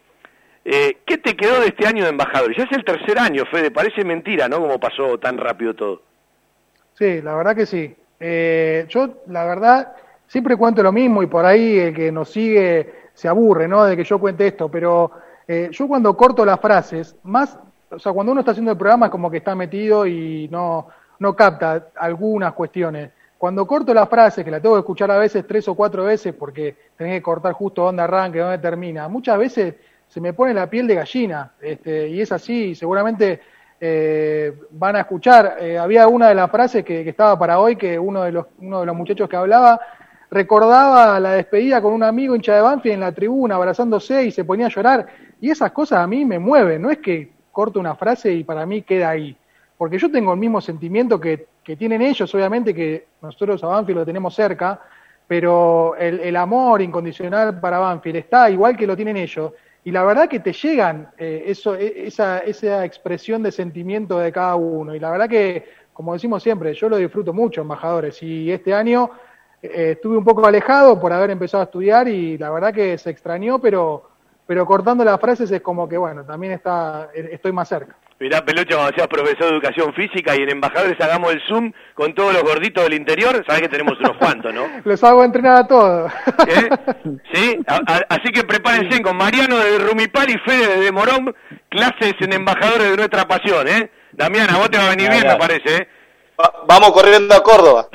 eh, 0.65 0.99
¿qué 1.05 1.19
te 1.19 1.37
quedó 1.37 1.61
de 1.61 1.69
este 1.69 1.87
año 1.87 2.05
de 2.05 2.11
embajador? 2.11 2.57
Ya 2.57 2.65
es 2.65 2.73
el 2.73 2.85
tercer 2.85 3.19
año, 3.19 3.45
Fede, 3.51 3.71
parece 3.71 4.05
mentira, 4.05 4.49
¿no? 4.49 4.61
Como 4.61 4.79
pasó 4.79 5.19
tan 5.19 5.37
rápido 5.39 5.75
todo. 5.75 6.03
Sí, 6.99 7.23
la 7.23 7.37
verdad 7.37 7.55
que 7.55 7.65
sí. 7.65 7.95
Eh, 8.19 8.85
yo, 8.89 9.23
la 9.29 9.45
verdad, 9.45 9.93
siempre 10.27 10.57
cuento 10.57 10.83
lo 10.83 10.91
mismo 10.91 11.23
y 11.23 11.27
por 11.27 11.45
ahí 11.47 11.79
el 11.79 11.95
que 11.95 12.11
nos 12.11 12.31
sigue 12.31 12.93
se 13.15 13.29
aburre, 13.29 13.69
¿no? 13.69 13.85
De 13.85 13.97
que 13.97 14.03
yo 14.03 14.19
cuente 14.19 14.49
esto, 14.49 14.69
pero 14.69 15.13
eh, 15.47 15.69
yo 15.71 15.87
cuando 15.87 16.17
corto 16.17 16.45
las 16.45 16.59
frases, 16.59 17.15
más, 17.23 17.57
o 17.89 18.01
sea, 18.01 18.13
cuando 18.13 18.33
uno 18.33 18.41
está 18.41 18.51
haciendo 18.51 18.73
el 18.73 18.79
programa 18.79 19.07
es 19.07 19.13
como 19.13 19.31
que 19.31 19.37
está 19.37 19.55
metido 19.55 20.09
y 20.09 20.49
no, 20.51 20.89
no 21.21 21.37
capta 21.37 21.91
algunas 21.95 22.53
cuestiones. 22.55 23.13
Cuando 23.39 23.65
corto 23.65 23.95
las 23.95 24.09
frases, 24.09 24.45
que 24.45 24.51
la 24.51 24.61
tengo 24.61 24.75
que 24.75 24.81
escuchar 24.81 25.13
a 25.13 25.19
veces 25.19 25.47
tres 25.47 25.69
o 25.69 25.77
cuatro 25.77 26.03
veces 26.03 26.35
porque 26.35 26.75
tenés 26.97 27.15
que 27.15 27.23
cortar 27.23 27.53
justo 27.53 27.85
dónde 27.85 28.03
arranque, 28.03 28.41
dónde 28.41 28.59
termina, 28.59 29.07
muchas 29.07 29.39
veces 29.39 29.77
se 30.09 30.21
me 30.21 30.33
pone 30.33 30.53
la 30.53 30.69
piel 30.69 30.89
de 30.89 30.97
gallina, 30.97 31.53
este, 31.61 32.09
y 32.09 32.21
es 32.21 32.33
así, 32.33 32.75
seguramente 32.75 33.41
eh, 33.81 34.53
van 34.71 34.97
a 34.97 35.01
escuchar. 35.01 35.57
Eh, 35.61 35.79
había 35.79 36.09
una 36.09 36.29
de 36.29 36.35
las 36.35 36.51
frases 36.51 36.85
que, 36.85 37.09
estaba 37.09 37.39
para 37.39 37.59
hoy, 37.61 37.77
que 37.77 37.99
uno 37.99 38.23
de 38.23 38.33
los, 38.33 38.47
uno 38.59 38.81
de 38.81 38.87
los 38.87 38.97
muchachos 38.97 39.29
que 39.29 39.37
hablaba 39.37 39.81
recordaba 40.31 41.19
la 41.21 41.33
despedida 41.33 41.81
con 41.81 41.93
un 41.93 42.03
amigo 42.03 42.35
hincha 42.35 42.55
de 42.55 42.61
Banfield 42.61 42.95
en 42.95 43.01
la 43.01 43.13
tribuna, 43.13 43.55
abrazándose 43.55 44.25
y 44.25 44.31
se 44.31 44.45
ponía 44.45 44.67
a 44.67 44.71
llorar. 44.71 45.07
Y 45.41 45.51
esas 45.51 45.73
cosas 45.73 46.01
a 46.01 46.07
mí 46.07 46.25
me 46.25 46.39
mueven, 46.39 46.83
no 46.83 46.91
es 46.91 46.99
que 46.99 47.31
corto 47.53 47.81
una 47.81 47.95
frase 47.95 48.33
y 48.33 48.45
para 48.45 48.67
mí 48.67 48.83
queda 48.83 49.11
ahí. 49.11 49.37
Porque 49.77 49.99
yo 49.99 50.11
tengo 50.11 50.33
el 50.33 50.39
mismo 50.39 50.61
sentimiento 50.61 51.21
que, 51.21 51.47
que 51.63 51.77
tienen 51.77 52.03
ellos, 52.03 52.35
obviamente 52.35 52.75
que 52.75 53.07
nosotros 53.23 53.63
a 53.63 53.69
Banfield 53.69 54.01
lo 54.01 54.07
tenemos 54.07 54.35
cerca, 54.35 54.81
pero 55.27 55.95
el, 55.97 56.21
el 56.21 56.37
amor 56.37 56.83
incondicional 56.83 57.61
para 57.61 57.79
Banfield 57.79 58.17
está 58.17 58.51
igual 58.51 58.77
que 58.77 58.87
lo 58.87 58.97
tienen 58.97 59.17
ellos. 59.17 59.53
Y 59.85 59.91
la 59.91 60.05
verdad 60.05 60.29
que 60.29 60.41
te 60.41 60.53
llegan 60.53 61.09
eh, 61.17 61.45
eso, 61.47 61.75
e- 61.75 62.07
esa, 62.07 62.39
esa 62.41 62.85
expresión 62.85 63.43
de 63.43 63.53
sentimiento 63.53 64.19
de 64.19 64.33
cada 64.33 64.57
uno. 64.57 64.95
Y 64.95 65.01
la 65.01 65.11
verdad 65.11 65.29
que, 65.29 65.65
como 65.93 66.13
decimos 66.13 66.43
siempre, 66.43 66.75
yo 66.75 66.89
lo 66.89 66.97
disfruto 66.97 67.33
mucho, 67.33 67.63
embajadores. 67.63 68.23
Y 68.23 68.51
este 68.53 68.75
año 68.75 69.11
eh, 69.63 69.93
estuve 69.93 70.17
un 70.17 70.25
poco 70.25 70.47
alejado 70.47 71.01
por 71.01 71.13
haber 71.13 71.31
empezado 71.31 71.63
a 71.63 71.65
estudiar 71.65 72.09
y 72.09 72.37
la 72.39 72.51
verdad 72.51 72.75
que 72.75 72.99
se 72.99 73.11
extrañó, 73.11 73.59
pero, 73.61 74.09
pero 74.47 74.67
cortando 74.67 75.05
las 75.05 75.21
frases 75.21 75.51
es 75.51 75.61
como 75.63 75.89
que, 75.89 75.97
bueno, 75.97 76.25
también 76.25 76.53
está, 76.55 77.09
eh, 77.15 77.31
estoy 77.33 77.53
más 77.53 77.69
cerca. 77.69 77.97
Mirá, 78.21 78.45
Peluche, 78.45 78.75
cuando 78.75 78.93
seas 78.97 79.07
profesor 79.07 79.45
de 79.45 79.49
educación 79.51 79.95
física 79.95 80.35
y 80.35 80.43
en 80.43 80.51
embajadores 80.51 81.01
hagamos 81.01 81.33
el 81.33 81.41
Zoom 81.47 81.73
con 81.95 82.15
todos 82.15 82.33
los 82.35 82.43
gorditos 82.43 82.83
del 82.83 82.95
interior, 82.95 83.45
sabés 83.47 83.63
que 83.63 83.69
tenemos 83.69 83.97
unos 84.01 84.17
cuantos, 84.17 84.53
¿no? 84.53 84.65
Los 84.85 85.05
hago 85.05 85.23
entrenar 85.23 85.57
a 85.59 85.67
todos. 85.69 86.13
¿Sí? 87.33 87.59
A- 87.69 87.77
a- 87.87 88.05
así 88.09 88.33
que 88.33 88.43
prepárense 88.43 89.01
con 89.03 89.17
Mariano 89.17 89.57
de 89.59 89.79
Rumipal 89.79 90.29
y 90.31 90.39
Fede 90.39 90.81
de 90.81 90.91
Morón, 90.91 91.33
clases 91.69 92.15
en 92.21 92.33
embajadores 92.33 92.91
de 92.91 92.97
nuestra 92.97 93.25
pasión, 93.29 93.69
¿eh? 93.69 93.89
Damiana, 94.13 94.57
vos 94.59 94.69
te 94.71 94.79
va 94.79 94.87
a 94.87 94.91
venir 94.91 95.11
bien, 95.11 95.25
me 95.27 95.37
parece, 95.37 95.77
¿eh? 95.77 95.89
Vamos 96.67 96.91
corriendo 96.93 97.35
a 97.37 97.43
Córdoba. 97.43 97.89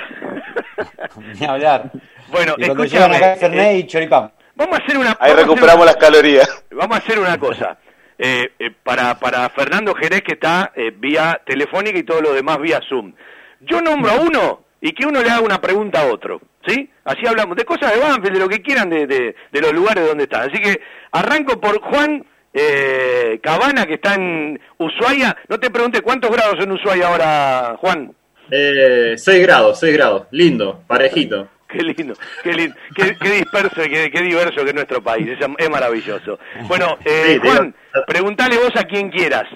Ni 1.40 1.45
hablar. 1.45 1.91
Bueno, 2.32 2.56
y 2.58 2.64
escúchame, 2.64 3.18
acá 3.18 3.36
Fernet 3.36 3.78
y 3.80 3.88
choripán. 3.88 4.32
Vamos 4.56 4.80
a 4.80 4.84
hacer 4.84 4.98
una... 4.98 5.18
Ahí 5.20 5.34
recuperamos 5.34 5.76
una- 5.84 5.86
las 5.86 5.95
calorías. 5.98 6.64
Vamos 6.72 6.95
a 6.95 7.00
hacer 7.00 7.20
una 7.20 7.38
cosa. 7.38 7.78
Eh, 8.18 8.52
eh, 8.60 8.72
para, 8.84 9.19
para 9.19 9.49
Fernando 9.49 9.94
Jerez, 9.95 10.22
que 10.22 10.34
está 10.34 10.72
eh, 10.76 10.91
vía 10.95 11.41
telefónica 11.45 11.98
y 11.98 12.03
todo 12.03 12.22
lo 12.22 12.34
demás 12.34 12.60
vía 12.60 12.80
Zoom. 12.88 13.14
Yo 13.61 13.81
nombro 13.81 14.11
a 14.11 14.15
uno 14.15 14.64
y 14.81 14.91
que 14.91 15.06
uno 15.06 15.22
le 15.22 15.30
haga 15.30 15.41
una 15.41 15.61
pregunta 15.61 16.02
a 16.02 16.07
otro. 16.07 16.41
¿Sí? 16.65 16.90
Así 17.03 17.26
hablamos 17.27 17.57
de 17.57 17.65
cosas 17.65 17.94
de 17.94 17.99
Banfield, 17.99 18.34
de 18.34 18.40
lo 18.40 18.48
que 18.48 18.61
quieran, 18.61 18.90
de, 18.90 19.06
de, 19.06 19.35
de 19.52 19.61
los 19.61 19.73
lugares 19.73 20.07
donde 20.07 20.23
están. 20.23 20.49
Así 20.49 20.61
que 20.61 20.80
arranco 21.11 21.60
por 21.60 21.81
Juan 21.81 22.26
eh, 22.53 23.40
Cabana, 23.41 23.85
que 23.85 23.95
está 23.95 24.15
en 24.15 24.60
Ushuaia. 24.77 25.35
No 25.49 25.60
te 25.60 25.69
pregunte 25.69 26.02
cuántos 26.02 26.31
grados 26.31 26.56
en 26.60 26.72
Ushuaia 26.72 27.07
ahora, 27.07 27.76
Juan. 27.80 28.14
Eh, 28.52 29.15
6 29.18 29.41
grados, 29.41 29.80
6 29.80 29.94
grados. 29.94 30.27
Lindo, 30.31 30.84
parejito. 30.88 31.49
Qué 31.74 31.84
lindo, 31.84 32.14
qué 32.44 32.54
lindo, 32.54 32.76
qué, 32.95 33.18
qué 33.20 33.30
disperso 33.32 33.84
y 33.84 33.90
qué, 33.90 34.12
qué 34.12 34.22
diverso 34.22 34.64
que 34.64 34.70
es 34.70 34.76
nuestro 34.76 35.02
país, 35.04 35.28
es, 35.28 35.40
es 35.58 35.70
maravilloso. 35.70 36.40
Bueno, 36.68 36.98
eh, 37.04 37.34
Sí, 37.34 37.40
te 37.40 37.50
Juan, 37.50 37.76
preguntale 38.08 38.58
vos 38.58 38.72
a 38.76 38.84
quien 38.84 39.10
quieras. 39.10 39.48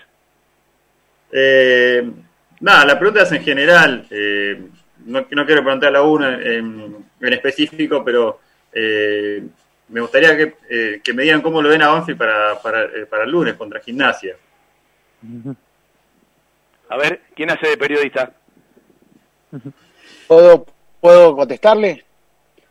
Eh, 1.31 2.09
nada, 2.59 2.85
la 2.85 2.97
pregunta 2.97 3.21
es 3.23 3.31
en 3.31 3.43
general. 3.43 4.07
eh, 4.09 4.61
no, 5.05 5.25
no 5.29 5.45
quiero 5.45 5.61
preguntarle 5.63 5.97
a 5.97 6.01
uno 6.01 6.27
en, 6.27 6.95
en 7.21 7.33
específico, 7.33 8.03
pero 8.03 8.39
eh, 8.73 9.43
me 9.89 10.01
gustaría 10.01 10.35
que, 10.35 10.55
eh, 10.69 11.01
que 11.03 11.13
me 11.13 11.23
digan 11.23 11.41
cómo 11.41 11.61
lo 11.61 11.69
ven 11.69 11.81
a 11.83 11.89
Banfield 11.89 12.17
para, 12.17 12.61
para, 12.61 12.89
para 13.09 13.23
el 13.23 13.29
lunes 13.31 13.53
contra 13.53 13.79
Gimnasia. 13.79 14.35
A 16.89 16.97
ver, 16.97 17.21
¿quién 17.35 17.51
hace 17.51 17.67
de 17.69 17.77
periodista? 17.77 18.31
¿Puedo, 20.27 20.65
¿Puedo 20.99 21.35
contestarle? 21.35 22.03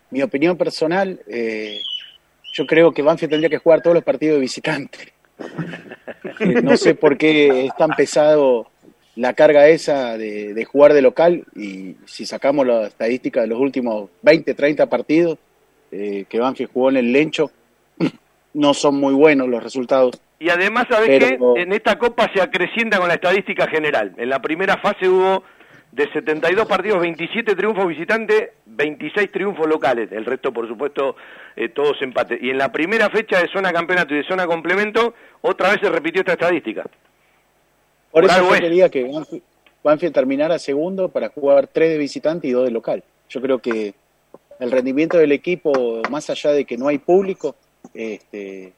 Mi 0.09 0.21
opinión 0.21 0.57
personal, 0.57 1.19
eh, 1.27 1.79
yo 2.53 2.65
creo 2.65 2.91
que 2.93 3.01
Banfield 3.01 3.31
tendría 3.31 3.49
que 3.49 3.57
jugar 3.57 3.81
todos 3.81 3.93
los 3.95 4.03
partidos 4.03 4.35
de 4.35 4.41
visitante. 4.41 5.13
Eh, 6.39 6.61
no 6.63 6.77
sé 6.77 6.95
por 6.95 7.17
qué 7.17 7.65
es 7.65 7.75
tan 7.75 7.91
pesado 7.91 8.69
la 9.15 9.33
carga 9.33 9.67
esa 9.67 10.17
de, 10.17 10.53
de 10.53 10.65
jugar 10.65 10.93
de 10.93 11.01
local 11.01 11.43
y 11.55 11.95
si 12.05 12.25
sacamos 12.25 12.65
la 12.65 12.87
estadística 12.87 13.41
de 13.41 13.47
los 13.47 13.59
últimos 13.59 14.09
20, 14.21 14.53
30 14.53 14.85
partidos 14.87 15.37
eh, 15.91 16.25
que 16.29 16.39
Banfield 16.39 16.71
jugó 16.71 16.89
en 16.89 16.97
el 16.97 17.11
Lencho, 17.11 17.51
no 18.53 18.73
son 18.73 18.95
muy 18.95 19.13
buenos 19.13 19.47
los 19.47 19.63
resultados. 19.63 20.19
Y 20.39 20.49
además, 20.49 20.85
¿sabés 20.89 21.07
Pero- 21.19 21.53
qué? 21.55 21.61
En 21.61 21.73
esta 21.73 21.97
Copa 21.97 22.29
se 22.33 22.41
acrecienta 22.41 22.99
con 22.99 23.07
la 23.07 23.15
estadística 23.15 23.67
general. 23.67 24.13
En 24.17 24.29
la 24.29 24.39
primera 24.41 24.77
fase 24.77 25.07
hubo 25.09 25.43
de 25.91 26.11
72 26.11 26.67
partidos, 26.67 26.99
27 27.01 27.55
triunfos 27.55 27.87
visitantes, 27.87 28.49
26 28.77 29.31
triunfos 29.31 29.67
locales. 29.67 30.11
El 30.11 30.23
resto, 30.23 30.53
por 30.53 30.67
supuesto, 30.67 31.15
eh, 31.55 31.69
todos 31.69 32.01
empates. 32.01 32.41
Y 32.41 32.51
en 32.51 32.57
la 32.59 32.71
primera 32.71 33.09
fecha 33.09 33.41
de 33.41 33.47
zona 33.49 33.73
campeonato 33.73 34.13
y 34.13 34.17
de 34.17 34.23
zona 34.23 34.45
complemento, 34.47 35.13
otra 35.41 35.71
vez 35.71 35.79
se 35.81 35.89
repitió 35.89 36.21
esta 36.21 36.33
estadística. 36.33 36.83
Por 38.11 38.21
Por 38.21 38.25
eso 38.25 38.47
yo 38.47 38.55
es. 38.55 38.61
quería 38.61 38.89
que 38.89 39.03
Banfield, 39.03 39.43
Banfield 39.83 40.13
terminara 40.13 40.59
segundo 40.59 41.09
para 41.09 41.29
jugar 41.29 41.67
tres 41.67 41.89
de 41.91 41.97
visitante 41.97 42.47
y 42.47 42.51
dos 42.51 42.65
de 42.65 42.71
local. 42.71 43.03
Yo 43.29 43.41
creo 43.41 43.59
que 43.59 43.93
el 44.59 44.71
rendimiento 44.71 45.17
del 45.17 45.31
equipo, 45.31 46.01
más 46.09 46.29
allá 46.29 46.51
de 46.51 46.65
que 46.65 46.77
no 46.77 46.87
hay 46.87 46.99
público, 46.99 47.55
este, 47.93 48.73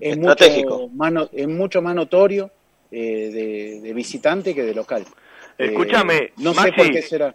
es, 0.00 0.16
mucho 0.16 0.88
más, 0.94 1.12
no- 1.12 1.28
es 1.32 1.48
mucho 1.48 1.82
más 1.82 1.94
notorio 1.94 2.50
eh, 2.90 3.30
de, 3.32 3.80
de 3.80 3.92
visitante 3.94 4.54
que 4.54 4.62
de 4.62 4.74
local. 4.74 5.04
Eh, 5.58 5.66
Escúchame, 5.66 6.32
no 6.38 6.52
sé 6.54 6.60
Maxi, 6.60 6.72
por 6.76 6.90
qué 6.90 7.02
será. 7.02 7.34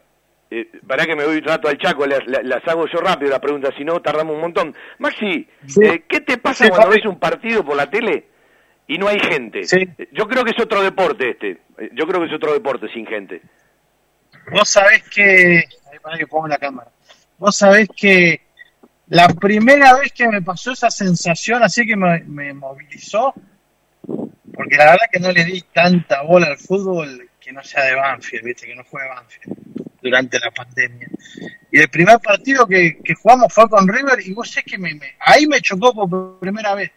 Eh, 0.51 0.69
para 0.87 1.05
que 1.05 1.15
me 1.15 1.23
doy 1.23 1.37
un 1.37 1.43
rato 1.43 1.67
al 1.67 1.77
Chaco, 1.77 2.05
las, 2.05 2.67
hago 2.67 2.85
yo 2.87 2.99
rápido 2.99 3.31
la 3.31 3.41
pregunta, 3.41 3.71
si 3.77 3.83
no 3.83 3.99
tardamos 4.01 4.35
un 4.35 4.41
montón. 4.41 4.75
Maxi, 4.99 5.47
eh, 5.81 6.03
¿qué 6.07 6.21
te 6.21 6.37
pasa 6.37 6.65
Sí, 6.65 6.69
cuando 6.69 6.87
papi. 6.87 6.99
ves 6.99 7.05
un 7.07 7.19
partido 7.19 7.65
por 7.65 7.75
la 7.75 7.89
tele 7.89 8.25
y 8.87 8.97
no 8.97 9.07
hay 9.07 9.19
gente? 9.19 9.61
Eh, 9.61 10.07
Yo 10.11 10.27
creo 10.27 10.43
que 10.43 10.51
es 10.51 10.61
otro 10.63 10.81
deporte 10.83 11.31
este. 11.31 11.51
Eh, 11.79 11.89
Yo 11.93 12.05
creo 12.07 12.21
que 12.21 12.27
es 12.27 12.33
otro 12.33 12.53
deporte 12.53 12.87
sin 12.93 13.05
gente. 13.07 13.41
Vos 14.51 14.69
sabés 14.69 15.03
que. 15.09 15.63
Ahí 15.91 15.99
para 16.01 16.17
que 16.17 16.27
pongo 16.27 16.47
la 16.47 16.57
cámara. 16.59 16.91
Vos 17.39 17.55
sabés 17.57 17.87
que 17.97 18.41
la 19.07 19.27
primera 19.29 19.97
vez 19.97 20.11
que 20.13 20.27
me 20.27 20.41
pasó 20.41 20.71
esa 20.71 20.89
sensación 20.91 21.63
así 21.63 21.85
que 21.85 21.95
me, 21.95 22.19
me 22.21 22.53
movilizó, 22.53 23.33
porque 24.05 24.77
la 24.77 24.85
verdad 24.85 25.05
que 25.11 25.19
no 25.19 25.31
le 25.31 25.43
di 25.43 25.61
tanta 25.73 26.21
bola 26.21 26.47
al 26.47 26.57
fútbol 26.57 27.27
que 27.45 27.53
no 27.53 27.63
sea 27.63 27.83
de 27.85 27.93
Banfield, 27.95 28.43
¿viste? 28.43 28.65
que 28.65 28.75
no 28.75 28.83
juegue 28.83 29.07
Banfield 29.07 29.55
durante 30.01 30.39
la 30.39 30.51
pandemia. 30.51 31.07
Y 31.71 31.79
el 31.79 31.89
primer 31.89 32.19
partido 32.19 32.65
que, 32.67 32.99
que 33.03 33.13
jugamos 33.15 33.53
fue 33.53 33.69
con 33.69 33.87
River 33.87 34.19
y 34.25 34.33
vos 34.33 34.49
sé 34.49 34.63
que 34.63 34.77
me, 34.77 34.95
me- 34.95 35.15
ahí 35.19 35.45
me 35.47 35.61
chocó 35.61 35.93
por 35.93 36.39
primera 36.39 36.73
vez. 36.75 36.91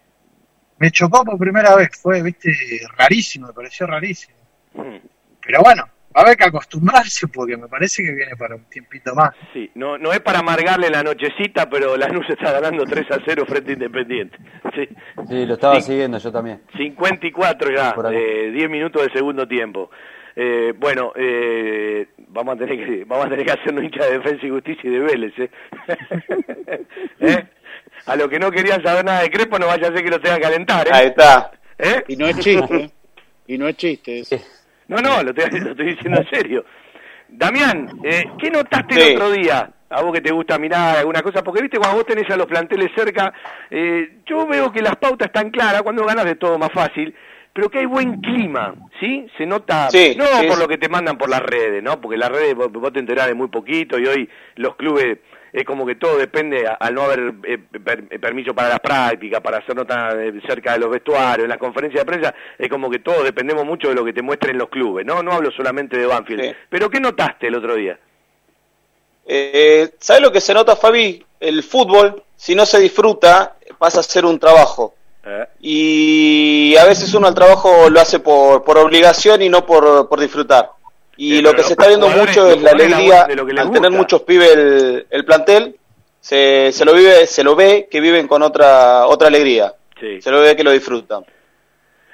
Me 0.79 0.91
chocó 0.91 1.25
por 1.25 1.37
primera 1.39 1.75
vez, 1.75 1.89
fue, 2.01 2.23
viste, 2.23 2.51
rarísimo, 2.97 3.49
me 3.49 3.53
pareció 3.53 3.87
rarísimo. 3.87 4.37
Pero 4.73 5.61
bueno, 5.63 5.85
va 6.17 6.21
a 6.21 6.25
haber 6.25 6.37
que 6.37 6.45
acostumbrarse 6.45 7.27
porque 7.29 7.57
me 7.57 7.67
parece 7.69 8.03
que 8.05 8.13
viene 8.13 8.37
para 8.37 8.55
un 8.57 8.65
tiempito 8.67 9.15
más. 9.15 9.31
Sí, 9.53 9.71
no, 9.75 9.99
no 9.99 10.13
es 10.13 10.21
para 10.21 10.39
amargarle 10.41 10.89
la 10.91 11.03
nochecita, 11.03 11.69
pero 11.69 11.97
Lanús 11.97 12.27
está 12.29 12.53
ganando 12.53 12.85
3 12.85 13.07
a 13.11 13.19
0 13.25 13.45
frente 13.49 13.71
a 13.71 13.75
Independiente. 13.75 14.37
Sí. 14.75 14.89
Sí, 15.29 15.47
lo 15.47 15.55
estaba 15.55 15.77
Sí. 15.81 15.83
siguiendo 15.93 16.19
yo 16.19 16.31
también. 16.31 16.63
54 16.77 17.71
ya, 17.75 17.95
eh, 18.13 18.51
10 18.53 18.71
minutos 18.71 19.03
del 19.03 19.13
segundo 19.13 19.49
tiempo. 19.49 19.91
Eh, 20.37 20.73
bueno, 20.77 21.13
eh, 21.17 22.07
vamos 22.29 22.55
a 22.55 22.59
tener 22.59 22.77
que 22.77 23.05
vamos 23.07 23.27
a 23.27 23.31
tener 23.31 23.45
que 23.47 23.53
hacernos 23.53 23.85
hincha 23.85 24.05
de 24.05 24.19
defensa 24.19 24.47
y 24.47 24.51
justicia 24.51 24.89
y 24.89 24.93
de 24.93 24.99
Vélez, 25.01 25.33
¿eh? 25.39 25.51
¿Eh? 27.21 27.45
A 28.07 28.17
los 28.17 28.29
que 28.29 28.39
no 28.39 28.51
querían 28.51 28.83
saber 28.83 29.05
nada 29.05 29.23
de 29.23 29.31
Crespo 29.31 29.59
no 29.59 29.67
vaya 29.67 29.89
a 29.89 29.93
ser 29.93 30.03
que 30.05 30.11
lo 30.11 30.21
tengan 30.21 30.39
que 30.39 30.45
calentar, 30.45 30.87
¿eh? 30.87 30.91
Ahí 30.93 31.07
está. 31.09 31.51
¿Eh? 31.79 32.03
Y 32.09 32.17
no 32.17 32.27
es 32.27 32.39
chiste, 32.39 32.77
¿eh? 32.77 32.91
Y 33.47 33.59
no 33.59 33.69
es 33.69 33.77
chiste. 33.77 34.21
eso. 34.21 34.37
No, 34.89 34.99
no, 34.99 35.23
lo 35.23 35.31
estoy, 35.31 35.61
lo 35.61 35.71
estoy 35.71 35.87
diciendo 35.95 36.21
en 36.21 36.31
serio. 36.31 36.65
Damián, 37.29 37.89
eh, 38.05 38.25
¿qué 38.39 38.51
notaste 38.51 38.95
Sí. 38.95 39.01
el 39.01 39.17
otro 39.17 39.31
día? 39.33 39.71
A 39.91 40.03
vos 40.03 40.13
que 40.13 40.21
te 40.21 40.31
gusta 40.33 40.59
mirar 40.59 40.99
alguna 40.99 41.23
cosa, 41.23 41.43
porque 41.43 41.63
viste 41.63 41.79
cuando 41.79 41.97
vos 41.97 42.07
tenés 42.07 42.29
a 42.31 42.37
los 42.37 42.47
planteles 42.47 42.91
cerca, 42.95 43.33
eh, 43.71 44.19
yo 44.27 44.47
veo 44.47 44.71
que 44.71 44.83
las 44.83 44.97
pautas 44.97 45.27
están 45.29 45.51
claras, 45.51 45.83
cuando 45.83 46.05
ganas 46.05 46.27
de 46.27 46.35
todo 46.35 46.59
más 46.59 46.71
fácil, 46.73 47.15
pero 47.53 47.69
que 47.71 47.79
hay 47.81 47.87
buen 47.87 48.21
clima, 48.21 48.75
¿sí? 49.01 49.27
Se 49.37 49.45
nota, 49.47 49.91
Sí, 49.91 50.15
no 50.17 50.25
sí, 50.27 50.47
por 50.47 50.57
sí. 50.57 50.61
lo 50.63 50.69
que 50.69 50.79
te 50.79 50.89
mandan 50.89 51.19
por 51.19 51.29
las 51.29 51.41
redes, 51.43 51.83
¿no? 51.83 52.01
Porque 52.01 52.17
las 52.17 52.31
redes 52.31 52.55
vos, 52.55 52.71
vos 52.73 52.93
te 52.93 53.01
enterás 53.01 53.27
de 53.27 53.35
muy 53.35 53.49
poquito 53.49 53.99
y 53.99 54.07
hoy 54.07 54.29
los 54.57 54.77
clubes 54.77 55.19
es 55.53 55.65
como 55.65 55.87
que 55.87 55.95
todo 55.95 56.19
depende 56.19 56.67
al 56.67 56.95
no 56.95 57.03
haber 57.03 57.33
eh, 57.45 57.59
per- 57.59 58.05
eh, 58.11 58.19
permiso 58.19 58.55
para 58.55 58.69
las 58.69 58.81
prácticas, 58.81 59.41
para 59.41 59.59
hacer 59.59 59.75
notas 59.75 60.15
eh, 60.15 60.33
cerca 60.47 60.75
de 60.75 60.79
los 60.79 60.91
vestuarios, 60.91 61.45
en 61.45 61.49
las 61.49 61.59
conferencias 61.59 62.05
de 62.05 62.11
prensa, 62.13 62.35
es 62.59 62.69
como 62.69 62.91
que 62.91 62.99
todos 62.99 63.25
dependemos 63.25 63.65
mucho 63.65 63.89
de 63.89 63.95
lo 63.95 64.05
que 64.05 64.13
te 64.13 64.23
muestren 64.23 64.59
los 64.59 64.69
clubes, 64.69 65.07
¿no? 65.07 65.23
No 65.23 65.33
hablo 65.33 65.51
solamente 65.51 65.97
de 65.99 66.07
Banfield. 66.07 66.43
Sí. 66.43 66.55
Pero 66.69 66.91
¿qué 66.91 67.01
notaste 67.01 67.47
el 67.49 67.55
otro 67.55 67.75
día? 67.75 67.99
Eh, 69.27 69.91
¿Sabes 69.99 70.23
lo 70.23 70.33
que 70.33 70.41
se 70.41 70.55
nota, 70.55 70.77
Fabi? 70.77 71.25
El 71.41 71.63
fútbol, 71.63 72.23
si 72.37 72.55
no 72.55 72.67
se 72.67 72.81
disfruta, 72.81 73.57
pasa 73.79 74.01
a 74.01 74.03
ser 74.03 74.25
un 74.25 74.39
trabajo. 74.39 74.95
Eh, 75.31 75.47
Y 75.61 76.77
a 76.77 76.85
veces 76.87 77.13
uno 77.15 77.29
el 77.29 77.35
trabajo 77.35 77.91
lo 77.91 78.01
hace 78.01 78.19
por, 78.21 78.65
por 78.65 78.79
obligación 78.79 79.43
y 79.43 79.49
no 79.49 79.67
por, 79.67 80.09
por 80.09 80.21
disfrutar. 80.21 80.71
Y 81.17 81.37
Sí, 81.37 81.43
lo 81.43 81.53
que 81.53 81.65
se 81.65 81.73
está 81.73 81.89
viendo 81.89 82.09
mucho 82.09 82.49
es 82.51 82.63
la 82.63 82.71
alegría, 82.71 83.25
de 83.25 83.35
lo 83.37 83.45
que 83.45 83.53
al 83.61 83.71
tener 83.73 83.91
muchos 83.91 84.23
pibes 84.23 84.51
el, 84.53 85.07
el 85.11 85.25
plantel, 85.25 85.77
se, 86.21 86.71
se 86.73 86.85
lo 86.85 86.95
vive, 86.95 87.27
se 87.27 87.43
lo 87.45 87.57
ve 87.57 87.89
que 87.91 88.01
viven 88.01 88.27
con 88.29 88.43
otra, 88.43 89.07
otra 89.07 89.29
alegría. 89.29 89.75
Sí. 90.01 90.21
Se 90.23 90.31
lo 90.31 90.41
ve 90.41 90.55
que 90.57 90.63
lo 90.65 90.71
disfrutan. 90.71 91.25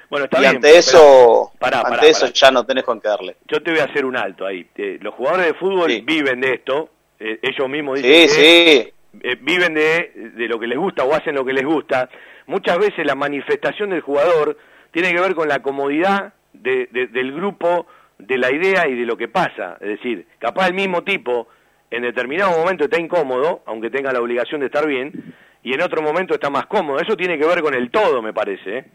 Bueno, 0.09 0.25
está 0.25 0.37
y 0.37 0.41
bien. 0.41 0.55
ante 0.55 0.77
eso, 0.77 1.51
Pará, 1.59 1.81
pará, 1.83 1.95
ante 1.95 2.09
eso 2.09 2.27
ya 2.27 2.49
no 2.51 2.65
tenés 2.65 2.83
con 2.83 2.99
qué 2.99 3.07
darle. 3.07 3.37
Yo 3.47 3.61
te 3.61 3.71
voy 3.71 3.79
a 3.79 3.85
hacer 3.85 4.05
un 4.05 4.15
alto 4.17 4.45
ahí. 4.45 4.65
Eh, 4.75 4.97
los 5.01 5.13
jugadores 5.13 5.47
de 5.47 5.53
fútbol 5.53 5.91
viven 6.03 6.41
de 6.41 6.53
esto, 6.53 6.89
eh, 7.19 7.39
ellos 7.41 7.69
mismos 7.69 8.01
dicen 8.01 8.29
Sí, 8.29 8.35
que 8.35 8.93
sí. 9.13 9.19
eh, 9.23 9.35
viven 9.41 9.73
de, 9.75 10.11
de 10.35 10.47
lo 10.47 10.59
que 10.59 10.67
les 10.67 10.77
gusta 10.77 11.03
o 11.03 11.13
hacen 11.13 11.35
lo 11.35 11.45
que 11.45 11.53
les 11.53 11.65
gusta. 11.65 12.09
Muchas 12.47 12.77
veces 12.77 13.05
la 13.05 13.15
manifestación 13.15 13.89
del 13.89 14.01
jugador 14.01 14.57
tiene 14.91 15.13
que 15.13 15.19
ver 15.19 15.35
con 15.35 15.47
la 15.47 15.59
comodidad 15.61 16.33
de- 16.53 16.87
de- 16.91 17.07
del 17.07 17.33
grupo, 17.33 17.87
de 18.17 18.37
la 18.37 18.51
idea 18.51 18.87
y 18.87 18.95
de 18.95 19.05
lo 19.05 19.17
que 19.17 19.27
pasa. 19.27 19.77
Es 19.81 19.89
decir, 19.89 20.27
capaz 20.39 20.67
el 20.67 20.73
mismo 20.73 21.03
tipo 21.03 21.47
en 21.91 22.03
determinado 22.03 22.57
momento 22.57 22.85
está 22.85 22.99
incómodo, 22.99 23.61
aunque 23.65 23.89
tenga 23.89 24.11
la 24.13 24.21
obligación 24.21 24.59
de 24.61 24.67
estar 24.67 24.85
bien, 24.87 25.35
y 25.63 25.73
en 25.73 25.81
otro 25.81 26.01
momento 26.01 26.33
está 26.33 26.49
más 26.49 26.65
cómodo. 26.67 26.99
Eso 26.99 27.17
tiene 27.17 27.37
que 27.37 27.45
ver 27.45 27.61
con 27.61 27.73
el 27.73 27.89
todo, 27.91 28.21
me 28.21 28.33
parece. 28.33 28.77
¿eh? 28.77 28.85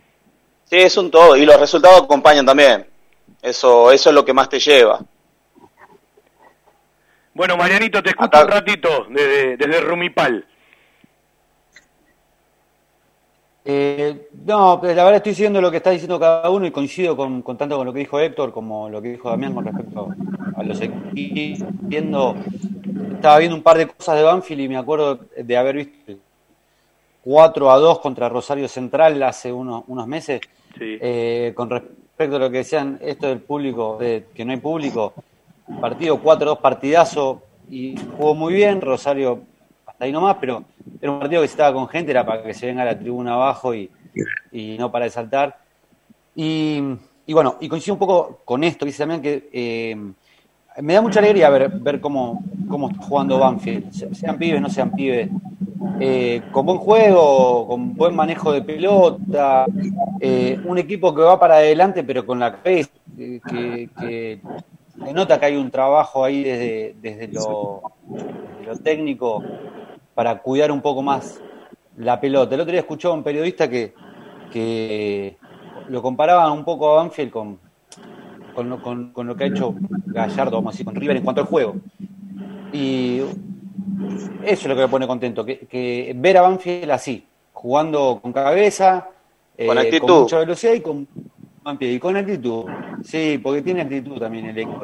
Sí, 0.64 0.76
es 0.78 0.96
un 0.96 1.10
todo. 1.10 1.36
Y 1.36 1.44
los 1.44 1.58
resultados 1.58 2.02
acompañan 2.02 2.46
también. 2.46 2.86
Eso, 3.42 3.90
eso 3.92 4.10
es 4.10 4.14
lo 4.14 4.24
que 4.24 4.32
más 4.32 4.48
te 4.48 4.58
lleva. 4.60 5.00
Bueno, 7.34 7.56
Marianito, 7.56 8.02
te 8.02 8.10
escucho 8.10 8.42
un 8.42 8.48
ratito 8.48 9.06
desde, 9.08 9.56
desde 9.56 9.80
Rumipal. 9.80 10.44
Eh, 13.72 14.28
no, 14.46 14.80
pero 14.80 14.94
la 14.94 15.04
verdad 15.04 15.18
estoy 15.18 15.32
siguiendo 15.32 15.60
lo 15.60 15.70
que 15.70 15.76
está 15.76 15.90
diciendo 15.90 16.18
cada 16.18 16.50
uno 16.50 16.66
y 16.66 16.72
coincido 16.72 17.16
con, 17.16 17.40
con 17.40 17.56
tanto 17.56 17.76
con 17.76 17.86
lo 17.86 17.92
que 17.92 18.00
dijo 18.00 18.18
Héctor 18.18 18.50
como 18.52 18.88
lo 18.88 19.00
que 19.00 19.10
dijo 19.12 19.30
Damián 19.30 19.54
con 19.54 19.64
respecto 19.64 20.08
a 20.56 20.62
los 20.64 20.80
equipos. 20.80 21.68
Viendo, 21.82 22.34
estaba 23.12 23.38
viendo 23.38 23.56
un 23.56 23.62
par 23.62 23.78
de 23.78 23.86
cosas 23.86 24.16
de 24.16 24.24
Banfield 24.24 24.62
y 24.62 24.68
me 24.68 24.76
acuerdo 24.76 25.20
de 25.36 25.56
haber 25.56 25.76
visto 25.76 26.10
el 26.10 26.20
4 27.22 27.70
a 27.70 27.78
2 27.78 28.00
contra 28.00 28.28
Rosario 28.28 28.66
Central 28.66 29.22
hace 29.22 29.52
unos, 29.52 29.84
unos 29.86 30.08
meses. 30.08 30.40
Eh, 30.80 31.52
con 31.54 31.70
respecto 31.70 32.36
a 32.36 32.38
lo 32.40 32.50
que 32.50 32.58
decían 32.58 32.98
esto 33.00 33.28
del 33.28 33.38
público, 33.38 33.98
de 34.00 34.26
que 34.34 34.44
no 34.44 34.50
hay 34.50 34.58
público, 34.58 35.14
partido 35.80 36.18
4 36.18 36.44
a 36.44 36.54
2 36.54 36.58
partidazo 36.58 37.42
y 37.68 37.94
jugó 38.16 38.34
muy 38.34 38.52
bien, 38.52 38.80
Rosario 38.80 39.42
hasta 40.00 40.06
ahí 40.06 40.12
nomás, 40.12 40.38
pero 40.40 40.64
era 40.98 41.12
un 41.12 41.20
partido 41.20 41.42
que 41.42 41.48
si 41.48 41.52
estaba 41.52 41.74
con 41.74 41.86
gente, 41.86 42.10
era 42.10 42.24
para 42.24 42.42
que 42.42 42.54
se 42.54 42.64
venga 42.66 42.80
a 42.82 42.86
la 42.86 42.98
tribuna 42.98 43.34
abajo 43.34 43.74
y, 43.74 43.90
y 44.50 44.78
no 44.78 44.90
para 44.90 45.04
de 45.04 45.10
saltar. 45.10 45.54
Y, 46.34 46.80
y 47.26 47.32
bueno, 47.34 47.56
y 47.60 47.68
coincido 47.68 47.94
un 47.94 48.00
poco 48.00 48.42
con 48.44 48.64
esto, 48.64 48.86
dice 48.86 48.98
también 49.00 49.22
que 49.22 49.50
eh, 49.52 49.96
me 50.82 50.94
da 50.94 51.02
mucha 51.02 51.20
alegría 51.20 51.50
ver, 51.50 51.70
ver 51.80 52.00
cómo, 52.00 52.40
cómo 52.68 52.88
está 52.90 53.02
jugando 53.02 53.38
Banfield, 53.38 53.92
Se- 53.92 54.14
sean 54.14 54.38
pibes, 54.38 54.60
no 54.62 54.70
sean 54.70 54.90
pibes, 54.92 55.28
eh, 55.98 56.48
con 56.50 56.66
buen 56.66 56.78
juego, 56.78 57.66
con 57.68 57.94
buen 57.96 58.14
manejo 58.16 58.52
de 58.52 58.62
pelota, 58.62 59.66
eh, 60.20 60.60
un 60.64 60.78
equipo 60.78 61.14
que 61.14 61.22
va 61.22 61.38
para 61.38 61.56
adelante 61.56 62.04
pero 62.04 62.24
con 62.24 62.38
la 62.40 62.52
cabeza, 62.62 62.90
que 63.96 64.44
se 65.04 65.12
nota 65.12 65.38
que 65.38 65.46
hay 65.46 65.56
un 65.56 65.70
trabajo 65.70 66.24
ahí 66.24 66.42
desde, 66.42 66.94
desde, 66.96 67.28
lo, 67.28 67.82
desde 68.42 68.62
lo 68.64 68.76
técnico 68.76 69.48
para 70.20 70.42
cuidar 70.42 70.70
un 70.70 70.82
poco 70.82 71.00
más 71.00 71.40
la 71.96 72.20
pelota. 72.20 72.54
El 72.54 72.60
otro 72.60 72.72
día 72.72 72.82
escuchaba 72.82 73.14
a 73.14 73.16
un 73.16 73.24
periodista 73.24 73.70
que, 73.70 73.94
que 74.52 75.38
lo 75.88 76.02
comparaban 76.02 76.52
un 76.52 76.62
poco 76.62 76.90
a 76.90 76.96
Banfield 76.96 77.30
con, 77.30 77.58
con, 78.54 78.68
lo, 78.68 78.82
con, 78.82 79.12
con 79.14 79.26
lo 79.26 79.34
que 79.34 79.44
ha 79.44 79.46
hecho 79.46 79.74
Gallardo, 80.04 80.58
vamos 80.58 80.72
a 80.72 80.74
decir, 80.74 80.84
con 80.84 80.94
River 80.94 81.16
en 81.16 81.22
cuanto 81.22 81.40
al 81.40 81.46
juego. 81.46 81.76
Y 82.70 83.20
eso 83.20 83.32
es 84.44 84.66
lo 84.66 84.74
que 84.74 84.82
me 84.82 84.88
pone 84.88 85.06
contento, 85.06 85.42
que, 85.42 85.60
que 85.60 86.12
ver 86.14 86.36
a 86.36 86.42
Banfield 86.42 86.90
así, 86.90 87.24
jugando 87.54 88.18
con 88.20 88.30
cabeza, 88.30 89.08
eh, 89.56 89.68
Con 89.68 89.78
actitud. 89.78 90.06
con 90.06 90.20
mucha 90.20 90.38
velocidad 90.40 90.74
y 90.74 90.80
con, 90.82 91.08
y 91.80 91.98
con 91.98 92.16
actitud. 92.16 92.64
Sí, 93.02 93.38
porque 93.42 93.62
tiene 93.62 93.82
actitud 93.82 94.18
también 94.18 94.46
el 94.46 94.58
equipo. 94.58 94.82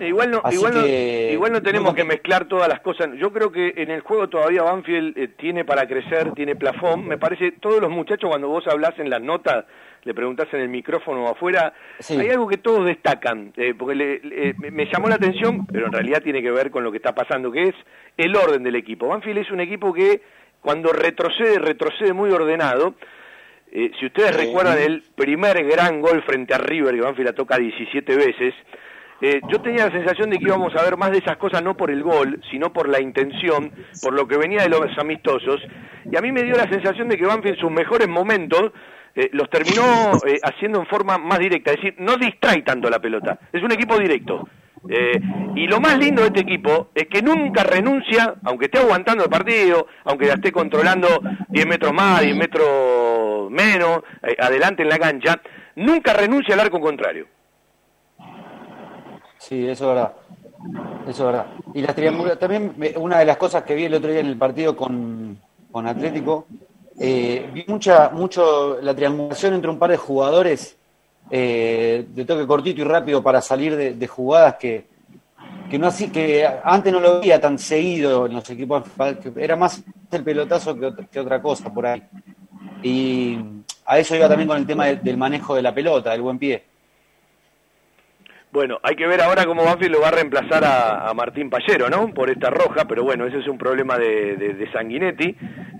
Eh, 0.00 0.08
Igual 0.08 0.30
no, 0.30 0.42
igual, 0.50 0.74
no, 0.74 0.82
que- 0.82 1.30
igual 1.32 1.52
no 1.52 1.62
tenemos 1.62 1.94
que 1.94 2.04
mezclar 2.04 2.46
todas 2.46 2.68
las 2.68 2.80
cosas. 2.80 3.10
Yo 3.18 3.32
creo 3.32 3.52
que 3.52 3.74
en 3.76 3.90
el 3.90 4.00
juego 4.00 4.28
todavía 4.28 4.62
Banfield 4.62 5.16
eh, 5.16 5.28
tiene 5.28 5.64
para 5.64 5.86
crecer, 5.86 6.32
tiene 6.32 6.56
plafón. 6.56 7.06
Me 7.06 7.18
parece, 7.18 7.52
todos 7.52 7.80
los 7.80 7.90
muchachos 7.90 8.28
cuando 8.28 8.48
vos 8.48 8.66
hablás 8.66 8.98
en 8.98 9.08
las 9.10 9.20
notas, 9.22 9.64
le 10.02 10.12
preguntás 10.14 10.48
en 10.52 10.60
el 10.60 10.68
micrófono 10.68 11.24
o 11.24 11.28
afuera, 11.30 11.72
hay 12.20 12.28
algo 12.30 12.46
que 12.48 12.58
todos 12.58 12.84
destacan, 12.84 13.52
eh, 13.56 13.74
porque 13.78 13.94
le- 13.94 14.20
le- 14.20 14.54
me- 14.54 14.70
me 14.70 14.86
llamó 14.86 15.08
la 15.08 15.14
atención, 15.14 15.66
pero 15.66 15.86
en 15.86 15.92
realidad 15.92 16.22
tiene 16.22 16.42
que 16.42 16.50
ver 16.50 16.70
con 16.70 16.84
lo 16.84 16.90
que 16.90 16.98
está 16.98 17.14
pasando, 17.14 17.50
que 17.52 17.68
es 17.68 17.74
el 18.16 18.34
orden 18.36 18.62
del 18.62 18.76
equipo. 18.76 19.08
Banfield 19.08 19.38
es 19.38 19.50
un 19.50 19.60
equipo 19.60 19.92
que 19.94 20.20
cuando 20.60 20.92
retrocede, 20.92 21.58
retrocede 21.58 22.12
muy 22.12 22.30
ordenado. 22.30 22.94
Eh, 23.76 23.90
si 23.98 24.06
ustedes 24.06 24.36
recuerdan 24.36 24.78
el 24.78 25.02
primer 25.16 25.64
gran 25.64 26.00
gol 26.00 26.22
frente 26.22 26.54
a 26.54 26.58
River, 26.58 26.94
que 26.94 27.00
Banfield 27.00 27.30
la 27.30 27.34
toca 27.34 27.58
17 27.58 28.16
veces, 28.16 28.54
eh, 29.20 29.40
yo 29.50 29.60
tenía 29.60 29.86
la 29.86 29.90
sensación 29.90 30.30
de 30.30 30.38
que 30.38 30.44
íbamos 30.44 30.72
a 30.76 30.82
ver 30.84 30.96
más 30.96 31.10
de 31.10 31.18
esas 31.18 31.36
cosas 31.38 31.60
no 31.60 31.76
por 31.76 31.90
el 31.90 32.02
gol, 32.02 32.40
sino 32.52 32.72
por 32.72 32.88
la 32.88 33.00
intención, 33.00 33.72
por 34.00 34.12
lo 34.12 34.28
que 34.28 34.36
venía 34.36 34.62
de 34.62 34.68
los 34.68 34.96
amistosos, 34.96 35.60
y 36.08 36.16
a 36.16 36.20
mí 36.20 36.30
me 36.30 36.44
dio 36.44 36.54
la 36.56 36.68
sensación 36.68 37.08
de 37.08 37.16
que 37.16 37.26
Banfield 37.26 37.58
sus 37.58 37.70
mejores 37.70 38.06
momentos 38.06 38.72
eh, 39.16 39.30
los 39.32 39.50
terminó 39.50 40.12
eh, 40.24 40.38
haciendo 40.42 40.78
en 40.78 40.86
forma 40.86 41.18
más 41.18 41.40
directa, 41.40 41.72
es 41.72 41.76
decir, 41.78 41.94
no 41.98 42.16
distrae 42.16 42.62
tanto 42.62 42.88
la 42.88 43.00
pelota, 43.00 43.38
es 43.52 43.62
un 43.62 43.72
equipo 43.72 43.98
directo. 43.98 44.48
Eh, 44.88 45.20
y 45.54 45.66
lo 45.66 45.80
más 45.80 45.98
lindo 45.98 46.20
de 46.22 46.28
este 46.28 46.40
equipo 46.40 46.88
es 46.94 47.06
que 47.08 47.22
nunca 47.22 47.62
renuncia, 47.62 48.34
aunque 48.44 48.66
esté 48.66 48.78
aguantando 48.78 49.24
el 49.24 49.30
partido, 49.30 49.86
aunque 50.04 50.26
la 50.26 50.34
esté 50.34 50.52
controlando 50.52 51.08
10 51.48 51.66
metros 51.66 51.92
más, 51.92 52.20
10 52.20 52.36
metros 52.36 53.50
menos, 53.50 54.02
eh, 54.22 54.36
adelante 54.38 54.82
en 54.82 54.88
la 54.88 54.98
cancha, 54.98 55.40
nunca 55.76 56.12
renuncia 56.12 56.54
al 56.54 56.60
arco 56.60 56.80
contrario. 56.80 57.26
Sí, 59.38 59.66
eso 59.68 59.84
es 59.84 59.94
verdad. 59.94 60.12
Eso 61.08 61.10
es 61.10 61.32
verdad. 61.32 61.46
Y 61.74 61.82
las 61.82 61.94
triangulaciones, 61.94 62.38
también 62.38 62.74
una 62.96 63.18
de 63.18 63.24
las 63.26 63.36
cosas 63.36 63.62
que 63.62 63.74
vi 63.74 63.84
el 63.84 63.94
otro 63.94 64.10
día 64.10 64.20
en 64.20 64.26
el 64.26 64.36
partido 64.36 64.76
con, 64.76 65.38
con 65.70 65.86
Atlético, 65.86 66.46
eh, 66.98 67.50
vi 67.52 67.64
mucha, 67.66 68.10
mucho 68.10 68.80
la 68.80 68.94
triangulación 68.94 69.54
entre 69.54 69.70
un 69.70 69.78
par 69.78 69.90
de 69.90 69.96
jugadores 69.96 70.78
eh, 71.30 72.06
de 72.08 72.24
toque 72.24 72.46
cortito 72.46 72.80
y 72.80 72.84
rápido 72.84 73.22
para 73.22 73.40
salir 73.40 73.74
de, 73.76 74.06
jugadas 74.06 74.56
que, 74.56 74.86
que 75.70 75.78
no 75.78 75.86
así 75.88 76.10
que 76.10 76.46
antes 76.62 76.92
no 76.92 77.00
lo 77.00 77.20
veía 77.20 77.40
tan 77.40 77.58
seguido 77.58 78.26
en 78.26 78.34
los 78.34 78.48
equipos 78.50 78.84
era 79.36 79.56
más 79.56 79.82
el 80.10 80.22
pelotazo 80.22 80.78
que, 80.78 80.92
que 81.10 81.20
otra 81.20 81.40
cosa 81.42 81.72
por 81.72 81.86
ahí. 81.86 82.02
Y 82.82 83.38
a 83.86 83.98
eso 83.98 84.14
iba 84.14 84.28
también 84.28 84.48
con 84.48 84.58
el 84.58 84.66
tema 84.66 84.86
de- 84.86 84.96
del 84.96 85.16
manejo 85.16 85.54
de 85.54 85.62
la 85.62 85.74
pelota 85.74 86.10
del 86.12 86.22
buen 86.22 86.38
pie 86.38 86.62
Bueno, 88.54 88.78
hay 88.84 88.94
que 88.94 89.08
ver 89.08 89.20
ahora 89.20 89.46
cómo 89.46 89.64
Banfield 89.64 89.94
lo 89.96 90.00
va 90.00 90.08
a 90.08 90.12
reemplazar 90.12 90.62
a, 90.64 91.08
a 91.08 91.12
Martín 91.12 91.50
Pallero, 91.50 91.90
¿no? 91.90 92.06
Por 92.14 92.30
esta 92.30 92.50
roja, 92.50 92.84
pero 92.84 93.02
bueno, 93.02 93.26
ese 93.26 93.38
es 93.40 93.48
un 93.48 93.58
problema 93.58 93.98
de, 93.98 94.68
Sanguinetti. 94.72 95.24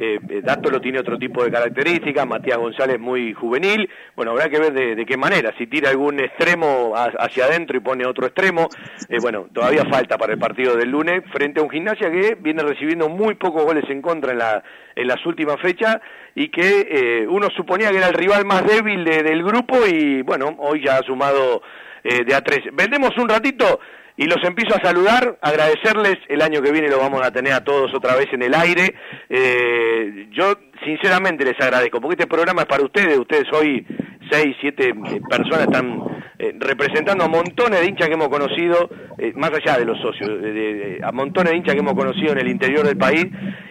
Eh, 0.00 0.18
eh, 0.28 0.40
Dato 0.42 0.80
tiene 0.80 0.98
otro 0.98 1.16
tipo 1.16 1.44
de 1.44 1.52
características, 1.52 2.26
Matías 2.26 2.58
González 2.58 2.98
muy 2.98 3.32
juvenil. 3.32 3.88
Bueno, 4.16 4.32
habrá 4.32 4.48
que 4.48 4.58
ver 4.58 4.72
de, 4.72 4.96
de 4.96 5.06
qué 5.06 5.16
manera, 5.16 5.54
si 5.56 5.68
tira 5.68 5.90
algún 5.90 6.18
extremo 6.18 6.94
ha- 6.96 7.12
hacia 7.24 7.44
adentro 7.44 7.76
y 7.76 7.80
pone 7.80 8.04
otro 8.06 8.26
extremo. 8.26 8.66
Eh, 9.08 9.18
bueno, 9.22 9.46
todavía 9.54 9.84
falta 9.88 10.18
para 10.18 10.32
el 10.32 10.40
partido 10.40 10.74
del 10.76 10.90
lunes 10.90 11.22
frente 11.32 11.60
a 11.60 11.62
un 11.62 11.70
gimnasia 11.70 12.10
que 12.10 12.34
viene 12.40 12.64
recibiendo 12.64 13.08
muy 13.08 13.36
pocos 13.36 13.62
goles 13.64 13.84
en 13.88 14.02
contra 14.02 14.32
en, 14.32 14.38
la, 14.38 14.64
en 14.96 15.06
las 15.06 15.24
últimas 15.26 15.60
fechas 15.60 15.98
y 16.34 16.48
que 16.48 16.88
eh, 16.90 17.26
uno 17.28 17.50
suponía 17.56 17.92
que 17.92 17.98
era 17.98 18.08
el 18.08 18.14
rival 18.14 18.44
más 18.44 18.66
débil 18.66 19.04
de- 19.04 19.22
del 19.22 19.44
grupo 19.44 19.76
y 19.86 20.22
bueno, 20.22 20.56
hoy 20.58 20.82
ya 20.84 20.96
ha 20.96 21.02
sumado 21.04 21.62
eh, 22.04 22.24
de 22.24 22.34
A3. 22.34 22.70
Vendemos 22.72 23.10
un 23.16 23.28
ratito 23.28 23.80
y 24.16 24.26
los 24.26 24.44
empiezo 24.44 24.76
a 24.76 24.80
saludar, 24.80 25.38
agradecerles, 25.40 26.18
el 26.28 26.40
año 26.40 26.62
que 26.62 26.70
viene 26.70 26.88
lo 26.88 26.98
vamos 26.98 27.20
a 27.22 27.32
tener 27.32 27.52
a 27.52 27.64
todos 27.64 27.92
otra 27.94 28.14
vez 28.14 28.26
en 28.32 28.42
el 28.42 28.54
aire. 28.54 28.94
Eh, 29.28 30.28
yo 30.30 30.54
sinceramente 30.84 31.44
les 31.44 31.60
agradezco, 31.60 32.00
porque 32.00 32.14
este 32.20 32.26
programa 32.26 32.62
es 32.62 32.68
para 32.68 32.84
ustedes, 32.84 33.18
ustedes 33.18 33.44
hoy 33.52 33.86
seis, 34.30 34.56
siete 34.60 34.88
eh, 34.88 35.20
personas 35.28 35.62
están 35.66 36.02
eh, 36.38 36.54
representando 36.58 37.24
a 37.24 37.28
montones 37.28 37.80
de 37.80 37.86
hinchas 37.86 38.08
que 38.08 38.14
hemos 38.14 38.28
conocido, 38.28 38.88
eh, 39.18 39.32
más 39.36 39.50
allá 39.52 39.78
de 39.78 39.84
los 39.84 40.00
socios, 40.00 40.40
de- 40.40 40.98
a 41.02 41.12
montones 41.12 41.52
de 41.52 41.58
hinchas 41.58 41.74
que 41.74 41.80
hemos 41.80 41.94
conocido 41.94 42.32
en 42.32 42.38
el 42.38 42.48
interior 42.48 42.84
del 42.86 42.96
país 42.96 43.26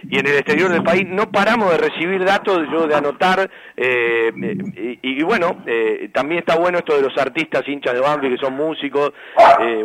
y 0.10 0.20
en 0.20 0.28
el 0.28 0.34
exterior 0.36 0.70
del 0.72 0.84
país. 0.84 1.04
No 1.08 1.32
paramos 1.32 1.72
de 1.72 1.78
recibir 1.80 2.24
datos, 2.24 2.60
yo 2.72 2.88
de 2.88 2.96
anotar, 2.96 3.50
y, 3.76 5.00
y 5.02 5.24
bueno, 5.24 5.64
también 6.14 6.40
está 6.40 6.56
bueno 6.58 6.78
esto 6.78 6.96
de 6.96 7.02
los 7.02 7.18
artistas 7.18 7.68
hinchas 7.68 7.94
de 7.94 8.00
Banfield 8.00 8.36
que 8.38 8.46
son 8.46 8.56
músicos 8.56 9.12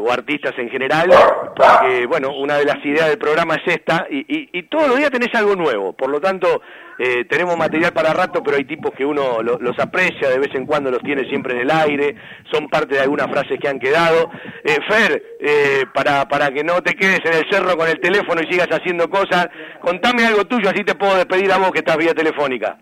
o 0.01 0.13
artistas 0.13 0.53
en 0.59 0.69
general, 0.69 1.09
porque 1.57 2.07
bueno, 2.07 2.33
una 2.37 2.57
de 2.59 2.65
las 2.67 2.85
ideas 2.85 3.09
del 3.09 3.19
programa 3.19 3.55
es 3.55 3.75
esta, 3.75 4.07
y, 4.11 4.19
y, 4.29 4.49
y 4.53 4.63
todos 4.65 4.89
los 4.89 4.99
días 4.99 5.11
tenés 5.11 5.35
algo 5.35 5.57
nuevo, 5.57 5.95
por 5.95 6.11
lo 6.11 6.21
tanto... 6.21 6.61
eh, 6.99 7.25
tenemos 7.27 7.57
material 7.57 7.93
para 7.93 8.13
rato, 8.13 8.43
pero 8.43 8.57
hay 8.57 8.65
tipos 8.65 8.91
que 8.93 9.05
uno 9.05 9.43
lo- 9.43 9.59
los 9.59 9.79
aprecia, 9.79 10.29
de 10.29 10.39
vez 10.39 10.55
en 10.55 10.67
cuando 10.67 10.91
los 10.91 11.01
tiene 11.03 11.25
siempre 11.29 11.55
en 11.55 11.61
el 11.61 11.71
aire, 11.71 12.17
son 12.51 12.69
parte 12.69 12.95
de 12.97 13.01
algunas 13.01 13.29
frases 13.31 13.59
que 13.61 13.69
han 13.69 13.79
quedado. 13.79 14.31
Eh, 14.65 14.79
Fer, 14.89 15.23
eh, 15.41 15.85
para, 15.95 16.27
para 16.29 16.51
que 16.51 16.65
no 16.65 16.83
te 16.83 16.95
quedes 16.95 17.21
en 17.25 17.35
el 17.35 17.51
cerro 17.51 17.77
con 17.77 17.89
el 17.89 18.01
teléfono 18.01 18.41
y 18.43 18.51
sigas 18.53 18.69
haciendo 18.71 19.09
cosas, 19.09 19.49
contame 19.81 20.27
algo 20.27 20.45
tuyo, 20.47 20.69
así 20.71 20.83
te 20.85 20.95
puedo 20.95 21.17
despedir 21.17 21.51
a 21.53 21.59
vos 21.59 21.71
que 21.71 21.79
estás 21.81 21.97
vía 21.97 22.15
telefónica. 22.15 22.79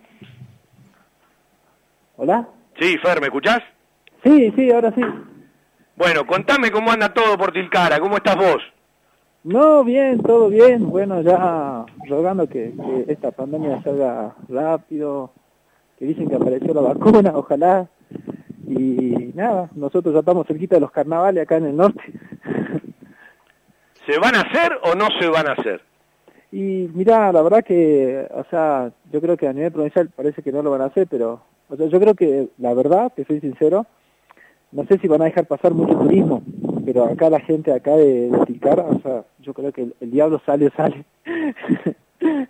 ¿Hola? 2.16 2.48
Sí, 2.80 2.96
Fer, 3.02 3.20
¿me 3.20 3.26
escuchás? 3.26 3.60
Sí, 4.24 4.52
sí, 4.56 4.70
ahora 4.70 4.92
sí. 4.94 5.02
Bueno, 5.96 6.26
contame 6.26 6.70
cómo 6.70 6.90
anda 6.90 7.12
todo 7.12 7.36
por 7.38 7.52
Tilcara, 7.52 7.98
¿cómo 8.00 8.16
estás 8.16 8.36
vos? 8.36 8.62
No, 9.46 9.84
bien, 9.84 10.18
todo 10.18 10.48
bien. 10.48 10.90
Bueno, 10.90 11.20
ya 11.20 11.86
rogando 12.08 12.48
que, 12.48 12.72
que 12.72 13.12
esta 13.12 13.30
pandemia 13.30 13.80
salga 13.80 14.34
rápido, 14.48 15.30
que 15.96 16.04
dicen 16.04 16.28
que 16.28 16.34
apareció 16.34 16.74
la 16.74 16.80
vacuna, 16.80 17.30
ojalá. 17.32 17.86
Y 18.66 19.30
nada, 19.36 19.70
nosotros 19.76 20.12
ya 20.12 20.18
estamos 20.18 20.48
cerquita 20.48 20.74
de 20.74 20.80
los 20.80 20.90
carnavales 20.90 21.44
acá 21.44 21.58
en 21.58 21.66
el 21.66 21.76
norte. 21.76 22.02
¿Se 24.04 24.18
van 24.18 24.34
a 24.34 24.40
hacer 24.40 24.72
o 24.82 24.96
no 24.96 25.06
se 25.20 25.28
van 25.28 25.46
a 25.46 25.52
hacer? 25.52 25.80
Y 26.50 26.90
mira, 26.92 27.30
la 27.30 27.42
verdad 27.42 27.62
que, 27.64 28.26
o 28.34 28.42
sea, 28.50 28.90
yo 29.12 29.20
creo 29.20 29.36
que 29.36 29.46
a 29.46 29.52
nivel 29.52 29.70
provincial 29.70 30.08
parece 30.08 30.42
que 30.42 30.50
no 30.50 30.60
lo 30.60 30.72
van 30.72 30.80
a 30.80 30.86
hacer, 30.86 31.06
pero, 31.08 31.40
o 31.68 31.76
sea, 31.76 31.86
yo 31.86 32.00
creo 32.00 32.14
que, 32.14 32.48
la 32.58 32.74
verdad, 32.74 33.12
te 33.14 33.24
soy 33.24 33.38
sincero, 33.38 33.86
no 34.72 34.84
sé 34.86 34.98
si 34.98 35.06
van 35.06 35.22
a 35.22 35.26
dejar 35.26 35.46
pasar 35.46 35.72
mucho 35.72 35.96
turismo, 35.96 36.42
pero 36.86 37.04
acá 37.04 37.28
la 37.28 37.40
gente 37.40 37.72
acá 37.72 37.96
de, 37.96 38.30
de 38.30 38.46
Tilcara, 38.46 38.84
o 38.84 39.00
sea, 39.00 39.24
yo 39.40 39.52
creo 39.52 39.72
que 39.72 39.82
el, 39.82 39.94
el 40.00 40.10
diablo 40.10 40.40
sale 40.46 40.68
o 40.68 40.70
sale. 40.70 41.04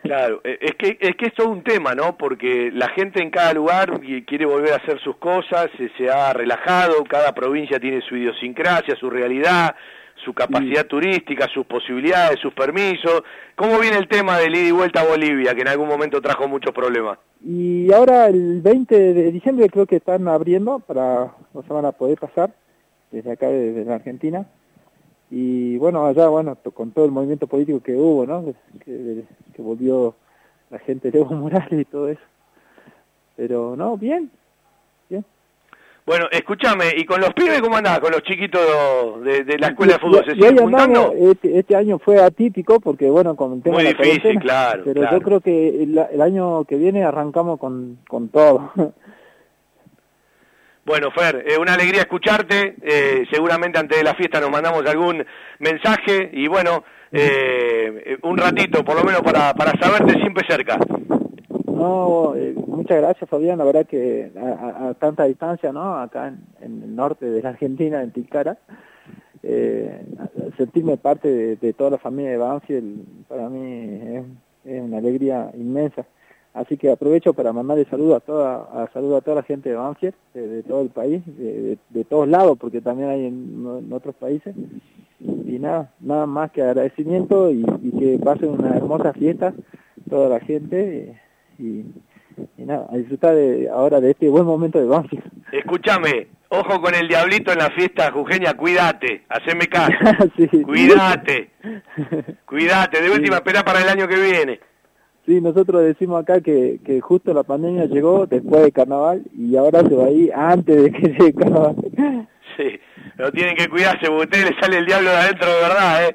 Claro, 0.03 0.41
eh, 0.45 0.59
es 0.61 0.75
que 0.77 0.97
es 1.01 1.17
que 1.17 1.27
es 1.27 1.35
todo 1.35 1.49
un 1.49 1.63
tema, 1.63 1.95
¿no? 1.95 2.17
Porque 2.17 2.71
la 2.73 2.89
gente 2.91 3.21
en 3.21 3.31
cada 3.31 3.53
lugar 3.53 4.01
quiere 4.27 4.47
volver 4.47 4.73
a 4.73 4.77
hacer 4.77 5.01
sus 5.01 5.17
cosas, 5.17 5.69
se, 5.77 5.91
se 5.99 6.09
ha 6.09 6.33
relajado, 6.33 7.03
cada 7.05 7.35
provincia 7.35 7.81
tiene 7.81 8.01
su 8.03 8.17
idiosincrasia, 8.17 8.95
su 8.95 9.11
realidad, 9.11 9.75
su 10.25 10.33
capacidad 10.33 10.87
turística, 10.87 11.49
sus 11.53 11.67
posibilidades, 11.67 12.39
sus 12.41 12.55
permisos. 12.55 13.23
¿Cómo 13.57 13.79
viene 13.81 13.99
el 13.99 14.09
tema 14.09 14.39
del 14.39 14.55
ida 14.55 14.69
y 14.69 14.71
vuelta 14.71 15.01
a 15.01 15.07
Bolivia, 15.07 15.55
que 15.55 15.63
en 15.63 15.69
algún 15.69 15.89
momento 15.89 16.21
trajo 16.21 16.49
muchos 16.49 16.73
problemas? 16.73 17.19
Y 17.45 17.93
ahora 17.93 18.29
el 18.29 18.61
20 18.63 19.15
de 19.15 19.33
diciembre 19.33 19.69
creo 19.69 19.87
que 19.87 19.97
están 19.97 20.27
abriendo 20.29 20.79
para, 20.79 21.35
o 21.53 21.63
sea, 21.63 21.75
van 21.75 21.87
a 21.87 21.93
poder 21.93 22.19
pasar 22.19 22.51
desde 23.11 23.33
acá, 23.33 23.49
desde 23.49 23.85
la 23.85 23.97
Argentina. 23.97 24.47
Y 25.31 25.77
bueno, 25.79 26.07
allá, 26.07 26.29
bueno, 26.29 26.57
con 26.75 26.93
todo 26.93 27.05
el 27.05 27.11
movimiento 27.11 27.47
político 27.47 27.81
que 27.81 27.95
hubo, 27.95 28.27
¿no? 28.27 28.55
Que, 28.85 29.25
que 29.55 29.63
volvió 29.63 30.15
la 30.71 30.79
gente 30.79 31.11
de 31.11 31.19
Evo 31.19 31.35
Morales 31.35 31.81
y 31.81 31.85
todo 31.85 32.09
eso. 32.09 32.23
Pero 33.37 33.77
no, 33.77 33.97
bien. 33.97 34.31
Bueno, 36.07 36.27
escúchame, 36.31 36.85
¿y 36.97 37.05
con 37.05 37.21
los 37.21 37.35
pibes 37.35 37.61
cómo 37.61 37.77
andás? 37.77 37.99
¿Con 37.99 38.13
los 38.13 38.23
chiquitos 38.23 39.25
de, 39.25 39.43
de 39.43 39.59
la 39.59 39.69
escuela 39.69 39.95
de 39.95 39.99
fútbol? 39.99 40.25
¿Se 40.25 40.35
siguen 40.35 40.57
juntando? 40.57 41.13
este, 41.13 41.59
este 41.59 41.75
año 41.75 41.99
fue 41.99 42.23
atípico 42.23 42.79
porque, 42.79 43.11
bueno, 43.11 43.35
con 43.35 43.55
el 43.55 43.63
tema 43.63 43.75
Muy 43.75 43.87
de 43.87 43.93
la 43.93 44.05
difícil, 44.05 44.39
claro, 44.39 44.83
Pero 44.85 45.01
claro. 45.01 45.19
yo 45.19 45.25
creo 45.25 45.41
que 45.41 45.83
el, 45.83 45.99
el 45.99 46.21
año 46.23 46.65
que 46.65 46.77
viene 46.77 47.03
arrancamos 47.03 47.59
con, 47.59 47.99
con 48.09 48.29
todo. 48.29 48.71
Bueno, 50.87 51.11
Fer, 51.11 51.45
eh, 51.47 51.59
una 51.59 51.75
alegría 51.75 52.03
escucharte. 52.03 52.77
eh, 52.81 53.25
seguramente 53.31 53.79
antes 53.79 53.99
de 53.99 54.05
la 54.05 54.15
fiesta 54.15 54.41
nos 54.41 54.51
mandamos 54.51 54.87
algún 54.87 55.25
mensaje 55.59 56.31
y 56.33 56.47
bueno, 56.47 56.85
eh, 57.11 58.17
un 58.23 58.39
ratito 58.39 58.85
por 58.85 58.95
lo 58.97 59.03
menos 59.03 59.21
para, 59.23 59.53
para 59.55 59.73
saberte 59.81 60.15
siempre 60.21 60.47
cerca. 60.49 60.79
No, 61.67 62.35
eh, 62.37 62.55
muchas 62.69 62.99
gracias 63.03 63.29
Fabián, 63.29 63.59
la 63.59 63.65
verdad 63.65 63.85
que 63.87 64.31
a, 64.39 64.89
a- 64.91 64.95
tanta 64.95 65.25
distancia, 65.25 65.73
¿no? 65.73 65.99
Acá 65.99 66.29
en, 66.63 66.83
el 66.83 66.95
norte 66.95 67.27
de 67.27 67.43
la 67.43 67.49
Argentina, 67.51 68.01
en 68.01 68.13
Tilcara, 68.13 68.57
eh, 69.43 70.01
sentirme 70.57 70.97
parte 70.99 71.57
de, 71.57 71.73
toda 71.73 71.91
la 71.91 71.99
familia 71.99 72.31
de 72.31 72.39
Banfield 72.39 73.27
para 73.29 73.49
mí 73.49 74.25
es 74.65 74.83
una 74.83 74.99
alegría 74.99 75.51
inmensa. 75.55 76.07
Así 76.57 76.77
que 76.79 76.91
aprovecho 76.91 77.35
para 77.35 77.53
mandarle 77.53 77.85
saludo 77.85 78.17
a 78.17 78.21
toda, 78.21 78.57
a 78.83 78.89
saludo 78.93 79.19
a 79.19 79.21
toda 79.21 79.37
la 79.37 79.43
gente 79.43 79.69
de 79.69 79.75
Banfield, 79.77 80.15
de, 80.33 80.49
de 80.49 80.63
todo 80.63 80.81
el 80.83 80.89
país, 80.89 81.23
de, 81.27 81.53
de- 81.63 81.79
de 81.91 82.05
todos 82.05 82.27
lados, 82.27 82.57
porque 82.59 82.81
también 82.81 83.11
hay 83.11 83.27
en, 83.27 83.67
en 83.85 83.93
otros 83.93 84.15
países. 84.15 84.55
Y 85.21 85.59
nada, 85.59 85.93
nada 86.01 86.27
más 86.27 86.51
que 86.53 86.63
agradecimiento 86.63 87.51
y, 87.51 87.65
y 87.83 87.91
que 87.99 88.19
pasen 88.25 88.51
una 88.51 88.77
hermosa 88.77 89.13
fiesta 89.13 89.53
toda 90.09 90.29
la 90.29 90.41
gente 90.41 91.15
y, 91.59 91.63
y 92.59 92.65
nada, 92.65 92.87
a 92.91 92.97
disfrutar 92.97 93.35
de, 93.35 93.69
ahora 93.69 94.01
de 94.01 94.11
este 94.13 94.29
buen 94.29 94.45
momento 94.45 94.79
de 94.79 94.87
Banfield. 94.87 95.25
Escúchame, 95.53 96.29
ojo 96.51 96.81
con 96.81 96.95
el 96.95 97.09
diablito 97.09 97.53
en 97.53 97.59
la 97.59 97.71
fiesta 97.71 98.11
jujeña, 98.13 98.55
cuídate, 98.55 99.25
haceme 99.29 99.67
caso, 99.67 99.93
Sí. 100.37 100.63
cuídate, 100.63 101.51
cuídate, 102.47 103.03
de 103.03 103.11
última 103.11 103.37
espera 103.37 103.63
para 103.65 103.81
el 103.83 103.89
año 103.89 104.07
que 104.09 104.17
viene. 104.21 104.61
Sí, 105.27 105.41
nosotros 105.41 105.83
decimos 105.83 106.23
acá 106.23 106.41
que, 106.41 106.79
que 106.85 107.01
justo 107.01 107.35
la 107.35 107.43
pandemia 107.43 107.87
llegó 107.87 108.27
después 108.27 108.63
de 108.63 108.71
carnaval 108.73 109.23
y 109.37 109.57
ahora 109.57 109.81
se 109.81 109.95
va 109.95 110.05
a 110.07 110.11
ir 110.11 110.33
antes 110.33 110.85
de 110.85 110.93
que 110.93 111.09
llegue 111.09 111.27
el 111.27 111.35
carnaval. 111.35 111.77
Sí, 112.57 112.81
pero 113.19 113.31
tienen 113.33 113.55
que 113.55 113.69
cuidarse 113.69 114.07
porque 114.07 114.23
a 114.23 114.25
ustedes 114.25 114.45
les 114.51 114.59
sale 114.59 114.79
el 114.79 114.87
diablo 114.87 115.11
de 115.11 115.17
adentro 115.17 115.47
de 115.51 115.61
verdad, 115.61 116.09
¿eh? 116.09 116.15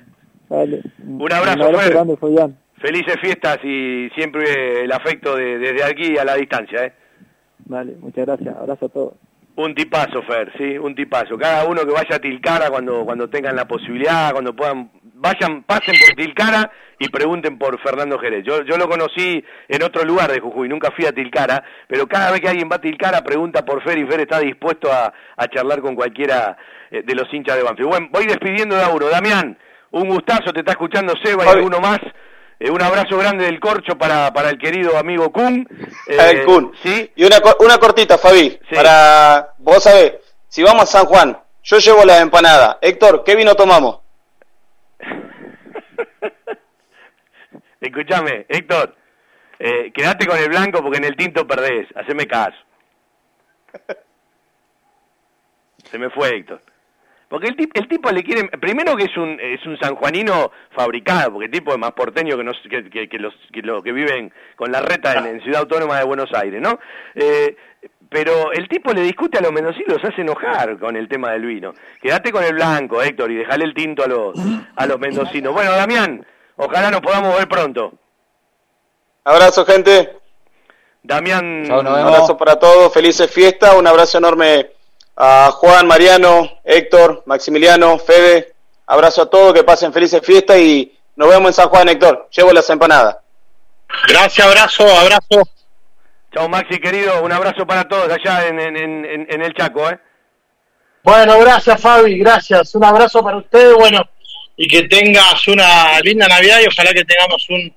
Vale. 0.48 0.82
Un 1.06 1.32
abrazo, 1.32 1.70
grande, 1.90 2.16
Fabián. 2.16 2.56
Felices 2.80 3.16
fiestas 3.20 3.58
y 3.62 4.08
siempre 4.14 4.84
el 4.84 4.92
afecto 4.92 5.36
de- 5.36 5.58
desde 5.58 5.84
aquí 5.84 6.16
a 6.16 6.24
la 6.24 6.36
distancia, 6.36 6.86
¿eh? 6.86 6.92
Vale, 7.66 7.96
muchas 8.00 8.24
gracias. 8.24 8.56
Abrazo 8.56 8.86
a 8.86 8.88
todos. 8.88 9.12
Un 9.56 9.74
tipazo, 9.74 10.22
Fer, 10.22 10.50
sí, 10.56 10.78
un 10.78 10.94
tipazo. 10.94 11.36
Cada 11.36 11.66
uno 11.68 11.82
que 11.84 11.92
vaya 11.92 12.16
a 12.16 12.18
Tilcara 12.18 12.70
cuando, 12.70 13.04
cuando 13.04 13.28
tengan 13.28 13.56
la 13.56 13.68
posibilidad, 13.68 14.32
cuando 14.32 14.56
puedan, 14.56 14.90
vayan, 15.20 15.62
pasen 15.64 15.94
por 16.00 16.16
Tilcara 16.16 16.70
y 16.98 17.08
pregunten 17.08 17.58
por 17.58 17.80
Fernando 17.80 18.18
Jerez. 18.18 18.44
Yo, 18.44 18.62
yo 18.64 18.76
lo 18.76 18.88
conocí 18.88 19.44
en 19.68 19.82
otro 19.82 20.04
lugar 20.04 20.32
de 20.32 20.40
Jujuy, 20.40 20.68
nunca 20.68 20.90
fui 20.90 21.06
a 21.06 21.12
Tilcara, 21.12 21.62
pero 21.86 22.06
cada 22.06 22.30
vez 22.30 22.40
que 22.40 22.48
alguien 22.48 22.68
va 22.70 22.76
a 22.76 22.80
Tilcara 22.80 23.22
pregunta 23.22 23.64
por 23.64 23.82
Fer 23.82 23.98
y 23.98 24.06
Fer 24.06 24.20
está 24.20 24.40
dispuesto 24.40 24.90
a, 24.92 25.12
a 25.36 25.48
charlar 25.48 25.80
con 25.80 25.94
cualquiera 25.94 26.56
eh, 26.90 27.02
de 27.04 27.14
los 27.14 27.32
hinchas 27.32 27.56
de 27.56 27.62
Banfield. 27.62 27.88
Bueno, 27.88 28.08
voy 28.10 28.26
despidiendo 28.26 28.76
de 28.76 28.82
Auro. 28.82 29.08
Damián, 29.08 29.58
un 29.92 30.08
gustazo, 30.08 30.52
te 30.52 30.60
está 30.60 30.72
escuchando 30.72 31.14
Seba 31.22 31.44
y 31.44 31.48
alguno 31.48 31.80
más. 31.80 32.00
Eh, 32.58 32.70
un 32.70 32.82
abrazo 32.82 33.16
grande 33.18 33.44
del 33.44 33.60
corcho 33.60 33.96
para, 33.96 34.32
para 34.32 34.50
el 34.50 34.58
querido 34.58 34.96
amigo 34.98 35.30
Kun. 35.30 35.68
Eh, 36.06 36.16
el 36.30 36.44
Kun. 36.44 36.72
Sí. 36.82 37.10
Y 37.14 37.24
una, 37.24 37.36
una 37.60 37.78
cortita, 37.78 38.18
Fabi, 38.18 38.58
para, 38.74 39.50
vos 39.58 39.82
sabés, 39.82 40.14
si 40.48 40.62
vamos 40.62 40.82
a 40.82 40.86
San 40.86 41.04
Juan, 41.06 41.38
yo 41.62 41.78
llevo 41.78 42.04
la 42.04 42.18
empanada. 42.18 42.78
Héctor, 42.80 43.22
¿qué 43.24 43.36
vino 43.36 43.54
tomamos? 43.54 44.00
Escuchame, 47.80 48.46
Héctor, 48.48 48.94
eh, 49.58 49.90
quedate 49.92 50.26
con 50.26 50.38
el 50.38 50.48
blanco 50.48 50.82
porque 50.82 50.98
en 50.98 51.04
el 51.04 51.16
tinto 51.16 51.46
perdés. 51.46 51.86
Haceme 51.94 52.26
caso. 52.26 52.56
Se 55.90 55.98
me 55.98 56.10
fue 56.10 56.28
Héctor. 56.36 56.60
Porque 57.28 57.46
el, 57.46 57.56
tip- 57.56 57.70
el 57.74 57.86
tipo 57.86 58.10
le 58.10 58.24
quiere, 58.24 58.48
primero 58.58 58.96
que 58.96 59.04
es 59.04 59.16
un 59.16 59.38
es 59.40 59.64
un 59.64 59.78
sanjuanino 59.78 60.50
fabricado, 60.72 61.32
porque 61.32 61.46
el 61.46 61.52
tipo 61.52 61.70
es 61.72 61.78
más 61.78 61.92
porteño 61.92 62.36
que, 62.36 62.42
nos, 62.42 62.56
que, 62.68 62.90
que- 62.90 63.08
que 63.08 63.18
los 63.20 63.32
que, 63.52 63.62
los 63.62 63.82
que 63.84 63.92
viven 63.92 64.32
con 64.56 64.72
la 64.72 64.80
reta 64.80 65.12
en, 65.18 65.26
en 65.26 65.40
Ciudad 65.40 65.60
Autónoma 65.60 65.98
de 65.98 66.04
Buenos 66.04 66.32
Aires, 66.34 66.60
¿no? 66.60 66.80
Eh, 67.14 67.56
pero 68.08 68.50
el 68.50 68.66
tipo 68.68 68.92
le 68.92 69.02
discute 69.02 69.38
a 69.38 69.42
los 69.42 69.52
mendocinos, 69.52 70.02
los 70.02 70.04
hace 70.12 70.22
enojar 70.22 70.76
con 70.80 70.96
el 70.96 71.06
tema 71.08 71.30
del 71.30 71.46
vino. 71.46 71.72
Quédate 72.02 72.32
con 72.32 72.42
el 72.42 72.54
blanco, 72.54 73.00
Héctor, 73.00 73.30
y 73.30 73.36
dejale 73.36 73.64
el 73.64 73.74
tinto 73.74 74.02
a 74.02 74.08
los 74.08 74.34
a 74.74 74.86
los 74.86 74.98
mendocinos. 74.98 75.52
Bueno, 75.54 75.70
Damián, 75.70 76.26
ojalá 76.66 76.90
nos 76.90 77.00
podamos 77.00 77.36
ver 77.36 77.48
pronto. 77.48 77.92
Abrazo, 79.24 79.64
gente. 79.64 80.16
Damián, 81.02 81.70
un 81.70 81.86
abrazo 81.86 82.36
para 82.36 82.56
todos, 82.56 82.92
felices 82.92 83.30
fiestas, 83.30 83.74
un 83.74 83.86
abrazo 83.86 84.18
enorme 84.18 84.70
a 85.16 85.50
Juan, 85.52 85.86
Mariano, 85.86 86.60
Héctor, 86.62 87.22
Maximiliano, 87.24 87.98
Fede, 87.98 88.54
abrazo 88.86 89.22
a 89.22 89.30
todos, 89.30 89.54
que 89.54 89.64
pasen 89.64 89.94
felices 89.94 90.20
fiestas 90.22 90.58
y 90.58 90.94
nos 91.16 91.28
vemos 91.28 91.48
en 91.48 91.54
San 91.54 91.68
Juan, 91.70 91.88
Héctor, 91.88 92.28
llevo 92.30 92.52
las 92.52 92.68
empanadas. 92.68 93.16
Gracias, 94.08 94.46
abrazo, 94.46 94.84
abrazo. 94.84 95.48
Chao 96.34 96.48
Maxi 96.48 96.78
querido, 96.78 97.22
un 97.22 97.32
abrazo 97.32 97.66
para 97.66 97.88
todos 97.88 98.08
allá 98.08 98.46
en, 98.46 98.60
en, 98.60 98.76
en, 98.76 99.26
en 99.28 99.42
el 99.42 99.54
Chaco, 99.54 99.88
¿eh? 99.88 99.98
Bueno, 101.02 101.38
gracias 101.40 101.80
Fabi, 101.80 102.18
gracias. 102.18 102.74
Un 102.74 102.84
abrazo 102.84 103.24
para 103.24 103.38
ustedes, 103.38 103.74
bueno, 103.74 104.02
y 104.62 104.68
que 104.68 104.82
tengas 104.82 105.48
una 105.48 105.98
linda 106.00 106.28
Navidad 106.28 106.58
y 106.62 106.66
ojalá 106.66 106.92
que 106.92 107.02
tengamos 107.02 107.48
un, 107.48 107.74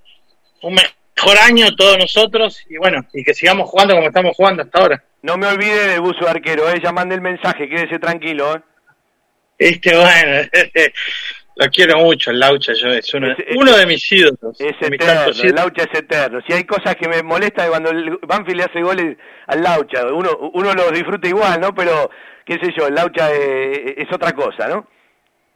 un 0.64 0.74
mejor 0.74 1.38
año 1.42 1.74
todos 1.78 1.98
nosotros 1.98 2.62
y 2.70 2.76
bueno, 2.76 3.06
y 3.14 3.24
que 3.24 3.34
sigamos 3.34 3.70
jugando 3.70 3.96
como 3.96 4.08
estamos 4.08 4.36
jugando 4.36 4.64
hasta 4.64 4.80
ahora. 4.80 5.04
No 5.22 5.38
me 5.38 5.48
olvide 5.48 5.88
del 5.88 6.02
buzo 6.02 6.28
arquero, 6.28 6.70
¿eh? 6.70 6.82
Ya 6.84 6.92
mande 6.92 7.16
el 7.16 7.22
mensaje, 7.22 7.70
quédese 7.70 8.00
tranquilo, 8.00 8.58
¿eh? 8.58 8.62
Este, 9.58 9.96
bueno, 9.96 10.50
lo 11.56 11.68
quiero 11.70 12.00
mucho, 12.00 12.32
el 12.32 12.40
Laucha, 12.40 12.74
yo 12.74 12.90
es 12.90 13.14
uno, 13.14 13.34
uno 13.56 13.78
de 13.78 13.86
mis 13.86 14.12
ídolos. 14.12 14.60
Es 14.60 14.78
de 14.82 14.88
eterno, 14.88 15.32
el. 15.42 15.56
Laucha 15.56 15.84
es 15.84 16.00
eterno. 16.00 16.42
Si 16.46 16.52
hay 16.52 16.66
cosas 16.66 16.98
que 16.98 17.08
me 17.08 17.24
molestan 17.24 17.70
cuando 17.70 17.92
el 17.92 18.20
Banfield 18.28 18.58
le 18.58 18.64
hace 18.66 18.82
goles 18.82 19.18
al 19.48 19.64
Laucha, 19.64 20.06
uno, 20.08 20.32
uno 20.52 20.74
los 20.74 20.92
disfruta 20.92 21.30
igual, 21.30 21.62
¿no? 21.62 21.74
Pero, 21.74 22.12
qué 22.46 22.56
sé 22.56 22.74
yo, 22.78 22.88
el 22.88 22.96
Laucha 22.96 23.34
eh, 23.34 23.96
es 24.00 24.14
otra 24.14 24.34
cosa, 24.34 24.68
¿no? 24.68 24.86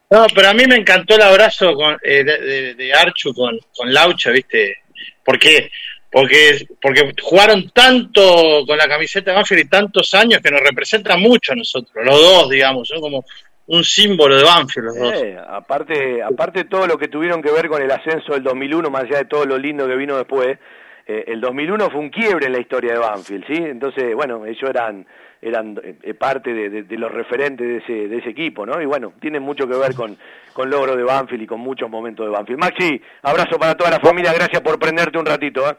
No, 0.10 0.26
pero 0.34 0.50
a 0.50 0.54
mí 0.54 0.64
me 0.68 0.76
encantó 0.78 1.16
el 1.16 1.22
abrazo 1.22 1.74
con, 1.74 1.98
eh, 2.02 2.24
de, 2.24 2.74
de- 2.76 2.94
Archu 2.94 3.34
con, 3.34 3.60
con 3.76 3.94
Laucha, 3.94 4.32
¿viste? 4.32 4.78
¿Por 5.24 5.38
qué? 5.38 5.70
Porque, 6.10 6.66
porque 6.82 7.14
jugaron 7.22 7.70
tanto 7.72 8.64
con 8.66 8.78
la 8.78 8.88
camiseta 8.88 9.32
de 9.32 9.36
Banfield 9.38 9.66
y 9.66 9.70
tantos 9.70 10.14
años 10.14 10.40
que 10.42 10.50
nos 10.50 10.62
representan 10.62 11.20
mucho 11.20 11.52
a 11.52 11.56
nosotros, 11.56 12.06
los 12.06 12.16
dos, 12.16 12.50
digamos, 12.50 12.88
son 12.88 13.02
como 13.02 13.26
un 13.68 13.84
símbolo 13.84 14.38
de 14.38 14.44
Banfield 14.44 14.86
los 14.88 14.98
dos. 14.98 15.14
Aparte, 15.50 16.24
aparte 16.24 16.64
todo 16.64 16.88
lo 16.88 16.98
que 16.98 17.10
tuvieron 17.10 17.42
que 17.42 17.52
ver 17.52 17.68
con 17.68 17.82
el 17.82 17.92
ascenso 17.92 18.32
del 18.34 18.44
2001, 18.44 18.90
más 18.90 19.04
allá 19.04 19.18
de 19.18 19.26
todo 19.26 19.46
lo 19.46 19.58
lindo 19.58 19.86
que 19.86 19.96
vino 19.98 20.16
después, 20.18 20.58
eh, 21.06 21.26
el 21.28 21.42
2001 21.42 21.90
fue 21.92 22.00
un 22.00 22.10
quiebre 22.10 22.46
en 22.46 22.54
la 22.54 22.60
historia 22.60 22.94
de 22.94 23.00
Banfield, 23.00 23.46
¿sí? 23.46 23.56
Entonces, 23.56 24.16
bueno, 24.16 24.46
ellos 24.46 24.70
eran 24.70 25.06
eran 25.41 25.80
eh, 25.84 26.14
parte 26.14 26.53
de, 26.53 26.69
de- 26.69 26.84
de 26.84 26.97
los 26.97 27.11
referentes 27.11 27.68
de 27.68 27.77
ese, 27.77 28.07
de 28.07 28.18
ese 28.18 28.30
equipo, 28.30 28.65
¿no? 28.65 28.81
Y 28.81 28.85
bueno, 28.85 29.14
tienen 29.22 29.43
mucho 29.43 29.68
que 29.68 29.76
ver 29.77 29.93
con, 29.95 30.18
con 30.53 30.69
logro 30.69 30.95
de 30.95 31.03
Banfield 31.03 31.43
y 31.43 31.47
con 31.47 31.59
muchos 31.59 31.89
momentos 31.89 32.26
de 32.26 32.31
Banfield. 32.31 32.59
Maxi, 32.59 33.01
abrazo 33.22 33.57
para 33.59 33.76
toda 33.76 33.91
la 33.91 33.99
familia, 33.99 34.34
gracias 34.34 34.61
por 34.61 34.80
prenderte 34.80 35.18
un 35.19 35.26
ratito, 35.26 35.69
¿eh? 35.69 35.76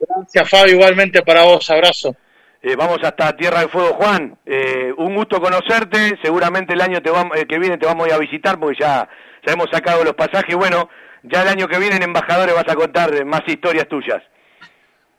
Gracias, 0.00 0.48
Fabio, 0.48 0.74
igualmente 0.74 1.22
para 1.22 1.42
vos, 1.42 1.68
abrazo. 1.70 2.14
Eh, 2.62 2.74
vamos 2.76 2.98
hasta 3.02 3.36
Tierra 3.36 3.60
del 3.60 3.68
Fuego, 3.68 3.94
Juan. 3.94 4.36
Eh, 4.44 4.92
un 4.96 5.14
gusto 5.14 5.40
conocerte. 5.40 6.18
Seguramente 6.22 6.74
el 6.74 6.80
año 6.80 7.00
te 7.00 7.10
eh, 7.10 7.46
que 7.48 7.58
viene 7.58 7.78
te 7.78 7.86
vamos 7.86 8.04
a 8.04 8.08
ir 8.08 8.14
a 8.14 8.18
visitar 8.18 8.58
porque 8.58 8.78
ya, 8.80 9.08
ya 9.46 9.52
hemos 9.52 9.68
sacado 9.70 10.02
los 10.02 10.14
pasajes. 10.14 10.56
Bueno, 10.56 10.88
ya 11.22 11.42
el 11.42 11.48
año 11.48 11.68
que 11.68 11.78
viene 11.78 11.96
en 11.96 12.02
Embajadores 12.02 12.54
vas 12.54 12.68
a 12.68 12.74
contar 12.74 13.14
eh, 13.14 13.24
más 13.24 13.42
historias 13.46 13.86
tuyas. 13.88 14.22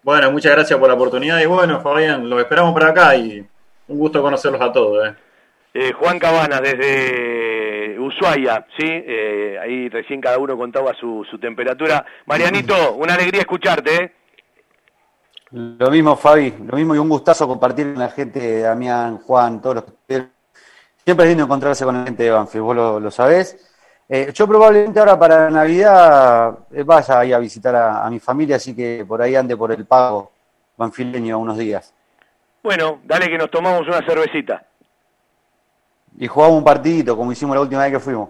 Bueno, 0.04 0.32
muchas 0.32 0.52
gracias 0.54 0.78
por 0.80 0.88
la 0.90 0.96
oportunidad 0.96 1.40
y 1.42 1.46
bueno, 1.46 1.82
Fabián, 1.82 2.30
los 2.30 2.40
esperamos 2.42 2.74
por 2.74 2.84
acá 2.84 3.16
y 3.16 3.46
un 3.90 4.00
gusto 4.00 4.22
conocerlos 4.22 4.62
a 4.62 4.72
todos. 4.72 5.08
¿eh? 5.08 5.16
Eh, 5.74 5.92
Juan 5.94 6.18
Cabanas 6.18 6.62
desde 6.62 8.00
Ushuaia, 8.00 8.66
¿sí? 8.78 8.86
Eh, 8.88 9.58
ahí 9.62 9.90
recién 9.90 10.22
cada 10.22 10.38
uno 10.38 10.58
contaba 10.58 10.94
su, 10.94 11.26
su 11.30 11.38
temperatura. 11.38 12.06
Marianito, 12.26 12.94
una 12.94 13.16
alegría 13.16 13.42
escucharte, 13.42 13.96
¿eh? 13.96 14.12
Lo 15.52 15.90
mismo, 15.90 16.16
Fabi, 16.16 16.54
lo 16.64 16.78
mismo 16.78 16.94
y 16.96 17.00
un 17.00 17.10
gustazo 17.10 17.48
compartir 17.48 17.94
con 17.94 18.00
la 18.00 18.10
gente, 18.10 18.62
Damián, 18.62 19.18
Juan, 19.18 19.62
todos 19.62 19.76
los 19.76 19.84
que. 20.08 20.28
Siempre 21.04 21.26
es 21.26 21.30
lindo 21.30 21.46
encontrarse 21.46 21.86
con 21.86 21.98
la 21.98 22.04
gente 22.04 22.24
de 22.24 22.30
Banfield, 22.30 22.64
vos 22.64 22.76
lo, 22.76 23.00
lo 23.00 23.10
sabés. 23.10 23.58
Eh, 24.08 24.32
yo 24.34 24.48
probablemente 24.48 25.00
ahora 25.00 25.18
para 25.18 25.50
Navidad 25.50 26.60
eh, 26.72 26.84
vaya 26.84 27.20
ahí 27.20 27.34
a 27.34 27.40
visitar 27.40 27.76
a, 27.76 28.06
a 28.06 28.10
mi 28.12 28.20
familia, 28.20 28.58
así 28.58 28.76
que 28.76 29.04
por 29.08 29.20
ahí 29.22 29.36
ande 29.36 29.58
por 29.58 29.72
el 29.72 29.86
pago 29.86 30.32
banfileño 30.78 31.40
unos 31.40 31.58
días. 31.58 31.94
Bueno, 32.64 33.02
dale 33.06 33.28
que 33.30 33.38
nos 33.38 33.50
tomamos 33.50 33.88
una 33.88 34.02
cervecita. 34.06 34.64
Y 36.18 36.28
jugamos 36.28 36.58
un 36.58 36.64
partidito, 36.64 37.16
como 37.16 37.32
hicimos 37.32 37.56
la 37.56 37.62
última 37.62 37.84
vez 37.84 37.92
que 37.94 38.00
fuimos. 38.00 38.30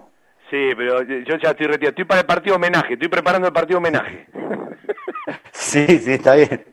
Sí, 0.50 0.72
pero 0.76 1.02
yo 1.04 1.36
ya 1.38 1.50
estoy 1.52 1.68
retirado. 1.68 1.90
Estoy 1.90 2.06
para 2.06 2.22
el 2.22 2.28
partido 2.28 2.56
homenaje, 2.56 2.94
estoy 2.94 3.08
preparando 3.08 3.48
el 3.48 3.54
partido 3.54 3.78
homenaje. 3.80 4.28
Sí, 5.52 5.86
sí, 6.00 6.14
está 6.14 6.34
bien. 6.36 6.66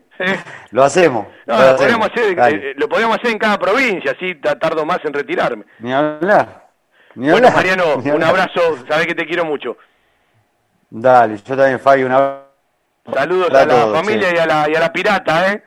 Lo 0.71 0.83
hacemos. 0.85 1.27
No, 1.45 1.55
lo 1.57 1.61
lo 1.63 1.69
hacemos. 1.75 2.09
podríamos, 2.09 2.11
hacer, 2.11 2.65
eh, 2.65 2.75
lo 2.79 2.89
podríamos 2.89 3.17
hacer 3.19 3.33
en 3.33 3.39
cada 3.39 3.59
provincia, 3.59 4.13
así 4.13 4.35
ta- 4.37 4.59
tardo 4.59 4.87
más 4.87 4.99
en 5.05 5.13
retirarme. 5.13 5.65
Ni 5.81 5.93
hablar. 5.93 6.69
Ni 7.17 7.31
Bueno, 7.31 7.49
hablar. 7.49 7.55
Mariano, 7.67 7.97
Ni 8.03 8.11
un 8.11 8.23
abrazo, 8.25 8.79
sabés 8.89 9.07
que 9.09 9.15
te 9.15 9.27
quiero 9.27 9.45
mucho. 9.45 9.77
Dale, 10.89 11.37
yo 11.37 11.57
también, 11.57 11.79
Fabi, 11.81 12.05
un 12.05 12.13
abrazo. 12.13 12.45
Saludos 13.13 13.51
a 13.51 13.53
la 13.53 13.69
todos, 13.69 13.97
familia 13.99 14.35
y, 14.35 14.39
a 14.39 14.47
la, 14.47 14.71
y 14.71 14.75
a 14.75 14.81
la 14.81 14.93
pirata, 14.93 15.53
¿eh? 15.53 15.63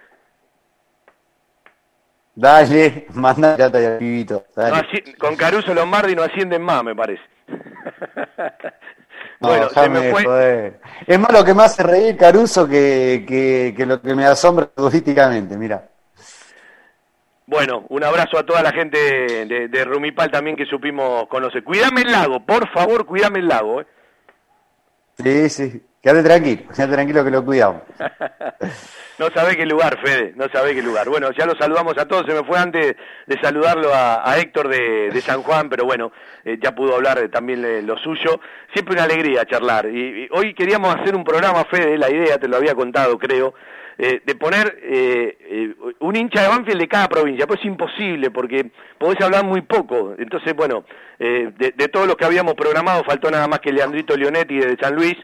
Dale, 2.40 3.08
manda 3.16 3.56
pirata 3.56 3.82
y 3.82 3.86
al 3.86 3.98
pibito. 3.98 4.46
No 4.56 4.82
con 5.18 5.36
Caruso 5.36 5.74
Lombardi 5.74 6.16
no 6.16 6.24
ascienden 6.24 6.62
más, 6.62 6.84
me 6.84 6.96
parece. 6.96 7.22
No, 9.42 9.48
bueno, 9.48 9.70
se 9.70 9.88
me 9.88 10.12
fue. 10.12 10.26
joder. 10.26 10.82
Es 11.08 11.18
más 11.18 11.32
lo 11.32 11.46
que 11.46 11.54
me 11.54 11.64
hace 11.64 11.82
reír 11.82 12.18
Caruso 12.18 12.68
que, 12.68 13.24
que, 13.26 13.74
que 13.76 13.86
lo 13.86 14.02
que 14.02 14.14
me 14.14 14.26
asombra 14.26 14.70
futbolísticamente, 14.76 15.56
mira. 15.56 15.88
Bueno, 17.46 17.86
un 17.88 18.04
abrazo 18.04 18.38
a 18.38 18.46
toda 18.46 18.62
la 18.62 18.74
gente 18.74 18.98
de, 18.98 19.70
de 19.70 19.86
Rumipal 19.86 20.30
también 20.30 20.58
que 20.58 20.66
supimos 20.66 21.26
conocer. 21.30 21.64
Cuídame 21.64 22.02
el 22.02 22.12
lago, 22.12 22.46
por 22.46 22.70
favor, 22.74 23.06
cuídame 23.06 23.40
el 23.40 23.48
lago, 23.48 23.80
¿eh? 23.80 23.88
Sí, 25.24 25.50
sí. 25.50 25.84
Quédate 26.02 26.24
tranquilo, 26.24 26.62
quédate 26.74 26.94
tranquilo 26.94 27.24
que 27.24 27.32
lo 27.32 27.46
cuidamos. 27.46 27.82
No 29.20 29.30
sabe 29.32 29.58
qué 29.58 29.66
lugar, 29.66 30.00
Fede, 30.02 30.32
no 30.38 30.48
sabe 30.48 30.74
qué 30.74 30.82
lugar. 30.82 31.10
Bueno, 31.10 31.32
ya 31.38 31.46
lo 31.46 31.54
saludamos 31.54 31.98
a 31.98 32.08
todos, 32.08 32.26
se 32.26 32.34
me 32.34 32.46
fue 32.46 32.58
antes 32.58 32.96
de 33.28 33.40
saludarlo 33.42 33.94
a, 33.94 34.34
Héctor 34.38 34.70
de, 34.70 35.22
San 35.22 35.44
Juan, 35.44 35.68
pero 35.68 35.84
bueno, 35.84 36.14
eh, 36.46 36.58
ya 36.64 36.74
pudo 36.74 36.96
hablar 36.96 37.28
también 37.28 37.62
de 37.62 37.82
lo 37.82 37.98
suyo. 37.98 38.40
Siempre 38.72 38.94
una 38.94 39.04
alegría 39.04 39.44
charlar. 39.44 39.88
Y, 39.88 40.30
hoy 40.32 40.54
queríamos 40.54 40.96
hacer 40.96 41.18
un 41.18 41.26
programa, 41.26 41.66
Fede, 41.66 41.98
la 41.98 42.10
idea, 42.10 42.38
te 42.38 42.48
lo 42.48 42.56
había 42.56 42.76
contado, 42.76 43.20
creo, 43.20 43.54
eh, 44.02 44.22
de 44.26 44.36
poner 44.36 44.80
eh, 44.82 45.38
eh, 45.42 45.76
un 46.00 46.16
hincha 46.16 46.42
de 46.42 46.48
Banfield 46.48 46.80
de 46.80 46.88
cada 46.88 47.10
provincia, 47.10 47.46
pues 47.46 47.60
es 47.60 47.66
imposible 47.66 48.32
porque 48.32 48.72
podés 48.98 49.20
hablar 49.20 49.44
muy 49.44 49.60
poco. 49.60 50.16
Entonces, 50.18 50.56
bueno, 50.56 50.86
de, 51.20 51.52
de 51.76 51.88
todos 51.90 52.08
los 52.08 52.16
que 52.16 52.24
habíamos 52.24 52.54
programado, 52.54 53.04
faltó 53.04 53.30
nada 53.30 53.50
más 53.50 53.60
que 53.60 53.74
Leandrito 53.74 54.16
Leonetti 54.16 54.58
de 54.60 54.78
San 54.80 54.96
Luis, 54.96 55.18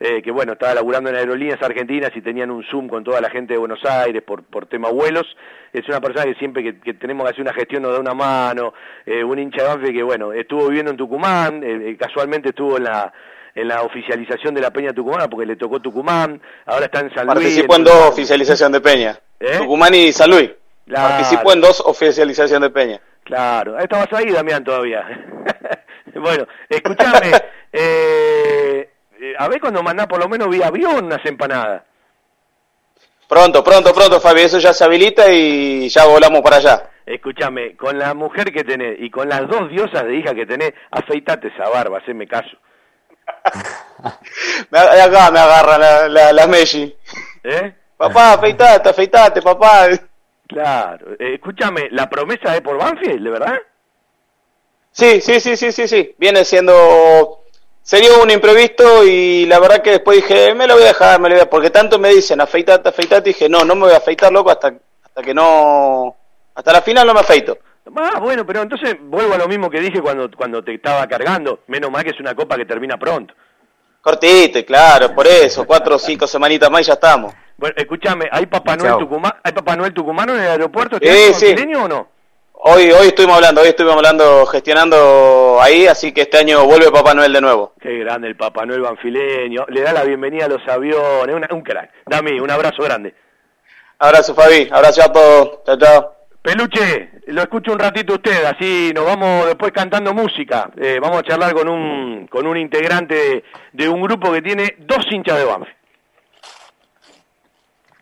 eh, 0.00 0.22
que 0.22 0.30
bueno, 0.30 0.54
estaba 0.54 0.74
laburando 0.74 1.10
en 1.10 1.16
aerolíneas 1.16 1.62
argentinas 1.62 2.10
y 2.16 2.22
tenían 2.22 2.50
un 2.50 2.64
Zoom 2.64 2.88
con 2.88 3.04
toda 3.04 3.20
la 3.20 3.30
gente 3.30 3.52
de 3.52 3.58
Buenos 3.58 3.84
Aires 3.84 4.22
por, 4.22 4.42
por 4.44 4.66
tema 4.66 4.88
vuelos. 4.88 5.26
Es 5.72 5.86
una 5.88 6.00
persona 6.00 6.24
que 6.24 6.38
siempre 6.38 6.62
que, 6.62 6.80
que 6.80 6.94
tenemos 6.94 7.24
que 7.24 7.30
hacer 7.30 7.42
una 7.42 7.52
gestión 7.52 7.82
nos 7.82 7.92
da 7.92 8.00
una 8.00 8.14
mano, 8.14 8.72
eh, 9.06 9.22
un 9.22 9.38
hincha 9.38 9.62
de 9.62 9.68
Banfield 9.68 9.94
que 9.94 10.02
bueno, 10.02 10.32
estuvo 10.32 10.66
viviendo 10.68 10.90
en 10.90 10.96
Tucumán, 10.96 11.62
eh, 11.62 11.90
eh, 11.90 11.96
casualmente 11.98 12.48
estuvo 12.48 12.78
en 12.78 12.84
la 12.84 13.12
en 13.54 13.68
la 13.68 13.82
oficialización 13.82 14.54
de 14.54 14.60
la 14.60 14.70
Peña 14.70 14.92
Tucumana 14.92 15.28
porque 15.28 15.46
le 15.46 15.56
tocó 15.56 15.80
Tucumán, 15.80 16.40
ahora 16.66 16.86
está 16.86 17.00
en 17.00 17.12
San 17.14 17.26
Luis. 17.26 17.38
Participó 17.38 17.76
en 17.76 17.84
dos 17.84 18.08
oficialización 18.08 18.72
de 18.72 18.80
Peña. 18.80 19.18
¿Eh? 19.38 19.58
Tucumán 19.58 19.94
y 19.94 20.12
San 20.12 20.30
Luis. 20.30 20.50
Claro. 20.86 21.08
Participó 21.08 21.52
en 21.52 21.60
dos 21.60 21.82
oficialización 21.84 22.62
de 22.62 22.70
Peña. 22.70 23.00
Claro, 23.24 23.78
estabas 23.78 24.08
ahí, 24.12 24.30
Damián, 24.30 24.64
todavía. 24.64 25.04
bueno, 26.14 26.46
escúchame, 26.68 27.32
eh, 27.72 28.89
eh, 29.20 29.34
a 29.38 29.48
ver 29.48 29.60
cuando 29.60 29.82
mandás 29.82 30.06
por 30.06 30.18
lo 30.18 30.28
menos 30.28 30.48
vía 30.48 30.68
avión 30.68 31.04
unas 31.04 31.24
empanadas. 31.24 31.82
Pronto, 33.28 33.62
pronto, 33.62 33.94
pronto, 33.94 34.20
Fabi, 34.20 34.40
eso 34.40 34.58
ya 34.58 34.72
se 34.72 34.82
habilita 34.82 35.30
y 35.30 35.88
ya 35.88 36.04
volamos 36.04 36.40
para 36.42 36.56
allá. 36.56 36.90
Escúchame, 37.06 37.76
con 37.76 37.96
la 37.96 38.12
mujer 38.12 38.52
que 38.52 38.64
tenés 38.64 38.96
y 38.98 39.08
con 39.08 39.28
las 39.28 39.46
dos 39.46 39.68
diosas 39.70 40.04
de 40.04 40.16
hija 40.16 40.34
que 40.34 40.46
tenés, 40.46 40.72
afeitate 40.90 41.48
esa 41.48 41.68
barba, 41.68 41.98
haceme 41.98 42.26
caso. 42.26 42.56
Me, 44.70 44.78
acá 44.78 45.30
me 45.30 45.38
agarra 45.38 45.78
la, 45.78 46.08
la, 46.08 46.32
la 46.32 46.46
Messi. 46.48 46.92
¿Eh? 47.44 47.74
Papá, 47.96 48.32
afeitate, 48.32 48.88
afeitate, 48.88 49.42
papá. 49.42 49.88
Claro. 50.48 51.12
Eh, 51.12 51.34
escúchame, 51.34 51.88
¿la 51.90 52.08
promesa 52.08 52.56
es 52.56 52.62
por 52.62 52.76
Banfield, 52.78 53.22
de 53.22 53.30
verdad? 53.30 53.58
Sí, 54.90 55.20
sí, 55.20 55.38
sí, 55.38 55.56
sí, 55.56 55.70
sí, 55.70 55.86
sí. 55.86 56.14
Viene 56.18 56.44
siendo... 56.44 57.39
Sería 57.82 58.14
un 58.22 58.30
imprevisto 58.30 59.04
y 59.04 59.46
la 59.46 59.58
verdad 59.58 59.82
que 59.82 59.90
después 59.90 60.18
dije, 60.18 60.54
me 60.54 60.66
lo 60.66 60.74
voy 60.74 60.84
a 60.84 60.88
dejar, 60.88 61.20
me 61.20 61.28
lo 61.28 61.34
voy 61.34 61.42
a... 61.42 61.50
Porque 61.50 61.70
tanto 61.70 61.98
me 61.98 62.10
dicen, 62.10 62.40
afeitate, 62.40 62.88
afeitate, 62.88 63.30
y 63.30 63.32
dije, 63.32 63.48
no, 63.48 63.64
no 63.64 63.74
me 63.74 63.82
voy 63.82 63.94
a 63.94 63.96
afeitar, 63.96 64.30
loco, 64.32 64.50
hasta, 64.50 64.72
hasta 65.02 65.22
que 65.22 65.34
no... 65.34 66.14
Hasta 66.54 66.72
la 66.72 66.82
final 66.82 67.06
no 67.06 67.14
me 67.14 67.20
afeito. 67.20 67.58
Ah, 67.96 68.20
bueno, 68.20 68.46
pero 68.46 68.62
entonces 68.62 68.96
vuelvo 69.00 69.34
a 69.34 69.38
lo 69.38 69.48
mismo 69.48 69.70
que 69.70 69.80
dije 69.80 70.00
cuando, 70.00 70.30
cuando 70.30 70.62
te 70.62 70.74
estaba 70.74 71.06
cargando. 71.08 71.60
Menos 71.66 71.90
mal 71.90 72.04
que 72.04 72.10
es 72.10 72.20
una 72.20 72.34
copa 72.34 72.56
que 72.56 72.64
termina 72.64 72.98
pronto. 72.98 73.34
Cortite, 74.00 74.64
claro, 74.64 75.14
por 75.14 75.26
eso, 75.26 75.66
cuatro 75.66 75.96
o 75.96 75.98
cinco 75.98 76.26
semanitas 76.26 76.70
más 76.70 76.82
y 76.82 76.84
ya 76.84 76.94
estamos. 76.94 77.34
Bueno, 77.56 77.74
escúchame, 77.76 78.28
¿hay 78.30 78.46
Papá 78.46 78.76
Noel. 78.76 78.98
Tucumán, 78.98 79.32
¿hay 79.42 79.52
Papá 79.52 79.76
Noel 79.76 79.92
tucumano 79.92 80.34
en 80.34 80.40
el 80.42 80.48
aeropuerto? 80.48 80.96
Sí, 80.98 81.06
¿Este 81.06 81.24
año 81.24 81.34
sí. 81.34 81.46
brasileño 81.46 81.84
o 81.84 81.88
no? 81.88 82.08
Hoy, 82.62 82.90
hoy 82.92 83.06
estuvimos 83.08 83.36
hablando, 83.36 83.62
hoy 83.62 83.68
estuvimos 83.68 83.96
hablando, 83.96 84.44
gestionando 84.46 85.58
ahí, 85.62 85.86
así 85.86 86.12
que 86.12 86.22
este 86.22 86.38
año 86.38 86.64
vuelve 86.66 86.90
Papá 86.90 87.14
Noel 87.14 87.32
de 87.32 87.40
nuevo. 87.40 87.72
Qué 87.80 87.98
grande 88.00 88.28
el 88.28 88.36
Papá 88.36 88.66
Noel 88.66 88.82
banfileño. 88.82 89.64
Le 89.68 89.80
da 89.80 89.92
la 89.94 90.04
bienvenida 90.04 90.44
a 90.44 90.48
los 90.48 90.66
aviones. 90.68 91.34
una- 91.34 91.48
un 91.52 91.62
crack. 91.62 91.90
Dami, 92.06 92.38
un 92.38 92.50
abrazo 92.50 92.82
grande. 92.82 93.14
Abrazo, 93.98 94.34
Fabi, 94.34 94.68
abrazo 94.70 95.02
a 95.02 95.12
todos. 95.12 95.64
Chao, 95.64 95.78
chao. 95.78 96.14
Peluche, 96.42 97.10
lo 97.28 97.42
escucho 97.42 97.72
un 97.72 97.78
ratito 97.78 98.14
usted, 98.14 98.44
así 98.44 98.92
nos 98.94 99.04
vamos 99.04 99.46
después 99.46 99.72
cantando 99.72 100.12
música. 100.14 100.70
Eh, 100.78 100.98
vamos 101.00 101.18
a 101.18 101.22
charlar 101.22 101.52
con 101.54 101.68
un, 101.68 102.26
con 102.28 102.46
un 102.46 102.56
integrante 102.56 103.14
de, 103.14 103.44
de 103.72 103.88
un 103.88 104.00
grupo 104.02 104.32
que 104.32 104.40
tiene 104.42 104.74
dos 104.78 105.04
hinchas 105.10 105.36
de 105.38 105.44
Banfield. 105.44 105.76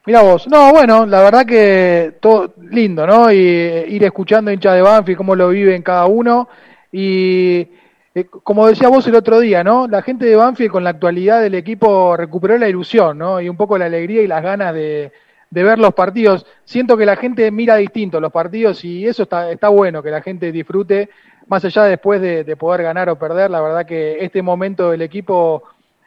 Mira 0.08 0.22
vos, 0.22 0.48
no, 0.48 0.72
bueno, 0.72 1.04
la 1.04 1.20
verdad 1.20 1.44
que 1.44 2.14
todo 2.18 2.54
lindo, 2.70 3.06
¿no? 3.06 3.30
Y 3.30 3.36
eh, 3.40 3.84
ir 3.90 4.02
escuchando 4.04 4.50
hinchas 4.50 4.74
de 4.74 4.80
Banfield, 4.80 5.18
cómo 5.18 5.34
lo 5.34 5.50
viven 5.50 5.82
cada 5.82 6.06
uno. 6.06 6.48
Y 6.90 7.68
eh, 8.14 8.24
como 8.24 8.66
decía 8.66 8.88
vos 8.88 9.06
el 9.06 9.16
otro 9.16 9.38
día, 9.38 9.62
¿no? 9.62 9.86
La 9.86 10.00
gente 10.00 10.24
de 10.24 10.34
Banfield 10.34 10.72
con 10.72 10.82
la 10.82 10.88
actualidad 10.88 11.42
del 11.42 11.54
equipo 11.56 12.16
recuperó 12.16 12.56
la 12.56 12.70
ilusión, 12.70 13.18
¿no? 13.18 13.38
Y 13.38 13.50
un 13.50 13.58
poco 13.58 13.76
la 13.76 13.84
alegría 13.84 14.22
y 14.22 14.26
las 14.26 14.42
ganas 14.42 14.72
de, 14.72 15.12
de 15.50 15.62
ver 15.62 15.78
los 15.78 15.92
partidos. 15.92 16.46
Siento 16.64 16.96
que 16.96 17.04
la 17.04 17.16
gente 17.16 17.50
mira 17.50 17.76
distinto 17.76 18.18
los 18.18 18.32
partidos 18.32 18.82
y 18.86 19.06
eso 19.06 19.24
está, 19.24 19.50
está 19.50 19.68
bueno, 19.68 20.02
que 20.02 20.10
la 20.10 20.22
gente 20.22 20.50
disfrute, 20.50 21.10
más 21.48 21.66
allá 21.66 21.84
después 21.84 22.22
de, 22.22 22.44
de 22.44 22.56
poder 22.56 22.82
ganar 22.82 23.10
o 23.10 23.18
perder. 23.18 23.50
La 23.50 23.60
verdad 23.60 23.84
que 23.84 24.24
este 24.24 24.40
momento 24.40 24.90
del 24.90 25.02
equipo, 25.02 25.64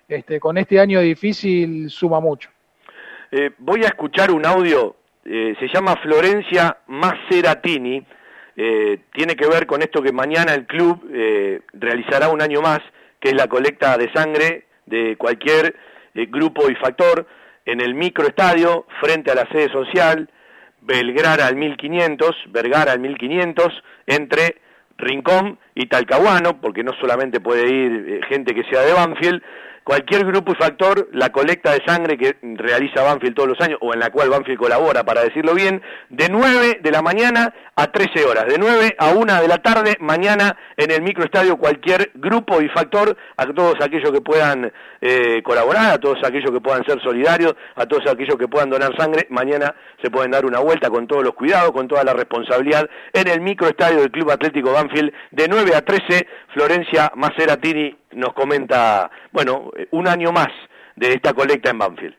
este, 0.08 0.40
con 0.40 0.58
este 0.58 0.80
año 0.80 1.02
difícil, 1.02 1.88
suma 1.92 2.20
mucho. 2.20 2.50
Eh, 3.32 3.52
voy 3.60 3.84
a 3.84 3.88
escuchar 3.88 4.30
un 4.30 4.46
audio, 4.46 4.98
eh, 5.24 5.56
se 5.58 5.70
llama 5.70 5.96
Florencia 5.98 6.78
Maceratini, 6.88 8.06
eh, 8.58 9.00
tiene 9.14 9.36
que 9.36 9.48
ver 9.48 9.66
con 9.66 9.82
esto 9.82 10.02
que 10.02 10.12
mañana 10.12 10.54
el 10.54 10.66
club 10.66 11.10
eh, 11.14 11.62
realizará 11.74 12.28
un 12.28 12.42
año 12.42 12.62
más, 12.62 12.80
que 13.20 13.30
es 13.30 13.36
la 13.36 13.48
colecta 13.48 13.98
de 13.98 14.12
sangre 14.12 14.66
de 14.86 15.16
cualquier 15.16 15.76
eh, 16.14 16.26
grupo 16.26 16.70
y 16.70 16.76
factor 16.76 17.26
en 17.66 17.80
el 17.80 17.94
microestadio 17.94 18.86
frente 19.00 19.32
a 19.32 19.36
la 19.36 19.48
sede 19.48 19.72
social, 19.72 20.30
Belgrara 20.82 21.48
al 21.48 21.56
1500, 21.56 22.36
Vergara 22.50 22.92
al 22.92 23.00
1500, 23.00 23.84
entre 24.08 24.58
Rincón 24.98 25.58
y 25.74 25.86
Talcahuano, 25.86 26.60
porque 26.60 26.84
no 26.84 26.92
solamente 27.00 27.40
puede 27.40 27.70
ir 27.70 28.26
gente 28.28 28.54
que 28.54 28.64
sea 28.66 28.82
de 28.82 28.94
Banfield, 28.94 29.42
cualquier 29.84 30.26
grupo 30.26 30.52
y 30.52 30.56
factor, 30.56 31.10
la 31.12 31.30
colecta 31.30 31.74
de 31.74 31.82
sangre 31.86 32.18
que 32.18 32.36
realiza 32.42 33.04
Banfield 33.04 33.36
todos 33.36 33.50
los 33.50 33.62
años, 33.62 33.80
o 33.82 33.94
en 33.94 34.00
la 34.00 34.10
cual 34.10 34.30
Banfield 34.30 34.60
colabora, 34.60 35.04
para 35.04 35.24
decirlo 35.24 35.54
bien, 35.54 35.82
de 36.10 36.30
9 36.30 36.80
de 36.82 36.92
la 36.92 37.02
mañana 37.02 37.54
a 37.76 37.88
13 37.88 38.26
horas, 38.26 38.46
de 38.46 38.58
9 38.58 38.96
a 38.98 39.10
1 39.12 39.42
de 39.42 39.48
la 39.48 39.58
tarde, 39.58 39.98
mañana 40.00 40.56
en 40.78 40.92
el 40.92 41.02
microestadio 41.02 41.58
cualquier 41.58 42.12
grupo 42.16 42.62
y 42.62 42.70
factor, 42.70 43.16
a 43.38 43.46
todos 43.48 43.76
aquellos 43.82 44.12
que 44.12 44.22
puedan 44.22 44.72
eh, 45.02 45.42
colaborar, 45.44 45.94
a 45.94 45.98
todos 45.98 46.20
aquellos 46.24 46.52
que 46.52 46.62
puedan 46.62 46.86
ser 46.86 47.02
solidarios, 47.02 47.56
a 47.76 47.86
todos 47.86 48.04
aquellos 48.10 48.36
que 48.36 48.48
puedan 48.48 48.70
donar 48.70 48.96
sangre, 48.98 49.28
mañana 49.30 49.74
se 50.02 50.12
pueden 50.12 50.32
dar 50.32 50.46
una 50.46 50.60
vuelta 50.60 50.90
con 50.90 51.08
todos 51.08 51.24
los 51.24 51.34
cuidados, 51.34 51.72
con 51.72 51.88
toda 51.88 52.04
la 52.04 52.14
responsabilidad 52.14 52.90
en 53.14 53.28
el 53.28 53.42
microestadio 53.42 54.00
del 54.00 54.12
Club 54.12 54.32
Atlético 54.32 54.74
Banfield 54.74 55.12
de 55.32 55.48
9 55.48 55.76
a 55.76 55.82
13. 55.82 56.28
Florencia 56.54 57.12
Maceratini 57.16 58.01
nos 58.14 58.34
comenta, 58.34 59.10
bueno, 59.32 59.72
eh, 59.78 59.88
un 59.92 60.08
año 60.08 60.32
más 60.32 60.50
de 60.96 61.14
esta 61.14 61.34
colecta 61.34 61.70
en 61.70 61.78
Banfield. 61.78 62.16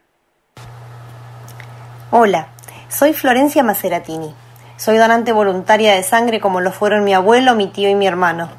Hola, 2.10 2.48
soy 2.89 3.12
Florencia 3.12 3.62
Maceratini. 3.62 4.35
Soy 4.77 4.97
donante 4.97 5.32
voluntaria 5.32 5.94
de 5.94 6.02
sangre 6.02 6.40
como 6.40 6.60
lo 6.60 6.73
fueron 6.73 7.05
mi 7.05 7.14
abuelo, 7.14 7.55
mi 7.55 7.69
tío 7.69 7.89
y 7.89 7.94
mi 7.94 8.06
hermano. 8.06 8.51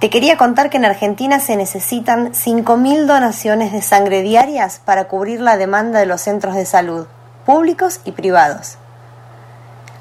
Te 0.00 0.10
quería 0.10 0.36
contar 0.36 0.70
que 0.70 0.76
en 0.76 0.84
Argentina 0.84 1.40
se 1.40 1.56
necesitan 1.56 2.32
5.000 2.32 3.06
donaciones 3.06 3.72
de 3.72 3.82
sangre 3.82 4.22
diarias 4.22 4.80
para 4.84 5.08
cubrir 5.08 5.40
la 5.40 5.56
demanda 5.56 5.98
de 5.98 6.06
los 6.06 6.20
centros 6.20 6.54
de 6.54 6.64
salud, 6.64 7.06
públicos 7.44 8.00
y 8.04 8.12
privados. 8.12 8.78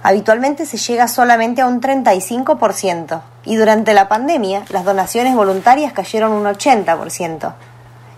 Habitualmente 0.04 0.66
se 0.66 0.78
llega 0.78 1.08
solamente 1.08 1.62
a 1.62 1.68
un 1.68 1.82
35% 1.82 3.22
y 3.46 3.56
durante 3.56 3.94
la 3.94 4.08
pandemia 4.08 4.64
las 4.70 4.86
donaciones 4.86 5.36
voluntarias 5.36 5.94
cayeron 5.94 6.32
un 6.32 6.46
80%. 6.46 7.54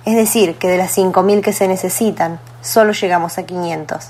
Es 0.05 0.15
decir, 0.15 0.55
que 0.57 0.67
de 0.67 0.77
las 0.77 0.97
5.000 0.97 1.41
que 1.41 1.53
se 1.53 1.67
necesitan, 1.67 2.39
solo 2.61 2.93
llegamos 2.93 3.37
a 3.37 3.43
500. 3.43 4.09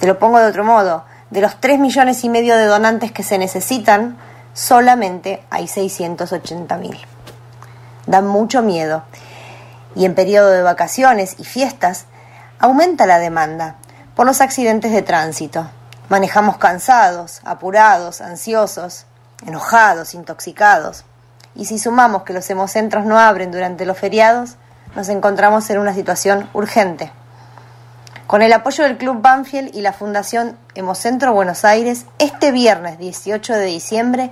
Te 0.00 0.06
lo 0.06 0.18
pongo 0.18 0.38
de 0.38 0.46
otro 0.46 0.64
modo, 0.64 1.04
de 1.30 1.40
los 1.40 1.60
3 1.60 1.78
millones 1.78 2.22
y 2.24 2.28
medio 2.28 2.56
de 2.56 2.66
donantes 2.66 3.12
que 3.12 3.22
se 3.22 3.38
necesitan, 3.38 4.16
solamente 4.54 5.42
hay 5.50 5.64
680.000. 5.64 6.98
Dan 8.06 8.26
mucho 8.26 8.62
miedo. 8.62 9.02
Y 9.94 10.04
en 10.04 10.14
periodo 10.14 10.50
de 10.50 10.62
vacaciones 10.62 11.36
y 11.38 11.44
fiestas, 11.44 12.06
aumenta 12.58 13.06
la 13.06 13.18
demanda 13.18 13.76
por 14.14 14.26
los 14.26 14.40
accidentes 14.40 14.92
de 14.92 15.02
tránsito. 15.02 15.68
Manejamos 16.08 16.56
cansados, 16.58 17.40
apurados, 17.44 18.20
ansiosos, 18.20 19.06
enojados, 19.44 20.14
intoxicados. 20.14 21.04
Y 21.54 21.64
si 21.64 21.78
sumamos 21.78 22.22
que 22.22 22.32
los 22.32 22.48
hemocentros 22.48 23.04
no 23.04 23.18
abren 23.18 23.50
durante 23.50 23.86
los 23.86 23.98
feriados, 23.98 24.56
nos 24.94 25.08
encontramos 25.08 25.68
en 25.70 25.78
una 25.78 25.94
situación 25.94 26.48
urgente. 26.52 27.10
Con 28.26 28.42
el 28.42 28.52
apoyo 28.52 28.84
del 28.84 28.98
Club 28.98 29.20
Banfield 29.20 29.74
y 29.74 29.82
la 29.82 29.92
Fundación 29.92 30.56
Hemocentro 30.74 31.32
Buenos 31.32 31.64
Aires, 31.64 32.06
este 32.18 32.50
viernes 32.50 32.98
18 32.98 33.54
de 33.54 33.64
diciembre 33.66 34.30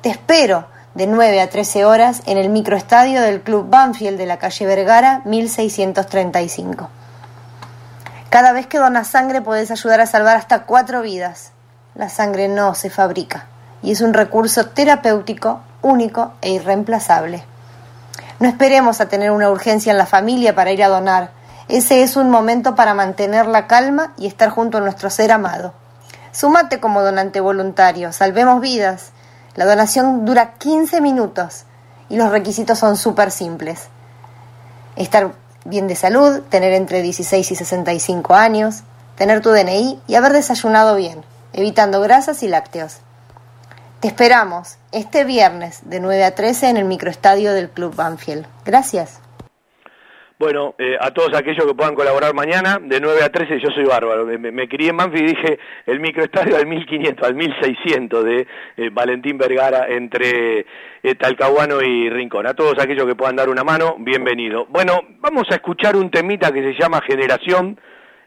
te 0.00 0.08
espero 0.10 0.66
de 0.94 1.06
9 1.06 1.40
a 1.40 1.50
13 1.50 1.84
horas 1.84 2.22
en 2.26 2.38
el 2.38 2.48
microestadio 2.48 3.20
del 3.20 3.42
Club 3.42 3.68
Banfield 3.68 4.16
de 4.16 4.26
la 4.26 4.38
calle 4.38 4.64
Vergara 4.64 5.20
1635. 5.24 6.88
Cada 8.30 8.52
vez 8.52 8.66
que 8.66 8.78
donas 8.78 9.06
sangre 9.06 9.40
puedes 9.40 9.70
ayudar 9.70 10.00
a 10.00 10.06
salvar 10.06 10.36
hasta 10.36 10.64
cuatro 10.64 11.00
vidas. 11.00 11.52
La 11.94 12.08
sangre 12.08 12.48
no 12.48 12.74
se 12.74 12.90
fabrica 12.90 13.46
y 13.82 13.92
es 13.92 14.00
un 14.00 14.14
recurso 14.14 14.66
terapéutico 14.66 15.60
único 15.80 16.32
e 16.40 16.50
irreemplazable. 16.50 17.44
No 18.40 18.48
esperemos 18.48 19.00
a 19.00 19.08
tener 19.08 19.30
una 19.30 19.48
urgencia 19.48 19.92
en 19.92 19.98
la 19.98 20.06
familia 20.06 20.54
para 20.54 20.72
ir 20.72 20.82
a 20.82 20.88
donar. 20.88 21.30
Ese 21.68 22.02
es 22.02 22.16
un 22.16 22.28
momento 22.28 22.74
para 22.74 22.94
mantener 22.94 23.46
la 23.46 23.66
calma 23.66 24.12
y 24.18 24.26
estar 24.26 24.50
junto 24.50 24.78
a 24.78 24.80
nuestro 24.80 25.08
ser 25.08 25.32
amado. 25.32 25.72
Súmate 26.32 26.80
como 26.80 27.02
donante 27.02 27.40
voluntario, 27.40 28.12
salvemos 28.12 28.60
vidas. 28.60 29.12
La 29.54 29.64
donación 29.64 30.24
dura 30.24 30.54
15 30.58 31.00
minutos 31.00 31.64
y 32.08 32.16
los 32.16 32.30
requisitos 32.30 32.78
son 32.78 32.96
súper 32.96 33.30
simples. 33.30 33.88
Estar 34.96 35.32
bien 35.68 35.88
de 35.88 35.96
salud, 35.96 36.42
tener 36.48 36.72
entre 36.72 37.02
16 37.02 37.50
y 37.50 37.54
65 37.56 38.34
años, 38.34 38.82
tener 39.16 39.40
tu 39.40 39.50
DNI 39.50 40.00
y 40.06 40.14
haber 40.14 40.32
desayunado 40.32 40.96
bien, 40.96 41.24
evitando 41.52 42.00
grasas 42.00 42.42
y 42.42 42.48
lácteos. 42.48 42.98
Te 44.00 44.08
esperamos 44.08 44.76
este 44.92 45.24
viernes 45.24 45.80
de 45.84 46.00
9 46.00 46.24
a 46.24 46.34
13 46.34 46.68
en 46.68 46.76
el 46.76 46.84
microestadio 46.84 47.52
del 47.52 47.70
Club 47.70 47.94
Banfield. 47.94 48.46
Gracias. 48.64 49.25
Bueno, 50.38 50.74
eh, 50.76 50.98
a 51.00 51.12
todos 51.12 51.34
aquellos 51.34 51.64
que 51.64 51.74
puedan 51.74 51.94
colaborar 51.94 52.34
mañana, 52.34 52.78
de 52.78 53.00
9 53.00 53.22
a 53.24 53.30
13, 53.32 53.58
yo 53.58 53.70
soy 53.70 53.84
bárbaro. 53.84 54.26
Me, 54.26 54.68
crié 54.68 54.90
en 54.90 54.96
Banfield 54.98 55.30
y 55.30 55.34
dije 55.34 55.58
el 55.86 55.98
microestadio 55.98 56.56
al 56.56 56.66
1500, 56.66 57.26
al 57.26 57.34
1600 57.34 58.24
de 58.24 58.46
eh, 58.76 58.90
Valentín 58.92 59.38
Vergara 59.38 59.86
entre 59.88 60.66
eh, 61.02 61.14
Talcahuano 61.18 61.80
y 61.80 62.10
Rincón. 62.10 62.46
A 62.46 62.52
todos 62.52 62.78
aquellos 62.78 63.06
que 63.06 63.14
puedan 63.14 63.36
dar 63.36 63.48
una 63.48 63.64
mano, 63.64 63.96
bienvenido. 63.98 64.66
Bueno, 64.66 65.00
vamos 65.20 65.44
a 65.50 65.54
escuchar 65.54 65.96
un 65.96 66.10
temita 66.10 66.52
que 66.52 66.62
se 66.62 66.78
llama 66.78 67.00
Generación, 67.00 67.80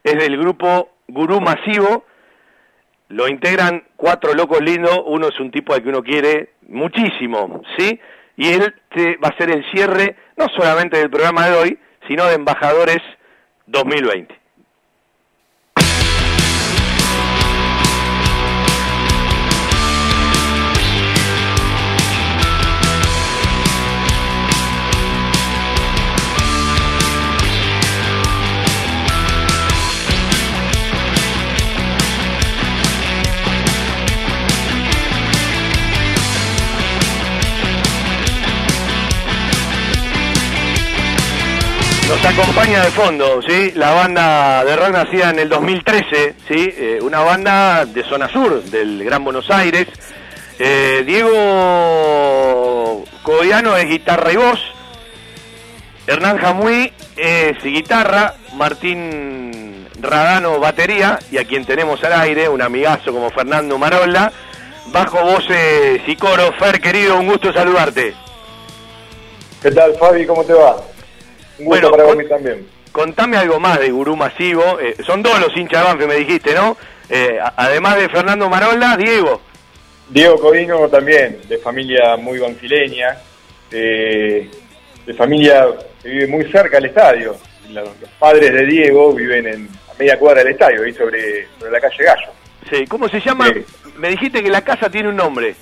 es 0.03 0.15
del 0.15 0.36
grupo 0.36 0.90
Gurú 1.07 1.40
Masivo. 1.40 2.06
Lo 3.10 3.27
integran 3.27 3.84
cuatro 3.95 4.34
locos 4.34 4.61
lindos, 4.61 4.99
uno 5.06 5.27
es 5.27 5.40
un 5.40 5.52
tipo 5.52 5.76
al 5.76 5.84
que 5.84 5.90
uno 5.90 6.02
quiere 6.02 6.53
muchísimo, 6.68 7.61
¿sí? 7.77 7.99
Y 8.36 8.48
él 8.53 8.73
te- 8.95 9.18
va 9.18 9.30
a 9.30 9.38
ser 9.38 9.52
el 9.52 9.64
cierre 9.72 10.15
no 10.38 10.48
solamente 10.56 10.98
del 10.98 11.10
programa 11.11 11.48
de 11.49 11.56
hoy, 11.57 11.80
sino 12.10 12.26
de 12.26 12.34
Embajadores 12.34 12.98
2020. 13.68 14.38
Nos 42.10 42.26
acompaña 42.26 42.84
de 42.84 42.90
fondo, 42.90 43.40
¿sí? 43.44 43.72
La 43.76 43.91
banda 43.91 44.65
de 44.65 44.76
rock 44.76 44.90
nacida 44.90 45.30
en 45.30 45.38
el 45.38 45.48
2013, 45.48 46.34
¿sí? 46.48 46.73
Eh, 46.76 46.99
una 47.03 47.19
banda 47.19 47.86
de 47.86 48.03
zona 48.03 48.27
sur 48.27 48.64
del 48.64 49.03
Gran 49.03 49.23
Buenos 49.23 49.52
Aires. 49.52 49.86
Eh, 50.57 51.03
Diego 51.06 53.06
Codiano 53.22 53.77
es 53.77 53.88
guitarra 53.88 54.34
y 54.34 54.38
voz. 54.38 54.60
Hernán 56.07 56.40
Jamuy 56.40 56.91
es 57.15 57.64
guitarra. 57.64 58.34
Martín 58.56 59.88
Radano 60.02 60.60
batería. 60.60 61.19
Y 61.31 61.38
a 61.38 61.45
quien 61.45 61.64
tenemos 61.64 62.03
al 62.03 62.14
aire, 62.14 62.49
un 62.49 62.64
amigazo 62.64 63.14
como 63.14 63.30
Fernando 63.30 63.77
Marola. 63.77 64.34
Bajo 64.88 65.23
voces 65.23 66.02
y 66.07 66.15
coro. 66.15 66.53
Fer, 66.53 66.81
querido, 66.81 67.19
un 67.19 67.27
gusto 67.27 67.53
saludarte. 67.53 68.15
¿Qué 69.61 69.69
tal, 69.69 69.94
Fabi? 69.99 70.26
¿Cómo 70.26 70.44
te 70.44 70.53
va? 70.53 70.76
Un 71.60 71.65
gusto 71.65 71.90
Bueno, 71.90 71.91
para 71.91 72.03
con- 72.06 72.18
mí 72.18 72.26
también. 72.27 72.68
Contame 72.91 73.38
algo 73.38 73.60
más 73.60 73.80
de 73.80 73.91
Gurú 73.91 74.15
Masivo. 74.15 74.80
Eh, 74.80 74.95
son 75.06 75.22
dos 75.22 75.40
los 75.40 75.56
hinchas 75.56 75.81
de 75.81 75.88
Banfield, 75.88 76.10
me 76.11 76.15
dijiste, 76.19 76.53
¿no? 76.56 76.76
Eh, 77.10 77.40
además 77.56 77.98
de 77.98 78.10
Fernando 78.10 78.49
Marola, 78.49 78.98
Diego. 78.98 79.41
Diego 80.10 80.40
Codino 80.40 80.88
también, 80.90 81.40
de 81.48 81.57
familia 81.60 82.18
muy 82.18 82.40
banfileña, 82.40 83.15
eh, 83.72 84.49
de 85.06 85.14
familia 85.14 85.68
que 86.02 86.10
vive 86.10 86.27
muy 86.27 86.45
cerca 86.52 86.77
del 86.77 86.86
estadio. 86.86 87.36
Los, 87.69 87.86
los 88.02 88.10
padres 88.18 88.52
de 88.52 88.65
Diego 88.65 89.14
viven 89.14 89.45
en, 89.48 89.69
a 89.90 89.94
media 89.99 90.18
cuadra 90.18 90.44
del 90.44 90.53
estadio, 90.53 90.81
ahí 90.84 90.94
sobre, 90.94 91.48
sobre 91.60 91.72
la 91.72 91.80
calle 91.80 92.03
Gallo. 92.03 92.31
Sí, 92.72 92.86
¿cómo 92.88 93.07
se 93.07 93.19
llama? 93.19 93.52
Me 93.98 94.10
dijiste 94.10 94.41
que 94.41 94.49
la 94.49 94.61
casa 94.64 94.90
tiene 94.90 95.10
un 95.10 95.15
nombre. 95.15 95.56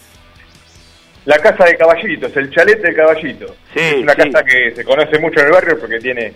La 1.27 1.37
casa 1.39 1.65
de 1.65 1.75
caballitos, 1.75 2.35
el 2.37 2.49
chalet 2.49 2.81
del 2.81 2.95
caballito. 2.95 3.53
es 3.75 3.95
una 3.95 4.13
sí. 4.13 4.31
casa 4.31 4.45
que 4.45 4.73
se 4.73 4.85
conoce 4.85 5.19
mucho 5.19 5.41
en 5.41 5.47
el 5.47 5.51
barrio 5.51 5.77
porque 5.77 5.99
tiene 5.99 6.33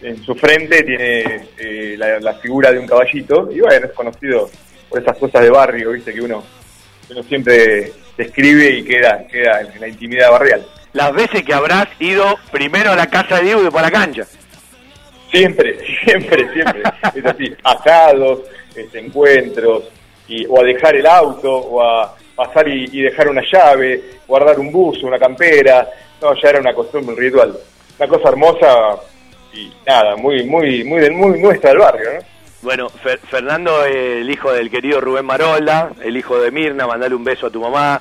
en 0.00 0.22
su 0.22 0.32
frente 0.36 0.84
tiene 0.84 1.48
eh, 1.58 1.96
la, 1.98 2.20
la 2.20 2.34
figura 2.34 2.70
de 2.70 2.78
un 2.78 2.86
caballito 2.86 3.50
y 3.50 3.58
bueno, 3.58 3.86
es 3.86 3.92
conocido 3.92 4.48
por 4.88 5.02
esas 5.02 5.18
cosas 5.18 5.42
de 5.42 5.50
barrio, 5.50 5.90
viste, 5.90 6.14
que 6.14 6.20
uno, 6.20 6.44
siempre 7.28 7.90
describe 8.16 8.70
y 8.70 8.84
queda, 8.84 9.26
queda 9.26 9.60
en 9.60 9.80
la 9.80 9.88
intimidad 9.88 10.30
barrial. 10.30 10.64
Las 10.92 11.12
veces 11.12 11.42
que 11.42 11.52
habrás 11.52 11.88
ido 11.98 12.38
primero 12.52 12.92
a 12.92 12.96
la 12.96 13.08
casa 13.08 13.38
de 13.38 13.44
Diego 13.46 13.60
y 13.60 13.64
después 13.64 13.82
a 13.82 13.90
la 13.90 13.92
cancha. 13.92 14.24
Siempre, 15.32 15.78
siempre, 16.04 16.48
siempre. 16.52 16.82
es 17.12 17.24
así, 17.26 17.56
asados, 17.64 18.42
este, 18.72 19.00
encuentros, 19.00 19.90
y, 20.28 20.46
o 20.46 20.60
a 20.60 20.64
dejar 20.64 20.94
el 20.94 21.06
auto, 21.06 21.52
o 21.52 21.82
a 21.82 22.16
pasar 22.38 22.66
y, 22.68 23.02
dejar 23.02 23.28
una 23.28 23.42
llave, 23.42 24.02
guardar 24.26 24.58
un 24.58 24.72
buzo, 24.72 25.06
una 25.06 25.18
campera. 25.18 25.86
No, 26.22 26.32
ya 26.40 26.48
era 26.50 26.60
una 26.60 26.72
costumbre, 26.72 27.14
un 27.14 27.20
ritual. 27.20 27.58
Una 27.98 28.08
cosa 28.08 28.28
hermosa 28.30 28.96
y 29.52 29.70
nada, 29.86 30.16
muy, 30.16 30.44
muy, 30.44 30.84
muy, 30.84 31.00
del, 31.00 31.12
muy 31.12 31.38
nuestra 31.40 31.70
del 31.70 31.80
barrio, 31.80 32.14
¿no? 32.14 32.20
Bueno, 32.62 32.88
Fer- 33.04 33.20
Fernando, 33.20 33.84
el 33.84 34.28
hijo 34.30 34.52
del 34.52 34.70
querido 34.70 35.00
Rubén 35.00 35.26
Marola, 35.26 35.90
el 36.02 36.16
hijo 36.16 36.40
de 36.40 36.50
Mirna, 36.50 36.86
mandale 36.86 37.14
un 37.14 37.24
beso 37.24 37.46
a 37.46 37.50
tu 37.50 37.60
mamá. 37.60 38.00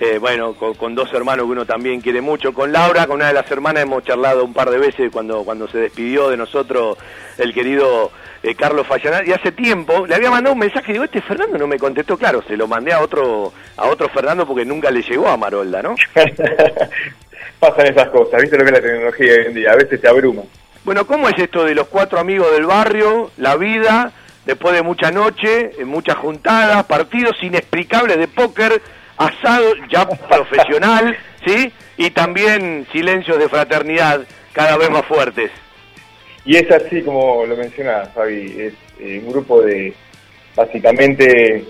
Eh, 0.00 0.16
bueno, 0.18 0.54
con, 0.54 0.72
con 0.74 0.94
dos 0.94 1.12
hermanos 1.12 1.44
que 1.44 1.52
uno 1.52 1.66
también 1.66 2.00
quiere 2.00 2.22
mucho. 2.22 2.54
Con 2.54 2.72
Laura, 2.72 3.06
con 3.06 3.16
una 3.16 3.28
de 3.28 3.34
las 3.34 3.50
hermanas, 3.50 3.82
hemos 3.82 4.02
charlado 4.02 4.44
un 4.46 4.54
par 4.54 4.70
de 4.70 4.78
veces 4.78 5.10
cuando, 5.12 5.44
cuando 5.44 5.68
se 5.68 5.76
despidió 5.76 6.30
de 6.30 6.38
nosotros 6.38 6.96
el 7.36 7.52
querido 7.52 8.10
eh, 8.42 8.54
Carlos 8.54 8.86
Fallanar. 8.86 9.28
Y 9.28 9.32
hace 9.32 9.52
tiempo 9.52 10.06
le 10.06 10.14
había 10.14 10.30
mandado 10.30 10.54
un 10.54 10.60
mensaje, 10.60 10.92
digo, 10.92 11.04
este 11.04 11.20
Fernando 11.20 11.58
no 11.58 11.66
me 11.66 11.78
contestó. 11.78 12.16
Claro, 12.16 12.42
se 12.48 12.56
lo 12.56 12.66
mandé 12.66 12.94
a 12.94 13.00
otro, 13.00 13.52
a 13.76 13.86
otro 13.88 14.08
Fernando 14.08 14.46
porque 14.46 14.64
nunca 14.64 14.90
le 14.90 15.02
llegó 15.02 15.28
a 15.28 15.36
Marolda, 15.36 15.82
¿no? 15.82 15.94
Pasan 17.60 17.88
esas 17.88 18.08
cosas, 18.08 18.40
¿viste 18.40 18.56
lo 18.56 18.64
que 18.64 18.70
es 18.70 18.76
la 18.76 18.82
tecnología 18.82 19.32
hoy 19.34 19.46
en 19.48 19.54
día? 19.54 19.72
A 19.72 19.76
veces 19.76 20.00
te 20.00 20.08
abruma. 20.08 20.42
Bueno, 20.82 21.06
¿cómo 21.06 21.28
es 21.28 21.38
esto 21.38 21.64
de 21.64 21.74
los 21.74 21.88
cuatro 21.88 22.18
amigos 22.18 22.50
del 22.52 22.64
barrio, 22.64 23.30
la 23.36 23.56
vida, 23.56 24.12
después 24.46 24.74
de 24.74 24.80
mucha 24.80 25.10
noche, 25.10 25.72
eh, 25.78 25.84
muchas 25.84 26.16
juntadas, 26.16 26.84
partidos 26.84 27.36
inexplicables 27.42 28.16
de 28.16 28.28
póker, 28.28 28.80
asado 29.20 29.74
ya 29.90 30.08
profesional, 30.08 31.14
¿sí? 31.44 31.70
Y 31.98 32.10
también 32.10 32.86
silencios 32.90 33.38
de 33.38 33.50
fraternidad 33.50 34.22
cada 34.52 34.78
vez 34.78 34.90
más 34.90 35.04
fuertes. 35.04 35.50
Y 36.46 36.56
es 36.56 36.70
así 36.70 37.02
como 37.02 37.44
lo 37.44 37.54
mencionas, 37.54 38.08
Fabi, 38.14 38.46
es 38.58 38.74
eh, 38.98 39.20
un 39.22 39.30
grupo 39.30 39.60
de, 39.60 39.92
básicamente, 40.56 41.64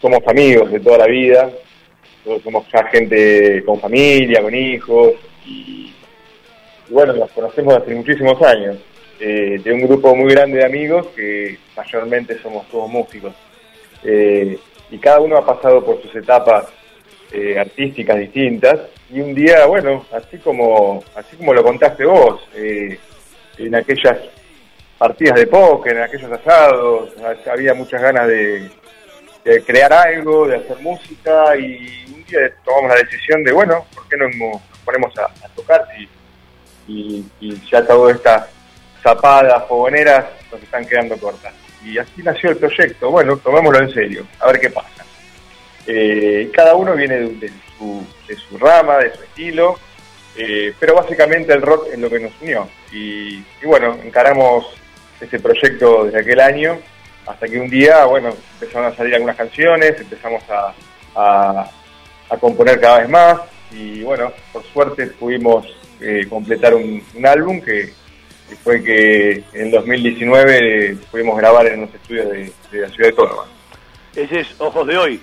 somos 0.00 0.20
amigos 0.26 0.72
de 0.72 0.80
toda 0.80 0.98
la 0.98 1.06
vida, 1.06 1.50
todos 2.24 2.42
somos 2.42 2.64
ya 2.72 2.82
gente 2.84 3.62
con 3.66 3.78
familia, 3.78 4.40
con 4.40 4.54
hijos, 4.54 5.12
y, 5.44 5.92
y 6.88 6.92
bueno, 6.92 7.12
nos 7.12 7.30
conocemos 7.32 7.76
hace 7.76 7.94
muchísimos 7.94 8.40
años, 8.40 8.78
eh, 9.20 9.60
de 9.62 9.72
un 9.72 9.82
grupo 9.82 10.16
muy 10.16 10.32
grande 10.32 10.58
de 10.58 10.64
amigos 10.64 11.08
que 11.14 11.58
mayormente 11.76 12.38
somos 12.38 12.66
todos 12.70 12.88
músicos. 12.88 13.34
Eh, 14.02 14.58
y 14.92 14.98
cada 14.98 15.20
uno 15.20 15.38
ha 15.38 15.46
pasado 15.46 15.82
por 15.82 16.02
sus 16.02 16.14
etapas 16.14 16.66
eh, 17.32 17.58
artísticas 17.58 18.18
distintas, 18.18 18.78
y 19.08 19.20
un 19.20 19.34
día, 19.34 19.64
bueno, 19.64 20.04
así 20.12 20.36
como, 20.36 21.02
así 21.16 21.34
como 21.36 21.54
lo 21.54 21.62
contaste 21.64 22.04
vos, 22.04 22.42
eh, 22.54 22.98
en 23.56 23.74
aquellas 23.74 24.18
partidas 24.98 25.40
de 25.40 25.46
póker, 25.46 25.96
en 25.96 26.02
aquellos 26.02 26.30
asados, 26.30 27.10
había 27.50 27.72
muchas 27.72 28.02
ganas 28.02 28.28
de, 28.28 28.70
crear 29.66 29.92
algo, 29.94 30.46
de 30.46 30.56
hacer 30.56 30.78
música 30.80 31.56
y 31.56 32.04
un 32.14 32.24
día 32.24 32.52
tomamos 32.62 32.90
la 32.90 33.02
decisión 33.02 33.42
de, 33.42 33.52
bueno, 33.52 33.86
¿por 33.94 34.06
qué 34.08 34.16
no 34.18 34.28
nos 34.28 34.60
ponemos 34.84 35.12
a, 35.18 35.28
tocar 35.56 35.88
si, 35.96 36.08
y, 36.86 37.24
y 37.40 37.60
ya 37.70 37.84
todas 37.86 38.16
estas 38.16 38.46
zapadas, 39.02 39.66
fogoneras 39.66 40.26
nos 40.50 40.62
están 40.62 40.84
quedando 40.84 41.16
cortas? 41.16 41.61
Y 41.84 41.98
así 41.98 42.22
nació 42.22 42.50
el 42.50 42.56
proyecto, 42.56 43.10
bueno, 43.10 43.36
tomémoslo 43.36 43.80
en 43.80 43.92
serio, 43.92 44.26
a 44.40 44.46
ver 44.46 44.60
qué 44.60 44.70
pasa. 44.70 45.04
Eh, 45.86 46.50
cada 46.54 46.76
uno 46.76 46.94
viene 46.94 47.16
de, 47.16 47.28
de 47.34 47.52
su, 47.76 48.06
de 48.28 48.36
su 48.36 48.56
rama, 48.58 48.98
de 48.98 49.14
su 49.14 49.22
estilo, 49.22 49.78
eh, 50.36 50.72
pero 50.78 50.94
básicamente 50.94 51.52
el 51.52 51.62
rock 51.62 51.88
es 51.92 51.98
lo 51.98 52.08
que 52.08 52.20
nos 52.20 52.32
unió. 52.40 52.68
Y, 52.92 53.38
y 53.38 53.66
bueno, 53.66 53.98
encaramos 54.02 54.66
ese 55.20 55.40
proyecto 55.40 56.04
desde 56.04 56.20
aquel 56.20 56.40
año, 56.40 56.78
hasta 57.26 57.48
que 57.48 57.58
un 57.58 57.68
día, 57.68 58.04
bueno, 58.04 58.34
empezaron 58.54 58.92
a 58.92 58.96
salir 58.96 59.14
algunas 59.14 59.36
canciones, 59.36 60.00
empezamos 60.00 60.42
a, 60.50 60.74
a, 61.16 61.70
componer 62.40 62.80
cada 62.80 63.00
vez 63.00 63.08
más, 63.08 63.40
y 63.70 64.02
bueno, 64.02 64.32
por 64.52 64.64
suerte 64.72 65.06
pudimos 65.08 65.66
eh, 66.00 66.26
completar 66.28 66.74
un 66.74 67.02
álbum 67.24 67.60
que, 67.60 67.92
que 68.52 68.56
fue 68.62 68.82
que 68.84 69.42
en 69.54 69.70
2019 69.70 70.96
pudimos 71.10 71.38
grabar 71.38 71.66
en 71.68 71.82
los 71.82 71.94
estudios 71.94 72.28
de, 72.30 72.52
de 72.70 72.80
la 72.82 72.88
ciudad 72.90 73.08
de 73.08 73.14
Córdoba. 73.14 73.46
Ese 74.14 74.40
es 74.40 74.48
Ojos 74.58 74.86
de 74.86 74.96
Hoy. 74.98 75.20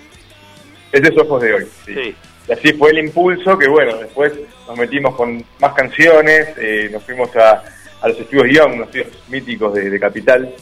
Ese 0.90 1.08
es 1.12 1.16
Ojos 1.18 1.40
de 1.42 1.54
Hoy, 1.54 1.66
sí. 1.86 2.14
Y 2.48 2.52
así 2.52 2.72
fue 2.72 2.90
el 2.90 2.98
impulso 2.98 3.56
que, 3.56 3.68
bueno, 3.68 3.96
después 3.98 4.32
nos 4.66 4.76
metimos 4.76 5.14
con 5.14 5.44
más 5.60 5.74
canciones, 5.74 6.48
eh, 6.58 6.88
nos 6.90 7.04
fuimos 7.04 7.34
a, 7.36 7.62
a 8.00 8.08
los 8.08 8.18
estudios 8.18 8.46
Young, 8.52 8.72
unos 8.74 8.86
estudios 8.88 9.08
míticos 9.28 9.74
de, 9.74 9.88
de 9.90 10.00
Capital, 10.00 10.52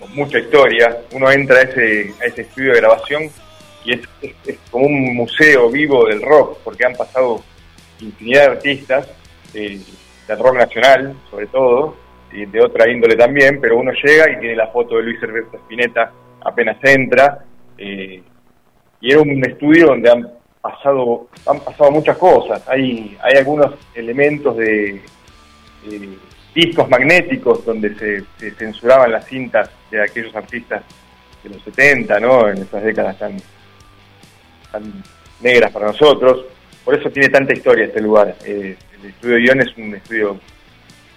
con 0.00 0.14
mucha 0.14 0.38
historia. 0.38 0.96
Uno 1.12 1.30
entra 1.30 1.58
a 1.58 1.62
ese, 1.62 2.14
a 2.22 2.24
ese 2.24 2.42
estudio 2.42 2.72
de 2.72 2.80
grabación 2.80 3.24
y 3.84 3.92
es, 3.92 4.00
es- 4.22 4.32
es 4.46 4.58
como 4.70 4.86
un 4.86 5.14
museo 5.14 5.68
vivo 5.70 6.06
del 6.06 6.22
rock, 6.22 6.58
porque 6.64 6.86
han 6.86 6.94
pasado 6.94 7.44
infinidad 8.00 8.42
de 8.42 8.46
artistas, 8.52 9.08
eh, 9.52 9.78
del 10.26 10.38
rock 10.38 10.56
nacional, 10.56 11.14
sobre 11.30 11.46
todo, 11.48 11.96
de 12.32 12.60
otra 12.60 12.90
índole 12.90 13.16
también, 13.16 13.60
pero 13.60 13.78
uno 13.78 13.92
llega 13.92 14.30
y 14.30 14.40
tiene 14.40 14.56
la 14.56 14.68
foto 14.68 14.96
de 14.96 15.04
Luis 15.04 15.22
Alberto 15.22 15.56
Spinetta 15.58 16.12
apenas 16.44 16.76
entra, 16.82 17.44
eh, 17.78 18.22
y 19.00 19.10
era 19.10 19.20
un 19.20 19.44
estudio 19.44 19.86
donde 19.86 20.10
han 20.10 20.30
pasado, 20.60 21.28
han 21.46 21.60
pasado 21.60 21.90
muchas 21.90 22.16
cosas, 22.18 22.62
hay, 22.68 23.16
hay 23.22 23.38
algunos 23.38 23.74
elementos 23.94 24.56
de 24.56 25.00
discos 26.54 26.88
magnéticos 26.88 27.64
donde 27.64 27.94
se, 27.94 28.24
se 28.38 28.50
censuraban 28.52 29.12
las 29.12 29.26
cintas 29.26 29.70
de 29.90 30.02
aquellos 30.02 30.34
artistas 30.34 30.82
de 31.42 31.50
los 31.50 31.62
70, 31.62 32.18
¿no? 32.18 32.48
En 32.48 32.58
esas 32.58 32.82
décadas 32.82 33.18
tan, 33.18 33.36
tan 34.72 35.04
negras 35.40 35.70
para 35.70 35.88
nosotros. 35.88 36.46
Por 36.84 36.98
eso 36.98 37.10
tiene 37.10 37.28
tanta 37.28 37.52
historia 37.52 37.86
este 37.86 38.00
lugar. 38.00 38.34
Eh, 38.44 38.76
el 38.98 39.10
estudio 39.10 39.38
Ion 39.38 39.60
es 39.60 39.76
un 39.76 39.94
estudio 39.94 40.40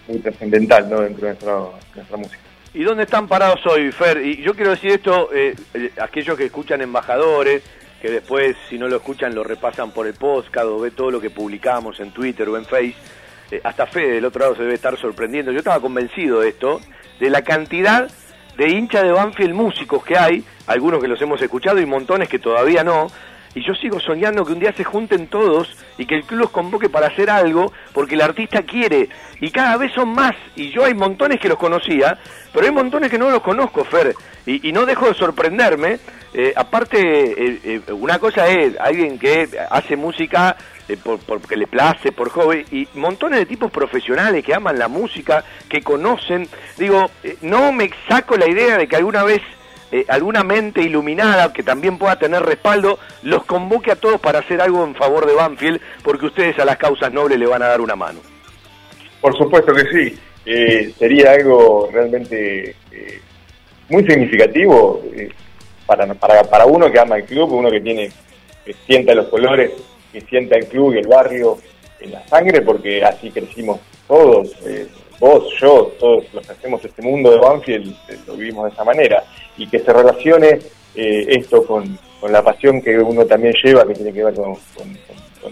muy 0.10 0.20
trascendental, 0.20 0.90
¿no? 0.90 1.02
Dentro 1.02 1.28
de 1.28 1.34
nuestra, 1.34 1.58
nuestra 1.96 2.18
música. 2.18 2.40
¿Y 2.74 2.84
dónde 2.84 3.04
están 3.04 3.28
parados 3.28 3.66
hoy, 3.66 3.92
Fer? 3.92 4.24
Y 4.24 4.42
yo 4.44 4.54
quiero 4.54 4.72
decir 4.72 4.92
esto, 4.92 5.30
eh, 5.34 5.56
eh, 5.74 5.92
aquellos 6.00 6.38
que 6.38 6.46
escuchan 6.46 6.82
embajadores, 6.82 7.64
que 8.02 8.12
después, 8.12 8.56
si 8.70 8.78
no 8.78 8.88
lo 8.88 8.98
escuchan, 8.98 9.34
lo 9.34 9.44
repasan 9.44 9.92
por 9.92 10.08
el 10.08 10.14
podcast 10.14 10.66
o 10.66 10.80
ve 10.80 10.92
todo 10.92 11.12
lo 11.12 11.20
que 11.20 11.30
publicamos 11.30 12.00
en 12.00 12.12
Twitter 12.12 12.48
o 12.48 12.58
en 12.58 12.66
Face. 12.66 12.96
Eh, 13.52 13.60
hasta 13.64 13.88
Fede 13.88 14.14
del 14.14 14.26
otro 14.26 14.42
lado 14.42 14.56
se 14.56 14.62
debe 14.62 14.76
estar 14.76 14.98
sorprendiendo. 14.98 15.52
Yo 15.52 15.60
estaba 15.60 15.80
convencido 15.80 16.42
de 16.42 16.50
esto, 16.50 16.80
de 17.20 17.30
la 17.30 17.42
cantidad 17.42 18.10
de 18.56 18.70
hinchas 18.70 19.04
de 19.04 19.12
Banfield 19.12 19.54
músicos 19.54 20.04
que 20.04 20.18
hay, 20.18 20.44
algunos 20.68 21.02
que 21.02 21.08
los 21.08 21.22
hemos 21.22 21.42
escuchado 21.42 21.80
y 21.80 21.86
montones 21.86 22.30
que 22.30 22.40
todavía 22.40 22.84
no, 22.84 23.08
y 23.60 23.64
yo 23.64 23.76
sigo 23.76 24.00
soñando 24.00 24.46
que 24.46 24.54
un 24.54 24.60
día 24.60 24.72
se 24.72 24.86
junten 24.86 25.28
todos 25.28 25.76
y 25.98 26.06
que 26.06 26.16
el 26.16 26.24
club 26.24 26.40
los 26.40 26.50
convoque 26.50 26.88
para 26.88 27.08
hacer 27.08 27.30
algo 27.30 27.74
porque 27.92 28.16
el 28.16 28.22
artista 28.22 28.64
quiere. 28.64 29.10
Y 29.42 29.52
cada 29.52 29.76
vez 29.76 29.92
son 29.92 30.14
más 30.14 30.34
y 30.56 30.72
yo 30.72 30.86
hay 30.86 30.94
montones 30.94 31.42
que 31.42 31.50
los 31.50 31.58
conocía 31.58 32.18
pero 32.54 32.66
hay 32.66 32.72
montones 32.72 33.12
que 33.12 33.18
no 33.18 33.30
los 33.30 33.42
conozco 33.42 33.84
Fer. 33.84 34.16
Y, 34.46 34.72
no 34.72 34.86
dejo 34.86 35.08
de 35.08 35.14
sorprenderme. 35.14 36.00
Eh, 36.34 36.54
aparte 36.56 37.00
eh, 37.00 37.60
eh, 37.64 37.82
una 37.92 38.18
cosa 38.18 38.48
es 38.48 38.80
alguien 38.80 39.20
que 39.20 39.48
hace 39.70 39.96
música 39.96 40.56
por, 41.04 41.20
porque 41.20 41.56
le 41.56 41.68
place, 41.68 42.12
por 42.12 42.30
joven, 42.30 42.66
y 42.72 42.88
montones 42.96 43.40
de 43.40 43.46
tipos 43.46 43.72
profesionales 43.72 44.44
que 44.44 44.56
aman 44.56 44.80
la 44.80 44.88
música, 44.88 45.44
que 45.68 45.82
conocen. 45.82 46.48
Digo, 46.78 47.12
no 47.42 47.72
me 47.72 47.92
saco 48.08 48.38
la 48.38 48.48
idea 48.48 48.78
de 48.78 48.88
que 48.88 48.96
alguna 48.96 49.24
vez 49.24 49.42
eh, 49.92 50.06
alguna 50.08 50.44
mente 50.44 50.82
iluminada 50.82 51.52
que 51.52 51.64
también 51.64 51.98
pueda 51.98 52.18
tener 52.18 52.44
respaldo 52.44 53.00
los 53.24 53.44
convoque 53.46 53.92
a 53.92 53.96
todos 53.96 54.20
para 54.20 54.40
hacer 54.40 54.62
algo 54.62 54.84
en 54.84 54.96
favor 54.96 55.26
de 55.26 55.34
Banfield, 55.34 55.82
porque 56.04 56.28
ustedes 56.28 56.60
a 56.60 56.66
las 56.66 56.78
causas 56.78 57.12
nobles 57.12 57.40
le 57.40 57.48
van 57.48 57.64
a 57.64 57.68
dar 57.68 57.82
una 57.82 57.96
mano. 57.96 58.20
Por 59.20 59.36
supuesto 59.38 59.74
que 59.74 59.86
sí. 59.86 60.20
Eh, 60.46 60.94
sería 60.98 61.32
algo 61.32 61.90
realmente 61.92 62.76
eh, 62.92 63.22
muy 63.90 64.04
significativo 64.06 65.04
para, 65.86 66.12
para, 66.14 66.44
para 66.44 66.66
uno 66.66 66.92
que 66.92 67.00
ama 67.00 67.18
el 67.18 67.26
club, 67.26 67.52
uno 67.52 67.70
que 67.70 67.82
tiene 67.82 68.10
que 68.66 68.74
sienta 68.86 69.14
los 69.14 69.28
colores, 69.28 69.72
que 70.12 70.22
sienta 70.22 70.56
el 70.56 70.68
club 70.68 70.94
y 70.94 71.00
el 71.00 71.08
barrio 71.08 71.58
en 72.00 72.12
la 72.12 72.28
sangre, 72.28 72.62
porque 72.62 73.04
así 73.04 73.32
crecimos 73.32 73.80
todos, 74.08 74.56
vos, 75.20 75.44
yo, 75.60 75.92
todos 76.00 76.24
los 76.34 76.46
que 76.46 76.54
hacemos 76.54 76.84
este 76.84 77.02
mundo 77.02 77.32
de 77.32 77.38
Banfield, 77.38 77.96
eh, 78.10 78.18
lo 78.28 78.36
vivimos 78.36 78.66
de 78.66 78.72
esa 78.72 78.84
manera, 78.84 79.24
y 79.58 79.68
que 79.68 79.80
se 79.80 79.92
relacione 79.94 80.60
eh, 80.96 81.26
esto 81.30 81.66
con, 81.66 81.98
con 82.20 82.32
la 82.32 82.42
pasión 82.44 82.82
que 82.82 82.98
uno 82.98 83.26
también 83.26 83.54
lleva, 83.64 83.86
que 83.88 83.94
tiene 83.94 84.14
que 84.14 84.24
ver 84.24 84.34
con, 84.34 84.56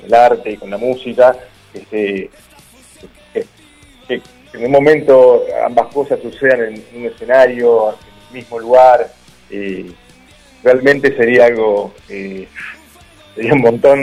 el 0.03 0.14
arte 0.14 0.52
y 0.52 0.57
con 0.57 0.69
la 0.69 0.77
música, 0.77 1.35
que- 1.73 2.30
que 4.07 4.22
en 4.53 4.65
un 4.65 4.72
momento 4.72 5.44
ambas 5.65 5.88
cosas 5.94 6.19
sucedan 6.22 6.61
en 6.61 6.84
un 6.95 7.06
escenario, 7.06 7.89
en 7.89 7.95
el 8.30 8.34
mismo 8.41 8.60
lugar, 8.60 9.11
eh, 9.49 9.91
realmente 10.64 11.15
sería 11.15 11.45
algo, 11.45 11.94
eh, 12.10 12.48
sería 13.35 13.53
un 13.53 13.61
montón, 13.61 13.99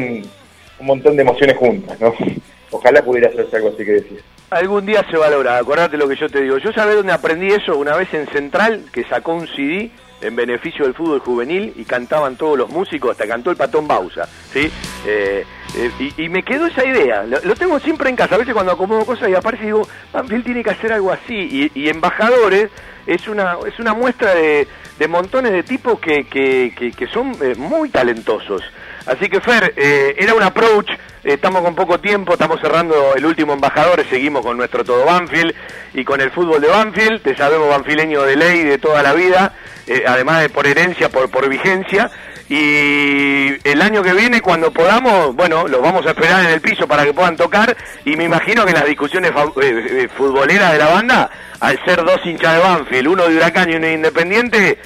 un 0.80 0.86
montón 0.86 1.16
de 1.16 1.22
emociones 1.22 1.56
juntas, 1.56 1.98
¿no? 2.00 2.14
Ojalá 2.70 3.02
pudiera 3.04 3.28
hacerse 3.30 3.56
algo 3.56 3.68
así 3.70 3.78
que 3.84 3.92
decís. 3.92 4.20
Algún 4.54 4.86
día 4.86 5.04
se 5.10 5.16
va 5.16 5.26
a 5.26 5.30
lograr, 5.30 5.60
acordate 5.60 5.96
lo 5.96 6.06
que 6.06 6.14
yo 6.14 6.28
te 6.28 6.40
digo. 6.40 6.58
Yo 6.58 6.72
sabés 6.72 6.94
dónde 6.94 7.12
aprendí 7.12 7.48
eso 7.48 7.76
una 7.76 7.96
vez 7.96 8.14
en 8.14 8.28
Central, 8.28 8.84
que 8.92 9.02
sacó 9.02 9.34
un 9.34 9.48
CD 9.48 9.90
en 10.20 10.36
beneficio 10.36 10.84
del 10.84 10.94
fútbol 10.94 11.18
juvenil 11.18 11.72
y 11.74 11.84
cantaban 11.84 12.36
todos 12.36 12.56
los 12.56 12.70
músicos, 12.70 13.10
hasta 13.10 13.26
cantó 13.26 13.50
el 13.50 13.56
patón 13.56 13.88
Bausa, 13.88 14.28
¿sí? 14.52 14.70
Eh, 15.06 15.44
eh, 15.76 16.12
y, 16.16 16.28
me 16.28 16.44
quedó 16.44 16.66
esa 16.66 16.84
idea, 16.84 17.24
lo, 17.24 17.54
tengo 17.56 17.80
siempre 17.80 18.08
en 18.08 18.14
casa, 18.14 18.36
a 18.36 18.38
veces 18.38 18.54
cuando 18.54 18.70
acomodo 18.70 19.04
cosas 19.04 19.28
y 19.28 19.34
aparece 19.34 19.64
digo, 19.64 19.88
Banfield 20.12 20.44
tiene 20.44 20.62
que 20.62 20.70
hacer 20.70 20.92
algo 20.92 21.10
así, 21.10 21.68
y, 21.74 21.88
Embajadores 21.88 22.70
es 23.08 23.26
una, 23.26 23.56
es 23.66 23.76
una 23.80 23.92
muestra 23.92 24.36
de, 24.36 24.68
de 25.00 25.08
montones 25.08 25.50
de 25.50 25.64
tipos 25.64 25.98
que, 25.98 26.28
que, 26.28 26.72
que, 26.78 26.92
que 26.92 27.06
son 27.08 27.36
eh, 27.42 27.56
muy 27.56 27.88
talentosos. 27.88 28.62
Así 29.06 29.28
que 29.28 29.40
Fer, 29.40 29.74
eh, 29.76 30.14
era 30.18 30.34
un 30.34 30.42
approach, 30.42 30.90
eh, 30.90 31.34
estamos 31.34 31.62
con 31.62 31.74
poco 31.74 32.00
tiempo, 32.00 32.32
estamos 32.32 32.58
cerrando 32.60 33.14
el 33.14 33.26
último 33.26 33.52
embajador, 33.52 34.02
seguimos 34.08 34.42
con 34.42 34.56
nuestro 34.56 34.82
todo 34.82 35.04
Banfield 35.04 35.54
y 35.92 36.04
con 36.04 36.20
el 36.20 36.30
fútbol 36.30 36.62
de 36.62 36.68
Banfield, 36.68 37.22
te 37.22 37.36
sabemos 37.36 37.68
banfileño 37.68 38.22
de 38.22 38.36
ley 38.36 38.64
de 38.64 38.78
toda 38.78 39.02
la 39.02 39.12
vida, 39.12 39.52
eh, 39.86 40.04
además 40.06 40.40
de 40.40 40.48
por 40.48 40.66
herencia, 40.66 41.10
por, 41.10 41.30
por 41.30 41.48
vigencia. 41.48 42.10
Y 42.48 43.48
el 43.68 43.80
año 43.80 44.02
que 44.02 44.12
viene, 44.12 44.40
cuando 44.40 44.70
podamos, 44.70 45.34
bueno, 45.34 45.66
los 45.66 45.80
vamos 45.80 46.06
a 46.06 46.10
esperar 46.10 46.44
en 46.44 46.50
el 46.50 46.60
piso 46.60 46.86
para 46.86 47.04
que 47.04 47.14
puedan 47.14 47.36
tocar. 47.36 47.74
Y 48.04 48.16
me 48.16 48.24
imagino 48.24 48.66
que 48.66 48.72
las 48.72 48.86
discusiones 48.86 49.32
eh, 49.62 50.08
futboleras 50.14 50.72
de 50.72 50.78
la 50.78 50.88
banda, 50.88 51.30
al 51.60 51.82
ser 51.84 52.04
dos 52.04 52.20
hinchas 52.24 52.54
de 52.54 52.60
Banfield, 52.60 53.08
uno 53.08 53.28
de 53.28 53.36
Huracán 53.36 53.70
y 53.70 53.76
uno 53.76 53.86
de 53.86 53.92
Independiente, 53.94 54.78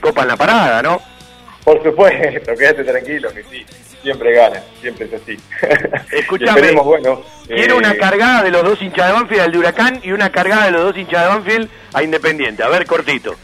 copan 0.00 0.28
la 0.28 0.36
parada, 0.36 0.82
¿no? 0.82 1.09
Por 1.64 1.82
supuesto, 1.82 2.54
quédate 2.58 2.84
tranquilo, 2.84 3.32
que 3.32 3.42
sí, 3.44 3.64
siempre 4.02 4.32
gana, 4.32 4.62
siempre 4.80 5.06
es 5.06 5.14
así. 5.14 5.36
Escuchame, 6.16 6.72
bueno, 6.72 7.22
Quiero 7.46 7.74
eh, 7.74 7.78
una 7.78 7.94
cargada 7.96 8.42
de 8.42 8.50
los 8.50 8.62
dos 8.62 8.80
hinchas 8.80 9.08
de 9.08 9.12
Banfield 9.12 9.40
al 9.42 9.52
de 9.52 9.58
Huracán 9.58 10.00
y 10.02 10.12
una 10.12 10.30
cargada 10.30 10.66
de 10.66 10.72
los 10.72 10.82
dos 10.82 10.96
hinchas 10.96 11.22
de 11.22 11.28
Banfield 11.28 11.68
a 11.92 12.02
Independiente. 12.02 12.62
A 12.62 12.68
ver, 12.68 12.86
cortito. 12.86 13.36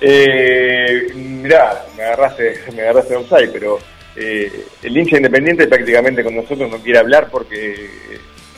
Eh, 0.00 1.08
mirá, 1.14 1.84
me 1.96 2.04
agarraste, 2.04 2.60
me 2.74 2.82
agarraste 2.82 3.16
offside, 3.16 3.50
pero 3.52 3.78
eh, 4.16 4.66
el 4.82 4.96
hincha 4.96 5.16
independiente 5.16 5.66
prácticamente 5.66 6.24
con 6.24 6.36
nosotros 6.36 6.70
no 6.70 6.78
quiere 6.78 6.98
hablar 6.98 7.28
porque 7.30 7.90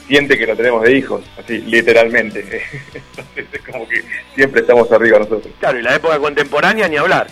siente 0.06 0.36
que 0.36 0.46
no 0.46 0.56
tenemos 0.56 0.82
de 0.82 0.96
hijos, 0.96 1.22
así, 1.38 1.58
literalmente. 1.62 2.40
Entonces 2.94 3.46
es 3.52 3.62
como 3.62 3.88
que 3.88 4.02
siempre 4.34 4.60
estamos 4.60 4.90
arriba 4.92 5.18
nosotros. 5.18 5.52
Claro, 5.58 5.78
y 5.78 5.82
la 5.82 5.94
época 5.94 6.18
contemporánea 6.18 6.88
ni 6.88 6.96
hablar. 6.96 7.26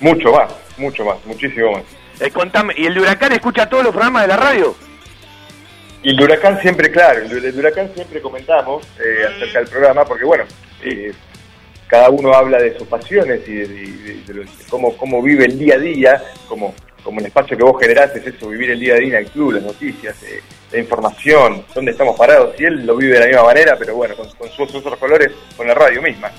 Mucho 0.00 0.32
más, 0.32 0.52
mucho 0.76 1.04
más, 1.04 1.16
muchísimo 1.24 1.72
más. 1.72 1.82
Eh, 2.20 2.30
contame, 2.30 2.74
¿y 2.76 2.86
el 2.86 2.94
de 2.94 3.00
Huracán 3.00 3.32
escucha 3.32 3.68
todos 3.68 3.84
los 3.84 3.92
programas 3.92 4.22
de 4.22 4.28
la 4.28 4.36
radio? 4.36 4.74
Y 6.02 6.10
el 6.10 6.16
de 6.16 6.24
huracán 6.24 6.60
siempre, 6.60 6.90
claro, 6.90 7.20
el 7.20 7.28
de, 7.28 7.48
el 7.48 7.52
de 7.54 7.58
huracán 7.58 7.90
siempre 7.94 8.20
comentamos 8.20 8.86
eh, 8.98 9.24
acerca 9.28 9.58
del 9.58 9.68
programa, 9.68 10.04
porque 10.04 10.24
bueno, 10.24 10.44
eh, 10.84 11.12
cada 11.88 12.10
uno 12.10 12.32
habla 12.32 12.58
de 12.58 12.76
sus 12.78 12.86
pasiones 12.86 13.40
y 13.48 13.52
de, 13.54 13.66
de- 13.66 14.22
de 14.26 14.34
lo- 14.34 14.42
de 14.42 14.48
cómo, 14.68 14.96
cómo 14.96 15.20
vive 15.22 15.46
el 15.46 15.58
día 15.58 15.74
a 15.74 15.78
día, 15.78 16.22
como, 16.48 16.74
como 17.02 17.18
el 17.20 17.26
espacio 17.26 17.56
que 17.56 17.64
vos 17.64 17.80
generás 17.80 18.14
es 18.14 18.26
eso, 18.26 18.48
vivir 18.48 18.70
el 18.70 18.78
día 18.80 18.94
a 18.94 18.98
día 18.98 19.18
en 19.18 19.24
el 19.24 19.30
club, 19.30 19.52
las 19.52 19.62
noticias, 19.64 20.22
eh, 20.22 20.40
la 20.70 20.78
información, 20.78 21.64
dónde 21.74 21.90
estamos 21.90 22.16
parados, 22.16 22.54
y 22.60 22.64
él 22.64 22.86
lo 22.86 22.96
vive 22.96 23.14
de 23.14 23.20
la 23.20 23.26
misma 23.26 23.44
manera, 23.44 23.76
pero 23.76 23.94
bueno, 23.96 24.14
con, 24.14 24.28
con 24.36 24.48
sus 24.50 24.72
otros 24.76 24.96
colores, 24.98 25.32
con 25.56 25.66
la 25.66 25.74
radio 25.74 26.00
misma. 26.02 26.30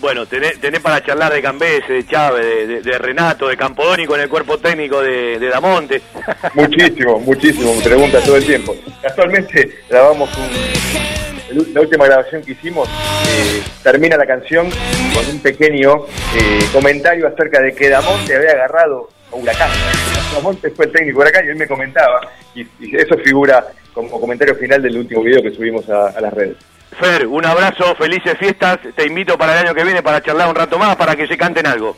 Bueno, 0.00 0.24
tenés, 0.24 0.58
tenés 0.60 0.80
para 0.80 1.04
charlar 1.04 1.32
de 1.32 1.42
Cambese, 1.42 1.92
de 1.92 2.06
Chávez, 2.06 2.44
de, 2.44 2.66
de- 2.66 2.80
de 2.82 2.98
Renato, 2.98 3.48
de 3.48 3.56
Campodoni 3.56 4.06
con 4.06 4.18
el 4.18 4.30
cuerpo 4.30 4.56
técnico 4.58 5.02
de, 5.02 5.38
Damonte. 5.38 6.00
Muchísimo, 6.54 7.18
muchísimo, 7.20 7.74
me 7.74 7.82
pregunta 7.82 8.18
todo 8.20 8.36
el 8.36 8.44
tiempo. 8.46 8.74
Casualmente 9.02 9.80
grabamos 9.90 10.30
un, 10.38 11.74
la 11.74 11.80
última 11.82 12.06
grabación 12.06 12.42
que 12.42 12.52
hicimos, 12.52 12.88
eh, 12.88 13.62
termina 13.82 14.16
la 14.16 14.26
canción 14.26 14.70
con 15.14 15.26
un 15.28 15.38
pequeño 15.40 16.06
eh, 16.34 16.60
comentario 16.72 17.26
acerca 17.28 17.60
de 17.60 17.74
que 17.74 17.88
Damonte 17.90 18.34
había 18.36 18.52
agarrado 18.52 19.08
a 19.30 19.36
Huracán. 19.36 19.70
Damonte 20.34 20.70
fue 20.70 20.86
el 20.86 20.92
técnico 20.92 21.18
de 21.18 21.24
Huracán 21.28 21.44
y 21.46 21.48
él 21.50 21.56
me 21.56 21.66
comentaba, 21.66 22.20
y, 22.54 22.66
eso 22.96 23.16
figura 23.18 23.66
como 23.92 24.18
comentario 24.18 24.54
final 24.54 24.80
del 24.80 24.96
último 24.96 25.22
video 25.22 25.42
que 25.42 25.50
subimos 25.50 25.86
a 25.90 26.18
las 26.20 26.32
redes. 26.32 26.56
Fer, 26.98 27.26
un 27.26 27.44
abrazo, 27.44 27.94
felices 27.96 28.36
fiestas. 28.38 28.78
Te 28.94 29.06
invito 29.06 29.38
para 29.38 29.52
el 29.52 29.66
año 29.66 29.74
que 29.74 29.84
viene 29.84 30.02
para 30.02 30.22
charlar 30.22 30.48
un 30.48 30.54
rato 30.54 30.78
más, 30.78 30.96
para 30.96 31.14
que 31.16 31.26
se 31.26 31.36
canten 31.36 31.66
algo. 31.66 31.96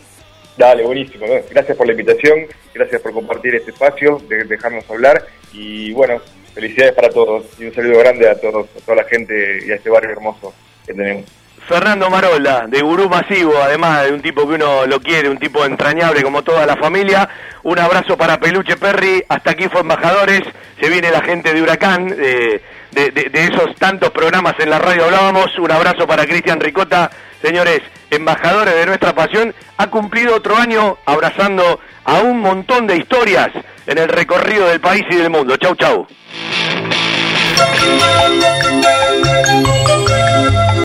Dale, 0.56 0.84
buenísimo. 0.84 1.26
¿no? 1.26 1.34
Gracias 1.50 1.76
por 1.76 1.86
la 1.86 1.92
invitación, 1.92 2.46
gracias 2.74 3.00
por 3.00 3.12
compartir 3.12 3.54
este 3.54 3.70
espacio, 3.70 4.20
de 4.28 4.44
dejarnos 4.44 4.88
hablar 4.90 5.26
y 5.52 5.92
bueno, 5.92 6.20
felicidades 6.54 6.94
para 6.94 7.08
todos 7.08 7.44
y 7.58 7.64
un 7.64 7.74
saludo 7.74 7.98
grande 8.00 8.28
a 8.28 8.38
todos, 8.38 8.68
a 8.76 8.80
toda 8.84 8.96
la 8.98 9.04
gente 9.04 9.60
y 9.66 9.70
a 9.70 9.76
este 9.76 9.90
barrio 9.90 10.10
hermoso 10.10 10.52
que 10.86 10.92
tenemos. 10.92 11.24
Fernando 11.68 12.10
Marola, 12.10 12.66
de 12.68 12.82
Gurú 12.82 13.08
Masivo, 13.08 13.56
además 13.62 14.04
de 14.04 14.12
un 14.12 14.20
tipo 14.20 14.46
que 14.48 14.54
uno 14.54 14.84
lo 14.86 15.00
quiere, 15.00 15.28
un 15.28 15.38
tipo 15.38 15.64
entrañable 15.64 16.22
como 16.22 16.42
toda 16.42 16.66
la 16.66 16.76
familia. 16.76 17.28
Un 17.62 17.78
abrazo 17.78 18.16
para 18.16 18.40
Peluche 18.40 18.76
Perry, 18.76 19.24
hasta 19.28 19.52
aquí 19.52 19.68
fue 19.68 19.82
Embajadores, 19.82 20.42
se 20.80 20.90
viene 20.90 21.10
la 21.10 21.22
gente 21.22 21.54
de 21.54 21.62
Huracán, 21.62 22.14
eh, 22.18 22.60
de, 22.92 23.10
de- 23.10 23.44
esos 23.44 23.74
tantos 23.76 24.10
programas 24.10 24.54
en 24.58 24.70
la 24.70 24.78
radio 24.78 25.04
hablábamos. 25.04 25.58
Un 25.58 25.70
abrazo 25.72 26.06
para 26.06 26.26
Cristian 26.26 26.60
Ricota. 26.60 27.10
Señores, 27.42 27.80
embajadores 28.10 28.74
de 28.74 28.86
nuestra 28.86 29.14
pasión, 29.14 29.54
ha 29.76 29.86
cumplido 29.88 30.36
otro 30.36 30.56
año 30.56 30.98
abrazando 31.06 31.80
a 32.04 32.20
un 32.20 32.40
montón 32.40 32.86
de 32.86 32.96
historias 32.96 33.48
en 33.86 33.98
el 33.98 34.08
recorrido 34.08 34.68
del 34.68 34.80
país 34.80 35.04
y 35.10 35.16
del 35.16 35.30
mundo. 35.30 35.56
Chau, 35.56 35.74
chau. 35.74 36.06